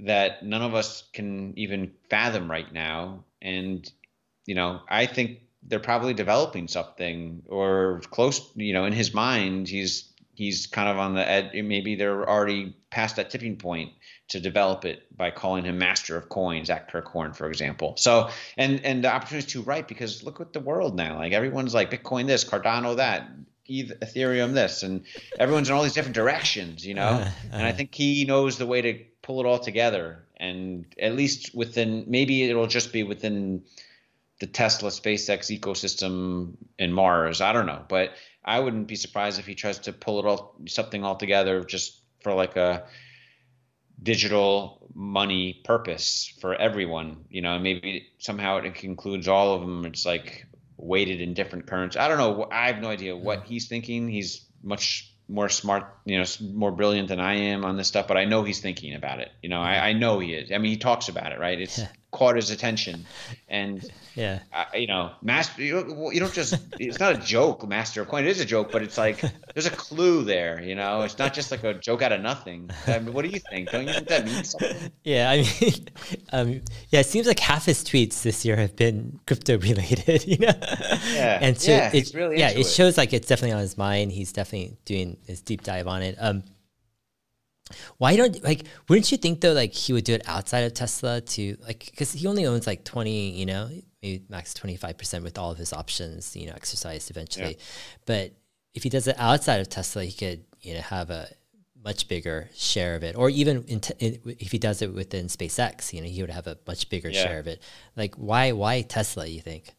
that 0.00 0.44
none 0.44 0.60
of 0.60 0.74
us 0.74 1.04
can 1.14 1.54
even 1.56 1.92
fathom 2.10 2.50
right 2.50 2.70
now. 2.74 3.24
And, 3.40 3.90
you 4.44 4.54
know, 4.54 4.82
I 4.86 5.06
think 5.06 5.38
they're 5.62 5.80
probably 5.80 6.12
developing 6.12 6.68
something 6.68 7.42
or 7.48 8.02
close, 8.10 8.50
you 8.54 8.74
know, 8.74 8.84
in 8.84 8.92
his 8.92 9.14
mind, 9.14 9.66
he's 9.66 10.12
he's 10.34 10.66
kind 10.66 10.90
of 10.90 10.98
on 10.98 11.14
the 11.14 11.26
edge. 11.26 11.54
Maybe 11.54 11.94
they're 11.94 12.28
already 12.28 12.76
past 12.90 13.16
that 13.16 13.30
tipping 13.30 13.56
point 13.56 13.92
to 14.30 14.40
develop 14.40 14.84
it 14.84 15.04
by 15.16 15.30
calling 15.30 15.64
him 15.64 15.78
master 15.78 16.16
of 16.16 16.28
coins, 16.28 16.68
Zach 16.68 16.90
Kirkhorn, 16.90 17.34
for 17.34 17.48
example. 17.48 17.94
So, 17.96 18.30
and 18.56 18.84
and 18.84 19.04
the 19.04 19.12
opportunity 19.12 19.46
is 19.46 19.52
too 19.52 19.62
right 19.62 19.86
because 19.86 20.22
look 20.22 20.40
at 20.40 20.52
the 20.52 20.60
world 20.60 20.96
now. 20.96 21.18
Like 21.18 21.32
everyone's 21.32 21.74
like 21.74 21.90
Bitcoin 21.90 22.26
this, 22.26 22.44
Cardano 22.44 22.96
that, 22.96 23.28
Ethereum 23.68 24.54
this, 24.54 24.82
and 24.82 25.04
everyone's 25.38 25.68
in 25.68 25.74
all 25.74 25.82
these 25.82 25.94
different 25.94 26.14
directions, 26.14 26.86
you 26.86 26.94
know. 26.94 27.02
Uh, 27.02 27.30
uh, 27.52 27.56
and 27.56 27.66
I 27.66 27.72
think 27.72 27.94
he 27.94 28.24
knows 28.24 28.56
the 28.56 28.66
way 28.66 28.80
to 28.82 29.04
pull 29.22 29.40
it 29.40 29.46
all 29.46 29.58
together. 29.58 30.24
And 30.36 30.86
at 30.98 31.14
least 31.14 31.54
within, 31.54 32.04
maybe 32.06 32.44
it'll 32.44 32.66
just 32.66 32.92
be 32.92 33.02
within 33.02 33.62
the 34.38 34.46
Tesla 34.46 34.90
SpaceX 34.90 35.56
ecosystem 35.58 36.54
in 36.78 36.92
Mars. 36.92 37.40
I 37.40 37.52
don't 37.52 37.66
know, 37.66 37.84
but 37.88 38.12
I 38.44 38.60
wouldn't 38.60 38.86
be 38.86 38.96
surprised 38.96 39.38
if 39.38 39.46
he 39.46 39.54
tries 39.54 39.80
to 39.80 39.92
pull 39.92 40.18
it 40.20 40.24
all 40.24 40.54
something 40.66 41.04
all 41.04 41.16
together 41.16 41.62
just 41.62 42.00
for 42.20 42.32
like 42.32 42.56
a 42.56 42.84
digital 44.02 44.88
money 44.94 45.60
purpose 45.64 46.32
for 46.40 46.54
everyone, 46.54 47.24
you 47.30 47.42
know, 47.42 47.58
maybe 47.58 48.08
somehow 48.18 48.58
it 48.58 48.84
includes 48.84 49.28
all 49.28 49.54
of 49.54 49.60
them. 49.60 49.84
It's 49.84 50.04
like 50.04 50.46
weighted 50.76 51.20
in 51.20 51.34
different 51.34 51.66
currencies. 51.66 51.98
I 52.00 52.08
don't 52.08 52.18
know. 52.18 52.48
I 52.50 52.68
have 52.68 52.80
no 52.80 52.88
idea 52.88 53.16
what 53.16 53.44
he's 53.44 53.68
thinking. 53.68 54.08
He's 54.08 54.44
much 54.62 55.12
more 55.28 55.48
smart, 55.48 55.94
you 56.04 56.18
know, 56.18 56.24
more 56.52 56.72
brilliant 56.72 57.08
than 57.08 57.20
I 57.20 57.34
am 57.34 57.64
on 57.64 57.76
this 57.76 57.88
stuff, 57.88 58.08
but 58.08 58.16
I 58.16 58.24
know 58.24 58.42
he's 58.42 58.60
thinking 58.60 58.94
about 58.94 59.20
it. 59.20 59.30
You 59.42 59.48
know, 59.48 59.60
I, 59.60 59.88
I 59.88 59.92
know 59.92 60.18
he 60.18 60.34
is. 60.34 60.50
I 60.50 60.58
mean, 60.58 60.72
he 60.72 60.76
talks 60.76 61.08
about 61.08 61.32
it, 61.32 61.38
right? 61.38 61.60
It's 61.60 61.80
caught 62.10 62.36
his 62.36 62.50
attention, 62.50 63.04
and 63.48 63.88
yeah, 64.14 64.40
uh, 64.52 64.64
you 64.74 64.86
know, 64.86 65.12
master. 65.22 65.62
You, 65.62 66.10
you 66.12 66.20
don't 66.20 66.32
just. 66.32 66.54
it's 66.78 66.98
not 66.98 67.14
a 67.14 67.18
joke, 67.18 67.66
master 67.68 68.02
of 68.02 68.08
coin. 68.08 68.24
It 68.24 68.30
is 68.30 68.40
a 68.40 68.44
joke, 68.44 68.72
but 68.72 68.82
it's 68.82 68.98
like 68.98 69.22
there's 69.54 69.66
a 69.66 69.70
clue 69.70 70.24
there. 70.24 70.62
You 70.62 70.74
know, 70.74 71.02
it's 71.02 71.18
not 71.18 71.34
just 71.34 71.50
like 71.50 71.64
a 71.64 71.74
joke 71.74 72.02
out 72.02 72.12
of 72.12 72.20
nothing. 72.20 72.70
I 72.86 72.98
mean, 72.98 73.14
what 73.14 73.24
do 73.24 73.30
you 73.30 73.40
think? 73.50 73.70
Don't 73.70 73.86
you 73.86 73.94
think 73.94 74.08
that 74.08 74.24
means 74.24 74.50
something? 74.50 74.90
Yeah, 75.04 75.30
I 75.30 75.36
mean, 75.38 75.88
um, 76.32 76.62
yeah, 76.88 77.00
it 77.00 77.06
seems 77.06 77.26
like 77.26 77.40
half 77.40 77.66
his 77.66 77.84
tweets 77.84 78.22
this 78.22 78.44
year 78.44 78.56
have 78.56 78.76
been 78.76 79.20
crypto 79.26 79.58
related. 79.58 80.26
You 80.26 80.38
know, 80.38 80.52
yeah, 81.12 81.38
and 81.40 81.58
so 81.58 81.70
yeah, 81.70 81.90
it, 81.92 82.12
really 82.14 82.38
yeah, 82.38 82.50
it, 82.50 82.58
it 82.58 82.66
shows 82.66 82.98
like 82.98 83.12
it's 83.12 83.28
definitely 83.28 83.52
on 83.52 83.60
his 83.60 83.78
mind. 83.78 84.12
He's 84.12 84.32
definitely 84.32 84.76
doing 84.84 85.16
his 85.26 85.40
deep 85.40 85.62
dive 85.62 85.86
on 85.86 86.02
it. 86.02 86.16
Um, 86.18 86.42
why 87.98 88.16
don't 88.16 88.42
like? 88.42 88.64
Wouldn't 88.88 89.10
you 89.10 89.18
think 89.18 89.40
though, 89.40 89.52
like 89.52 89.72
he 89.72 89.92
would 89.92 90.04
do 90.04 90.14
it 90.14 90.22
outside 90.26 90.60
of 90.60 90.74
Tesla 90.74 91.20
to 91.20 91.56
like 91.66 91.86
because 91.90 92.12
he 92.12 92.26
only 92.26 92.46
owns 92.46 92.66
like 92.66 92.84
twenty, 92.84 93.30
you 93.30 93.46
know, 93.46 93.70
maybe 94.02 94.24
max 94.28 94.54
twenty 94.54 94.76
five 94.76 94.98
percent 94.98 95.24
with 95.24 95.38
all 95.38 95.50
of 95.50 95.58
his 95.58 95.72
options, 95.72 96.36
you 96.36 96.46
know, 96.46 96.52
exercised 96.54 97.10
eventually. 97.10 97.56
Yeah. 97.58 97.64
But 98.06 98.32
if 98.74 98.82
he 98.82 98.88
does 98.88 99.06
it 99.06 99.16
outside 99.18 99.60
of 99.60 99.68
Tesla, 99.68 100.04
he 100.04 100.12
could 100.12 100.44
you 100.60 100.74
know 100.74 100.80
have 100.80 101.10
a 101.10 101.28
much 101.82 102.08
bigger 102.08 102.48
share 102.54 102.94
of 102.94 103.02
it, 103.02 103.16
or 103.16 103.30
even 103.30 103.64
in 103.64 103.80
in, 103.98 104.20
if 104.38 104.52
he 104.52 104.58
does 104.58 104.82
it 104.82 104.92
within 104.92 105.26
SpaceX, 105.26 105.92
you 105.92 106.00
know, 106.00 106.08
he 106.08 106.20
would 106.20 106.30
have 106.30 106.46
a 106.46 106.58
much 106.66 106.88
bigger 106.88 107.10
yeah. 107.10 107.22
share 107.22 107.38
of 107.38 107.46
it. 107.46 107.62
Like, 107.96 108.14
why 108.16 108.52
why 108.52 108.82
Tesla? 108.82 109.26
You 109.26 109.40
think? 109.40 109.74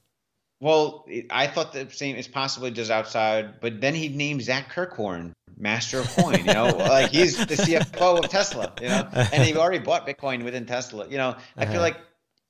Well, 0.60 1.08
I 1.32 1.48
thought 1.48 1.74
the 1.74 1.90
same 1.90 2.16
is 2.16 2.28
possibly 2.28 2.70
just 2.70 2.92
outside, 2.92 3.60
but 3.62 3.82
then 3.82 3.96
he 3.96 4.10
named 4.10 4.44
Zach 4.44 4.70
Kirkhorn 4.70 5.34
master 5.62 6.00
of 6.00 6.10
coin. 6.10 6.40
You 6.46 6.54
know, 6.54 6.66
like 6.78 7.12
he's 7.12 7.38
the 7.38 7.56
CFO 7.56 8.24
of 8.24 8.30
Tesla. 8.30 8.74
You 8.82 8.90
know, 8.90 9.08
and 9.14 9.44
he 9.44 9.56
already 9.56 9.80
bought 9.80 10.08
Bitcoin 10.08 10.44
within 10.44 10.66
Tesla. 10.66 11.08
You 11.08 11.18
know, 11.18 11.36
I 11.58 11.64
uh-huh. 11.64 11.72
feel 11.72 11.82
like 11.82 11.98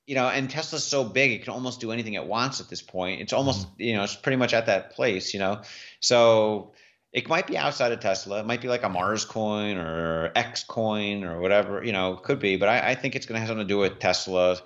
you 0.08 0.16
know, 0.16 0.28
and 0.28 0.50
Tesla's 0.50 0.84
so 0.84 1.04
big 1.04 1.32
it 1.32 1.44
can 1.44 1.54
almost 1.54 1.80
do 1.80 1.92
anything 1.92 2.16
it 2.16 2.26
wants 2.26 2.60
at 2.60 2.70
this 2.70 2.82
point. 2.82 3.22
It's 3.22 3.34
almost 3.34 3.68
mm. 3.68 3.86
you 3.86 3.94
know, 3.94 4.04
it's 4.04 4.16
pretty 4.16 4.38
much 4.38 4.54
at 4.54 4.66
that 4.66 4.92
place. 4.92 5.34
You 5.34 5.40
know, 5.40 5.62
so 6.00 6.74
it 7.14 7.28
might 7.28 7.48
be 7.48 7.58
outside 7.58 7.92
of 7.92 8.00
Tesla. 8.00 8.40
It 8.40 8.46
might 8.46 8.62
be 8.62 8.68
like 8.68 8.84
a 8.84 8.90
Mars 8.90 9.26
coin 9.26 9.78
or 9.78 10.32
X 10.36 10.64
coin 10.64 11.24
or 11.24 11.40
whatever. 11.42 11.84
You 11.84 11.92
know, 11.92 12.16
could 12.16 12.40
be, 12.40 12.58
but 12.58 12.70
I, 12.70 12.92
I 12.92 12.96
think 12.96 13.16
it's 13.16 13.26
going 13.26 13.36
to 13.36 13.40
have 13.40 13.50
something 13.50 13.68
to 13.68 13.74
do 13.74 13.78
with 13.78 14.00
Tesla, 14.00 14.58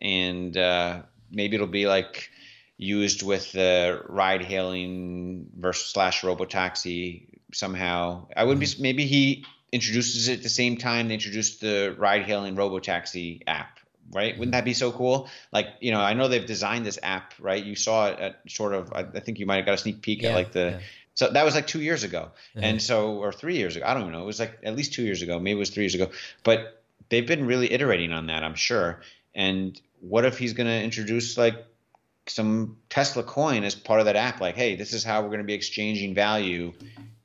and 0.00 0.56
uh, 0.56 1.02
maybe 1.30 1.54
it'll 1.54 1.66
be 1.66 1.86
like 1.86 2.30
used 2.76 3.22
with 3.22 3.52
the 3.52 4.02
ride 4.08 4.42
hailing 4.42 5.46
versus 5.54 5.92
slash 5.92 6.22
robotaxi 6.22 7.29
somehow. 7.52 8.28
I 8.36 8.44
would 8.44 8.58
be 8.58 8.66
mm-hmm. 8.66 8.82
maybe 8.82 9.06
he 9.06 9.44
introduces 9.72 10.28
it 10.28 10.38
at 10.38 10.42
the 10.42 10.48
same 10.48 10.76
time 10.76 11.08
they 11.08 11.14
introduced 11.14 11.60
the 11.60 11.94
ride 11.96 12.22
hailing 12.22 12.56
robotaxi 12.56 13.42
app 13.46 13.80
right? 14.12 14.36
Wouldn't 14.36 14.52
that 14.52 14.64
be 14.64 14.74
so 14.74 14.90
cool? 14.92 15.28
Like, 15.52 15.68
you 15.80 15.92
know, 15.92 16.00
I 16.00 16.14
know 16.14 16.28
they've 16.28 16.44
designed 16.44 16.84
this 16.84 16.98
app, 17.02 17.34
right? 17.38 17.62
You 17.62 17.76
saw 17.76 18.08
it 18.08 18.18
at 18.18 18.40
sort 18.48 18.74
of, 18.74 18.92
I, 18.92 19.00
I 19.00 19.20
think 19.20 19.38
you 19.38 19.46
might 19.46 19.56
have 19.56 19.66
got 19.66 19.74
a 19.74 19.78
sneak 19.78 20.02
peek 20.02 20.22
yeah, 20.22 20.30
at 20.30 20.34
like 20.34 20.52
the, 20.52 20.70
yeah. 20.70 20.80
so 21.14 21.30
that 21.30 21.44
was 21.44 21.54
like 21.54 21.66
two 21.66 21.80
years 21.80 22.02
ago. 22.02 22.30
Mm-hmm. 22.50 22.64
And 22.64 22.82
so, 22.82 23.16
or 23.16 23.32
three 23.32 23.56
years 23.56 23.76
ago, 23.76 23.86
I 23.86 23.94
don't 23.94 24.12
know. 24.12 24.22
It 24.22 24.26
was 24.26 24.40
like 24.40 24.58
at 24.62 24.76
least 24.76 24.94
two 24.94 25.02
years 25.02 25.22
ago. 25.22 25.38
Maybe 25.38 25.56
it 25.56 25.58
was 25.58 25.70
three 25.70 25.84
years 25.84 25.94
ago. 25.94 26.10
But 26.42 26.82
they've 27.08 27.26
been 27.26 27.46
really 27.46 27.72
iterating 27.72 28.12
on 28.12 28.26
that, 28.26 28.42
I'm 28.42 28.54
sure. 28.54 29.00
And 29.34 29.80
what 30.00 30.24
if 30.24 30.38
he's 30.38 30.54
going 30.54 30.66
to 30.66 30.82
introduce 30.82 31.38
like 31.38 31.64
some 32.26 32.78
Tesla 32.88 33.22
coin 33.22 33.62
as 33.64 33.74
part 33.74 34.00
of 34.00 34.06
that 34.06 34.16
app? 34.16 34.40
Like, 34.40 34.56
hey, 34.56 34.74
this 34.74 34.92
is 34.92 35.04
how 35.04 35.22
we're 35.22 35.28
going 35.28 35.38
to 35.38 35.44
be 35.44 35.54
exchanging 35.54 36.14
value 36.14 36.72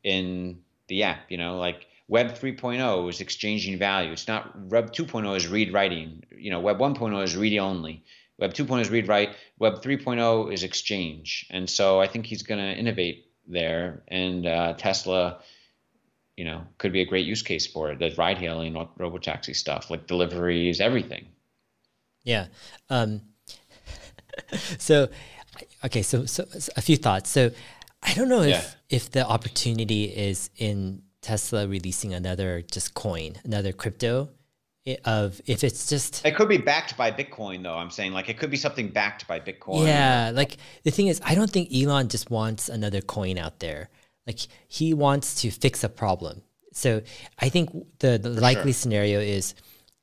in 0.06 0.60
the 0.88 1.04
app, 1.04 1.30
you 1.30 1.38
know, 1.38 1.58
like, 1.58 1.88
Web 2.08 2.36
3.0 2.38 3.10
is 3.10 3.20
exchanging 3.20 3.80
value. 3.80 4.12
It's 4.12 4.28
not 4.28 4.58
Web 4.68 4.94
2.0 4.94 5.36
is 5.36 5.48
read 5.48 5.74
writing. 5.74 6.24
You 6.38 6.52
know, 6.52 6.60
Web 6.60 6.78
1.0 6.78 7.24
is 7.24 7.36
read 7.36 7.58
only. 7.58 8.04
Web 8.38 8.54
2.0 8.54 8.82
is 8.82 8.90
read 8.90 9.08
write. 9.08 9.36
Web 9.58 9.82
3.0 9.82 10.54
is 10.54 10.64
exchange. 10.64 11.48
And 11.50 11.70
so 11.70 12.00
I 12.00 12.08
think 12.08 12.26
he's 12.28 12.44
going 12.44 12.60
to 12.60 12.80
innovate 12.80 13.32
there. 13.48 14.04
And 14.10 14.46
uh, 14.46 14.74
Tesla, 14.74 15.40
you 16.38 16.46
know, 16.46 16.62
could 16.78 16.94
be 16.94 17.02
a 17.02 17.06
great 17.06 17.26
use 17.26 17.42
case 17.42 17.66
for 17.66 17.92
it. 17.92 18.00
The 18.00 18.14
ride 18.18 18.38
hailing, 18.38 18.74
robotaxi 18.74 19.56
stuff, 19.56 19.90
like 19.90 20.06
deliveries, 20.06 20.80
everything. 20.80 21.26
Yeah. 22.24 22.48
Um, 22.90 23.22
so, 24.78 25.10
okay. 25.84 26.04
So, 26.04 26.26
so, 26.26 26.46
so, 26.60 26.72
a 26.76 26.82
few 26.82 26.98
thoughts. 26.98 27.32
So, 27.32 27.52
I 28.06 28.14
don't 28.14 28.30
know 28.30 28.42
if 28.42 28.50
yeah. 28.50 28.64
if 28.90 29.12
the 29.12 29.26
opportunity 29.26 30.06
is 30.06 30.50
in 30.58 31.02
Tesla 31.22 31.68
releasing 31.68 32.14
another 32.14 32.62
just 32.62 32.94
coin, 32.94 33.34
another 33.44 33.72
crypto 33.72 34.30
of 35.04 35.42
if 35.48 35.64
it's 35.64 35.90
just 35.90 36.24
it 36.24 36.36
could 36.36 36.48
be 36.48 36.58
backed 36.58 36.96
by 36.96 37.12
bitcoin 37.12 37.64
though 37.64 37.74
i'm 37.74 37.90
saying. 37.90 38.14
Like 38.14 38.30
it 38.30 38.38
could 38.38 38.52
be 38.52 38.58
something 38.58 38.90
backed 38.90 39.28
by 39.28 39.40
bitcoin. 39.40 39.88
Yeah 39.88 40.32
like 40.34 40.58
the 40.84 40.92
thing 40.92 41.08
is 41.08 41.20
i 41.26 41.34
don't 41.34 41.50
think 41.50 41.74
elon 41.74 42.08
just 42.08 42.30
wants 42.30 42.70
another 42.70 43.02
coin 43.02 43.38
out 43.38 43.60
there. 43.60 43.90
Like 44.28 44.40
he 44.68 44.94
wants 44.94 45.42
to 45.42 45.52
fix 45.52 45.84
a 45.84 45.90
problem. 45.90 46.44
So 46.74 47.02
i 47.40 47.50
think 47.50 47.72
the, 48.00 48.20
the 48.20 48.30
likely 48.30 48.74
sure. 48.74 48.74
scenario 48.74 49.20
is 49.20 49.56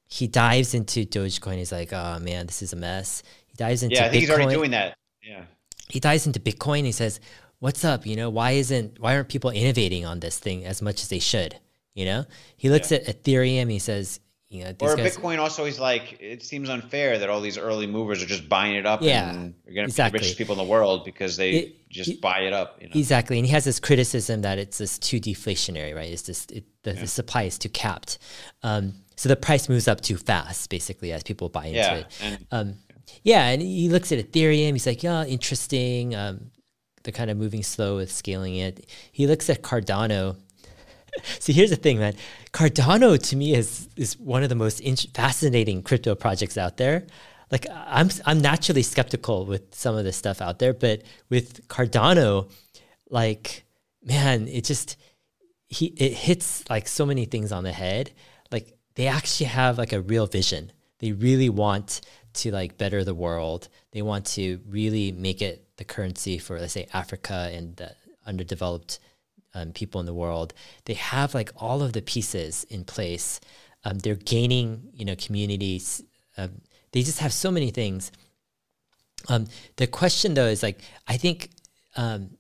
he 0.09 0.27
dives 0.27 0.75
into 0.75 1.07
dogecoin. 1.07 1.59
He's 1.59 1.73
like 1.73 1.93
oh 1.93 2.19
man 2.19 2.47
this 2.47 2.63
is 2.63 2.73
a 2.73 2.77
mess. 2.77 3.23
He 3.47 3.55
dives 3.55 3.85
into 3.85 3.95
yeah 3.95 4.07
i 4.07 4.09
think 4.09 4.25
bitcoin. 4.25 4.27
he's 4.27 4.31
already 4.31 4.55
doing 4.55 4.71
that. 4.73 4.97
Yeah. 5.23 5.45
He 5.89 6.01
dives 6.01 6.27
into 6.27 6.41
bitcoin. 6.41 6.85
He 6.85 6.93
says 6.93 7.21
what's 7.63 7.85
up? 7.85 8.05
You 8.05 8.17
know, 8.17 8.29
why 8.29 8.53
isn't 8.53 8.99
why 8.99 9.15
aren't 9.15 9.29
people 9.29 9.51
innovating 9.51 10.05
on 10.05 10.19
this 10.19 10.39
thing 10.39 10.65
as 10.67 10.83
much 10.83 11.01
as 11.01 11.09
they 11.09 11.21
should? 11.21 11.57
You 11.95 12.05
know, 12.05 12.25
he 12.57 12.69
looks 12.71 12.91
yeah. 12.91 12.99
at 12.99 13.23
Ethereum. 13.23 13.71
He 13.71 13.79
says, 13.79 14.19
you 14.49 14.65
know, 14.65 14.71
or 14.81 14.97
guys, 14.97 15.17
Bitcoin 15.17 15.39
also 15.39 15.65
he's 15.65 15.79
like, 15.79 16.21
it 16.21 16.43
seems 16.43 16.69
unfair 16.69 17.19
that 17.19 17.31
all 17.31 17.41
these 17.41 17.59
early 17.59 17.87
movers 17.87 18.21
are 18.21 18.27
just 18.27 18.49
buying 18.49 18.75
it 18.75 18.85
up. 18.85 19.01
Yeah, 19.01 19.31
and 19.31 19.55
you're 19.65 19.77
gonna 19.77 19.87
exactly. 19.87 20.19
be 20.19 20.23
the 20.23 20.25
richest 20.25 20.39
people 20.39 20.59
in 20.59 20.67
the 20.67 20.71
world 20.71 21.05
because 21.05 21.37
they 21.37 21.51
it, 21.53 21.89
just 21.89 22.11
he, 22.11 22.17
buy 22.17 22.41
it 22.41 22.53
up. 22.53 22.79
You 22.81 22.89
know? 22.89 22.95
Exactly, 22.97 23.39
and 23.39 23.47
he 23.47 23.53
has 23.53 23.65
this 23.65 23.79
criticism 23.79 24.43
that 24.43 24.59
it's 24.59 24.79
just 24.79 25.03
too 25.03 25.21
deflationary, 25.21 25.95
right? 25.95 26.11
It's 26.11 26.23
just 26.23 26.51
it, 26.51 26.65
the, 26.83 26.95
yeah. 26.95 27.01
the, 27.01 27.07
supply 27.07 27.45
is 27.45 27.59
too 27.59 27.69
capped, 27.69 28.19
um, 28.65 28.95
so 29.15 29.29
the 29.29 29.37
price 29.37 29.69
moves 29.69 29.87
up 29.87 30.01
too 30.01 30.17
fast, 30.17 30.69
basically, 30.69 31.13
as 31.13 31.23
people 31.23 31.49
buy 31.49 31.67
into 31.67 31.79
yeah, 31.79 31.95
it. 31.95 32.07
And, 32.21 32.47
um, 32.51 32.75
yeah, 33.23 33.49
and 33.49 33.63
he 33.63 33.89
looks 33.89 34.11
at 34.11 34.19
Ethereum. 34.19 34.73
He's 34.73 34.87
like, 34.87 35.03
yeah, 35.03 35.25
interesting. 35.25 36.15
Um, 36.15 36.51
they're 37.03 37.13
kind 37.13 37.31
of 37.31 37.37
moving 37.37 37.63
slow 37.63 37.97
with 37.97 38.13
scaling 38.13 38.57
it. 38.57 38.89
He 39.11 39.27
looks 39.27 39.49
at 39.51 39.63
Cardano. 39.63 40.37
See, 41.39 41.53
here's 41.53 41.71
the 41.71 41.77
thing, 41.77 41.99
man. 41.99 42.15
Cardano 42.53 43.19
to 43.29 43.37
me 43.37 43.55
is 43.55 43.89
is 43.97 44.19
one 44.19 44.43
of 44.43 44.49
the 44.49 44.55
most 44.55 44.81
in- 44.81 44.97
fascinating 44.97 45.83
crypto 45.83 46.15
projects 46.15 46.57
out 46.57 46.77
there. 46.77 47.07
Like 47.51 47.67
I'm 47.71 48.09
I'm 48.25 48.41
naturally 48.41 48.83
skeptical 48.83 49.45
with 49.47 49.75
some 49.75 49.97
of 49.97 50.05
the 50.05 50.13
stuff 50.13 50.41
out 50.41 50.59
there, 50.59 50.73
but 50.73 51.03
with 51.29 51.69
Cardano, 51.69 52.51
like 53.11 53.65
man, 54.03 54.49
it 54.49 54.65
just 54.65 54.97
he 55.69 55.87
it 55.87 56.13
hits 56.13 56.69
like 56.71 56.89
so 56.89 57.05
many 57.07 57.27
things 57.27 57.53
on 57.53 57.65
the 57.65 57.73
head. 57.73 58.11
Like 58.51 58.77
they 58.95 59.07
actually 59.07 59.47
have 59.47 59.79
like 59.79 59.93
a 59.93 60.01
real 60.01 60.27
vision. 60.27 60.73
They 60.99 61.13
really 61.13 61.49
want 61.49 62.01
to 62.35 62.53
like 62.53 62.79
better 62.79 63.05
the 63.05 63.15
world. 63.15 63.69
They 63.93 64.03
want 64.03 64.27
to 64.27 64.61
really 64.69 65.13
make 65.13 65.43
it 65.43 65.72
the 65.83 65.95
currency 65.95 66.39
for 66.39 66.61
let's 66.61 66.75
say 66.75 66.87
Africa 66.95 67.51
and 67.53 67.77
the 67.77 67.91
underdeveloped 68.25 69.01
um, 69.55 69.73
people 69.73 69.99
in 70.01 70.07
the 70.07 70.15
world, 70.15 70.55
they 70.85 70.95
have 70.95 71.35
like 71.35 71.51
all 71.57 71.83
of 71.83 71.93
the 71.93 72.03
pieces 72.03 72.65
in 72.71 72.85
place. 72.85 73.41
Um, 73.85 73.99
they're 73.99 74.15
gaining, 74.15 74.91
you 74.95 75.05
know, 75.05 75.17
communities. 75.17 76.03
Um, 76.39 76.61
they 76.93 77.03
just 77.03 77.19
have 77.19 77.33
so 77.33 77.51
many 77.51 77.71
things. 77.71 78.13
Um, 79.29 79.47
the 79.77 79.89
question 79.89 80.35
though 80.35 80.47
is 80.47 80.63
like, 80.63 80.81
I 81.09 81.17
think 81.17 81.51
um, 81.97 82.31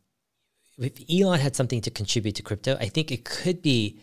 if 0.78 0.94
Elon 1.10 1.40
had 1.40 1.56
something 1.56 1.80
to 1.80 1.90
contribute 1.90 2.36
to 2.36 2.42
crypto, 2.42 2.76
I 2.80 2.86
think 2.86 3.10
it 3.10 3.24
could 3.24 3.60
be 3.60 3.98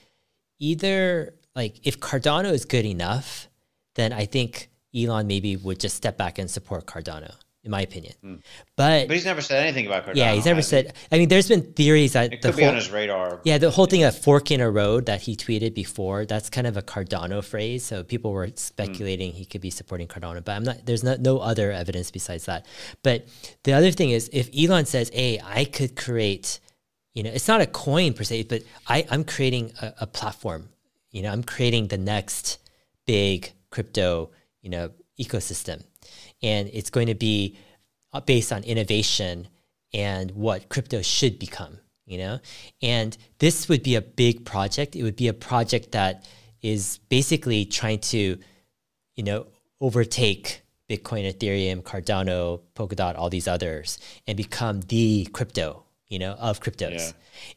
either 0.59 1.33
like 1.55 1.87
if 1.87 1.99
Cardano 2.01 2.51
is 2.51 2.65
good 2.65 2.85
enough, 2.85 3.47
then 3.95 4.11
I 4.11 4.25
think 4.25 4.69
Elon 4.93 5.27
maybe 5.27 5.55
would 5.55 5.79
just 5.79 5.95
step 5.95 6.17
back 6.17 6.39
and 6.39 6.51
support 6.51 6.85
Cardano 6.85 7.35
in 7.69 7.71
my 7.71 7.81
opinion. 7.81 8.13
Mm. 8.23 8.41
But 8.75 9.07
but 9.07 9.13
he's 9.15 9.25
never 9.25 9.41
said 9.41 9.63
anything 9.63 9.85
about 9.85 10.05
Cardano. 10.05 10.15
Yeah, 10.15 10.33
he's 10.33 10.45
never 10.45 10.63
said. 10.63 10.93
I 11.11 11.19
mean, 11.19 11.29
there's 11.29 11.47
been 11.47 11.73
theories 11.73 12.13
that 12.13 12.33
it 12.33 12.41
could 12.41 12.55
be 12.55 12.65
on 12.65 12.75
his 12.75 12.89
radar. 12.89 13.41
Yeah, 13.43 13.59
the 13.59 13.69
whole 13.69 13.85
thing 13.85 14.03
of 14.03 14.17
fork 14.17 14.49
in 14.49 14.59
a 14.59 14.69
road 14.69 15.05
that 15.05 15.21
he 15.21 15.35
tweeted 15.35 15.75
before. 15.75 16.25
That's 16.25 16.49
kind 16.49 16.65
of 16.65 16.77
a 16.77 16.81
Cardano 16.81 17.43
phrase. 17.43 17.85
So 17.85 18.03
people 18.03 18.31
were 18.31 18.49
speculating 18.55 19.31
mm. 19.31 19.35
he 19.35 19.45
could 19.45 19.61
be 19.61 19.69
supporting 19.69 20.07
Cardano, 20.07 20.43
but 20.43 20.53
I'm 20.53 20.63
not. 20.63 20.85
There's 20.85 21.03
no 21.03 21.15
no 21.19 21.37
other 21.37 21.71
evidence 21.71 22.09
besides 22.09 22.45
that. 22.45 22.65
But 23.03 23.27
the 23.63 23.73
other 23.73 23.91
thing 23.91 24.09
is, 24.09 24.29
if 24.33 24.49
Elon 24.57 24.85
says, 24.85 25.11
"Hey, 25.13 25.39
I 25.43 25.65
could 25.65 25.95
create," 25.95 26.59
you 27.13 27.21
know, 27.21 27.29
it's 27.29 27.47
not 27.47 27.61
a 27.61 27.67
coin 27.67 28.13
per 28.13 28.23
se, 28.23 28.43
but 28.43 28.63
I 28.87 29.05
I'm 29.11 29.23
creating 29.23 29.73
a, 29.81 29.93
a 30.01 30.07
platform. 30.07 30.69
You 31.11 31.21
know, 31.21 31.31
I'm 31.31 31.43
creating 31.43 31.87
the 31.87 31.97
next 31.97 32.57
big 33.05 33.51
crypto, 33.69 34.31
you 34.61 34.69
know, 34.69 34.91
ecosystem 35.19 35.83
and 36.41 36.69
it's 36.73 36.89
going 36.89 37.07
to 37.07 37.15
be 37.15 37.57
uh, 38.13 38.21
based 38.21 38.51
on 38.51 38.63
innovation 38.63 39.47
and 39.93 40.31
what 40.31 40.69
crypto 40.69 41.01
should 41.01 41.39
become 41.39 41.79
you 42.05 42.17
know? 42.17 42.39
And 42.81 43.15
this 43.37 43.69
would 43.69 43.83
be 43.83 43.93
a 43.93 44.01
big 44.01 44.43
project. 44.43 44.95
It 44.95 45.03
would 45.03 45.15
be 45.15 45.27
a 45.27 45.33
project 45.33 45.91
that 45.91 46.27
is 46.61 46.99
basically 47.07 47.65
trying 47.65 47.99
to 47.99 48.37
you 49.15 49.23
know 49.23 49.47
overtake 49.81 50.61
bitcoin 50.89 51.31
ethereum 51.31 51.81
cardano 51.81 52.61
polkadot 52.75 53.17
all 53.17 53.29
these 53.29 53.47
others 53.47 53.99
and 54.27 54.35
become 54.35 54.81
the 54.81 55.25
crypto 55.31 55.83
you 56.07 56.19
know 56.19 56.33
of 56.33 56.59
cryptos. 56.59 57.13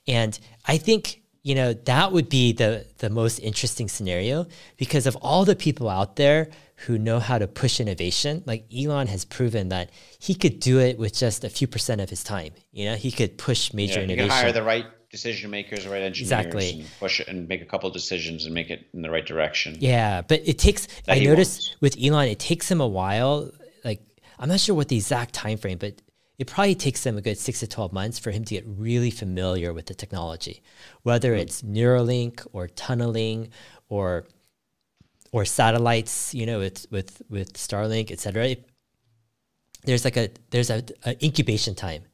Yeah. 0.07 0.20
and 0.20 0.39
i 0.66 0.76
think 0.76 1.22
you 1.43 1.55
know 1.55 1.72
that 1.72 2.12
would 2.12 2.28
be 2.28 2.53
the 2.53 2.87
the 2.99 3.11
most 3.11 3.39
interesting 3.39 3.89
scenario 3.89 4.47
because 4.76 5.07
of 5.07 5.16
all 5.16 5.45
the 5.45 5.57
people 5.57 5.89
out 5.89 6.16
there 6.16 6.51
who 6.87 6.99
know 6.99 7.20
how 7.20 7.39
to 7.39 7.47
push 7.47 7.80
innovation. 7.80 8.43
Like 8.47 8.66
Elon 8.76 9.07
has 9.07 9.24
proven 9.24 9.68
that 9.68 9.91
he 10.18 10.35
could 10.35 10.61
do 10.61 10.78
it 10.78 10.99
with 10.99 11.14
just 11.14 11.45
a 11.45 11.49
few 11.49 11.66
percent 11.66 12.01
of 12.01 12.11
his 12.11 12.24
time. 12.24 12.53
You 12.72 12.87
know, 12.87 12.97
he 12.97 13.11
could 13.11 13.39
push 13.39 13.72
major 13.72 14.01
yeah, 14.01 14.05
innovation. 14.05 14.24
He 14.24 14.28
can 14.30 14.45
hire 14.45 14.53
the 14.53 14.62
right 14.62 14.87
decision 15.11 15.51
makers, 15.51 15.87
right 15.87 16.03
engineers, 16.03 16.33
exactly. 16.33 16.80
and 16.80 16.89
push 16.99 17.20
it 17.20 17.28
and 17.28 17.47
make 17.47 17.62
a 17.62 17.66
couple 17.66 17.89
decisions 17.91 18.47
and 18.47 18.55
make 18.55 18.70
it 18.70 18.87
in 18.95 19.03
the 19.03 19.11
right 19.11 19.24
direction. 19.24 19.76
Yeah, 19.78 20.22
but 20.22 20.43
it 20.45 20.59
takes. 20.59 20.89
I 21.07 21.20
noticed 21.20 21.76
wants. 21.80 21.80
with 21.80 21.97
Elon, 22.03 22.28
it 22.28 22.39
takes 22.39 22.70
him 22.70 22.80
a 22.80 22.89
while. 22.89 23.51
Like 23.85 24.03
I'm 24.38 24.49
not 24.49 24.61
sure 24.61 24.75
what 24.75 24.88
the 24.88 24.96
exact 24.96 25.34
time 25.34 25.59
frame, 25.59 25.79
but 25.79 26.00
it 26.38 26.49
probably 26.49 26.75
takes 26.75 27.07
him 27.07 27.17
a 27.17 27.21
good 27.21 27.38
six 27.38 27.61
to 27.61 27.68
12 27.68 27.92
months 27.92 28.18
for 28.18 28.33
him 28.33 28.45
to 28.45 28.54
get 28.54 28.64
really 28.67 29.11
familiar 29.11 29.72
with 29.72 29.87
the 29.87 29.95
technology, 29.95 30.63
whether 31.03 31.33
mm-hmm. 31.33 31.42
it's 31.42 31.63
Neuralink 31.63 32.45
or 32.53 32.67
tunneling 32.67 33.50
or 33.88 34.26
or 35.33 35.45
satellites, 35.45 36.34
you 36.34 36.46
know, 36.46 36.59
with 36.59 36.87
with 36.91 37.22
with 37.29 37.54
Starlink, 37.54 38.11
etc. 38.11 38.57
There's 39.84 40.04
like 40.04 40.17
a 40.17 40.29
there's 40.50 40.71
a, 40.71 40.84
a, 41.04 41.17
incubation 41.25 41.75
time 41.75 42.04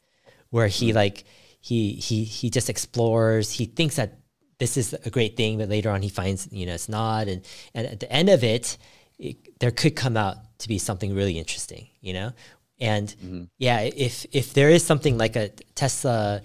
where 0.51 0.69
he 0.69 0.89
mm-hmm. 0.89 0.97
like 0.97 1.25
he 1.61 1.93
he 1.95 2.25
he 2.25 2.49
just 2.49 2.71
explores. 2.71 3.53
He 3.53 3.67
thinks 3.67 3.97
that 3.97 4.21
this 4.59 4.77
is 4.77 4.95
a 5.05 5.11
great 5.11 5.37
thing, 5.37 5.59
but 5.59 5.69
later 5.69 5.91
on 5.91 6.01
he 6.01 6.09
finds 6.09 6.49
you 6.51 6.65
know 6.65 6.75
it's 6.75 6.89
not. 6.89 7.29
And 7.29 7.45
and 7.75 7.87
at 7.87 8.01
the 8.01 8.11
end 8.11 8.31
of 8.31 8.43
it, 8.45 8.79
it 9.19 9.59
there 9.59 9.73
could 9.73 9.97
come 9.97 10.17
out 10.17 10.37
to 10.61 10.69
be 10.69 10.79
something 10.79 11.15
really 11.15 11.39
interesting, 11.39 11.89
you 12.01 12.13
know. 12.13 12.33
And 12.81 13.09
mm-hmm. 13.09 13.45
yeah, 13.59 13.81
if 13.81 14.25
if 14.33 14.55
there 14.55 14.71
is 14.71 14.85
something 14.85 15.19
like 15.19 15.35
a 15.35 15.49
Tesla 15.75 16.41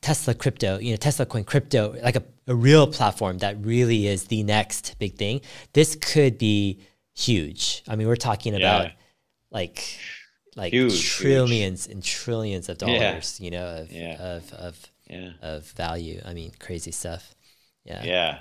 Tesla 0.00 0.34
crypto, 0.34 0.78
you 0.78 0.90
know, 0.90 0.96
Tesla 0.96 1.26
coin 1.26 1.44
crypto, 1.44 1.94
like 2.02 2.16
a, 2.16 2.22
a 2.48 2.54
real 2.54 2.86
platform 2.86 3.38
that 3.38 3.56
really 3.64 4.06
is 4.06 4.24
the 4.24 4.42
next 4.42 4.98
big 4.98 5.14
thing, 5.16 5.40
this 5.74 5.94
could 5.94 6.38
be 6.38 6.80
huge. 7.14 7.82
I 7.86 7.94
mean, 7.94 8.08
we're 8.08 8.16
talking 8.16 8.54
about 8.54 8.90
like 9.50 9.98
like 10.56 10.72
huge, 10.72 11.08
trillions 11.10 11.86
huge. 11.86 11.94
and 11.94 12.02
trillions 12.02 12.68
of 12.68 12.78
dollars, 12.78 13.38
yeah. 13.38 13.44
you 13.44 13.50
know, 13.50 13.66
of 13.66 13.92
yeah. 13.92 14.16
of 14.16 14.52
of 14.54 14.90
of 15.42 15.64
value. 15.72 16.20
I 16.24 16.34
mean, 16.34 16.52
crazy 16.58 16.90
stuff. 16.90 17.34
Yeah. 17.84 18.02
Yeah. 18.02 18.38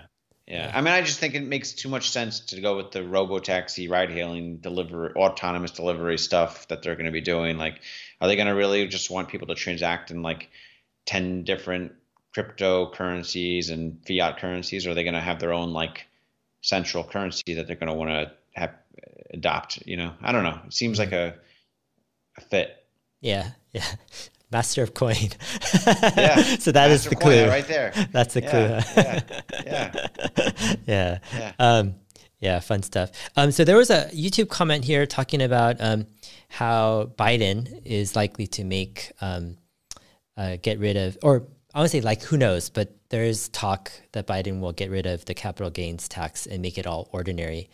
Yeah. 0.48 0.72
I 0.74 0.80
mean, 0.80 0.94
I 0.94 1.02
just 1.02 1.20
think 1.20 1.36
it 1.36 1.44
makes 1.44 1.74
too 1.74 1.90
much 1.90 2.10
sense 2.10 2.40
to 2.40 2.62
go 2.62 2.78
with 2.78 2.92
the 2.92 3.04
robo 3.04 3.40
taxi, 3.40 3.90
ride 3.90 4.10
hailing, 4.10 4.58
deliver, 4.58 5.12
autonomous 5.18 5.72
delivery 5.72 6.18
stuff 6.18 6.70
that 6.70 6.82
they're 6.82 6.96
going 6.96 7.06
to 7.06 7.12
be 7.12 7.20
doing. 7.20 7.58
Like, 7.58 7.82
are 8.22 8.30
they 8.30 8.38
going 8.38 8.48
to 8.48 8.54
really 8.54 8.88
just 8.88 9.10
want 9.10 9.28
people 9.28 9.48
to 9.48 9.56
transact 9.56 10.10
in 10.10 10.22
like 10.22 10.50
10 11.06 11.44
different 11.44 11.92
cryptocurrencies 12.38 13.72
and 13.72 13.98
fiat 14.08 14.38
currencies? 14.38 14.86
Or 14.86 14.92
are 14.92 14.94
they 14.94 15.04
going 15.04 15.14
to 15.14 15.22
have 15.22 15.40
their 15.40 15.54
own 15.54 15.74
like 15.74 16.06
central 16.62 17.04
currency 17.04 17.54
that 17.56 17.68
they're 17.68 17.76
going 17.76 17.92
to 17.92 17.94
want 17.94 18.12
to 18.12 18.32
have 18.54 18.74
adopt? 19.34 19.86
You 19.88 19.98
know, 19.98 20.14
I 20.22 20.32
don't 20.32 20.44
know. 20.44 20.60
It 20.66 20.74
seems 20.74 21.00
like 21.00 21.12
a, 21.12 21.36
a 22.38 22.42
fit. 22.42 22.86
Yeah. 23.22 23.52
Yeah. 23.72 23.86
Master 24.52 24.82
of 24.82 24.94
coin. 24.94 25.16
yeah. 25.86 26.42
so 26.60 26.72
that 26.72 26.90
Master 26.90 26.94
is 26.94 27.04
the 27.06 27.16
clue 27.18 27.48
right 27.48 27.68
there. 27.68 27.92
That's 28.14 28.34
the 28.34 28.42
yeah, 28.42 28.50
clue. 28.50 29.04
yeah. 29.04 29.22
Yeah. 29.66 30.78
yeah. 30.86 31.20
Yeah. 31.34 31.52
Um, 31.60 31.96
yeah, 32.40 32.60
fun 32.60 32.84
stuff. 32.84 33.12
Um, 33.36 33.52
so 33.52 33.64
there 33.66 33.76
was 33.76 33.90
a 33.90 34.06
YouTube 34.12 34.48
comment 34.48 34.86
here 34.86 35.06
talking 35.06 35.42
about 35.42 35.78
um, 35.80 36.06
how 36.50 37.12
Biden 37.18 37.82
is 37.84 38.16
likely 38.16 38.48
to 38.48 38.64
make 38.64 39.12
um, 39.22 39.58
uh, 40.38 40.58
get 40.62 40.80
rid 40.80 40.98
of, 40.98 41.18
or 41.24 41.48
I 41.74 41.80
want 41.80 41.92
to 41.92 41.98
say 41.98 42.02
like 42.02 42.24
who 42.24 42.38
knows, 42.38 42.70
but 42.70 42.96
there 43.10 43.24
is 43.24 43.50
talk 43.50 43.92
that 44.14 44.28
Biden 44.28 44.60
will 44.60 44.72
get 44.72 44.90
rid 44.90 45.06
of 45.06 45.26
the 45.26 45.34
capital 45.34 45.70
gains 45.70 46.08
tax 46.08 46.46
and 46.46 46.62
make 46.62 46.78
it 46.78 46.88
all 46.88 47.10
ordinary 47.12 47.70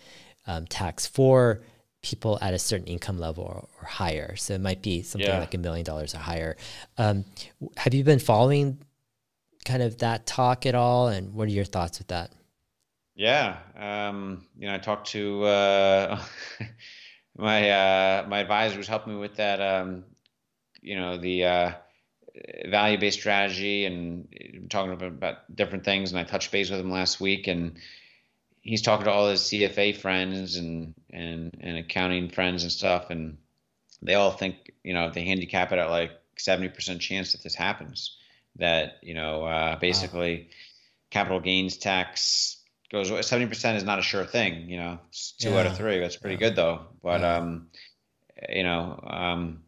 um, 0.48 0.66
tax 0.68 1.06
for 1.08 1.62
people 2.02 2.38
at 2.42 2.54
a 2.54 2.60
certain 2.60 2.88
income 2.88 3.18
level 3.18 3.44
or, 3.46 3.68
or 3.82 3.88
higher. 3.88 4.36
So 4.36 4.54
it 4.54 4.62
might 4.62 4.82
be 4.82 5.02
something 5.02 5.28
yeah. 5.28 5.40
like 5.40 5.54
a 5.54 5.58
million 5.58 5.86
dollars 5.86 6.14
or 6.14 6.20
higher. 6.20 6.58
Um, 6.98 7.26
have 7.78 7.94
you 7.94 8.04
been 8.04 8.20
following 8.20 8.78
kind 9.66 9.82
of 9.82 10.00
that 10.00 10.26
talk 10.26 10.66
at 10.66 10.76
all? 10.76 11.08
And 11.08 11.34
what 11.34 11.48
are 11.48 11.52
your 11.52 11.66
thoughts 11.66 12.00
with 12.00 12.10
that? 12.10 12.32
Yeah. 13.16 13.58
Um, 13.78 14.46
you 14.58 14.68
know, 14.68 14.74
I 14.74 14.80
talked 14.80 15.08
to 15.12 15.44
uh, 15.46 16.22
my 17.38 17.70
uh, 17.70 18.26
my 18.28 18.40
advisor 18.40 18.76
who's 18.76 18.88
helping 18.88 19.14
me 19.14 19.20
with 19.20 19.36
that. 19.36 19.62
Um, 19.62 20.04
you 20.82 20.96
know, 20.98 21.18
the 21.18 21.46
uh, 21.46 21.72
value 22.68 22.98
based 22.98 23.20
strategy 23.20 23.86
and 23.86 24.68
talking 24.70 24.94
about, 24.94 25.08
about 25.08 25.56
different 25.56 25.86
things. 25.86 26.12
And 26.12 26.20
I 26.20 26.24
touched 26.24 26.52
base 26.52 26.70
with 26.70 26.80
him 26.80 26.92
last 26.92 27.22
week 27.22 27.48
and 27.48 27.78
he's 28.64 28.82
talking 28.82 29.06
to 29.06 29.12
all 29.12 29.30
his 29.30 29.42
CFA 29.42 29.96
friends 29.96 30.56
and 30.56 30.96
and 31.12 31.56
and 31.60 31.78
accounting 31.78 32.30
friends 32.30 32.64
and 32.64 32.72
stuff, 32.72 33.12
and 33.12 33.38
they 34.02 34.16
all 34.16 34.32
think 34.32 34.72
you 34.84 34.94
know 34.94 35.12
they 35.12 35.24
handicap 35.24 35.72
it 35.72 35.78
at 35.78 35.90
like 35.90 36.12
seventy 36.38 36.70
percent 36.70 37.02
chance 37.02 37.34
that 37.34 37.44
this 37.44 37.54
happens. 37.54 38.18
That 38.56 38.98
you 39.04 39.14
know 39.14 39.46
uh, 39.46 39.76
basically 39.78 40.36
wow. 40.38 40.56
capital 41.12 41.40
gains 41.40 41.78
tax 41.78 42.58
goes 42.92 43.10
seventy 43.28 43.48
percent 43.48 43.78
is 43.78 43.84
not 43.84 44.00
a 44.00 44.04
sure 44.04 44.26
thing. 44.26 44.70
You 44.70 44.78
know, 44.78 45.00
it's 45.10 45.34
two 45.34 45.52
yeah. 45.52 45.60
out 45.60 45.66
of 45.68 45.78
three. 45.78 46.00
That's 46.00 46.18
pretty 46.18 46.42
yeah. 46.42 46.50
good 46.50 46.56
though. 46.56 46.82
But 47.04 47.22
yeah. 47.22 47.36
um, 47.36 47.68
you 48.50 48.64
know, 48.64 49.00
um, 49.06 49.64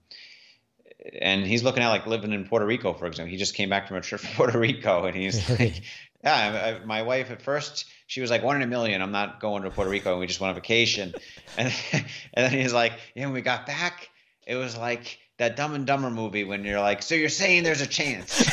and 1.19 1.45
he's 1.45 1.63
looking 1.63 1.83
at 1.83 1.89
like 1.89 2.07
living 2.07 2.33
in 2.33 2.45
Puerto 2.45 2.65
Rico, 2.65 2.93
for 2.93 3.05
example. 3.05 3.31
He 3.31 3.37
just 3.37 3.55
came 3.55 3.69
back 3.69 3.87
from 3.87 3.97
a 3.97 4.01
trip 4.01 4.21
to 4.21 4.27
Puerto 4.27 4.59
Rico, 4.59 5.05
and 5.05 5.15
he's 5.15 5.49
like, 5.49 5.81
yeah, 6.23 6.79
I, 6.81 6.85
my 6.85 7.03
wife 7.03 7.31
at 7.31 7.41
first 7.41 7.85
she 8.07 8.21
was 8.21 8.29
like 8.29 8.43
one 8.43 8.55
in 8.55 8.61
a 8.61 8.67
million. 8.67 9.01
I'm 9.01 9.11
not 9.11 9.39
going 9.39 9.63
to 9.63 9.69
Puerto 9.69 9.89
Rico, 9.89 10.11
and 10.11 10.19
we 10.19 10.27
just 10.27 10.39
went 10.39 10.49
on 10.49 10.55
vacation. 10.55 11.13
and 11.57 11.73
and 11.91 12.05
then 12.33 12.51
he's 12.51 12.73
like, 12.73 12.93
yeah, 13.15 13.25
when 13.25 13.33
we 13.33 13.41
got 13.41 13.65
back, 13.65 14.09
it 14.45 14.55
was 14.55 14.77
like 14.77 15.19
that 15.37 15.55
Dumb 15.55 15.73
and 15.73 15.85
Dumber 15.85 16.09
movie 16.09 16.43
when 16.43 16.63
you're 16.63 16.79
like, 16.79 17.01
so 17.01 17.15
you're 17.15 17.29
saying 17.29 17.63
there's 17.63 17.81
a 17.81 17.87
chance. 17.87 18.45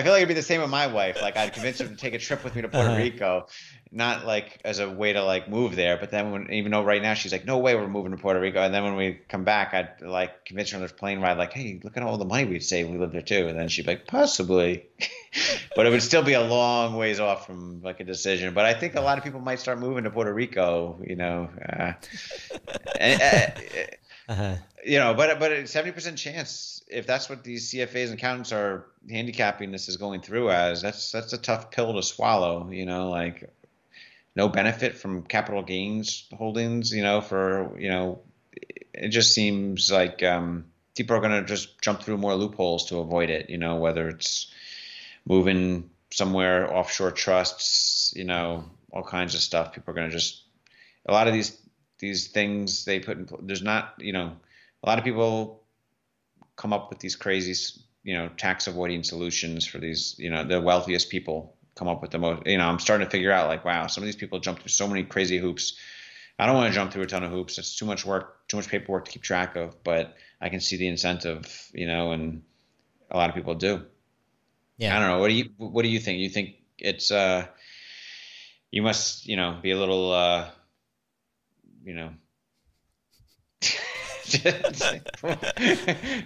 I 0.00 0.02
feel 0.02 0.12
like 0.12 0.20
it'd 0.20 0.28
be 0.28 0.34
the 0.34 0.42
same 0.42 0.62
with 0.62 0.70
my 0.70 0.86
wife. 0.86 1.20
Like 1.20 1.36
I'd 1.36 1.52
convince 1.52 1.78
her 1.78 1.86
to 1.86 1.94
take 1.94 2.14
a 2.14 2.18
trip 2.18 2.42
with 2.42 2.56
me 2.56 2.62
to 2.62 2.68
Puerto 2.70 2.88
uh-huh. 2.88 2.98
Rico, 2.98 3.46
not 3.92 4.24
like 4.24 4.58
as 4.64 4.78
a 4.78 4.88
way 4.88 5.12
to 5.12 5.22
like 5.22 5.50
move 5.50 5.76
there, 5.76 5.98
but 5.98 6.10
then 6.10 6.30
when 6.30 6.50
even 6.50 6.72
though 6.72 6.82
right 6.82 7.02
now 7.02 7.12
she's 7.12 7.32
like, 7.32 7.44
no 7.44 7.58
way 7.58 7.74
we're 7.74 7.86
moving 7.86 8.12
to 8.12 8.16
Puerto 8.16 8.40
Rico, 8.40 8.62
and 8.62 8.72
then 8.72 8.82
when 8.82 8.96
we 8.96 9.18
come 9.28 9.44
back, 9.44 9.74
I'd 9.74 10.00
like 10.00 10.46
convince 10.46 10.70
her 10.70 10.76
on 10.76 10.82
this 10.82 10.92
plane 10.92 11.20
ride, 11.20 11.36
like, 11.36 11.52
hey, 11.52 11.80
look 11.84 11.98
at 11.98 12.02
all 12.02 12.16
the 12.16 12.24
money 12.24 12.46
we'd 12.46 12.62
save 12.62 12.88
we 12.88 12.96
lived 12.96 13.12
there 13.12 13.20
too, 13.20 13.48
and 13.48 13.58
then 13.58 13.68
she'd 13.68 13.84
be 13.84 13.92
like, 13.92 14.06
possibly, 14.06 14.86
but 15.76 15.84
it 15.84 15.90
would 15.90 16.02
still 16.02 16.22
be 16.22 16.32
a 16.32 16.40
long 16.40 16.96
ways 16.96 17.20
off 17.20 17.46
from 17.46 17.82
like 17.82 18.00
a 18.00 18.04
decision. 18.04 18.54
But 18.54 18.64
I 18.64 18.72
think 18.72 18.94
a 18.94 19.02
lot 19.02 19.18
of 19.18 19.24
people 19.24 19.40
might 19.40 19.58
start 19.58 19.78
moving 19.78 20.04
to 20.04 20.10
Puerto 20.10 20.32
Rico, 20.32 20.98
you 21.06 21.16
know, 21.16 21.50
uh, 21.68 21.92
and, 22.98 23.20
uh, 23.20 23.46
uh-huh. 24.32 24.54
you 24.82 24.98
know, 24.98 25.12
but 25.12 25.38
but 25.38 25.68
seventy 25.68 25.92
percent 25.92 26.16
chance 26.16 26.79
if 26.90 27.06
that's 27.06 27.28
what 27.28 27.44
these 27.44 27.70
CFAs 27.70 28.06
and 28.06 28.14
accountants 28.14 28.52
are 28.52 28.86
handicapping 29.08 29.70
this 29.70 29.88
is 29.88 29.96
going 29.96 30.20
through 30.20 30.50
as, 30.50 30.82
that's 30.82 31.12
that's 31.12 31.32
a 31.32 31.38
tough 31.38 31.70
pill 31.70 31.94
to 31.94 32.02
swallow, 32.02 32.70
you 32.70 32.86
know, 32.86 33.10
like 33.10 33.50
no 34.36 34.48
benefit 34.48 34.96
from 34.96 35.22
capital 35.22 35.62
gains 35.62 36.26
holdings, 36.36 36.92
you 36.92 37.02
know, 37.02 37.20
for, 37.20 37.78
you 37.78 37.88
know, 37.88 38.20
it 38.94 39.08
just 39.08 39.32
seems 39.32 39.90
like 39.90 40.22
um, 40.22 40.66
people 40.96 41.16
are 41.16 41.20
going 41.20 41.40
to 41.40 41.44
just 41.44 41.80
jump 41.80 42.02
through 42.02 42.18
more 42.18 42.34
loopholes 42.34 42.86
to 42.86 42.98
avoid 42.98 43.30
it, 43.30 43.50
you 43.50 43.58
know, 43.58 43.76
whether 43.76 44.08
it's 44.08 44.52
moving 45.26 45.90
somewhere 46.10 46.74
offshore 46.74 47.12
trusts, 47.12 48.12
you 48.16 48.24
know, 48.24 48.64
all 48.92 49.02
kinds 49.02 49.34
of 49.34 49.40
stuff. 49.40 49.72
People 49.72 49.92
are 49.92 49.94
going 49.94 50.08
to 50.08 50.16
just, 50.16 50.42
a 51.06 51.12
lot 51.12 51.28
of 51.28 51.32
these, 51.32 51.56
these 51.98 52.28
things 52.28 52.84
they 52.84 53.00
put 53.00 53.16
in, 53.16 53.28
there's 53.42 53.62
not, 53.62 53.94
you 53.98 54.12
know, 54.12 54.36
a 54.82 54.88
lot 54.88 54.98
of 54.98 55.04
people 55.04 55.59
come 56.60 56.74
up 56.74 56.90
with 56.90 56.98
these 56.98 57.16
crazy, 57.16 57.54
you 58.02 58.14
know, 58.14 58.28
tax 58.36 58.66
avoiding 58.66 59.02
solutions 59.02 59.66
for 59.66 59.78
these, 59.78 60.14
you 60.18 60.28
know, 60.28 60.44
the 60.44 60.60
wealthiest 60.60 61.08
people 61.08 61.56
come 61.74 61.88
up 61.88 62.02
with 62.02 62.10
the 62.10 62.18
most. 62.18 62.46
You 62.46 62.58
know, 62.58 62.66
I'm 62.66 62.78
starting 62.78 63.06
to 63.06 63.10
figure 63.10 63.32
out 63.32 63.48
like, 63.48 63.64
wow, 63.64 63.86
some 63.86 64.02
of 64.02 64.06
these 64.06 64.16
people 64.16 64.40
jump 64.40 64.58
through 64.58 64.68
so 64.68 64.86
many 64.86 65.02
crazy 65.02 65.38
hoops. 65.38 65.78
I 66.38 66.44
don't 66.44 66.54
want 66.56 66.68
to 66.68 66.74
jump 66.74 66.92
through 66.92 67.04
a 67.04 67.06
ton 67.06 67.24
of 67.24 67.30
hoops. 67.30 67.56
It's 67.58 67.76
too 67.76 67.86
much 67.86 68.04
work, 68.04 68.46
too 68.48 68.58
much 68.58 68.68
paperwork 68.68 69.06
to 69.06 69.10
keep 69.10 69.22
track 69.22 69.56
of. 69.56 69.82
But 69.82 70.16
I 70.38 70.50
can 70.50 70.60
see 70.60 70.76
the 70.76 70.86
incentive, 70.86 71.70
you 71.72 71.86
know, 71.86 72.12
and 72.12 72.42
a 73.10 73.16
lot 73.16 73.30
of 73.30 73.34
people 73.34 73.54
do. 73.54 73.86
Yeah. 74.76 74.94
I 74.94 75.00
don't 75.00 75.08
know. 75.08 75.18
What 75.18 75.28
do 75.28 75.34
you 75.34 75.50
What 75.56 75.82
do 75.82 75.88
you 75.88 75.98
think? 75.98 76.18
You 76.18 76.28
think 76.28 76.56
it's 76.78 77.10
uh, 77.10 77.46
you 78.70 78.82
must, 78.82 79.26
you 79.26 79.36
know, 79.36 79.58
be 79.62 79.70
a 79.70 79.78
little, 79.78 80.12
uh, 80.12 80.50
you 81.84 81.94
know, 81.94 82.10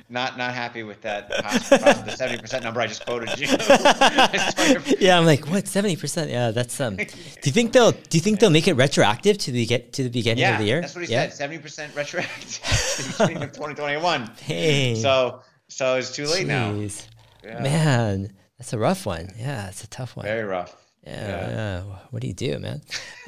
not 0.08 0.38
not 0.38 0.54
happy 0.54 0.82
with 0.82 1.00
that 1.02 1.28
the 1.28 2.14
seventy 2.16 2.40
percent 2.40 2.64
number 2.64 2.80
I 2.80 2.86
just 2.86 3.04
quoted 3.06 3.38
you. 3.38 3.46
yeah, 5.00 5.18
I'm 5.18 5.24
like, 5.24 5.48
what 5.48 5.66
seventy 5.66 5.96
percent? 5.96 6.30
Yeah, 6.30 6.50
that's 6.50 6.80
um. 6.80 6.96
Do 6.96 7.04
you 7.44 7.52
think 7.52 7.72
they'll 7.72 7.92
Do 7.92 8.18
you 8.18 8.20
think 8.20 8.40
they'll 8.40 8.50
make 8.50 8.68
it 8.68 8.74
retroactive 8.74 9.38
to 9.38 9.52
the 9.52 9.66
get 9.66 9.92
to 9.94 10.02
the 10.02 10.10
beginning 10.10 10.42
yeah, 10.42 10.52
of 10.52 10.58
the 10.58 10.66
year? 10.66 10.80
that's 10.80 10.94
what 10.94 11.04
he 11.04 11.12
yeah. 11.12 11.22
said. 11.22 11.34
Seventy 11.34 11.60
percent 11.60 11.94
retroactive 11.94 13.14
beginning 13.18 13.42
of 13.42 13.52
2021. 13.52 14.30
Hey. 14.40 14.94
So 14.96 15.42
so 15.68 15.96
it's 15.96 16.14
too 16.14 16.26
late 16.26 16.46
Jeez. 16.46 17.06
now. 17.42 17.50
Yeah. 17.50 17.62
Man, 17.62 18.32
that's 18.58 18.72
a 18.72 18.78
rough 18.78 19.06
one. 19.06 19.30
Yeah, 19.38 19.68
it's 19.68 19.84
a 19.84 19.88
tough 19.88 20.16
one. 20.16 20.24
Very 20.24 20.44
rough. 20.44 20.74
Yeah, 21.06 21.28
yeah. 21.28 21.50
yeah. 21.50 21.82
What 22.10 22.22
do 22.22 22.28
you 22.28 22.34
do, 22.34 22.58
man? 22.58 22.80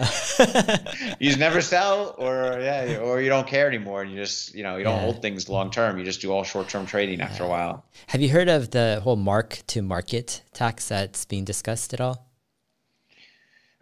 you 1.18 1.28
just 1.28 1.38
never 1.38 1.60
sell, 1.60 2.14
or 2.18 2.58
yeah, 2.60 2.98
or 2.98 3.20
you 3.20 3.28
don't 3.28 3.46
care 3.46 3.68
anymore, 3.68 4.02
and 4.02 4.10
you 4.10 4.16
just 4.16 4.54
you 4.54 4.62
know 4.62 4.76
you 4.76 4.84
don't 4.84 4.96
yeah. 4.96 5.02
hold 5.02 5.20
things 5.22 5.48
long 5.48 5.70
term. 5.70 5.98
You 5.98 6.04
just 6.04 6.20
do 6.20 6.32
all 6.32 6.42
short 6.42 6.68
term 6.68 6.86
trading 6.86 7.20
after 7.20 7.44
a 7.44 7.48
while. 7.48 7.84
Have 8.08 8.22
you 8.22 8.30
heard 8.30 8.48
of 8.48 8.70
the 8.70 9.00
whole 9.02 9.16
mark 9.16 9.60
to 9.68 9.82
market 9.82 10.42
tax 10.54 10.88
that's 10.88 11.24
being 11.24 11.44
discussed 11.44 11.92
at 11.92 12.00
all? 12.00 12.26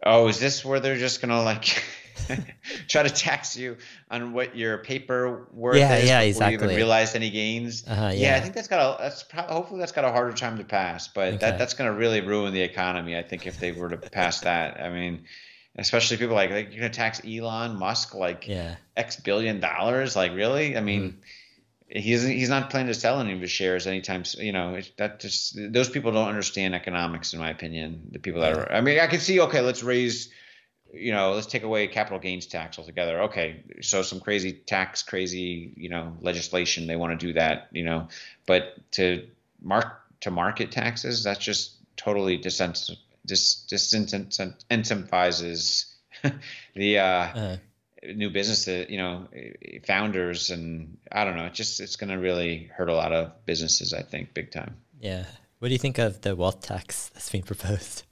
Oh, 0.03 0.29
is 0.29 0.41
this 0.41 0.65
where 0.65 0.81
they're 0.81 0.99
just 0.99 1.21
gonna 1.21 1.43
like? 1.43 1.85
try 2.89 3.03
to 3.03 3.11
tax 3.11 3.57
you 3.57 3.77
on 4.11 4.33
what 4.33 4.57
your 4.57 4.79
paper 4.79 5.49
worth 5.53 5.77
yeah, 5.77 5.97
is 5.97 6.09
yeah, 6.09 6.21
before 6.21 6.29
exactly. 6.29 6.53
you 6.53 6.65
even 6.65 6.77
realized 6.77 7.17
any 7.17 7.31
gains. 7.31 7.85
Uh-huh, 7.87 8.03
yeah. 8.07 8.13
yeah. 8.13 8.37
I 8.37 8.41
think 8.41 8.55
that's 8.55 8.69
got 8.69 9.01
a 9.01 9.03
that's 9.03 9.23
probably, 9.23 9.55
hopefully 9.55 9.81
that's 9.81 9.93
got 9.93 10.05
a 10.05 10.13
harder 10.13 10.33
time 10.33 10.59
to 10.59 10.65
pass, 10.65 11.09
but 11.09 11.29
okay. 11.29 11.37
that 11.39 11.59
that's 11.59 11.75
going 11.75 11.91
to 11.91 11.97
really 11.97 12.21
ruin 12.21 12.53
the 12.53 12.63
economy. 12.63 13.17
I 13.17 13.23
think 13.23 13.47
if 13.47 13.59
they 13.59 13.73
were 13.73 13.89
to 13.89 13.97
pass 13.97 14.41
that, 14.41 14.81
I 14.81 14.91
mean, 14.91 15.25
especially 15.77 16.17
people 16.17 16.35
like 16.35 16.51
like 16.51 16.71
you're 16.71 16.81
going 16.81 16.93
to 16.93 16.97
tax 16.97 17.21
Elon 17.27 17.77
Musk 17.77 18.15
like 18.15 18.49
yeah. 18.49 18.77
X 18.97 19.17
billion 19.17 19.61
dollars, 19.61 20.17
like 20.17 20.35
really? 20.35 20.77
I 20.77 20.81
mean. 20.81 21.03
Mm. 21.03 21.15
He's 21.87 22.27
he's 22.27 22.49
not 22.49 22.71
planning 22.71 22.93
to 22.93 22.99
sell 22.99 23.21
any 23.21 23.35
of 23.35 23.41
his 23.41 23.53
shares 23.53 23.87
anytime. 23.87 24.25
Soon. 24.25 24.47
You 24.47 24.53
know 24.53 24.81
that 24.97 25.21
just 25.21 25.55
those 25.55 25.89
people 25.89 26.11
don't 26.11 26.27
understand 26.27 26.75
economics, 26.75 27.35
in 27.35 27.39
my 27.39 27.51
opinion. 27.51 28.09
The 28.11 28.19
people 28.19 28.41
that 28.41 28.55
are. 28.55 28.73
I 28.73 28.81
mean, 28.81 28.99
I 28.99 29.07
can 29.07 29.21
see. 29.21 29.39
Okay, 29.39 29.61
let's 29.61 29.83
raise 29.83 30.31
you 30.95 31.13
know, 31.13 31.33
let's 31.33 31.47
take 31.47 31.63
away 31.63 31.87
capital 31.87 32.19
gains 32.19 32.47
tax 32.47 32.79
altogether. 32.79 33.23
Okay, 33.23 33.63
so 33.81 34.03
some 34.03 34.21
crazy 34.21 34.53
tax, 34.53 35.03
crazy, 35.03 35.73
you 35.77 35.89
know, 35.89 36.15
legislation 36.21 36.87
they 36.87 36.97
want 36.97 37.19
to 37.19 37.27
do 37.27 37.33
that, 37.35 37.69
you 37.73 37.85
know, 37.85 38.09
but 38.47 38.75
to 38.93 39.27
mark 39.61 40.01
to 40.21 40.31
market 40.31 40.71
taxes, 40.71 41.25
that's 41.25 41.39
just 41.39 41.73
totally 41.97 42.37
dis- 42.37 42.61
disincentivizes 43.27 45.87
the 46.75 46.99
uh, 46.99 47.05
uh, 47.05 47.57
new 48.15 48.31
business, 48.31 48.67
you 48.91 48.99
know, 48.99 49.29
founders, 49.87 50.51
and 50.51 50.99
I 51.11 51.25
don't 51.25 51.37
know, 51.37 51.47
it 51.47 51.55
just 51.55 51.81
it's 51.81 51.97
going 51.97 52.11
to 52.11 52.19
really 52.19 52.71
hurt 52.75 52.89
a 52.89 52.95
lot 52.95 53.13
of 53.13 53.33
businesses, 53.47 53.93
I 53.93 54.03
think, 54.03 54.35
big 54.35 54.51
time. 54.51 54.77
Yeah. 55.01 55.25
What 55.59 55.69
do 55.69 55.75
you 55.75 55.79
think 55.79 55.99
of 55.99 56.21
the 56.21 56.37
wealth 56.37 56.61
tax 56.61 57.11
that's 57.15 57.31
being 57.31 57.45
proposed? 57.45 58.03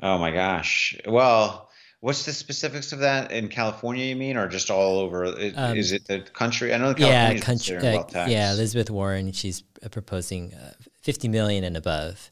Oh 0.00 0.18
my 0.18 0.30
gosh. 0.30 0.98
Well, 1.06 1.65
what's 2.06 2.24
the 2.24 2.32
specifics 2.32 2.92
of 2.92 3.00
that 3.00 3.32
in 3.32 3.48
California? 3.48 4.04
You 4.04 4.14
mean, 4.14 4.36
or 4.36 4.46
just 4.46 4.70
all 4.70 5.00
over? 5.00 5.26
Um, 5.26 5.76
is 5.76 5.90
it 5.90 6.06
the 6.06 6.20
country? 6.20 6.72
I 6.72 6.78
know 6.78 6.94
California. 6.94 7.34
Yeah, 7.34 7.40
country. 7.40 7.76
Uh, 7.78 8.26
yeah, 8.28 8.52
Elizabeth 8.52 8.90
Warren. 8.90 9.32
She's 9.32 9.64
uh, 9.82 9.88
proposing 9.88 10.54
uh, 10.54 10.72
fifty 11.02 11.26
million 11.26 11.64
and 11.64 11.76
above. 11.76 12.30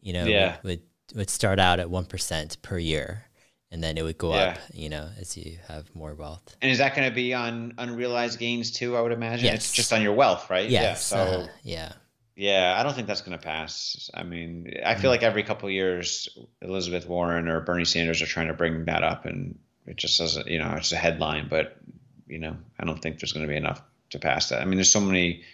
You 0.00 0.12
know, 0.12 0.26
yeah. 0.26 0.58
would 0.62 0.82
would 1.16 1.28
start 1.28 1.58
out 1.58 1.80
at 1.80 1.90
one 1.90 2.04
percent 2.04 2.62
per 2.62 2.78
year, 2.78 3.24
and 3.72 3.82
then 3.82 3.98
it 3.98 4.02
would 4.02 4.16
go 4.16 4.32
yeah. 4.32 4.42
up. 4.42 4.58
You 4.72 4.90
know, 4.90 5.08
as 5.18 5.36
you 5.36 5.58
have 5.66 5.92
more 5.92 6.14
wealth. 6.14 6.56
And 6.62 6.70
is 6.70 6.78
that 6.78 6.94
going 6.94 7.08
to 7.08 7.14
be 7.14 7.34
on 7.34 7.74
unrealized 7.78 8.38
gains 8.38 8.70
too? 8.70 8.96
I 8.96 9.00
would 9.00 9.12
imagine. 9.12 9.46
Yes. 9.46 9.56
It's 9.56 9.72
just 9.72 9.92
on 9.92 10.02
your 10.02 10.14
wealth, 10.14 10.48
right? 10.48 10.70
Yes. 10.70 10.82
Yeah. 10.82 10.94
So 10.94 11.16
uh, 11.16 11.46
yeah. 11.64 11.92
Yeah, 12.36 12.76
I 12.78 12.82
don't 12.82 12.94
think 12.94 13.06
that's 13.06 13.22
going 13.22 13.36
to 13.36 13.42
pass. 13.42 14.10
I 14.12 14.22
mean, 14.22 14.74
I 14.84 14.94
feel 14.94 15.08
mm. 15.08 15.14
like 15.14 15.22
every 15.22 15.42
couple 15.42 15.68
of 15.68 15.72
years, 15.72 16.28
Elizabeth 16.60 17.08
Warren 17.08 17.48
or 17.48 17.60
Bernie 17.60 17.86
Sanders 17.86 18.20
are 18.20 18.26
trying 18.26 18.48
to 18.48 18.54
bring 18.54 18.84
that 18.84 19.02
up, 19.02 19.24
and 19.24 19.58
it 19.86 19.96
just 19.96 20.18
doesn't, 20.18 20.46
you 20.46 20.58
know, 20.58 20.74
it's 20.76 20.92
a 20.92 20.96
headline, 20.96 21.48
but 21.48 21.78
you 22.26 22.38
know, 22.38 22.56
I 22.78 22.84
don't 22.84 23.00
think 23.00 23.18
there's 23.18 23.32
going 23.32 23.46
to 23.46 23.50
be 23.50 23.56
enough 23.56 23.80
to 24.10 24.18
pass 24.18 24.50
that. 24.50 24.60
I 24.60 24.66
mean, 24.66 24.76
there's 24.76 24.92
so 24.92 25.00
many 25.00 25.44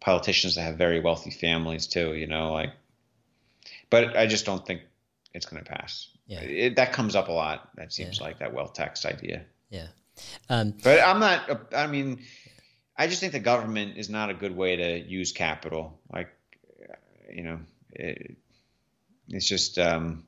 politicians 0.00 0.56
that 0.56 0.62
have 0.62 0.76
very 0.76 1.00
wealthy 1.00 1.30
families 1.30 1.86
too, 1.86 2.12
you 2.14 2.26
know, 2.26 2.52
like, 2.52 2.72
but 3.88 4.14
I 4.14 4.26
just 4.26 4.44
don't 4.44 4.64
think 4.64 4.82
it's 5.32 5.46
going 5.46 5.64
to 5.64 5.70
pass. 5.70 6.08
Yeah, 6.26 6.40
it, 6.40 6.76
that 6.76 6.92
comes 6.92 7.16
up 7.16 7.28
a 7.28 7.32
lot. 7.32 7.70
That 7.76 7.94
seems 7.94 8.18
yeah. 8.18 8.24
like 8.24 8.40
that 8.40 8.52
wealth 8.52 8.74
tax 8.74 9.06
idea. 9.06 9.44
Yeah, 9.70 9.86
um, 10.50 10.74
but 10.82 11.00
I'm 11.00 11.18
not. 11.18 11.72
I 11.74 11.86
mean 11.86 12.20
I 12.98 13.06
just 13.06 13.20
think 13.20 13.32
the 13.32 13.40
government 13.40 13.98
is 13.98 14.08
not 14.08 14.30
a 14.30 14.34
good 14.34 14.56
way 14.56 14.76
to 14.76 14.98
use 14.98 15.32
capital. 15.32 15.98
Like, 16.10 16.30
you 17.30 17.42
know, 17.42 17.60
it, 17.92 18.36
it's 19.28 19.46
just 19.46 19.78
um, 19.78 20.24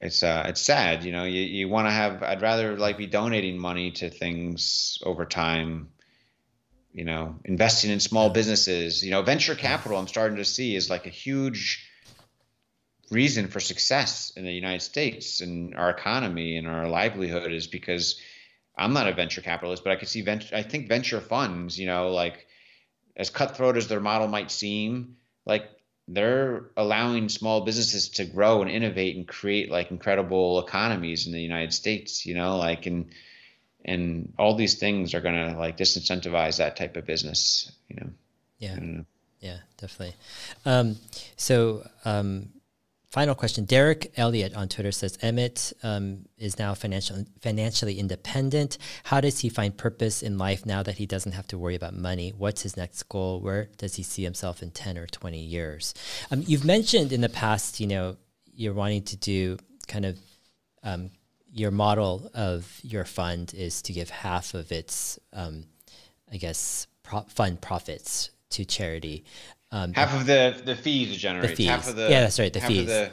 it's 0.00 0.22
uh, 0.22 0.44
it's 0.48 0.60
sad. 0.60 1.04
You 1.04 1.12
know, 1.12 1.24
you, 1.24 1.40
you 1.40 1.68
want 1.68 1.86
to 1.86 1.92
have. 1.92 2.22
I'd 2.22 2.42
rather 2.42 2.76
like 2.76 2.98
be 2.98 3.06
donating 3.06 3.58
money 3.58 3.92
to 3.92 4.10
things 4.10 4.98
over 5.04 5.24
time. 5.24 5.90
You 6.92 7.04
know, 7.04 7.36
investing 7.44 7.90
in 7.90 8.00
small 8.00 8.30
businesses. 8.30 9.04
You 9.04 9.12
know, 9.12 9.22
venture 9.22 9.54
capital. 9.54 9.98
I'm 9.98 10.08
starting 10.08 10.38
to 10.38 10.44
see 10.44 10.74
is 10.74 10.90
like 10.90 11.06
a 11.06 11.10
huge 11.10 11.88
reason 13.10 13.48
for 13.48 13.60
success 13.60 14.32
in 14.36 14.44
the 14.44 14.52
United 14.52 14.82
States 14.82 15.40
and 15.40 15.74
our 15.74 15.90
economy 15.90 16.56
and 16.56 16.66
our 16.66 16.88
livelihood 16.88 17.52
is 17.52 17.66
because 17.66 18.18
I'm 18.76 18.92
not 18.92 19.08
a 19.08 19.12
venture 19.12 19.40
capitalist, 19.40 19.84
but 19.84 19.92
I 19.92 19.96
could 19.96 20.08
see 20.08 20.22
venture. 20.22 20.54
I 20.54 20.62
think 20.62 20.88
venture 20.88 21.20
funds, 21.20 21.78
you 21.78 21.86
know, 21.86 22.10
like 22.10 22.46
as 23.16 23.30
cutthroat 23.30 23.76
as 23.76 23.88
their 23.88 24.00
model 24.00 24.28
might 24.28 24.50
seem, 24.50 25.16
like 25.46 25.70
they're 26.08 26.70
allowing 26.76 27.28
small 27.28 27.62
businesses 27.62 28.08
to 28.10 28.24
grow 28.24 28.62
and 28.62 28.70
innovate 28.70 29.16
and 29.16 29.26
create 29.26 29.70
like 29.70 29.90
incredible 29.90 30.58
economies 30.64 31.26
in 31.26 31.32
the 31.32 31.40
United 31.40 31.72
States, 31.72 32.26
you 32.26 32.34
know, 32.34 32.56
like 32.56 32.86
and 32.86 33.10
and 33.84 34.32
all 34.38 34.54
these 34.54 34.78
things 34.78 35.14
are 35.14 35.20
going 35.20 35.34
to 35.34 35.58
like 35.58 35.76
disincentivize 35.76 36.56
that 36.58 36.76
type 36.76 36.96
of 36.96 37.06
business, 37.06 37.70
you 37.88 37.96
know. 37.96 38.10
Yeah. 38.58 39.02
Yeah, 39.40 39.58
definitely. 39.76 40.16
Um, 40.64 40.96
so 41.36 41.86
um, 42.06 42.48
Final 43.14 43.36
question. 43.36 43.64
Derek 43.64 44.12
Elliott 44.16 44.56
on 44.56 44.66
Twitter 44.66 44.90
says 44.90 45.16
Emmet 45.22 45.72
um, 45.84 46.24
is 46.36 46.58
now 46.58 46.74
financial, 46.74 47.24
financially 47.40 48.00
independent. 48.00 48.76
How 49.04 49.20
does 49.20 49.38
he 49.38 49.48
find 49.48 49.78
purpose 49.78 50.20
in 50.20 50.36
life 50.36 50.66
now 50.66 50.82
that 50.82 50.96
he 50.96 51.06
doesn't 51.06 51.30
have 51.30 51.46
to 51.46 51.56
worry 51.56 51.76
about 51.76 51.94
money? 51.94 52.32
What's 52.36 52.62
his 52.62 52.76
next 52.76 53.04
goal? 53.04 53.40
Where 53.40 53.68
does 53.78 53.94
he 53.94 54.02
see 54.02 54.24
himself 54.24 54.64
in 54.64 54.72
10 54.72 54.98
or 54.98 55.06
20 55.06 55.38
years? 55.38 55.94
Um, 56.32 56.42
you've 56.44 56.64
mentioned 56.64 57.12
in 57.12 57.20
the 57.20 57.28
past, 57.28 57.78
you 57.78 57.86
know, 57.86 58.16
you're 58.52 58.74
wanting 58.74 59.04
to 59.04 59.16
do 59.16 59.58
kind 59.86 60.06
of 60.06 60.18
um, 60.82 61.10
your 61.52 61.70
model 61.70 62.28
of 62.34 62.80
your 62.82 63.04
fund 63.04 63.54
is 63.54 63.80
to 63.82 63.92
give 63.92 64.10
half 64.10 64.54
of 64.54 64.72
its, 64.72 65.20
um, 65.32 65.66
I 66.32 66.36
guess, 66.36 66.88
pro- 67.04 67.20
fund 67.28 67.60
profits 67.60 68.30
to 68.50 68.64
charity. 68.64 69.24
Um, 69.74 69.92
half 69.92 70.14
of 70.14 70.24
the 70.24 70.62
the 70.64 70.76
fees 70.76 71.16
generates. 71.16 71.50
The 71.50 71.56
fees. 71.56 71.66
Half 71.66 71.88
of 71.88 71.96
the 71.96 72.08
yeah, 72.08 72.20
that's 72.20 72.38
right. 72.38 72.52
The 72.52 72.60
fees. 72.60 72.86
The, 72.86 73.10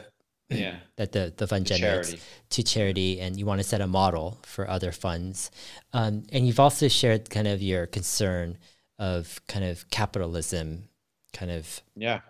yeah. 0.48 0.76
that 0.96 1.10
the, 1.10 1.32
the 1.36 1.48
fund 1.48 1.66
the 1.66 1.74
generates 1.74 2.10
charity. 2.10 2.22
to 2.50 2.62
charity, 2.62 3.20
and 3.20 3.36
you 3.36 3.44
want 3.46 3.60
to 3.60 3.66
set 3.66 3.80
a 3.80 3.88
model 3.88 4.38
for 4.42 4.70
other 4.70 4.92
funds. 4.92 5.50
Um, 5.92 6.22
and 6.30 6.46
you've 6.46 6.60
also 6.60 6.86
shared 6.86 7.30
kind 7.30 7.48
of 7.48 7.60
your 7.60 7.86
concern 7.86 8.58
of 8.96 9.40
kind 9.48 9.64
of 9.64 9.90
capitalism, 9.90 10.84
kind 11.32 11.50
of 11.50 11.82
yeah, 11.96 12.20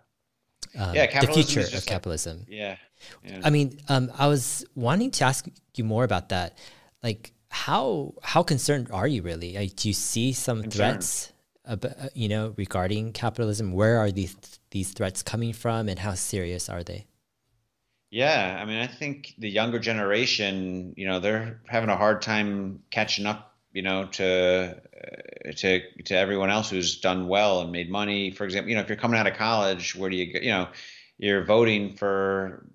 um, 0.78 0.94
yeah, 0.94 1.20
the 1.20 1.26
future 1.26 1.60
of 1.60 1.84
capitalism. 1.84 2.38
Like, 2.38 2.48
yeah, 2.48 2.76
yeah. 3.22 3.40
I 3.44 3.50
mean, 3.50 3.80
um, 3.90 4.10
I 4.18 4.28
was 4.28 4.64
wanting 4.74 5.10
to 5.10 5.24
ask 5.24 5.46
you 5.74 5.84
more 5.84 6.04
about 6.04 6.30
that. 6.30 6.56
Like, 7.02 7.32
how 7.50 8.14
how 8.22 8.42
concerned 8.42 8.88
are 8.92 9.06
you 9.06 9.20
really? 9.20 9.56
Like, 9.56 9.76
do 9.76 9.88
you 9.88 9.94
see 9.94 10.32
some 10.32 10.62
concerned. 10.62 10.74
threats 10.74 11.31
about, 11.64 11.92
uh, 11.98 12.08
you 12.14 12.28
know, 12.28 12.54
regarding 12.56 13.12
capitalism? 13.12 13.72
Where 13.72 13.98
are 13.98 14.10
these 14.10 14.36
these 14.70 14.92
threats 14.92 15.22
coming 15.22 15.52
from, 15.52 15.88
and 15.88 15.98
how 15.98 16.14
serious 16.14 16.68
are 16.68 16.82
they? 16.82 17.06
Yeah, 18.12 18.58
I 18.60 18.66
mean, 18.66 18.76
I 18.76 18.86
think 18.86 19.34
the 19.38 19.48
younger 19.48 19.78
generation, 19.78 20.92
you 20.98 21.06
know, 21.06 21.18
they're 21.18 21.62
having 21.66 21.88
a 21.88 21.96
hard 21.96 22.20
time 22.20 22.82
catching 22.90 23.24
up, 23.24 23.56
you 23.72 23.80
know, 23.80 24.04
to 24.04 24.76
uh, 24.76 25.52
to 25.52 25.80
to 26.04 26.14
everyone 26.14 26.50
else 26.50 26.68
who's 26.68 27.00
done 27.00 27.26
well 27.26 27.62
and 27.62 27.72
made 27.72 27.90
money. 27.90 28.30
For 28.30 28.44
example, 28.44 28.68
you 28.68 28.76
know, 28.76 28.82
if 28.82 28.88
you're 28.88 28.98
coming 28.98 29.18
out 29.18 29.26
of 29.26 29.34
college, 29.34 29.96
where 29.96 30.10
do 30.10 30.16
you, 30.16 30.30
go? 30.30 30.40
you 30.40 30.50
know, 30.50 30.68
you're 31.16 31.44
voting 31.44 31.94
for, 31.96 32.66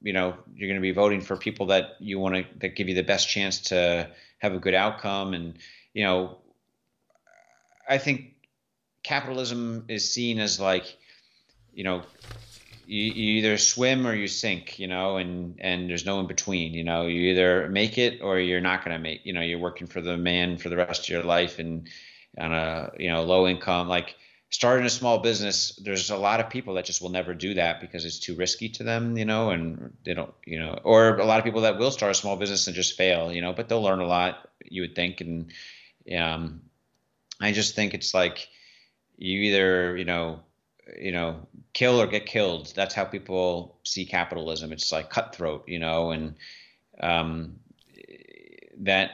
you 0.00 0.14
know, 0.14 0.34
you're 0.54 0.68
going 0.68 0.80
to 0.80 0.80
be 0.80 0.92
voting 0.92 1.20
for 1.20 1.36
people 1.36 1.66
that 1.66 1.96
you 2.00 2.18
want 2.18 2.34
to 2.36 2.46
that 2.60 2.74
give 2.74 2.88
you 2.88 2.94
the 2.94 3.02
best 3.02 3.28
chance 3.28 3.60
to 3.60 4.08
have 4.38 4.54
a 4.54 4.58
good 4.58 4.74
outcome, 4.74 5.34
and 5.34 5.58
you 5.92 6.04
know, 6.04 6.38
I 7.86 7.98
think 7.98 8.35
capitalism 9.06 9.84
is 9.88 10.12
seen 10.12 10.40
as 10.40 10.58
like, 10.58 10.96
you 11.72 11.84
know, 11.84 12.02
you, 12.86 13.04
you 13.04 13.38
either 13.38 13.56
swim 13.56 14.06
or 14.06 14.14
you 14.14 14.26
sink, 14.26 14.78
you 14.78 14.88
know, 14.88 15.16
and 15.16 15.56
and 15.60 15.88
there's 15.88 16.04
no 16.04 16.20
in 16.20 16.26
between. 16.26 16.74
You 16.74 16.84
know, 16.84 17.06
you 17.06 17.30
either 17.30 17.68
make 17.68 17.98
it 17.98 18.20
or 18.20 18.38
you're 18.38 18.60
not 18.60 18.84
going 18.84 18.96
to 18.96 19.02
make. 19.02 19.24
You 19.24 19.32
know, 19.32 19.40
you're 19.40 19.60
working 19.60 19.86
for 19.86 20.00
the 20.00 20.16
man 20.16 20.58
for 20.58 20.68
the 20.68 20.76
rest 20.76 21.04
of 21.04 21.08
your 21.08 21.22
life 21.22 21.58
and 21.58 21.88
on 22.38 22.52
a 22.52 22.90
you 22.98 23.08
know 23.10 23.22
low 23.22 23.46
income. 23.46 23.88
Like 23.88 24.16
starting 24.50 24.86
a 24.86 24.90
small 24.90 25.18
business, 25.18 25.78
there's 25.82 26.10
a 26.10 26.16
lot 26.16 26.40
of 26.40 26.50
people 26.50 26.74
that 26.74 26.84
just 26.84 27.00
will 27.00 27.10
never 27.10 27.34
do 27.34 27.54
that 27.54 27.80
because 27.80 28.04
it's 28.04 28.18
too 28.18 28.34
risky 28.34 28.68
to 28.70 28.84
them. 28.84 29.16
You 29.16 29.24
know, 29.24 29.50
and 29.50 29.92
they 30.04 30.14
don't. 30.14 30.34
You 30.44 30.58
know, 30.60 30.78
or 30.82 31.16
a 31.16 31.24
lot 31.24 31.38
of 31.38 31.44
people 31.44 31.62
that 31.62 31.78
will 31.78 31.92
start 31.92 32.10
a 32.10 32.14
small 32.14 32.36
business 32.36 32.66
and 32.66 32.74
just 32.74 32.96
fail. 32.96 33.32
You 33.32 33.40
know, 33.40 33.52
but 33.52 33.68
they'll 33.68 33.82
learn 33.82 34.00
a 34.00 34.06
lot. 34.06 34.48
You 34.64 34.82
would 34.82 34.96
think, 34.96 35.20
and 35.20 35.52
um, 36.16 36.62
I 37.40 37.52
just 37.52 37.74
think 37.76 37.94
it's 37.94 38.14
like 38.14 38.48
you 39.16 39.40
either 39.40 39.96
you 39.96 40.04
know 40.04 40.40
you 40.98 41.12
know 41.12 41.46
kill 41.72 42.00
or 42.00 42.06
get 42.06 42.26
killed. 42.26 42.72
That's 42.74 42.94
how 42.94 43.04
people 43.04 43.78
see 43.84 44.06
capitalism. 44.06 44.72
It's 44.72 44.92
like 44.92 45.10
cutthroat 45.10 45.68
you 45.68 45.78
know 45.78 46.10
and 46.10 46.34
um, 47.00 47.56
that 48.78 49.10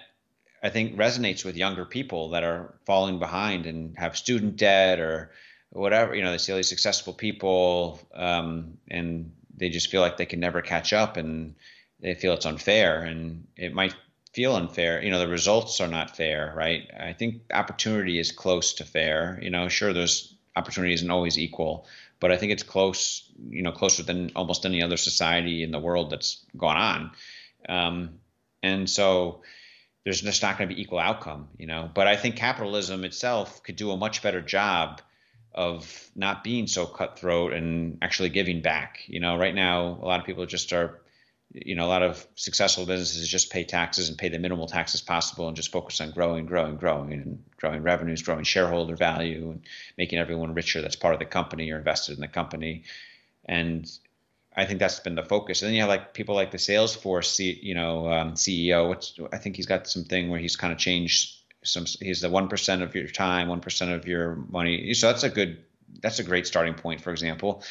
i 0.62 0.68
think 0.68 0.96
resonates 0.96 1.44
with 1.44 1.56
younger 1.56 1.84
people 1.84 2.30
that 2.30 2.44
are 2.44 2.74
falling 2.86 3.18
behind 3.18 3.66
and 3.66 3.98
have 3.98 4.16
student 4.16 4.56
debt 4.56 5.00
or 5.00 5.32
whatever 5.70 6.14
you 6.14 6.22
know 6.22 6.30
they 6.30 6.38
see 6.38 6.52
all 6.52 6.56
these 6.56 6.68
successful 6.68 7.12
people 7.12 8.00
um, 8.14 8.78
and 8.88 9.32
they 9.56 9.68
just 9.68 9.90
feel 9.90 10.00
like 10.00 10.16
they 10.16 10.26
can 10.26 10.40
never 10.40 10.62
catch 10.62 10.92
up 10.92 11.16
and 11.16 11.54
they 12.00 12.14
feel 12.14 12.34
it's 12.34 12.46
unfair. 12.46 13.02
And 13.02 13.46
it 13.56 13.72
might 13.72 13.94
feel 14.32 14.56
unfair. 14.56 15.02
You 15.02 15.10
know, 15.10 15.18
the 15.18 15.28
results 15.28 15.80
are 15.80 15.88
not 15.88 16.16
fair, 16.16 16.52
right? 16.56 16.90
I 16.98 17.12
think 17.12 17.42
opportunity 17.52 18.18
is 18.18 18.32
close 18.32 18.74
to 18.74 18.84
fair. 18.84 19.38
You 19.42 19.50
know, 19.50 19.68
sure, 19.68 19.92
there's 19.92 20.34
opportunity 20.56 20.94
isn't 20.94 21.10
always 21.10 21.38
equal, 21.38 21.86
but 22.20 22.32
I 22.32 22.36
think 22.36 22.52
it's 22.52 22.62
close. 22.62 23.30
You 23.50 23.62
know, 23.62 23.72
closer 23.72 24.02
than 24.02 24.32
almost 24.34 24.64
any 24.64 24.82
other 24.82 24.96
society 24.96 25.62
in 25.62 25.70
the 25.70 25.80
world 25.80 26.10
that's 26.10 26.44
gone 26.56 26.76
on. 26.76 27.10
Um, 27.68 28.18
and 28.62 28.88
so 28.88 29.42
there's 30.04 30.22
just 30.22 30.42
not 30.42 30.58
going 30.58 30.68
to 30.68 30.74
be 30.74 30.80
equal 30.80 30.98
outcome. 30.98 31.48
You 31.58 31.66
know, 31.66 31.90
but 31.92 32.06
I 32.06 32.16
think 32.16 32.36
capitalism 32.36 33.04
itself 33.04 33.62
could 33.62 33.76
do 33.76 33.90
a 33.90 33.96
much 33.96 34.22
better 34.22 34.40
job 34.40 35.02
of 35.54 36.10
not 36.16 36.42
being 36.42 36.66
so 36.66 36.86
cutthroat 36.86 37.52
and 37.52 37.98
actually 38.00 38.30
giving 38.30 38.62
back. 38.62 39.00
You 39.06 39.20
know, 39.20 39.36
right 39.36 39.54
now 39.54 39.98
a 40.00 40.06
lot 40.06 40.20
of 40.20 40.24
people 40.24 40.46
just 40.46 40.72
are 40.72 41.01
you 41.54 41.74
know, 41.74 41.84
a 41.84 41.88
lot 41.88 42.02
of 42.02 42.26
successful 42.34 42.86
businesses 42.86 43.28
just 43.28 43.52
pay 43.52 43.64
taxes 43.64 44.08
and 44.08 44.16
pay 44.16 44.28
the 44.28 44.38
minimal 44.38 44.66
taxes 44.66 45.02
possible 45.02 45.48
and 45.48 45.56
just 45.56 45.70
focus 45.70 46.00
on 46.00 46.10
growing, 46.10 46.46
growing, 46.46 46.76
growing, 46.76 47.12
and 47.12 47.42
growing 47.58 47.82
revenues, 47.82 48.22
growing 48.22 48.44
shareholder 48.44 48.96
value, 48.96 49.50
and 49.50 49.62
making 49.98 50.18
everyone 50.18 50.54
richer 50.54 50.80
that's 50.80 50.96
part 50.96 51.14
of 51.14 51.20
the 51.20 51.26
company 51.26 51.70
or 51.70 51.78
invested 51.78 52.14
in 52.14 52.20
the 52.20 52.28
company. 52.28 52.84
And 53.44 53.90
I 54.56 54.64
think 54.64 54.78
that's 54.78 55.00
been 55.00 55.14
the 55.14 55.24
focus. 55.24 55.60
And 55.60 55.68
then 55.68 55.74
you 55.74 55.80
have 55.80 55.90
like 55.90 56.14
people 56.14 56.34
like 56.34 56.52
the 56.52 56.58
Salesforce, 56.58 57.26
C, 57.26 57.58
you 57.62 57.74
know, 57.74 58.10
um, 58.10 58.32
CEO. 58.32 58.88
Which 58.88 59.20
I 59.32 59.38
think 59.38 59.56
he's 59.56 59.66
got 59.66 59.86
something 59.86 60.30
where 60.30 60.40
he's 60.40 60.56
kind 60.56 60.72
of 60.72 60.78
changed 60.78 61.36
some. 61.64 61.84
He's 62.00 62.20
the 62.20 62.30
one 62.30 62.48
percent 62.48 62.82
of 62.82 62.94
your 62.94 63.08
time, 63.08 63.48
one 63.48 63.60
percent 63.60 63.92
of 63.92 64.06
your 64.06 64.36
money. 64.48 64.94
So 64.94 65.08
that's 65.08 65.22
a 65.22 65.30
good. 65.30 65.64
That's 66.00 66.18
a 66.18 66.24
great 66.24 66.46
starting 66.46 66.74
point. 66.74 67.00
For 67.00 67.10
example. 67.10 67.62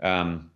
Um, 0.00 0.50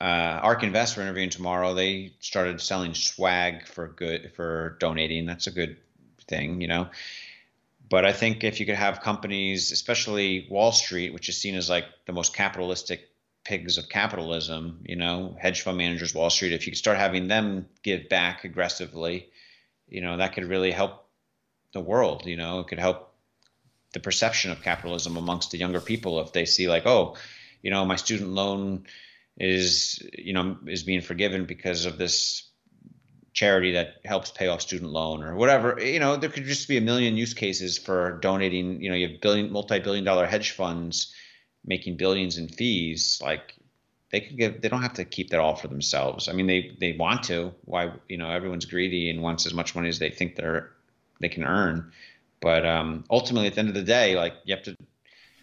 uh, 0.00 0.40
Ark 0.42 0.62
Invest 0.62 0.96
we're 0.96 1.02
interviewing 1.02 1.30
tomorrow. 1.30 1.74
They 1.74 2.14
started 2.20 2.60
selling 2.60 2.94
swag 2.94 3.66
for 3.66 3.88
good 3.88 4.32
for 4.34 4.76
donating. 4.80 5.26
That's 5.26 5.46
a 5.46 5.50
good 5.50 5.76
thing, 6.26 6.60
you 6.60 6.68
know. 6.68 6.88
But 7.88 8.04
I 8.04 8.12
think 8.12 8.44
if 8.44 8.60
you 8.60 8.66
could 8.66 8.76
have 8.76 9.02
companies, 9.02 9.72
especially 9.72 10.46
Wall 10.48 10.72
Street, 10.72 11.12
which 11.12 11.28
is 11.28 11.36
seen 11.36 11.54
as 11.56 11.68
like 11.68 11.84
the 12.06 12.12
most 12.12 12.34
capitalistic 12.34 13.08
pigs 13.44 13.78
of 13.78 13.88
capitalism, 13.88 14.84
you 14.84 14.96
know, 14.96 15.36
hedge 15.38 15.62
fund 15.62 15.76
managers, 15.76 16.14
Wall 16.14 16.30
Street, 16.30 16.52
if 16.52 16.66
you 16.66 16.72
could 16.72 16.78
start 16.78 16.98
having 16.98 17.28
them 17.28 17.66
give 17.82 18.08
back 18.08 18.44
aggressively, 18.44 19.28
you 19.88 20.00
know, 20.00 20.16
that 20.16 20.34
could 20.34 20.44
really 20.44 20.70
help 20.70 21.04
the 21.72 21.80
world, 21.80 22.26
you 22.26 22.36
know, 22.36 22.60
it 22.60 22.68
could 22.68 22.78
help 22.78 23.12
the 23.92 24.00
perception 24.00 24.50
of 24.50 24.62
capitalism 24.62 25.16
amongst 25.16 25.50
the 25.50 25.58
younger 25.58 25.80
people 25.80 26.20
if 26.20 26.32
they 26.32 26.44
see 26.44 26.68
like, 26.68 26.86
oh, 26.86 27.16
you 27.60 27.70
know, 27.70 27.84
my 27.84 27.96
student 27.96 28.30
loan 28.30 28.84
is, 29.40 30.06
you 30.16 30.32
know, 30.32 30.58
is 30.66 30.82
being 30.82 31.00
forgiven 31.00 31.46
because 31.46 31.86
of 31.86 31.98
this 31.98 32.48
charity 33.32 33.72
that 33.72 33.94
helps 34.04 34.30
pay 34.30 34.48
off 34.48 34.60
student 34.60 34.90
loan 34.90 35.22
or 35.22 35.34
whatever. 35.34 35.80
You 35.82 35.98
know, 35.98 36.16
there 36.16 36.28
could 36.28 36.44
just 36.44 36.68
be 36.68 36.76
a 36.76 36.80
million 36.82 37.16
use 37.16 37.32
cases 37.32 37.78
for 37.78 38.18
donating. 38.20 38.82
You 38.82 38.90
know, 38.90 38.96
you 38.96 39.08
have 39.08 39.20
billion, 39.20 39.50
multi-billion 39.50 40.04
dollar 40.04 40.26
hedge 40.26 40.50
funds 40.52 41.14
making 41.64 41.96
billions 41.96 42.36
in 42.36 42.48
fees. 42.48 43.20
Like 43.22 43.54
they 44.10 44.20
could 44.20 44.36
give, 44.36 44.60
they 44.60 44.68
don't 44.68 44.82
have 44.82 44.94
to 44.94 45.04
keep 45.04 45.30
that 45.30 45.40
all 45.40 45.56
for 45.56 45.68
themselves. 45.68 46.28
I 46.28 46.32
mean, 46.32 46.46
they 46.46 46.76
they 46.78 46.92
want 46.92 47.22
to. 47.24 47.54
Why? 47.64 47.92
You 48.08 48.18
know, 48.18 48.30
everyone's 48.30 48.66
greedy 48.66 49.08
and 49.08 49.22
wants 49.22 49.46
as 49.46 49.54
much 49.54 49.74
money 49.74 49.88
as 49.88 49.98
they 49.98 50.10
think 50.10 50.36
they're 50.36 50.70
they 51.20 51.28
can 51.28 51.44
earn. 51.44 51.92
But 52.40 52.66
um, 52.66 53.04
ultimately, 53.10 53.46
at 53.48 53.54
the 53.54 53.60
end 53.60 53.68
of 53.68 53.74
the 53.74 53.82
day, 53.82 54.16
like 54.16 54.34
you 54.44 54.54
have 54.54 54.64
to 54.64 54.76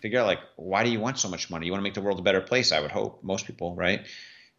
figure 0.02 0.20
out 0.20 0.28
like 0.28 0.40
why 0.56 0.84
do 0.84 0.90
you 0.90 1.00
want 1.00 1.20
so 1.20 1.30
much 1.30 1.50
money? 1.50 1.66
You 1.66 1.72
want 1.72 1.82
to 1.82 1.84
make 1.84 1.94
the 1.94 2.02
world 2.02 2.20
a 2.20 2.24
better 2.24 2.42
place. 2.42 2.72
I 2.72 2.80
would 2.80 2.92
hope 2.92 3.24
most 3.24 3.46
people, 3.46 3.76
right? 3.76 4.06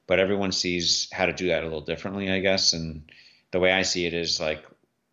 But 0.07 0.19
everyone 0.19 0.53
sees 0.53 1.09
how 1.13 1.27
to 1.27 1.33
do 1.33 1.49
that 1.49 1.63
a 1.63 1.67
little 1.67 1.83
differently, 1.83 2.31
I 2.31 2.41
guess. 2.41 2.73
And 2.73 3.11
the 3.51 3.61
way 3.61 3.73
I 3.73 3.83
see 3.83 4.07
it 4.07 4.15
is 4.15 4.41
like 4.41 4.65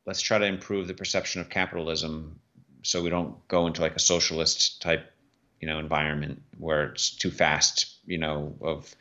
let's 0.06 0.22
try 0.22 0.38
to 0.38 0.46
improve 0.46 0.88
the 0.88 0.94
perception 0.94 1.42
of 1.42 1.50
capitalism 1.50 2.40
so 2.84 3.02
we 3.02 3.10
don't 3.10 3.48
go 3.48 3.68
into 3.68 3.82
like 3.82 3.96
a 3.96 4.00
socialist 4.00 4.82
type 4.82 5.12
you 5.60 5.68
know 5.68 5.80
environment 5.80 6.42
where 6.58 6.86
it's 6.86 7.10
too 7.10 7.32
fast 7.32 7.98
you 8.06 8.18
know 8.18 8.56
of 8.62 8.96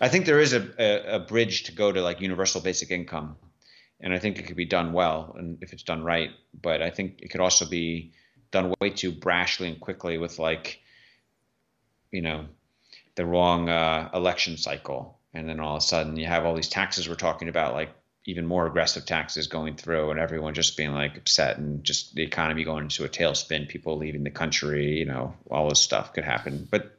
i 0.00 0.08
think 0.08 0.24
there 0.24 0.40
is 0.40 0.52
a, 0.52 0.66
a, 0.78 1.16
a, 1.16 1.18
bridge 1.18 1.64
to 1.64 1.72
go 1.72 1.92
to 1.92 2.00
like 2.00 2.20
universal 2.20 2.60
basic 2.60 2.90
income 2.90 3.36
and 4.00 4.14
i 4.14 4.18
think 4.18 4.38
it 4.38 4.46
could 4.46 4.56
be 4.56 4.64
done 4.64 4.92
well 4.92 5.34
and 5.38 5.58
if 5.60 5.72
it's 5.72 5.82
done 5.82 6.02
right 6.02 6.30
but 6.62 6.80
i 6.80 6.90
think 6.90 7.20
it 7.20 7.28
could 7.28 7.40
also 7.40 7.66
be 7.66 8.12
done 8.50 8.74
way 8.80 8.90
too 8.90 9.12
brashly 9.12 9.68
and 9.68 9.80
quickly 9.80 10.18
with 10.18 10.38
like 10.38 10.80
you 12.10 12.22
know 12.22 12.46
the 13.14 13.26
wrong 13.26 13.68
uh, 13.68 14.10
election 14.12 14.56
cycle 14.56 15.18
and 15.34 15.48
then 15.48 15.60
all 15.60 15.76
of 15.76 15.82
a 15.82 15.86
sudden 15.86 16.16
you 16.16 16.26
have 16.26 16.44
all 16.44 16.54
these 16.54 16.68
taxes 16.68 17.08
we're 17.08 17.14
talking 17.14 17.48
about 17.48 17.74
like 17.74 17.90
even 18.26 18.44
more 18.44 18.66
aggressive 18.66 19.06
taxes 19.06 19.46
going 19.46 19.76
through 19.76 20.10
and 20.10 20.18
everyone 20.18 20.52
just 20.52 20.76
being 20.76 20.92
like 20.92 21.16
upset 21.16 21.58
and 21.58 21.84
just 21.84 22.14
the 22.14 22.24
economy 22.24 22.64
going 22.64 22.82
into 22.82 23.04
a 23.04 23.08
tailspin, 23.08 23.68
people 23.68 23.96
leaving 23.96 24.24
the 24.24 24.30
country, 24.30 24.98
you 24.98 25.04
know, 25.04 25.34
all 25.48 25.68
this 25.68 25.80
stuff 25.80 26.12
could 26.12 26.24
happen. 26.24 26.66
But 26.68 26.98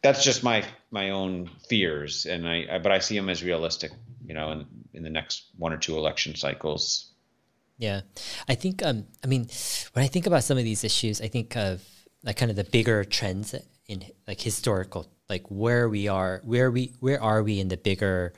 that's 0.00 0.22
just 0.22 0.44
my 0.44 0.64
my 0.90 1.10
own 1.10 1.50
fears, 1.68 2.24
and 2.26 2.48
I, 2.48 2.66
I 2.70 2.78
but 2.78 2.92
I 2.92 3.00
see 3.00 3.16
them 3.16 3.28
as 3.28 3.42
realistic, 3.42 3.90
you 4.24 4.34
know, 4.34 4.52
in 4.52 4.66
in 4.94 5.02
the 5.02 5.10
next 5.10 5.44
one 5.56 5.72
or 5.72 5.76
two 5.76 5.96
election 5.96 6.36
cycles. 6.36 7.07
Yeah, 7.78 8.00
I 8.48 8.54
think. 8.54 8.84
Um, 8.84 9.06
I 9.24 9.28
mean, 9.28 9.48
when 9.92 10.04
I 10.04 10.08
think 10.08 10.26
about 10.26 10.44
some 10.44 10.58
of 10.58 10.64
these 10.64 10.84
issues, 10.84 11.20
I 11.20 11.28
think 11.28 11.56
of 11.56 11.82
like 12.24 12.36
kind 12.36 12.50
of 12.50 12.56
the 12.56 12.64
bigger 12.64 13.04
trends 13.04 13.54
in 13.88 14.04
like 14.26 14.40
historical, 14.40 15.06
like 15.28 15.46
where 15.48 15.88
we 15.88 16.08
are, 16.08 16.42
where 16.44 16.70
we 16.70 16.92
where 17.00 17.22
are 17.22 17.42
we 17.42 17.60
in 17.60 17.68
the 17.68 17.76
bigger 17.76 18.34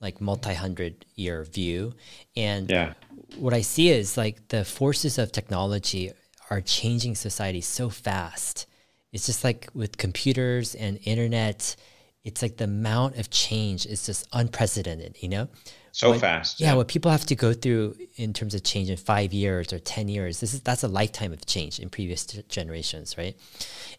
like 0.00 0.20
multi-hundred 0.20 1.04
year 1.14 1.44
view 1.44 1.92
and 2.36 2.70
yeah. 2.70 2.94
what 3.36 3.52
i 3.52 3.60
see 3.60 3.90
is 3.90 4.16
like 4.16 4.48
the 4.48 4.64
forces 4.64 5.18
of 5.18 5.30
technology 5.30 6.10
are 6.50 6.60
changing 6.60 7.14
society 7.14 7.60
so 7.60 7.88
fast 7.88 8.66
it's 9.12 9.26
just 9.26 9.44
like 9.44 9.68
with 9.74 9.98
computers 9.98 10.74
and 10.74 10.98
internet 11.04 11.76
it's 12.24 12.42
like 12.42 12.56
the 12.56 12.64
amount 12.64 13.16
of 13.16 13.30
change 13.30 13.86
is 13.86 14.06
just 14.06 14.26
unprecedented 14.32 15.16
you 15.20 15.28
know 15.28 15.48
so 15.92 16.10
what, 16.10 16.20
fast 16.20 16.60
yeah, 16.60 16.68
yeah 16.68 16.74
what 16.74 16.88
people 16.88 17.10
have 17.10 17.26
to 17.26 17.34
go 17.34 17.52
through 17.52 17.94
in 18.16 18.32
terms 18.32 18.54
of 18.54 18.62
change 18.62 18.90
in 18.90 18.96
five 18.96 19.32
years 19.32 19.72
or 19.72 19.78
10 19.78 20.08
years 20.08 20.40
this 20.40 20.54
is 20.54 20.60
that's 20.60 20.82
a 20.82 20.88
lifetime 20.88 21.32
of 21.32 21.44
change 21.46 21.78
in 21.78 21.88
previous 21.88 22.24
generations 22.48 23.16
right 23.18 23.36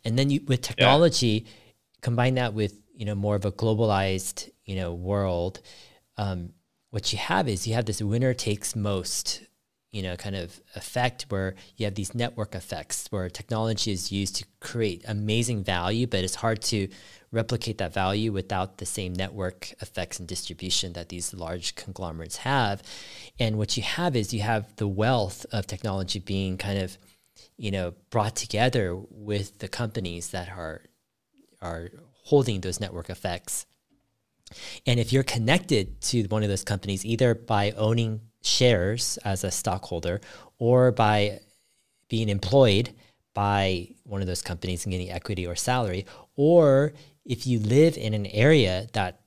and 0.05 0.17
then 0.17 0.29
you 0.29 0.41
with 0.47 0.61
technology 0.61 1.45
yeah. 1.45 1.51
combine 2.01 2.35
that 2.35 2.53
with 2.53 2.81
you 2.95 3.05
know 3.05 3.15
more 3.15 3.35
of 3.35 3.45
a 3.45 3.51
globalized 3.51 4.49
you 4.65 4.75
know 4.75 4.93
world 4.93 5.61
um, 6.17 6.51
what 6.91 7.11
you 7.11 7.19
have 7.19 7.47
is 7.47 7.67
you 7.67 7.73
have 7.73 7.85
this 7.85 8.01
winner 8.01 8.33
takes 8.33 8.75
most 8.75 9.43
you 9.91 10.01
know 10.01 10.15
kind 10.15 10.35
of 10.35 10.59
effect 10.75 11.25
where 11.29 11.55
you 11.77 11.85
have 11.85 11.95
these 11.95 12.15
network 12.15 12.55
effects 12.55 13.07
where 13.09 13.29
technology 13.29 13.91
is 13.91 14.11
used 14.11 14.35
to 14.35 14.45
create 14.59 15.03
amazing 15.07 15.63
value 15.63 16.07
but 16.07 16.23
it's 16.23 16.35
hard 16.35 16.61
to 16.61 16.87
replicate 17.31 17.77
that 17.77 17.93
value 17.93 18.31
without 18.31 18.77
the 18.77 18.85
same 18.85 19.13
network 19.13 19.71
effects 19.81 20.19
and 20.19 20.27
distribution 20.27 20.93
that 20.93 21.09
these 21.09 21.33
large 21.33 21.75
conglomerates 21.75 22.37
have. 22.37 22.83
And 23.39 23.57
what 23.57 23.77
you 23.77 23.83
have 23.83 24.15
is 24.15 24.33
you 24.33 24.41
have 24.41 24.75
the 24.75 24.87
wealth 24.87 25.45
of 25.51 25.65
technology 25.65 26.19
being 26.19 26.57
kind 26.57 26.79
of 26.79 26.97
you 27.57 27.71
know 27.71 27.93
brought 28.09 28.35
together 28.35 28.95
with 29.09 29.59
the 29.59 29.67
companies 29.67 30.29
that 30.31 30.49
are 30.49 30.81
are 31.61 31.89
holding 32.23 32.61
those 32.61 32.79
network 32.79 33.09
effects. 33.09 33.65
And 34.85 34.99
if 34.99 35.13
you're 35.13 35.23
connected 35.23 36.01
to 36.01 36.23
one 36.23 36.43
of 36.43 36.49
those 36.49 36.63
companies, 36.63 37.05
either 37.05 37.33
by 37.35 37.71
owning 37.71 38.21
shares 38.41 39.17
as 39.23 39.43
a 39.43 39.51
stockholder 39.51 40.19
or 40.57 40.91
by 40.91 41.39
being 42.09 42.27
employed 42.27 42.93
by 43.33 43.87
one 44.03 44.19
of 44.21 44.27
those 44.27 44.41
companies 44.41 44.85
and 44.85 44.91
getting 44.91 45.09
equity 45.09 45.47
or 45.47 45.55
salary, 45.55 46.05
or 46.35 46.93
if 47.31 47.47
you 47.47 47.59
live 47.59 47.95
in 47.95 48.13
an 48.13 48.25
area 48.25 48.87
that 48.91 49.21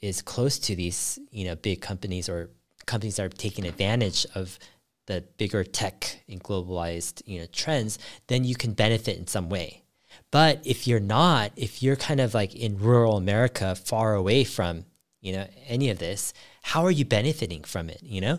is 0.00 0.22
close 0.22 0.58
to 0.58 0.74
these, 0.74 1.18
you 1.30 1.44
know, 1.44 1.54
big 1.54 1.82
companies 1.82 2.30
or 2.30 2.48
companies 2.86 3.16
that 3.16 3.26
are 3.26 3.28
taking 3.28 3.66
advantage 3.66 4.24
of 4.34 4.58
the 5.06 5.22
bigger 5.36 5.62
tech 5.62 6.22
and 6.30 6.42
globalized, 6.42 7.20
you 7.26 7.38
know, 7.38 7.46
trends, 7.52 7.98
then 8.28 8.42
you 8.42 8.54
can 8.54 8.72
benefit 8.72 9.18
in 9.18 9.26
some 9.26 9.50
way. 9.50 9.82
But 10.30 10.62
if 10.64 10.86
you're 10.86 10.98
not, 10.98 11.52
if 11.56 11.82
you're 11.82 11.96
kind 11.96 12.20
of 12.20 12.32
like 12.32 12.54
in 12.54 12.78
rural 12.78 13.18
America, 13.18 13.74
far 13.74 14.14
away 14.14 14.42
from, 14.44 14.86
you 15.20 15.34
know, 15.34 15.46
any 15.68 15.90
of 15.90 15.98
this, 15.98 16.32
how 16.62 16.86
are 16.86 16.90
you 16.90 17.04
benefiting 17.04 17.64
from 17.64 17.90
it? 17.90 18.00
You 18.02 18.22
know, 18.22 18.38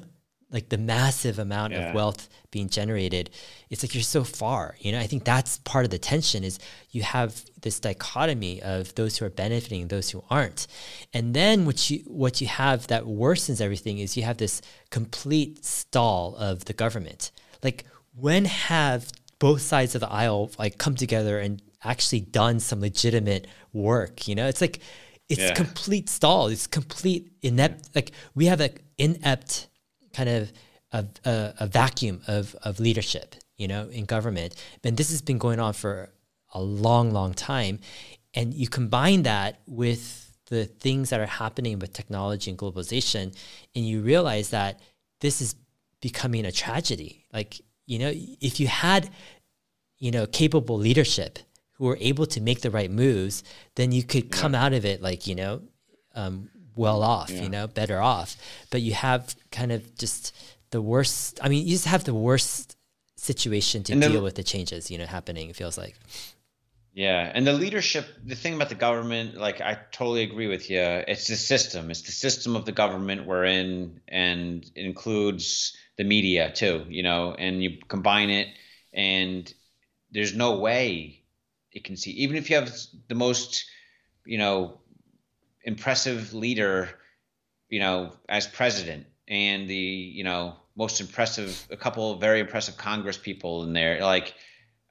like 0.51 0.69
the 0.69 0.77
massive 0.77 1.39
amount 1.39 1.73
yeah. 1.73 1.89
of 1.89 1.95
wealth 1.95 2.29
being 2.51 2.69
generated. 2.69 3.29
It's 3.69 3.83
like 3.83 3.93
you're 3.93 4.03
so 4.03 4.23
far. 4.23 4.75
You 4.79 4.93
know, 4.93 4.99
I 4.99 5.07
think 5.07 5.25
that's 5.25 5.57
part 5.59 5.83
of 5.83 5.91
the 5.91 5.99
tension 5.99 6.43
is 6.43 6.57
you 6.91 7.03
have 7.03 7.43
this 7.61 7.79
dichotomy 7.79 8.61
of 8.61 8.95
those 8.95 9.17
who 9.17 9.25
are 9.25 9.29
benefiting, 9.29 9.87
those 9.87 10.09
who 10.09 10.23
aren't, 10.29 10.67
and 11.13 11.33
then 11.33 11.65
what 11.65 11.89
you 11.89 11.99
what 12.05 12.39
you 12.41 12.47
have 12.47 12.87
that 12.87 13.03
worsens 13.03 13.59
everything 13.59 13.99
is 13.99 14.15
you 14.15 14.23
have 14.23 14.37
this 14.37 14.61
complete 14.89 15.65
stall 15.65 16.35
of 16.37 16.65
the 16.65 16.73
government. 16.73 17.31
Like 17.61 17.85
when 18.15 18.45
have 18.45 19.11
both 19.39 19.61
sides 19.61 19.95
of 19.95 20.01
the 20.01 20.09
aisle 20.09 20.51
like 20.57 20.77
come 20.77 20.95
together 20.95 21.39
and 21.39 21.61
actually 21.83 22.21
done 22.21 22.59
some 22.59 22.81
legitimate 22.81 23.47
work. 23.73 24.27
You 24.27 24.35
know, 24.35 24.47
it's 24.47 24.61
like 24.61 24.79
it's 25.29 25.41
yeah. 25.41 25.53
complete 25.53 26.09
stall. 26.09 26.47
It's 26.47 26.67
complete 26.67 27.31
inept. 27.41 27.89
Like 27.95 28.11
we 28.33 28.45
have 28.45 28.61
an 28.61 28.71
inept 28.97 29.67
kind 30.17 30.29
of 30.29 30.51
a, 30.91 31.05
a, 31.25 31.53
a, 31.61 31.67
vacuum 31.67 32.21
of 32.27 32.55
of 32.63 32.79
leadership. 32.79 33.35
You 33.61 33.67
know, 33.67 33.83
in 33.89 34.05
government, 34.05 34.51
and 34.83 34.97
this 34.97 35.09
has 35.09 35.21
been 35.29 35.39
going 35.39 35.59
on 35.59 35.73
for 35.73 35.93
a 36.53 36.61
long, 36.61 37.11
long 37.11 37.33
time. 37.33 37.79
And 38.33 38.53
you 38.53 38.67
combine 38.67 39.23
that 39.23 39.61
with 39.65 40.01
the 40.49 40.65
things 40.65 41.09
that 41.09 41.19
are 41.19 41.25
happening 41.43 41.79
with 41.79 41.91
technology 41.93 42.51
and 42.51 42.59
globalization, 42.59 43.35
and 43.75 43.87
you 43.89 44.01
realize 44.01 44.49
that 44.51 44.79
this 45.21 45.41
is 45.41 45.55
becoming 46.01 46.45
a 46.45 46.51
tragedy. 46.51 47.25
Like, 47.33 47.61
you 47.85 47.99
know, 47.99 48.11
if 48.13 48.59
you 48.59 48.67
had, 48.67 49.09
you 49.97 50.11
know, 50.11 50.25
capable 50.27 50.77
leadership 50.77 51.39
who 51.73 51.85
were 51.85 51.97
able 51.99 52.25
to 52.27 52.41
make 52.41 52.61
the 52.61 52.71
right 52.71 52.91
moves, 52.91 53.43
then 53.75 53.91
you 53.91 54.03
could 54.03 54.31
come 54.31 54.53
yeah. 54.53 54.63
out 54.63 54.73
of 54.73 54.85
it 54.85 55.01
like, 55.01 55.27
you 55.27 55.35
know, 55.35 55.61
um, 56.15 56.49
well 56.77 57.03
off, 57.03 57.29
yeah. 57.29 57.43
you 57.43 57.49
know, 57.49 57.67
better 57.67 58.01
off. 58.01 58.35
But 58.69 58.81
you 58.81 58.93
have 58.93 59.35
kind 59.51 59.71
of 59.71 59.97
just 59.97 60.35
the 60.71 60.81
worst. 60.81 61.39
I 61.41 61.49
mean, 61.49 61.65
you 61.65 61.71
just 61.71 61.85
have 61.85 62.03
the 62.03 62.13
worst 62.13 62.75
situation 63.15 63.83
to 63.83 63.95
deal 63.99 64.21
with 64.21 64.35
the 64.35 64.43
changes, 64.43 64.91
you 64.91 64.97
know, 64.97 65.05
happening, 65.05 65.49
it 65.49 65.55
feels 65.55 65.77
like. 65.77 65.95
Yeah. 66.93 67.31
And 67.33 67.45
the 67.45 67.53
leadership, 67.53 68.07
the 68.25 68.35
thing 68.35 68.55
about 68.55 68.69
the 68.69 68.75
government, 68.75 69.35
like, 69.35 69.61
I 69.61 69.77
totally 69.91 70.23
agree 70.23 70.47
with 70.47 70.69
you. 70.69 70.79
It's 70.79 71.27
the 71.27 71.35
system, 71.35 71.91
it's 71.91 72.01
the 72.03 72.11
system 72.11 72.55
of 72.55 72.65
the 72.65 72.71
government 72.71 73.25
we're 73.25 73.45
in, 73.45 74.01
and 74.07 74.63
it 74.75 74.85
includes 74.85 75.75
the 75.97 76.03
media 76.03 76.51
too, 76.51 76.85
you 76.89 77.03
know, 77.03 77.33
and 77.33 77.61
you 77.63 77.77
combine 77.87 78.29
it, 78.29 78.47
and 78.93 79.51
there's 80.11 80.35
no 80.35 80.57
way 80.59 81.21
it 81.71 81.83
can 81.83 81.95
see 81.95 82.11
even 82.11 82.35
if 82.35 82.49
you 82.49 82.55
have 82.55 82.75
the 83.07 83.15
most 83.15 83.65
you 84.25 84.37
know 84.37 84.79
impressive 85.67 86.33
leader, 86.33 86.89
you 87.69 87.79
know, 87.79 88.13
as 88.27 88.47
president, 88.47 89.05
and 89.27 89.69
the 89.69 89.75
you 89.75 90.23
know 90.23 90.55
most 90.75 91.01
impressive, 91.01 91.67
a 91.69 91.77
couple 91.77 92.13
of 92.13 92.19
very 92.19 92.39
impressive 92.39 92.77
Congress 92.77 93.17
people 93.17 93.63
in 93.63 93.73
there. 93.73 94.01
Like, 94.01 94.33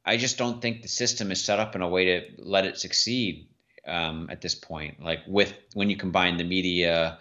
I 0.04 0.16
just 0.16 0.36
don't 0.36 0.60
think 0.60 0.82
the 0.82 0.88
system 0.88 1.32
is 1.32 1.42
set 1.42 1.58
up 1.58 1.74
in 1.74 1.82
a 1.82 1.88
way 1.88 2.04
to 2.04 2.26
let 2.38 2.66
it 2.66 2.78
succeed 2.78 3.48
um, 3.86 4.28
at 4.30 4.40
this 4.40 4.54
point. 4.54 5.02
Like 5.02 5.20
with 5.26 5.54
when 5.74 5.90
you 5.90 5.96
combine 5.96 6.36
the 6.36 6.44
media 6.44 7.18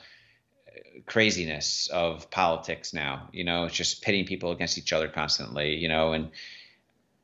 craziness 1.05 1.87
of 1.87 2.29
politics 2.31 2.93
now, 2.93 3.29
you 3.31 3.43
know, 3.43 3.65
it's 3.65 3.75
just 3.75 4.01
pitting 4.01 4.25
people 4.25 4.51
against 4.51 4.77
each 4.77 4.93
other 4.93 5.07
constantly, 5.07 5.75
you 5.75 5.87
know, 5.87 6.13
and 6.13 6.31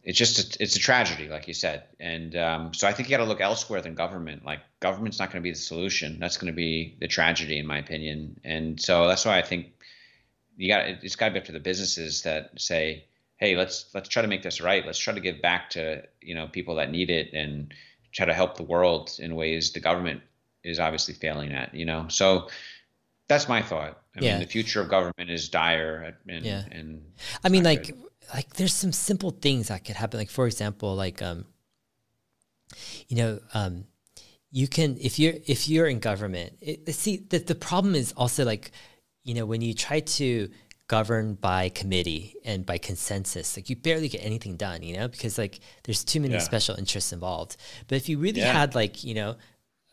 it's 0.03 0.17
just 0.17 0.55
a, 0.55 0.63
it's 0.63 0.75
a 0.75 0.79
tragedy, 0.79 1.27
like 1.27 1.47
you 1.47 1.53
said. 1.53 1.83
And 1.99 2.35
um, 2.35 2.73
so 2.73 2.87
I 2.87 2.93
think 2.93 3.09
you 3.09 3.15
got 3.15 3.23
to 3.23 3.29
look 3.29 3.41
elsewhere 3.41 3.81
than 3.81 3.93
government. 3.93 4.43
Like 4.43 4.59
government's 4.79 5.19
not 5.19 5.31
going 5.31 5.41
to 5.41 5.43
be 5.43 5.51
the 5.51 5.57
solution. 5.57 6.17
That's 6.19 6.37
going 6.37 6.51
to 6.51 6.55
be 6.55 6.95
the 6.99 7.07
tragedy, 7.07 7.59
in 7.59 7.67
my 7.67 7.77
opinion. 7.77 8.39
And 8.43 8.81
so 8.81 9.07
that's 9.07 9.25
why 9.25 9.37
I 9.37 9.43
think 9.43 9.73
you 10.57 10.67
got 10.69 10.85
it's 10.87 11.15
got 11.15 11.27
to 11.27 11.33
be 11.33 11.39
up 11.39 11.45
to 11.45 11.51
the 11.51 11.59
businesses 11.59 12.23
that 12.23 12.59
say, 12.59 13.05
hey, 13.37 13.55
let's 13.55 13.85
let's 13.93 14.09
try 14.09 14.21
to 14.23 14.27
make 14.27 14.41
this 14.41 14.59
right. 14.59 14.85
Let's 14.85 14.99
try 14.99 15.13
to 15.13 15.19
give 15.19 15.41
back 15.41 15.69
to 15.71 16.03
you 16.21 16.33
know 16.33 16.47
people 16.47 16.75
that 16.75 16.89
need 16.89 17.11
it 17.11 17.33
and 17.33 17.73
try 18.11 18.25
to 18.25 18.33
help 18.33 18.57
the 18.57 18.63
world 18.63 19.11
in 19.19 19.35
ways 19.35 19.71
the 19.71 19.79
government 19.79 20.21
is 20.63 20.79
obviously 20.79 21.13
failing 21.13 21.51
at. 21.51 21.75
You 21.75 21.85
know, 21.85 22.07
so 22.07 22.49
that's 23.27 23.47
my 23.47 23.61
thought. 23.61 24.01
I 24.15 24.21
yeah. 24.21 24.31
mean, 24.31 24.39
the 24.41 24.47
future 24.47 24.81
of 24.81 24.89
government 24.89 25.29
is 25.29 25.47
dire. 25.47 26.17
And, 26.27 26.43
yeah. 26.43 26.63
And 26.71 27.05
I 27.43 27.49
mean, 27.49 27.63
like. 27.63 27.87
Good 27.87 28.10
like 28.33 28.53
there's 28.53 28.73
some 28.73 28.91
simple 28.91 29.31
things 29.31 29.67
that 29.67 29.85
could 29.85 29.95
happen. 29.95 30.19
Like 30.19 30.29
for 30.29 30.47
example, 30.47 30.95
like 30.95 31.21
um, 31.21 31.45
you 33.07 33.17
know, 33.17 33.39
um, 33.53 33.85
you 34.51 34.67
can 34.67 34.97
if 34.99 35.19
you're 35.19 35.33
if 35.45 35.67
you're 35.67 35.87
in 35.87 35.99
government. 35.99 36.53
It, 36.61 36.93
see, 36.93 37.17
the 37.17 37.39
the 37.39 37.55
problem 37.55 37.95
is 37.95 38.13
also 38.13 38.45
like, 38.45 38.71
you 39.23 39.33
know, 39.33 39.45
when 39.45 39.61
you 39.61 39.73
try 39.73 39.99
to 39.99 40.49
govern 40.87 41.35
by 41.35 41.69
committee 41.69 42.35
and 42.43 42.65
by 42.65 42.77
consensus, 42.77 43.55
like 43.55 43.69
you 43.69 43.75
barely 43.75 44.09
get 44.09 44.19
anything 44.25 44.57
done. 44.57 44.83
You 44.83 44.97
know, 44.97 45.07
because 45.07 45.37
like 45.37 45.59
there's 45.83 46.03
too 46.03 46.19
many 46.19 46.33
yeah. 46.35 46.39
special 46.39 46.75
interests 46.75 47.13
involved. 47.13 47.57
But 47.87 47.95
if 47.95 48.09
you 48.09 48.17
really 48.17 48.41
yeah. 48.41 48.53
had 48.53 48.75
like 48.75 49.03
you 49.03 49.13
know 49.13 49.35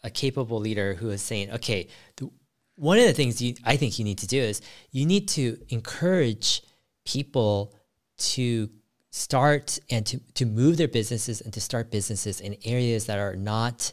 a 0.05 0.11
capable 0.11 0.61
leader 0.61 0.95
who 0.95 1.11
is 1.11 1.23
saying, 1.23 1.51
okay, 1.51 1.89
the, 2.17 2.31
one 2.77 2.99
of 2.99 3.05
the 3.05 3.13
things 3.13 3.43
you, 3.43 3.55
I 3.65 3.77
think 3.77 3.99
you 3.99 4.05
need 4.05 4.19
to 4.19 4.29
do 4.29 4.41
is 4.41 4.61
you 4.93 5.05
need 5.05 5.29
to 5.31 5.59
encourage 5.71 6.63
people 7.05 7.75
to 8.19 8.71
start 9.11 9.79
and 9.91 10.05
to, 10.07 10.21
to 10.35 10.45
move 10.45 10.77
their 10.77 10.89
businesses 10.89 11.41
and 11.41 11.53
to 11.55 11.61
start 11.61 11.91
businesses 11.91 12.41
in 12.41 12.57
areas 12.65 13.07
that 13.07 13.19
are 13.19 13.37
not 13.37 13.93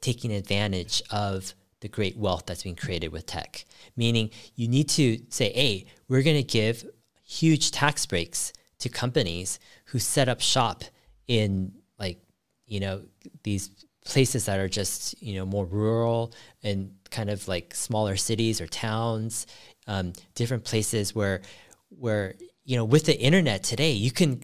taking 0.00 0.32
advantage 0.32 1.02
of 1.10 1.54
the 1.80 1.88
great 1.88 2.16
wealth 2.16 2.44
that's 2.46 2.62
being 2.62 2.76
created 2.76 3.12
with 3.12 3.26
tech. 3.26 3.64
Meaning, 3.96 4.30
you 4.54 4.68
need 4.68 4.88
to 4.90 5.18
say, 5.30 5.52
hey, 5.52 5.86
we're 6.08 6.22
going 6.22 6.36
to 6.36 6.42
give 6.42 6.84
huge 7.24 7.70
tax 7.70 8.06
breaks 8.06 8.52
to 8.78 8.88
companies 8.88 9.58
who 9.86 9.98
set 9.98 10.28
up 10.28 10.40
shop 10.40 10.84
in 11.28 11.72
like, 11.98 12.20
you 12.66 12.80
know, 12.80 13.02
these 13.42 13.70
places 14.04 14.46
that 14.46 14.58
are 14.58 14.68
just, 14.68 15.20
you 15.22 15.36
know, 15.36 15.46
more 15.46 15.64
rural 15.64 16.32
and 16.62 16.94
kind 17.10 17.30
of 17.30 17.46
like 17.46 17.74
smaller 17.74 18.16
cities 18.16 18.60
or 18.60 18.66
towns, 18.66 19.46
um, 19.86 20.12
different 20.34 20.64
places 20.64 21.14
where, 21.14 21.42
where 21.90 22.34
you 22.64 22.76
know, 22.76 22.84
with 22.84 23.06
the 23.06 23.18
internet 23.18 23.62
today, 23.62 23.92
you 23.92 24.10
can 24.10 24.42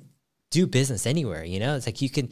do 0.50 0.66
business 0.66 1.06
anywhere, 1.06 1.44
you 1.44 1.60
know, 1.60 1.76
it's 1.76 1.86
like 1.86 2.00
you 2.00 2.10
can, 2.10 2.30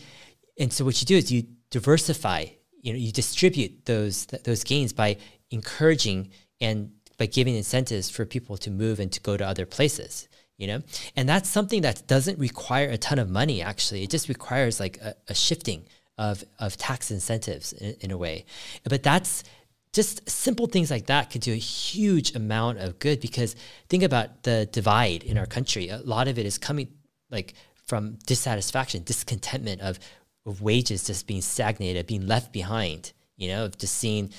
and 0.59 0.73
so 0.73 0.85
what 0.85 1.01
you 1.01 1.07
do 1.07 1.17
is 1.17 1.31
you 1.31 1.45
diversify, 1.71 2.47
you 2.81 2.93
know, 2.93 2.99
you 2.99 3.13
distribute 3.13 3.85
those, 3.85 4.27
th- 4.27 4.43
those 4.45 4.65
gains 4.65 4.93
by 4.93 5.17
encouraging 5.51 6.31
and 6.61 6.93
by 7.19 7.27
giving 7.27 7.55
incentives 7.55 8.09
for 8.09 8.25
people 8.25 8.57
to 8.57 8.71
move 8.71 9.01
and 9.01 9.13
to 9.13 9.21
go 9.21 9.37
to 9.37 9.47
other 9.47 9.67
places 9.67 10.29
you 10.57 10.67
know? 10.67 10.83
And 11.15 11.29
that's 11.29 11.49
something 11.49 11.83
that 11.83 12.07
doesn't 12.07 12.39
require 12.39 12.89
a 12.89 12.99
ton 12.99 13.19
of 13.19 13.29
money 13.29 13.63
actually. 13.63 14.03
It 14.03 14.11
just 14.11 14.29
requires 14.29 14.81
like 14.81 14.99
a, 14.99 15.15
a 15.29 15.35
shifting 15.35 15.85
of 16.19 16.45
of 16.59 16.77
tax 16.77 17.11
incentives 17.11 17.73
in, 17.73 17.95
in, 18.01 18.11
a 18.11 18.17
way. 18.17 18.47
But 18.85 19.03
that's 19.03 19.45
just 19.93 20.29
simple 20.29 20.67
things 20.67 20.91
like 20.91 21.07
that 21.07 21.31
could 21.31 21.41
do 21.41 21.53
a 21.53 21.57
huge 21.57 22.35
amount 22.35 22.79
of 22.79 22.99
good 22.99 23.21
because 23.21 23.57
think 23.89 24.03
about 24.03 24.43
the 24.43 24.69
divide 24.71 25.23
in 25.23 25.39
our 25.39 25.47
country. 25.47 25.89
A 25.89 25.99
lot 25.99 26.29
of 26.29 26.39
it 26.39 26.47
is 26.47 26.59
coming 26.59 26.89
like 27.31 27.55
from 27.87 28.19
dissatisfaction, 28.27 29.03
discontentment 29.05 29.81
of, 29.81 29.99
of 30.45 30.61
wages 30.61 31.05
just 31.05 31.27
being 31.27 31.41
stagnated, 31.41 32.07
being 32.07 32.27
left 32.27 32.53
behind, 32.53 33.13
you 33.37 33.49
know, 33.49 33.65
of 33.65 33.79
just 33.79 33.95
seeing 33.95 34.31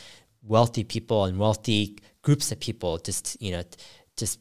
wealthy 0.44 0.84
people 0.84 1.26
and 1.26 1.40
wealthy 1.40 1.98
groups 2.22 2.52
of 2.52 2.60
people 2.60 2.98
just, 2.98 3.42
you 3.42 3.52
know, 3.52 3.64
just 4.16 4.40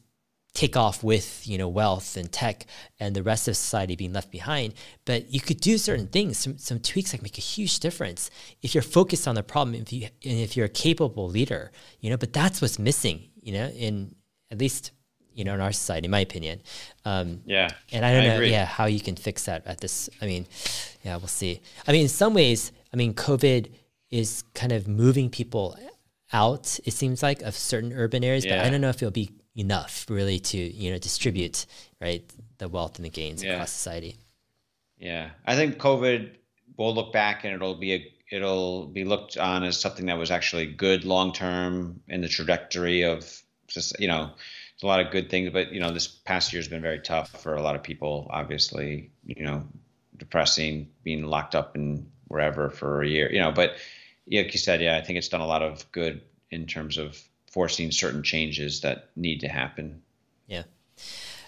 take 0.56 0.74
off 0.74 1.04
with 1.04 1.46
you 1.46 1.58
know 1.58 1.68
wealth 1.68 2.16
and 2.16 2.32
tech 2.32 2.64
and 2.98 3.14
the 3.14 3.22
rest 3.22 3.46
of 3.46 3.54
society 3.54 3.94
being 3.94 4.14
left 4.14 4.30
behind 4.30 4.72
but 5.04 5.30
you 5.30 5.38
could 5.38 5.60
do 5.60 5.76
certain 5.76 6.06
things 6.06 6.38
some, 6.38 6.56
some 6.56 6.80
tweaks 6.80 7.12
that 7.12 7.22
make 7.22 7.36
a 7.36 7.42
huge 7.42 7.78
difference 7.78 8.30
if 8.62 8.74
you're 8.74 8.82
focused 8.82 9.28
on 9.28 9.34
the 9.34 9.42
problem 9.42 9.74
if 9.74 9.92
you 9.92 10.08
and 10.24 10.38
if 10.40 10.56
you're 10.56 10.64
a 10.64 10.80
capable 10.86 11.28
leader 11.28 11.70
you 12.00 12.08
know 12.08 12.16
but 12.16 12.32
that's 12.32 12.62
what's 12.62 12.78
missing 12.78 13.28
you 13.42 13.52
know 13.52 13.68
in 13.68 14.14
at 14.50 14.58
least 14.58 14.92
you 15.34 15.44
know 15.44 15.52
in 15.52 15.60
our 15.60 15.72
society 15.72 16.06
in 16.06 16.10
my 16.10 16.20
opinion 16.20 16.62
um, 17.04 17.42
yeah 17.44 17.68
and 17.92 18.06
i 18.06 18.14
don't 18.14 18.22
I 18.22 18.28
know 18.28 18.34
agree. 18.36 18.50
yeah 18.50 18.64
how 18.64 18.86
you 18.86 19.00
can 19.00 19.14
fix 19.14 19.44
that 19.44 19.66
at 19.66 19.82
this 19.82 20.08
i 20.22 20.24
mean 20.24 20.46
yeah 21.04 21.16
we'll 21.16 21.28
see 21.28 21.60
i 21.86 21.92
mean 21.92 22.02
in 22.02 22.08
some 22.08 22.32
ways 22.32 22.72
i 22.94 22.96
mean 22.96 23.12
covid 23.12 23.70
is 24.10 24.42
kind 24.54 24.72
of 24.72 24.88
moving 24.88 25.28
people 25.28 25.76
out 26.32 26.80
it 26.86 26.94
seems 26.94 27.22
like 27.22 27.42
of 27.42 27.54
certain 27.54 27.92
urban 27.92 28.24
areas 28.24 28.46
yeah. 28.46 28.56
but 28.56 28.66
i 28.66 28.70
don't 28.70 28.80
know 28.80 28.88
if 28.88 28.96
it'll 28.96 29.10
be 29.10 29.30
enough 29.56 30.06
really 30.08 30.38
to 30.38 30.58
you 30.58 30.92
know 30.92 30.98
distribute 30.98 31.66
right 32.00 32.24
the 32.58 32.68
wealth 32.68 32.96
and 32.96 33.04
the 33.04 33.10
gains 33.10 33.42
yeah. 33.42 33.54
across 33.54 33.72
society. 33.72 34.16
Yeah, 34.98 35.30
I 35.44 35.56
think 35.56 35.78
COVID 35.78 36.30
will 36.76 36.94
look 36.94 37.12
back 37.12 37.44
and 37.44 37.54
it'll 37.54 37.74
be 37.74 37.94
a 37.94 38.12
it'll 38.30 38.86
be 38.86 39.04
looked 39.04 39.36
on 39.36 39.62
as 39.62 39.78
something 39.78 40.06
that 40.06 40.18
was 40.18 40.30
actually 40.30 40.66
good 40.66 41.04
long 41.04 41.32
term 41.32 42.00
in 42.08 42.20
the 42.20 42.28
trajectory 42.28 43.02
of 43.02 43.42
just 43.68 43.98
you 44.00 44.08
know 44.08 44.30
a 44.82 44.86
lot 44.86 45.00
of 45.00 45.10
good 45.10 45.30
things 45.30 45.50
but 45.52 45.72
you 45.72 45.80
know 45.80 45.90
this 45.90 46.06
past 46.06 46.52
year 46.52 46.60
has 46.60 46.68
been 46.68 46.82
very 46.82 47.00
tough 47.00 47.30
for 47.42 47.54
a 47.54 47.62
lot 47.62 47.74
of 47.74 47.82
people 47.82 48.26
obviously 48.30 49.10
you 49.24 49.42
know 49.42 49.66
depressing 50.16 50.88
being 51.02 51.24
locked 51.24 51.54
up 51.54 51.76
in 51.76 52.06
wherever 52.28 52.68
for 52.68 53.02
a 53.02 53.08
year 53.08 53.32
you 53.32 53.40
know 53.40 53.50
but 53.50 53.76
like 54.30 54.52
you 54.52 54.58
said 54.58 54.82
yeah 54.82 54.96
i 54.96 55.00
think 55.00 55.16
it's 55.16 55.28
done 55.28 55.40
a 55.40 55.46
lot 55.46 55.62
of 55.62 55.90
good 55.92 56.20
in 56.50 56.66
terms 56.66 56.98
of 56.98 57.18
forcing 57.56 57.90
certain 57.90 58.22
changes 58.22 58.82
that 58.82 59.08
need 59.16 59.40
to 59.40 59.48
happen. 59.48 60.02
Yeah. 60.46 60.64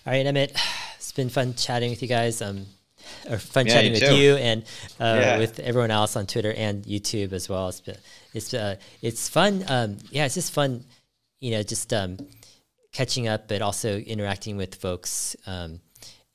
All 0.07 0.15
right, 0.15 0.25
Emmet. 0.25 0.57
It's 0.97 1.13
been 1.13 1.29
fun 1.29 1.53
chatting 1.53 1.91
with 1.91 2.01
you 2.01 2.09
guys. 2.09 2.41
Um, 2.41 2.65
or 3.29 3.37
fun 3.37 3.67
yeah, 3.67 3.75
chatting 3.75 3.95
you 3.95 4.01
with 4.01 4.19
you 4.19 4.37
and 4.37 4.63
uh, 4.99 5.19
yeah. 5.21 5.39
with 5.39 5.59
everyone 5.61 5.91
else 5.91 6.17
on 6.17 6.27
Twitter 6.27 6.51
and 6.55 6.83
YouTube 6.85 7.33
as 7.33 7.47
well. 7.47 7.69
It's 7.69 7.83
it's 8.33 8.55
uh, 8.55 8.77
it's 9.03 9.29
fun. 9.29 9.65
Um, 9.69 9.99
yeah, 10.11 10.25
it's 10.25 10.35
just 10.35 10.51
fun. 10.55 10.83
You 11.41 11.51
know, 11.51 11.63
just 11.63 11.93
um, 11.93 12.17
catching 12.91 13.29
up, 13.29 13.47
but 13.47 13.61
also 13.61 13.99
interacting 13.99 14.57
with 14.57 14.77
folks 14.77 15.37
um, 15.47 15.79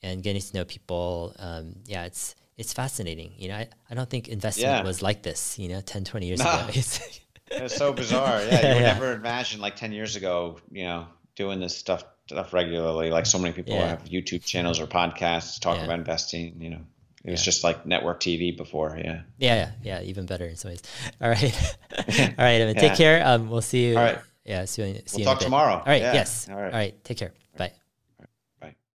and 0.03 0.21
getting 0.21 0.41
to 0.41 0.55
know 0.55 0.65
people. 0.65 1.35
Um, 1.39 1.77
yeah, 1.85 2.05
it's 2.05 2.35
it's 2.57 2.73
fascinating. 2.73 3.33
You 3.37 3.49
know, 3.49 3.55
I, 3.55 3.69
I 3.89 3.95
don't 3.95 4.09
think 4.09 4.27
investment 4.29 4.69
yeah. 4.69 4.83
was 4.83 5.01
like 5.01 5.23
this. 5.23 5.57
You 5.57 5.69
know, 5.69 5.81
10, 5.81 6.03
20 6.03 6.27
years 6.27 6.41
ago. 6.41 6.67
It's 6.73 7.22
so 7.67 7.93
bizarre. 7.93 8.41
Yeah, 8.43 8.61
you 8.61 8.67
would 8.73 8.81
yeah. 8.81 8.93
never 8.93 9.13
imagine 9.13 9.61
like 9.61 9.75
ten 9.75 9.91
years 9.91 10.15
ago, 10.15 10.57
you 10.71 10.83
know, 10.83 11.07
doing 11.35 11.59
this 11.59 11.77
stuff 11.77 12.03
stuff 12.27 12.53
regularly. 12.53 13.09
Like 13.09 13.25
so 13.25 13.39
many 13.39 13.53
people 13.53 13.73
yeah. 13.73 13.87
have 13.87 14.05
YouTube 14.05 14.43
channels 14.45 14.79
or 14.79 14.87
podcasts 14.87 15.59
talking 15.59 15.81
yeah. 15.81 15.85
about 15.85 15.99
investing. 15.99 16.61
You 16.61 16.69
know, 16.71 16.81
it 17.23 17.31
was 17.31 17.43
just 17.43 17.63
like 17.63 17.85
network 17.85 18.19
TV 18.19 18.55
before. 18.55 18.97
Yeah. 18.97 19.21
Yeah, 19.37 19.55
yeah, 19.55 19.71
yeah. 19.83 20.01
Even 20.01 20.25
better 20.25 20.45
in 20.45 20.55
some 20.55 20.71
ways. 20.71 20.81
All 21.21 21.29
right, 21.29 21.77
all 21.97 22.25
right. 22.37 22.61
I 22.61 22.65
mean, 22.65 22.75
take 22.75 22.95
care. 22.95 23.25
Um, 23.25 23.49
we'll 23.49 23.61
see 23.61 23.87
you. 23.87 23.97
All 23.97 24.03
right. 24.03 24.19
Yeah. 24.45 24.65
See 24.65 24.81
you. 24.81 25.01
See 25.05 25.17
we'll 25.17 25.19
you 25.19 25.25
talk 25.25 25.39
tomorrow. 25.39 25.75
All 25.75 25.83
right. 25.85 26.01
Yes. 26.01 26.49
All 26.49 26.55
right. 26.55 26.65
All 26.65 26.79
right. 26.79 27.03
Take 27.03 27.17
care. 27.17 27.33
Bye. 27.57 27.73